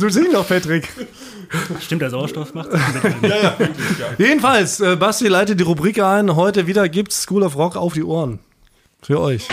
Du, 0.01 0.09
sing 0.09 0.31
doch, 0.31 0.47
Patrick. 0.47 0.87
Stimmt, 1.81 2.01
der 2.03 2.11
Sauerstoff 2.11 2.53
macht 2.53 2.69
ja, 3.23 3.29
ja, 3.41 3.55
Jedenfalls, 4.19 4.79
äh, 4.81 4.95
Basti 4.95 5.27
leitet 5.27 5.59
die 5.59 5.63
Rubrik 5.63 5.99
ein. 5.99 6.35
Heute 6.35 6.67
wieder 6.67 6.87
gibt's 6.87 7.23
School 7.23 7.41
of 7.41 7.55
Rock 7.55 7.75
auf 7.75 7.93
die 7.93 8.03
Ohren. 8.03 8.39
Für 9.01 9.19
euch. 9.21 9.47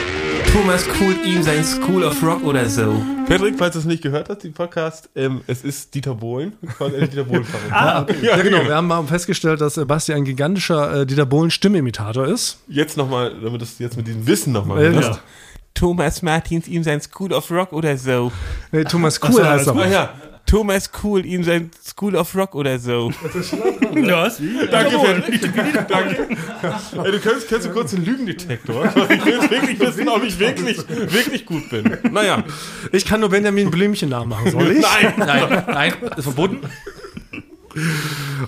Thomas 0.52 0.86
coolt 0.88 1.24
ihm 1.24 1.42
sein 1.42 1.62
School 1.64 2.02
of 2.04 2.20
Rock 2.22 2.42
oder 2.44 2.68
so. 2.68 3.00
Patrick, 3.28 3.56
falls 3.58 3.74
du 3.74 3.78
es 3.80 3.84
nicht 3.84 4.02
gehört 4.02 4.28
hast, 4.28 4.42
den 4.42 4.52
Podcast, 4.52 5.08
ähm, 5.14 5.40
es 5.46 5.62
ist 5.62 5.94
Dieter 5.94 6.14
Bohlen. 6.14 6.54
Dieter 7.00 7.24
Bohlen 7.24 7.44
Ah, 7.70 8.02
okay. 8.02 8.16
Ja, 8.22 8.36
genau. 8.38 8.64
Wir 8.64 8.74
haben 8.74 8.86
mal 8.88 9.02
festgestellt, 9.04 9.60
dass 9.60 9.76
äh, 9.76 9.84
Basti 9.84 10.12
ein 10.14 10.24
gigantischer 10.24 11.02
äh, 11.02 11.06
Dieter 11.06 11.26
Bohlen 11.26 11.50
Stimmimitator 11.50 12.26
ist. 12.26 12.58
Jetzt 12.68 12.96
nochmal, 12.96 13.34
damit 13.42 13.60
du 13.60 13.64
es 13.64 13.78
jetzt 13.78 13.96
mit 13.96 14.06
diesem 14.06 14.26
Wissen 14.26 14.52
nochmal 14.52 14.82
Ja, 14.82 14.90
hörst. 14.90 15.08
genau. 15.10 15.20
Thomas 15.74 16.22
Martins 16.22 16.66
ihm 16.68 16.82
sein 16.82 17.00
School 17.00 17.32
of 17.32 17.50
Rock 17.50 17.72
oder 17.72 17.96
so. 17.98 18.32
Nee, 18.72 18.84
Thomas 18.84 19.20
Cool 19.22 19.32
so, 19.32 19.44
heißt 19.44 19.66
er. 19.68 19.88
Ja, 19.90 20.14
Thomas 20.46 20.90
cool 21.02 21.26
ihm 21.26 21.42
sein 21.42 21.70
School 21.84 22.14
of 22.16 22.34
Rock 22.36 22.54
oder 22.54 22.78
so. 22.78 23.10
Wie? 23.92 24.66
danke, 24.70 24.96
Patrick. 24.98 25.88
danke. 25.88 26.28
Ey, 27.04 27.12
du 27.12 27.20
kennst, 27.20 27.48
kennst 27.48 27.66
du 27.66 27.70
kurz 27.70 27.90
den 27.90 28.04
Lügendetektor? 28.04 28.84
Ich 29.16 29.24
will 29.24 29.34
jetzt 29.34 29.50
wirklich 29.50 29.80
wissen, 29.80 30.08
ob 30.08 30.22
ich 30.24 30.38
wirklich, 30.38 30.78
wirklich 30.88 31.46
gut 31.46 31.68
bin. 31.70 31.96
Naja. 32.12 32.44
Ich 32.92 33.04
kann 33.04 33.20
nur 33.20 33.30
Benjamin 33.30 33.70
Blümchen 33.70 34.08
nachmachen, 34.08 34.50
soll 34.50 34.72
ich? 34.72 34.80
Nein. 34.82 35.14
Nein, 35.16 35.64
nein, 35.66 35.92
ist 36.16 36.24
verboten. 36.24 36.60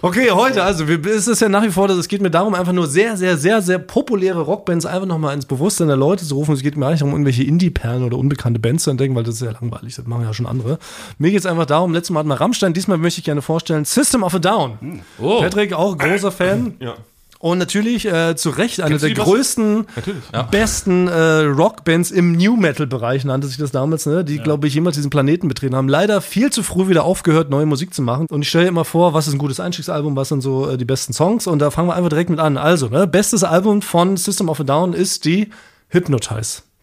Okay, 0.01 0.31
heute, 0.31 0.63
also 0.63 0.85
es 0.85 1.29
ist 1.29 1.41
ja 1.41 1.49
nach 1.49 1.63
wie 1.63 1.71
vor, 1.71 1.89
dass 1.89 1.99
es 1.99 2.09
geht 2.09 2.23
mir 2.23 2.31
darum, 2.31 2.55
einfach 2.55 2.73
nur 2.73 2.87
sehr, 2.87 3.17
sehr, 3.17 3.37
sehr, 3.37 3.61
sehr 3.63 3.79
populäre 3.79 4.41
Rockbands 4.41 4.87
einfach 4.87 5.07
nochmal 5.07 5.35
ins 5.35 5.47
Bewusstsein 5.47 5.89
der 5.89 5.97
Leute 5.97 6.25
zu 6.25 6.35
rufen. 6.35 6.55
Es 6.55 6.63
geht 6.63 6.77
mir 6.77 6.83
gar 6.83 6.91
nicht 6.91 7.01
darum, 7.01 7.13
irgendwelche 7.13 7.43
Indie-Perlen 7.43 8.05
oder 8.05 8.17
unbekannte 8.17 8.61
Bands 8.61 8.85
zu 8.85 8.91
entdecken, 8.91 9.15
weil 9.15 9.25
das 9.25 9.37
ist 9.37 9.43
ja 9.43 9.51
langweilig, 9.51 9.97
das 9.97 10.07
machen 10.07 10.23
ja 10.23 10.33
schon 10.33 10.47
andere. 10.47 10.79
Mir 11.19 11.31
geht 11.31 11.41
es 11.41 11.47
einfach 11.47 11.67
darum, 11.67 11.93
letztes 11.93 12.11
Mal 12.11 12.21
hatten 12.21 12.29
wir 12.29 12.41
Rammstein, 12.41 12.73
diesmal 12.73 12.99
möchte 12.99 13.21
ich 13.21 13.25
gerne 13.25 13.43
vorstellen, 13.43 13.85
System 13.85 14.23
of 14.23 14.35
a 14.35 14.39
Down. 14.39 15.03
Oh. 15.19 15.41
Patrick, 15.41 15.73
auch 15.73 15.97
großer 15.97 16.33
Fan. 16.33 16.75
Ja. 16.81 16.95
Und 17.41 17.59
natürlich 17.59 18.05
äh, 18.07 18.35
zu 18.35 18.51
Recht 18.51 18.81
eine 18.81 18.99
Kennst 18.99 19.05
der 19.05 19.15
größten, 19.15 19.87
Natürlich. 19.95 20.25
besten 20.51 21.07
äh, 21.07 21.43
Rockbands 21.45 22.11
im 22.11 22.33
New 22.33 22.57
Metal-Bereich, 22.57 23.25
nannte 23.25 23.47
sich 23.47 23.57
das 23.57 23.71
damals, 23.71 24.07
ne? 24.07 24.25
die, 24.25 24.39
glaube 24.39 24.67
ich, 24.67 24.75
jemals 24.75 24.97
diesen 24.97 25.11
Planeten 25.11 25.47
betreten 25.47 25.77
haben. 25.77 25.89
Leider 25.89 26.21
viel 26.21 26.51
zu 26.51 26.65
früh 26.65 26.89
wieder 26.89 27.05
aufgehört, 27.05 27.49
neue 27.49 27.67
Musik 27.67 27.95
zu 27.95 28.03
machen. 28.03 28.27
Und 28.29 28.43
ich 28.43 28.49
stelle 28.49 28.67
immer 28.67 28.85
vor, 28.85 29.15
was 29.15 29.29
ist 29.29 29.35
ein 29.35 29.39
gutes 29.39 29.61
Einstiegsalbum, 29.61 30.17
was 30.17 30.31
sind 30.31 30.41
so 30.41 30.69
äh, 30.69 30.77
die 30.77 30.85
besten 30.85 31.13
Songs. 31.13 31.47
Und 31.47 31.61
da 31.61 31.71
fangen 31.71 31.89
wir 31.89 31.95
einfach 31.95 32.11
direkt 32.11 32.31
mit 32.31 32.41
an. 32.41 32.57
Also, 32.57 32.89
ne? 32.89 33.07
bestes 33.07 33.45
Album 33.45 33.83
von 33.83 34.17
System 34.17 34.49
of 34.49 34.59
a 34.59 34.65
Down 34.65 34.93
ist 34.93 35.25
die 35.25 35.51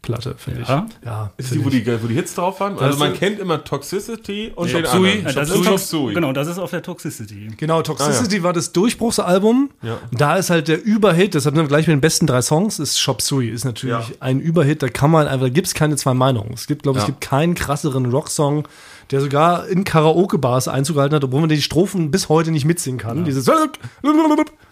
Hypnotize-Platte, 0.05 0.35
finde 0.37 0.61
Ja. 0.67 0.85
ich. 1.01 1.05
Ja, 1.05 1.31
Ist 1.37 1.53
die, 1.53 1.65
wo 1.65 1.69
die, 1.69 1.85
wo 2.03 2.07
die 2.07 2.13
Hits 2.15 2.35
drauf 2.35 2.59
waren? 2.59 2.77
Also 2.79 2.97
man 2.99 3.13
kennt 3.13 3.39
immer 3.39 3.63
Toxicity 3.63 4.51
und 4.55 4.71
den 4.71 4.85
Suey. 4.85 4.95
anderen. 5.19 5.25
Ja, 5.25 5.31
das 5.33 5.49
Chop 5.49 5.57
ist 5.57 5.63
Chop 5.63 5.65
Tox- 5.65 5.89
Suey. 5.89 6.13
Genau, 6.13 6.33
das 6.33 6.47
ist 6.47 6.57
auf 6.59 6.71
der 6.71 6.81
Toxicity. 6.83 7.49
Genau, 7.57 7.81
Toxicity 7.81 8.43
war 8.43 8.53
das 8.53 8.71
Durchbruchsalbum. 8.71 9.69
Ja. 9.81 9.97
Da 10.11 10.35
ist 10.37 10.49
halt 10.49 10.67
der 10.67 10.83
Überhit, 10.83 11.33
deshalb 11.33 11.55
sind 11.55 11.63
wir 11.63 11.67
gleich 11.67 11.87
mit 11.87 11.95
den 11.95 12.01
besten 12.01 12.27
drei 12.27 12.41
Songs, 12.41 12.79
ist 12.79 12.99
Shop 12.99 13.21
Sui. 13.21 13.49
Ist 13.49 13.65
natürlich 13.65 14.09
Ja. 14.09 14.15
ein 14.19 14.39
Überhit, 14.39 14.81
da 14.83 14.87
kann 14.89 15.11
man 15.11 15.27
einfach, 15.27 15.45
da 15.47 15.49
gibt 15.49 15.67
es 15.67 15.73
keine 15.73 15.95
zwei 15.95 16.13
Meinungen. 16.13 16.51
Es 16.53 16.67
gibt, 16.67 16.83
glaube 16.83 16.99
ich, 16.99 17.03
Ja. 17.03 17.09
es 17.09 17.13
gibt 17.13 17.21
keinen 17.21 17.55
krasseren 17.55 18.05
Rocksong, 18.07 18.67
der 19.11 19.21
sogar 19.21 19.67
in 19.67 19.83
Karaoke-Bars 19.83 20.67
Einzug 20.67 20.95
gehalten 20.95 21.15
hat, 21.15 21.23
obwohl 21.23 21.41
man 21.41 21.49
die 21.49 21.61
Strophen 21.61 22.11
bis 22.11 22.29
heute 22.29 22.51
nicht 22.51 22.65
mitsingen 22.65 22.99
kann. 22.99 23.25
Dieses 23.25 23.45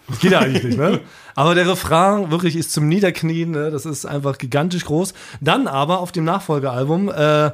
das 0.08 0.18
geht 0.20 0.32
ja 0.32 0.40
eigentlich 0.40 0.64
nicht, 0.64 0.78
ne? 0.78 1.00
Aber 1.34 1.54
der 1.54 1.68
Refrain 1.68 2.30
wirklich 2.30 2.56
ist 2.56 2.72
zum 2.72 2.88
Niederknien, 2.88 3.50
ne? 3.50 3.70
das 3.70 3.86
ist 3.86 4.06
einfach 4.06 4.38
gigantisch 4.38 4.84
groß. 4.84 5.14
Dann 5.40 5.66
aber 5.66 5.98
auf 5.98 6.12
dem 6.12 6.22
Nachfolgealbum 6.24 7.08
äh, 7.08 7.50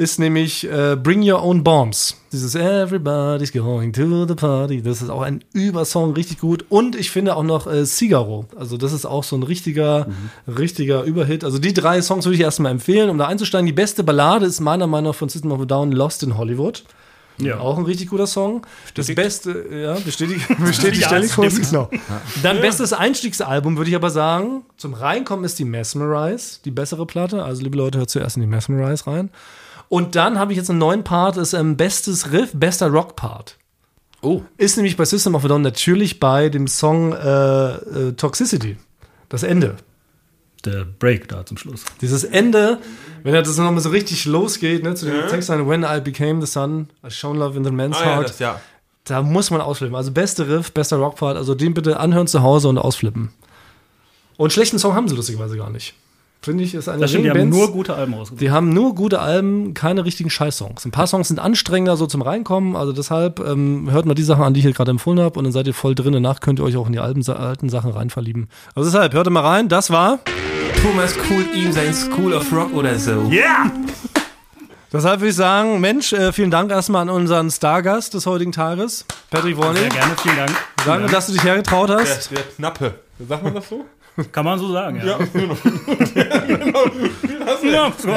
ist 0.00 0.18
nämlich 0.18 0.66
äh, 0.66 0.96
Bring 0.96 1.22
Your 1.30 1.42
Own 1.42 1.62
Bombs. 1.62 2.16
Dieses 2.32 2.54
Everybody's 2.54 3.52
going 3.52 3.92
to 3.92 4.26
the 4.26 4.34
party. 4.34 4.80
Das 4.80 5.02
ist 5.02 5.10
auch 5.10 5.20
ein 5.20 5.44
Übersong, 5.52 6.14
richtig 6.14 6.38
gut. 6.38 6.64
Und 6.70 6.96
ich 6.96 7.10
finde 7.10 7.36
auch 7.36 7.42
noch 7.42 7.66
äh, 7.66 7.84
Cigaro. 7.84 8.46
Also 8.56 8.78
das 8.78 8.94
ist 8.94 9.04
auch 9.04 9.24
so 9.24 9.36
ein 9.36 9.42
richtiger, 9.42 10.06
richtiger 10.48 11.02
Überhit. 11.02 11.44
Also 11.44 11.58
die 11.58 11.74
drei 11.74 12.00
Songs 12.00 12.24
würde 12.24 12.36
ich 12.36 12.40
erstmal 12.40 12.72
empfehlen, 12.72 13.10
um 13.10 13.18
da 13.18 13.26
einzusteigen. 13.26 13.66
Die 13.66 13.74
beste 13.74 14.02
Ballade 14.02 14.46
ist 14.46 14.60
meiner 14.60 14.86
Meinung 14.86 15.10
nach 15.10 15.14
von 15.14 15.28
System 15.28 15.52
of 15.52 15.60
a 15.60 15.64
Down 15.66 15.92
Lost 15.92 16.22
in 16.22 16.38
Hollywood. 16.38 16.82
Ja. 17.36 17.58
Auch 17.58 17.76
ein 17.76 17.84
richtig 17.84 18.08
guter 18.08 18.26
Song. 18.26 18.66
Das 18.94 19.14
beste, 19.14 19.66
ja, 19.70 19.94
bestätigt, 20.02 20.46
bestätigt 20.64 21.02
Ja, 21.02 21.08
Stellingkurs, 21.08 21.52
stimmt. 21.52 21.70
genau. 21.70 21.90
Dann 22.42 22.62
bestes 22.62 22.94
Einstiegsalbum, 22.94 23.76
würde 23.76 23.90
ich 23.90 23.96
aber 23.96 24.10
sagen. 24.10 24.62
Zum 24.78 24.94
Reinkommen 24.94 25.44
ist 25.44 25.58
die 25.58 25.64
Mesmerize, 25.66 26.60
die 26.64 26.70
bessere 26.70 27.04
Platte. 27.04 27.44
Also, 27.44 27.62
liebe 27.62 27.76
Leute, 27.76 27.98
hört 27.98 28.08
zuerst 28.08 28.36
in 28.36 28.42
die 28.42 28.48
Mesmerize 28.48 29.06
rein. 29.06 29.28
Und 29.90 30.14
dann 30.14 30.38
habe 30.38 30.52
ich 30.52 30.56
jetzt 30.56 30.70
einen 30.70 30.78
neuen 30.78 31.02
Part, 31.02 31.36
ist 31.36 31.52
ähm, 31.52 31.76
bestes 31.76 32.30
Riff, 32.30 32.50
bester 32.54 32.86
Rock-Part. 32.90 33.56
Oh. 34.22 34.42
Ist 34.56 34.76
nämlich 34.76 34.96
bei 34.96 35.04
System 35.04 35.34
of 35.34 35.44
a 35.44 35.48
Down 35.48 35.62
natürlich 35.62 36.20
bei 36.20 36.48
dem 36.48 36.68
Song 36.68 37.12
äh, 37.12 37.16
äh, 37.74 38.12
Toxicity. 38.12 38.76
Das 39.28 39.42
Ende. 39.42 39.76
Der 40.64 40.84
Break 40.84 41.26
da 41.28 41.44
zum 41.44 41.56
Schluss. 41.56 41.84
Dieses 42.00 42.22
Ende, 42.22 42.78
wenn 43.24 43.34
er 43.34 43.42
das 43.42 43.56
nochmal 43.56 43.80
so 43.80 43.88
richtig 43.88 44.26
losgeht, 44.26 44.84
ne, 44.84 44.94
zu 44.94 45.06
dem 45.06 45.26
Text 45.26 45.50
an 45.50 45.68
When 45.68 45.82
I 45.82 46.00
Became 46.00 46.40
the 46.40 46.46
Sun, 46.46 46.88
I 47.04 47.10
Shown 47.10 47.36
Love 47.38 47.56
in 47.56 47.64
the 47.64 47.72
Man's 47.72 47.96
Ah, 47.96 48.04
ja, 48.04 48.14
Heart. 48.16 48.28
das, 48.28 48.38
ja. 48.38 48.60
Da 49.04 49.22
muss 49.22 49.50
man 49.50 49.60
ausflippen. 49.60 49.96
Also 49.96 50.12
beste 50.12 50.46
Riff, 50.46 50.70
bester 50.72 50.98
Rockpart. 50.98 51.36
Also 51.36 51.56
den 51.56 51.74
bitte 51.74 51.98
anhören 51.98 52.28
zu 52.28 52.42
Hause 52.42 52.68
und 52.68 52.78
ausflippen. 52.78 53.32
Und 54.36 54.52
schlechten 54.52 54.78
Song 54.78 54.94
haben 54.94 55.08
sie 55.08 55.16
lustigerweise 55.16 55.56
gar 55.56 55.70
nicht. 55.70 55.94
Finde 56.42 56.64
ich, 56.64 56.74
ist 56.74 56.88
eine 56.88 57.00
Das 57.02 57.10
stimmt, 57.10 57.26
die 57.26 57.30
der 57.30 57.40
haben 57.42 57.50
nur 57.50 57.70
gute 57.70 57.94
Alben 57.94 58.14
rausgebracht. 58.14 58.40
die 58.40 58.50
haben 58.50 58.72
nur 58.72 58.94
gute 58.94 59.20
Alben, 59.20 59.74
keine 59.74 60.06
richtigen 60.06 60.30
Scheiß-Songs. 60.30 60.86
Ein 60.86 60.90
paar 60.90 61.06
Songs 61.06 61.28
sind 61.28 61.38
anstrengender 61.38 61.98
so 61.98 62.06
zum 62.06 62.22
Reinkommen. 62.22 62.76
Also 62.76 62.92
deshalb 62.92 63.40
ähm, 63.40 63.88
hört 63.90 64.06
mal 64.06 64.14
die 64.14 64.22
Sachen 64.22 64.42
an, 64.42 64.54
die 64.54 64.60
ich 64.60 64.64
hier 64.64 64.72
gerade 64.72 64.90
empfohlen 64.90 65.20
habe 65.20 65.38
und 65.38 65.44
dann 65.44 65.52
seid 65.52 65.66
ihr 65.66 65.74
voll 65.74 65.94
drin. 65.94 66.14
Danach 66.14 66.40
könnt 66.40 66.58
ihr 66.58 66.64
euch 66.64 66.76
auch 66.78 66.86
in 66.86 66.94
die 66.94 66.98
alten, 66.98 67.28
alten 67.30 67.68
Sachen 67.68 67.90
rein 67.90 68.08
verlieben. 68.08 68.48
Also 68.74 68.90
deshalb, 68.90 69.12
hört 69.12 69.28
mal 69.28 69.40
rein. 69.40 69.68
Das 69.68 69.90
war... 69.90 70.18
Thomas 70.82 71.14
coolt 71.28 71.54
ihm 71.54 71.72
sein 71.72 71.92
School 71.92 72.32
of 72.32 72.50
Rock 72.52 72.72
oder 72.72 72.98
so. 72.98 73.28
Yeah! 73.30 73.70
Deshalb 74.92 75.20
würde 75.20 75.28
ich 75.30 75.36
sagen, 75.36 75.78
Mensch, 75.80 76.12
äh, 76.14 76.32
vielen 76.32 76.50
Dank 76.50 76.70
erstmal 76.70 77.02
an 77.02 77.10
unseren 77.10 77.50
Stargast 77.50 78.14
des 78.14 78.26
heutigen 78.26 78.50
Tages, 78.50 79.04
Patrick 79.30 79.54
Sehr 79.56 79.64
Warning. 79.64 79.88
gerne, 79.90 80.14
vielen 80.20 80.36
Dank. 80.36 80.52
Danke, 80.84 81.12
dass 81.12 81.26
du 81.26 81.32
dich 81.34 81.44
hergetraut 81.44 81.90
Der, 81.90 82.00
hast. 82.00 82.30
der 82.32 82.42
Knappe. 82.56 82.94
Sagt 83.28 83.42
man 83.44 83.54
das 83.54 83.68
so? 83.68 83.84
Kann 84.32 84.44
man 84.44 84.58
so 84.58 84.72
sagen, 84.72 85.00
ja. 85.04 85.18
Ja, 85.18 85.18
Ja, 87.62 87.92
so. 87.96 88.08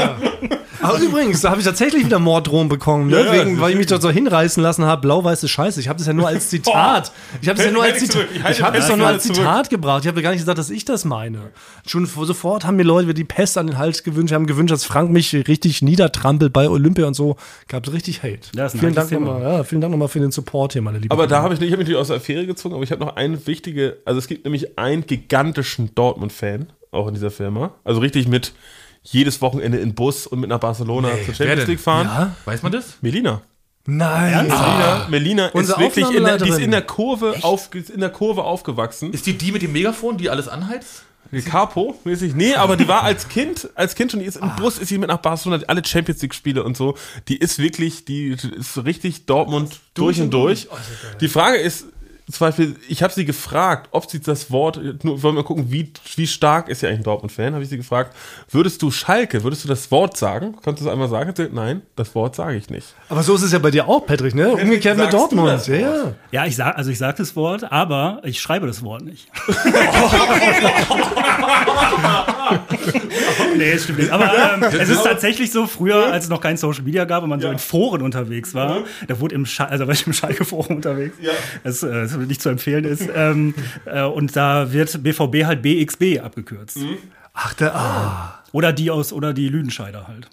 Aber 0.81 0.99
übrigens, 0.99 1.41
da 1.41 1.51
habe 1.51 1.61
ich 1.61 1.65
tatsächlich 1.65 2.05
wieder 2.05 2.19
Morddrohungen 2.19 2.67
bekommen, 2.67 3.09
ne? 3.09 3.23
Ja, 3.23 3.33
ja, 3.33 3.45
Wegen, 3.45 3.61
weil 3.61 3.71
ich 3.71 3.77
mich 3.77 3.87
dort 3.87 4.01
so 4.01 4.09
hinreißen 4.09 4.61
lassen 4.61 4.85
habe, 4.85 5.01
blau-weiße 5.01 5.47
Scheiße. 5.47 5.79
Ich 5.79 5.87
habe 5.87 5.97
das 5.97 6.07
ja 6.07 6.13
nur 6.13 6.27
als 6.27 6.49
Zitat. 6.49 7.11
Ich 7.41 7.47
habe 7.47 7.59
es 7.59 7.65
ja 7.65 7.71
nur 7.71 7.83
als 7.83 8.01
Halte 8.01 8.27
ich 8.33 8.59
es 8.59 8.73
das 8.73 8.87
doch 8.89 8.97
nur 8.97 9.07
als. 9.07 9.23
Zitat 9.23 9.69
gebracht. 9.69 10.03
Ich 10.03 10.07
habe 10.07 10.21
gar 10.21 10.31
nicht 10.31 10.41
gesagt, 10.41 10.57
dass 10.57 10.69
ich 10.69 10.83
das 10.83 11.05
meine. 11.05 11.51
Schon 11.87 12.05
sofort 12.05 12.65
haben 12.65 12.75
mir 12.75 12.83
Leute 12.83 13.07
wieder 13.07 13.13
die 13.13 13.23
Pest 13.23 13.57
an 13.57 13.67
den 13.67 13.77
Hals 13.77 14.03
gewünscht, 14.03 14.33
haben 14.33 14.45
gewünscht, 14.45 14.73
dass 14.73 14.83
Frank 14.83 15.11
mich 15.11 15.33
richtig 15.33 15.81
niedertrampelt 15.81 16.51
bei 16.51 16.69
Olympia 16.69 17.05
und 17.05 17.13
so. 17.13 17.37
Gab 17.69 17.87
es 17.87 17.93
richtig 17.93 18.23
Hate. 18.23 18.39
Ja, 18.55 18.65
ist 18.65 18.75
ein 18.75 18.79
vielen 18.79 18.93
Dank 18.93 19.09
Thema. 19.09 19.33
nochmal. 19.33 19.57
Ja, 19.57 19.63
vielen 19.63 19.81
Dank 19.81 19.91
nochmal 19.91 20.07
für 20.09 20.19
den 20.19 20.31
Support 20.31 20.73
hier, 20.73 20.81
meine 20.81 20.97
lieben. 20.97 21.11
Aber 21.11 21.27
da 21.27 21.41
habe 21.41 21.53
ich 21.53 21.59
nicht, 21.59 21.69
ich 21.69 21.73
habe 21.73 21.79
mich 21.79 21.87
natürlich 21.87 22.01
aus 22.01 22.07
der 22.07 22.17
Affäre 22.17 22.45
gezogen, 22.45 22.75
aber 22.75 22.83
ich 22.83 22.91
habe 22.91 23.05
noch 23.05 23.15
eine 23.15 23.47
wichtige, 23.47 23.97
also 24.05 24.19
es 24.19 24.27
gibt 24.27 24.43
nämlich 24.43 24.77
einen 24.77 25.05
gigantischen 25.05 25.82
Dortmund-Fan, 25.95 26.71
auch 26.91 27.07
in 27.07 27.13
dieser 27.13 27.31
Firma. 27.31 27.73
Also 27.83 27.99
richtig 27.99 28.27
mit 28.27 28.53
jedes 29.03 29.41
Wochenende 29.41 29.77
in 29.77 29.95
Bus 29.95 30.27
und 30.27 30.39
mit 30.39 30.49
nach 30.49 30.59
Barcelona 30.59 31.09
zur 31.09 31.27
wer 31.27 31.35
Champions? 31.35 31.67
League 31.67 31.79
fahren. 31.79 32.07
Ja? 32.07 32.35
Weiß 32.45 32.63
man 32.63 32.71
das? 32.71 32.97
Melina. 33.01 33.41
Nein. 33.85 34.47
Melina, 34.47 35.07
Melina 35.09 35.47
ist 35.47 35.77
wirklich 35.77 36.09
in 36.09 36.23
der, 36.23 36.37
die 36.37 36.49
ist 36.49 36.59
in 36.59 36.71
der 36.71 36.83
Kurve 36.83 37.35
auf, 37.41 37.69
in 37.73 37.99
der 37.99 38.09
Kurve 38.09 38.43
aufgewachsen. 38.43 39.11
Ist 39.11 39.25
die 39.25 39.37
die 39.37 39.51
mit 39.51 39.61
dem 39.61 39.73
Megafon, 39.73 40.17
die 40.17 40.29
alles 40.29 40.47
anheizt? 40.47 41.03
Capo 41.41 41.99
mäßig. 42.03 42.35
Nee, 42.35 42.53
aber 42.53 42.77
die 42.77 42.87
war 42.87 43.03
als 43.03 43.27
Kind, 43.27 43.69
als 43.75 43.95
Kind 43.95 44.11
schon, 44.11 44.19
die 44.19 44.25
ist 44.27 44.35
im 44.35 44.55
Bus, 44.55 44.77
ist 44.77 44.89
sie 44.89 44.97
mit 44.97 45.09
nach 45.09 45.17
Barcelona, 45.17 45.63
alle 45.67 45.83
Champions 45.83 46.21
League 46.21 46.35
Spiele 46.35 46.63
und 46.63 46.77
so. 46.77 46.95
Die 47.27 47.37
ist 47.37 47.57
wirklich, 47.57 48.05
die 48.05 48.29
ist 48.29 48.85
richtig 48.85 49.25
Dortmund 49.25 49.79
durch 49.95 50.21
und 50.21 50.31
durch. 50.31 50.67
Die 51.21 51.27
Frage 51.27 51.57
ist, 51.57 51.87
zum 52.31 52.47
Beispiel, 52.47 52.75
ich 52.87 53.03
habe 53.03 53.13
sie 53.13 53.25
gefragt, 53.25 53.89
ob 53.91 54.09
sie 54.09 54.21
das 54.21 54.49
Wort, 54.49 54.79
nur 55.03 55.21
wollen 55.21 55.35
wir 55.35 55.43
gucken, 55.43 55.71
wie, 55.71 55.91
wie 56.15 56.27
stark 56.27 56.69
ist 56.69 56.79
sie 56.79 56.87
eigentlich 56.87 56.99
ein 56.99 57.03
Dortmund-Fan, 57.03 57.53
habe 57.53 57.63
ich 57.63 57.69
sie 57.69 57.77
gefragt, 57.77 58.15
würdest 58.49 58.81
du 58.81 58.91
Schalke, 58.91 59.43
würdest 59.43 59.65
du 59.65 59.67
das 59.67 59.91
Wort 59.91 60.15
sagen? 60.15 60.55
Kannst 60.63 60.81
du 60.81 60.85
es 60.85 60.91
einmal 60.91 61.09
sagen? 61.09 61.33
Nein, 61.53 61.81
das 61.95 62.15
Wort 62.15 62.35
sage 62.35 62.55
ich 62.55 62.69
nicht. 62.69 62.87
Aber 63.09 63.23
so 63.23 63.35
ist 63.35 63.41
es 63.41 63.51
ja 63.51 63.59
bei 63.59 63.71
dir 63.71 63.89
auch, 63.89 64.05
Patrick, 64.05 64.35
ne? 64.35 64.53
Umgekehrt 64.53 64.97
mit 64.97 65.11
Dortmund. 65.11 65.67
Ja, 65.67 65.75
ja. 65.75 66.13
Ja, 66.31 66.45
ich 66.45 66.55
sag, 66.55 66.77
also 66.77 66.91
ich 66.91 66.97
sage 66.97 67.17
das 67.17 67.35
Wort, 67.35 67.69
aber 67.71 68.21
ich 68.23 68.39
schreibe 68.39 68.67
das 68.67 68.83
Wort 68.83 69.03
nicht. 69.03 69.27
nee, 73.57 73.77
stimmt 73.77 73.99
nicht. 73.99 74.11
Aber 74.11 74.31
ähm, 74.55 74.63
es 74.63 74.89
ist 74.89 75.03
tatsächlich 75.03 75.51
so, 75.51 75.67
früher, 75.67 76.11
als 76.11 76.25
es 76.25 76.29
noch 76.29 76.41
kein 76.41 76.57
Social 76.57 76.83
Media 76.83 77.05
gab 77.05 77.23
und 77.23 77.29
man 77.29 77.39
so 77.39 77.49
in 77.49 77.59
Foren 77.59 78.01
unterwegs 78.01 78.53
war, 78.53 78.83
da 79.07 79.19
wurde 79.19 79.35
im, 79.35 79.45
Scha 79.45 79.65
also 79.65 79.83
im 80.05 80.13
Schalke-Forum 80.13 80.77
unterwegs, 80.77 81.17
das, 81.63 81.83
äh, 81.83 82.07
nicht 82.27 82.41
zu 82.41 82.49
empfehlen 82.49 82.85
ist, 82.85 83.09
ähm, 83.15 83.53
äh, 83.85 84.03
und 84.03 84.35
da 84.35 84.71
wird 84.71 85.03
BVB 85.03 85.45
halt 85.45 85.61
BXB 85.61 86.19
abgekürzt. 86.23 86.79
Ach, 87.33 87.53
der, 87.53 87.75
ah. 87.75 88.43
Oder 88.51 88.71
die 88.73 88.91
aus, 88.91 89.11
oder 89.11 89.33
die 89.33 89.49
Lüdenscheider 89.49 90.07
halt. 90.07 90.29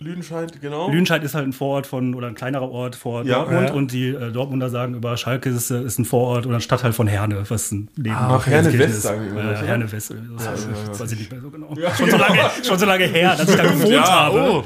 Lüdenscheid, 0.00 0.60
genau. 0.60 0.88
Lüdenscheid 0.88 1.24
ist 1.24 1.34
halt 1.34 1.44
ein 1.46 1.52
Vorort 1.52 1.84
von, 1.86 2.14
oder 2.14 2.28
ein 2.28 2.36
kleinerer 2.36 2.70
Ort 2.70 2.94
vor 2.94 3.24
Ja. 3.24 3.38
Dortmund 3.40 3.68
Ja. 3.68 3.74
und 3.74 3.92
die 3.92 4.08
äh, 4.10 4.30
Dortmunder 4.30 4.68
sagen 4.68 4.94
über 4.94 5.16
Schalke 5.16 5.48
ist, 5.50 5.72
äh, 5.72 5.82
ist 5.82 5.98
ein 5.98 6.04
Vorort 6.04 6.46
oder 6.46 6.54
ein 6.54 6.60
Stadtteil 6.60 6.92
von 6.92 7.08
Herne, 7.08 7.42
was 7.48 7.72
ein 7.72 7.88
Neben 7.96 8.14
Ach, 8.14 8.46
Herne 8.46 8.78
West 8.78 9.02
sagen 9.02 9.22
die 9.24 9.28
immer, 9.30 9.52
Äh? 9.60 9.66
Herne 9.66 9.90
West, 9.90 10.14
das 10.36 10.48
heißt, 10.48 11.00
weiß 11.00 11.12
ich 11.12 11.18
nicht 11.18 11.32
mehr 11.32 11.40
so 11.40 11.50
genau. 11.50 11.74
Schon, 11.96 12.10
so 12.10 12.16
lange, 12.16 12.38
schon 12.62 12.78
so 12.78 12.86
lange 12.86 13.04
her, 13.06 13.34
dass 13.36 13.48
ich 13.48 13.56
da 13.56 13.62
gewohnt 13.64 13.88
ja, 13.88 14.08
habe. 14.08 14.38
oh. 14.40 14.64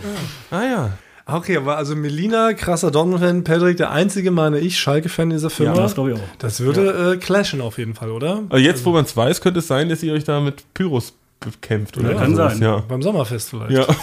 Ah 0.51 0.62
ja. 0.64 0.91
Okay, 1.24 1.57
aber 1.57 1.78
also 1.78 1.97
Melina, 1.97 2.53
krasser 2.53 2.91
Dortmund-Fan, 2.91 3.43
Patrick, 3.45 3.78
der 3.78 3.91
einzige, 3.91 4.33
meine 4.33 4.59
ich, 4.59 4.78
Schalke-Fan 4.78 5.30
dieser 5.30 5.49
Firma. 5.51 5.76
Ja, 5.76 5.83
das 5.83 5.95
glaube 5.95 6.11
ich 6.12 6.16
auch. 6.18 6.37
Das 6.41 6.61
würde 6.61 7.12
äh, 7.14 7.16
clashen 7.16 7.61
auf 7.62 7.78
jeden 7.78 7.95
Fall, 7.95 8.11
oder? 8.11 8.43
Aber 8.51 8.59
jetzt, 8.59 8.85
wo 8.85 8.91
man 8.91 9.05
es 9.05 9.16
weiß, 9.16 9.41
könnte 9.41 9.61
es 9.61 9.66
sein, 9.68 9.89
dass 9.89 10.03
ihr 10.03 10.12
euch 10.12 10.24
da 10.24 10.41
mit 10.41 10.64
Pyros 10.74 11.14
bekämpft. 11.41 11.97
Oder 11.97 12.12
Ja, 12.12 12.18
kann 12.18 12.35
sein. 12.37 12.61
Ja. 12.61 12.83
Beim 12.87 13.01
Sommerfest 13.01 13.49
vielleicht. 13.51 13.70
Ja. 13.70 13.87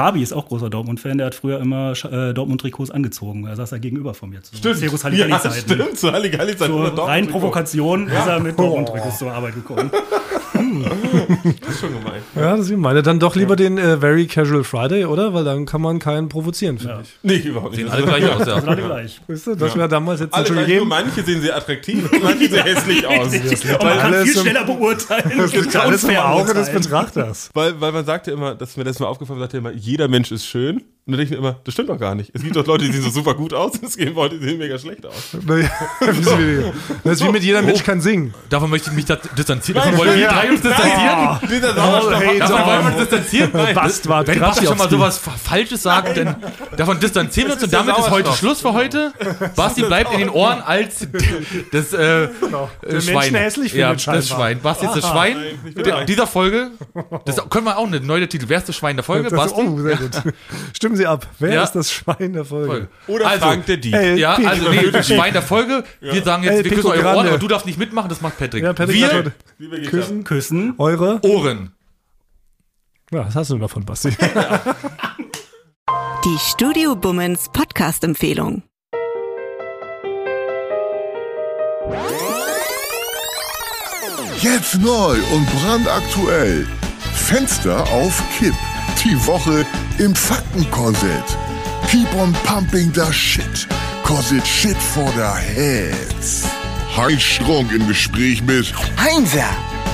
Fabi 0.00 0.22
ist 0.22 0.32
auch 0.32 0.46
großer 0.46 0.70
Dortmund-Fan, 0.70 1.18
der 1.18 1.26
hat 1.26 1.34
früher 1.34 1.60
immer 1.60 1.92
äh, 2.10 2.32
Dortmund-Trikots 2.32 2.90
angezogen. 2.90 3.46
Er 3.46 3.54
saß 3.56 3.68
da 3.68 3.76
gegenüber 3.76 4.14
von 4.14 4.30
mir. 4.30 4.40
Zu 4.42 4.72
Servus 4.72 5.02
ja, 5.02 5.10
Halligalli-Zeiten. 5.10 5.60
stimmt, 5.60 5.98
zu 5.98 6.10
Halligalli-Zeiten. 6.10 6.98
Reinen 6.98 7.28
Provokation 7.28 8.06
ist 8.08 8.26
er 8.26 8.40
mit 8.40 8.58
Dortmund-Trikots 8.58 9.18
zur 9.18 9.30
Arbeit 9.30 9.56
gekommen. 9.56 9.90
Das 11.60 11.70
ist 11.74 11.80
schon 11.80 11.92
gemein. 11.92 12.20
Ja, 12.34 12.56
das 12.56 12.68
ist 12.68 12.76
meine. 12.76 13.02
Dann 13.02 13.18
doch 13.20 13.36
lieber 13.36 13.56
den 13.56 13.78
äh, 13.78 13.98
Very 13.98 14.26
Casual 14.26 14.64
Friday, 14.64 15.04
oder? 15.04 15.34
Weil 15.34 15.44
dann 15.44 15.66
kann 15.66 15.80
man 15.80 15.98
keinen 15.98 16.28
provozieren, 16.28 16.78
finde 16.78 16.94
Ja. 16.94 17.00
ich. 17.00 17.18
Nee, 17.22 17.36
überhaupt 17.48 17.76
nicht. 17.76 17.82
Sehen 17.82 17.90
alle 17.90 18.02
gleich 18.04 18.30
aus, 18.32 18.46
ja. 18.46 18.66
war 18.66 18.76
gleich. 18.76 19.20
Weißt 19.28 19.46
du, 19.48 19.54
das 19.54 19.76
wäre 19.76 19.88
damals 19.88 20.20
jetzt 20.20 20.34
Alle 20.34 20.46
schon 20.46 20.56
nur 20.56 20.64
gegeben. 20.64 20.88
manche 20.88 21.22
sehen 21.22 21.40
sehr 21.42 21.56
attraktiv 21.56 22.10
und 22.12 22.22
manche 22.22 22.48
sehen 22.48 22.62
hässlich 22.64 23.06
aus. 23.06 23.32
Und 23.32 23.82
man 23.82 23.98
kann 23.98 24.14
alles 24.14 24.30
viel 24.30 24.40
schneller 24.42 24.64
beurteilen. 24.64 25.32
Das 25.38 25.52
liegt 25.52 25.76
alles 25.76 26.04
im 26.04 26.16
Auge 26.16 26.54
des. 26.54 26.70
Betrachters. 26.70 27.50
Weil, 27.54 27.80
weil 27.80 27.92
man 27.92 28.04
sagt 28.04 28.26
ja 28.26 28.32
immer, 28.32 28.54
das 28.54 28.70
ist 28.70 28.76
mir 28.76 28.84
das 28.84 28.98
mal 29.00 29.06
aufgefallen, 29.06 29.38
man 29.38 29.44
sagt 29.44 29.52
ja 29.54 29.58
immer, 29.58 29.72
jeder 29.72 30.08
Mensch 30.08 30.30
ist 30.32 30.46
schön. 30.46 30.82
Und 31.10 31.18
dann 31.18 31.26
denke 31.26 31.34
ich 31.34 31.40
mir 31.40 31.48
immer, 31.48 31.60
das 31.64 31.74
stimmt 31.74 31.88
doch 31.88 31.98
gar 31.98 32.14
nicht. 32.14 32.30
Es 32.32 32.40
gibt 32.42 32.54
doch 32.54 32.64
Leute, 32.66 32.84
die 32.84 32.92
sehen 32.92 33.02
so 33.02 33.10
super 33.10 33.34
gut 33.34 33.52
aus 33.52 33.72
es 33.82 33.96
gibt 33.96 34.14
Leute, 34.14 34.38
die 34.38 34.44
sehen 34.44 34.58
mega 34.58 34.78
schlecht 34.78 35.04
aus. 35.04 35.36
Naja, 35.44 35.68
Das 37.04 37.14
ist 37.14 37.24
wie 37.26 37.30
mit 37.32 37.42
jeder 37.42 37.62
Mensch 37.62 37.82
kann 37.82 38.00
singen. 38.00 38.32
Davon 38.48 38.70
möchte 38.70 38.90
ich 38.90 38.96
mich 38.96 39.06
da 39.06 39.16
distanzieren. 39.36 39.82
Davon 39.82 39.98
wollen 39.98 40.16
wir 40.16 40.28
drei 40.28 40.50
uns 40.50 40.60
distanzieren. 40.60 41.38
Dieser 41.50 41.70
Oh, 41.76 42.10
hey, 42.12 42.38
Davon 42.38 42.66
wollen 42.66 42.80
wir 42.80 42.86
uns 42.86 42.96
distanzieren. 43.08 43.50
Bastard, 43.74 44.26
Wenn 44.28 44.38
Basti 44.38 44.66
schon 44.66 44.78
mal 44.78 44.88
sowas 44.88 45.18
Fa- 45.18 45.32
Falsches 45.32 45.82
sagt, 45.82 46.16
dann 46.16 46.36
davon 46.76 47.00
distanzieren 47.00 47.48
wir 47.48 47.54
uns. 47.54 47.64
Und 47.64 47.72
der 47.72 47.80
damit 47.82 47.98
ist 47.98 48.10
heute. 48.10 48.32
Schluss 48.34 48.60
für 48.60 48.72
heute. 48.72 49.12
Basti 49.56 49.82
bleibt 49.82 50.12
in 50.12 50.20
den 50.20 50.30
Ohren 50.30 50.60
als 50.60 51.08
das 51.72 51.92
äh, 51.92 52.24
äh, 52.24 52.28
Schwein. 53.00 53.14
Menschen 53.14 53.34
hässlich 53.36 53.72
ja, 53.72 53.94
das. 53.94 54.28
Schwein. 54.28 54.60
Basti 54.60 54.86
ist 54.86 54.94
das 54.94 55.08
Schwein 55.08 55.36
dieser 56.06 56.26
Folge. 56.26 56.70
Das 57.24 57.36
können 57.48 57.64
wir 57.64 57.78
auch 57.78 57.86
eine 57.86 58.00
neue 58.00 58.28
Titel. 58.28 58.44
Wer 58.48 58.58
ist 58.58 58.68
das 58.68 58.76
Schwein 58.76 58.96
der 58.96 59.04
Folge? 59.04 59.28
Das, 59.30 59.38
Basti? 59.38 59.60
oh, 59.60 59.78
sehr 59.80 59.96
gut. 59.96 60.10
Stimmen 60.74 60.96
Sie 61.00 61.06
ab. 61.06 61.26
Wer 61.38 61.54
Ja. 61.54 61.62
ist 61.64 61.72
das 61.72 61.90
Schwein 61.92 62.32
der 62.32 62.44
Folge? 62.44 62.66
Folge. 62.68 62.88
Oder 63.08 63.26
Also, 63.26 63.46
Frank 63.46 63.66
der 63.66 63.76
Dieb. 63.78 63.94
Ja, 63.94 64.34
also 64.34 64.70
nee, 64.70 64.90
das 64.90 65.06
Schwein 65.08 65.32
der 65.32 65.42
Folge. 65.42 65.84
Wir 66.00 66.22
sagen 66.22 66.42
jetzt, 66.44 66.58
El 66.58 66.64
wir 66.64 66.70
küssen 66.72 66.90
eure 66.90 67.16
Ohren, 67.16 67.26
aber 67.28 67.38
du 67.38 67.48
darfst 67.48 67.66
nicht 67.66 67.78
mitmachen, 67.78 68.08
das 68.08 68.20
macht 68.20 68.38
Patrick. 68.38 68.62
Ja, 68.62 68.72
Patrick 68.72 68.96
wir 69.58 69.82
Küssen. 69.88 70.24
Küssen. 70.24 70.74
Eure? 70.78 71.20
Ohren. 71.22 71.72
Ja, 73.12 73.26
was 73.26 73.34
hast 73.34 73.50
du 73.50 73.58
davon, 73.58 73.84
Basti? 73.84 74.10
Die 76.24 76.38
Studio 76.38 76.94
Bummens 76.94 77.48
Podcast-Empfehlung. 77.52 78.62
Jetzt 84.40 84.78
neu 84.80 85.16
und 85.34 85.46
brandaktuell. 85.60 86.66
Fenster 87.14 87.82
auf 87.92 88.22
Kipp. 88.38 88.54
Die 89.04 89.26
Woche 89.26 89.64
im 89.98 90.14
Faktenkorsett. 90.14 91.24
Keep 91.90 92.14
on 92.14 92.32
pumping 92.44 92.92
the 92.94 93.12
shit. 93.12 93.66
Cause 94.04 94.32
it's 94.34 94.46
shit 94.48 94.76
for 94.76 95.10
the 95.16 95.32
heads. 95.40 96.44
Heinz 96.96 97.22
Strunk 97.22 97.72
im 97.72 97.86
Gespräch 97.88 98.42
mit 98.42 98.72
Heinzer, 98.98 99.48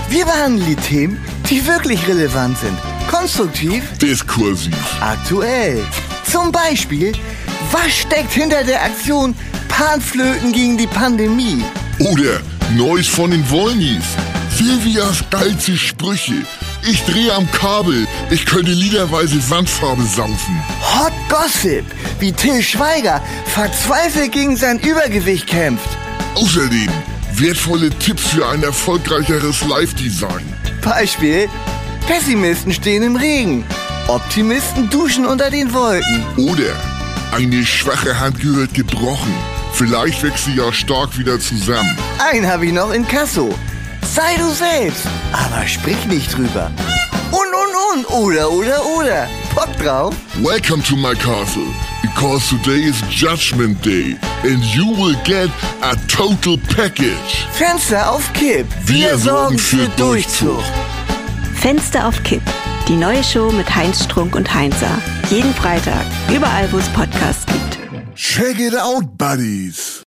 wir 0.09 0.25
behandeln 0.25 0.67
die 0.67 0.77
Themen, 0.77 1.19
die 1.49 1.65
wirklich 1.67 2.07
relevant 2.09 2.59
sind. 2.59 2.77
Konstruktiv, 3.11 3.85
Diskursiv. 3.99 4.75
aktuell. 5.01 5.85
Zum 6.31 6.51
Beispiel, 6.51 7.13
was 7.71 7.93
steckt 7.93 8.33
hinter 8.33 8.65
der 8.65 8.83
Aktion 8.83 9.35
Panflöten 9.69 10.53
gegen 10.53 10.77
die 10.79 10.87
Pandemie? 10.87 11.63
Oder 12.01 12.41
Neues 12.75 13.07
von 13.07 13.31
den 13.31 13.49
Wollnies. 13.51 14.05
Silvias 14.57 15.23
geilste 15.31 15.77
Sprüche. 15.77 16.43
Ich 16.89 17.03
drehe 17.03 17.35
am 17.35 17.51
Kabel. 17.51 18.07
Ich 18.31 18.47
könnte 18.47 18.71
liederweise 18.71 19.51
Wandfarbe 19.51 20.05
saufen. 20.05 20.63
Hot 20.81 21.13
Gossip, 21.29 21.85
wie 22.21 22.31
Till 22.31 22.63
Schweiger 22.63 23.21
verzweifelt 23.47 24.31
gegen 24.31 24.57
sein 24.57 24.79
Übergewicht 24.79 25.49
kämpft. 25.49 25.89
Außerdem 26.37 26.89
wertvolle 27.33 27.91
Tipps 27.91 28.29
für 28.29 28.47
ein 28.47 28.63
erfolgreicheres 28.63 29.65
Live-Design. 29.65 30.45
Beispiel, 30.81 31.49
Pessimisten 32.07 32.73
stehen 32.73 33.03
im 33.03 33.17
Regen. 33.17 33.65
Optimisten 34.07 34.89
duschen 34.89 35.27
unter 35.27 35.51
den 35.51 35.75
Wolken. 35.75 36.25
Oder 36.37 36.73
eine 37.33 37.67
schwache 37.67 38.21
Hand 38.21 38.41
gehört 38.41 38.75
gebrochen. 38.75 39.35
Vielleicht 39.73 40.23
wächst 40.23 40.45
sie 40.45 40.55
ja 40.55 40.73
stark 40.73 41.19
wieder 41.19 41.41
zusammen. 41.41 41.99
Einen 42.31 42.47
habe 42.47 42.67
ich 42.67 42.73
noch 42.73 42.93
in 42.93 43.07
Kasso. 43.09 43.53
Sei 44.15 44.37
du 44.37 44.51
selbst, 44.53 45.07
aber 45.33 45.67
sprich 45.67 46.07
nicht 46.07 46.35
drüber. 46.37 46.71
Und, 47.31 47.53
und, 47.55 48.07
und, 48.07 48.11
oder, 48.11 48.51
oder, 48.51 48.87
oder. 48.87 49.29
Bock 49.55 49.77
drauf? 49.79 50.15
Welcome 50.43 50.83
to 50.85 50.97
my 50.97 51.15
castle, 51.15 51.67
because 52.03 52.49
today 52.49 52.89
is 52.89 53.03
Judgment 53.11 53.85
Day 53.85 54.17
and 54.45 54.63
you 54.75 54.87
will 54.97 55.17
get 55.25 55.51
a 55.83 55.97
total 56.09 56.57
package. 56.75 57.47
Fenster 57.53 58.11
auf 58.11 58.33
Kipp. 58.33 58.67
Wir 58.85 59.19
sorgen 59.19 59.59
für 59.59 59.89
Durchzug. 59.97 60.63
Fenster 61.55 62.07
auf 62.07 62.23
Kipp. 62.23 62.43
Die 62.89 62.97
neue 62.97 63.23
Show 63.25 63.51
mit 63.51 63.75
Heinz 63.75 64.05
Strunk 64.05 64.37
und 64.37 64.55
Heinzer. 64.55 64.99
Jeden 65.31 65.53
Freitag. 65.55 66.05
Überall, 66.35 66.71
wo 66.73 66.79
es 66.79 66.89
Podcasts 66.91 67.45
gibt. 67.47 67.79
Check 68.15 68.61
it 68.61 68.75
out, 68.79 69.19
buddies. 69.19 70.05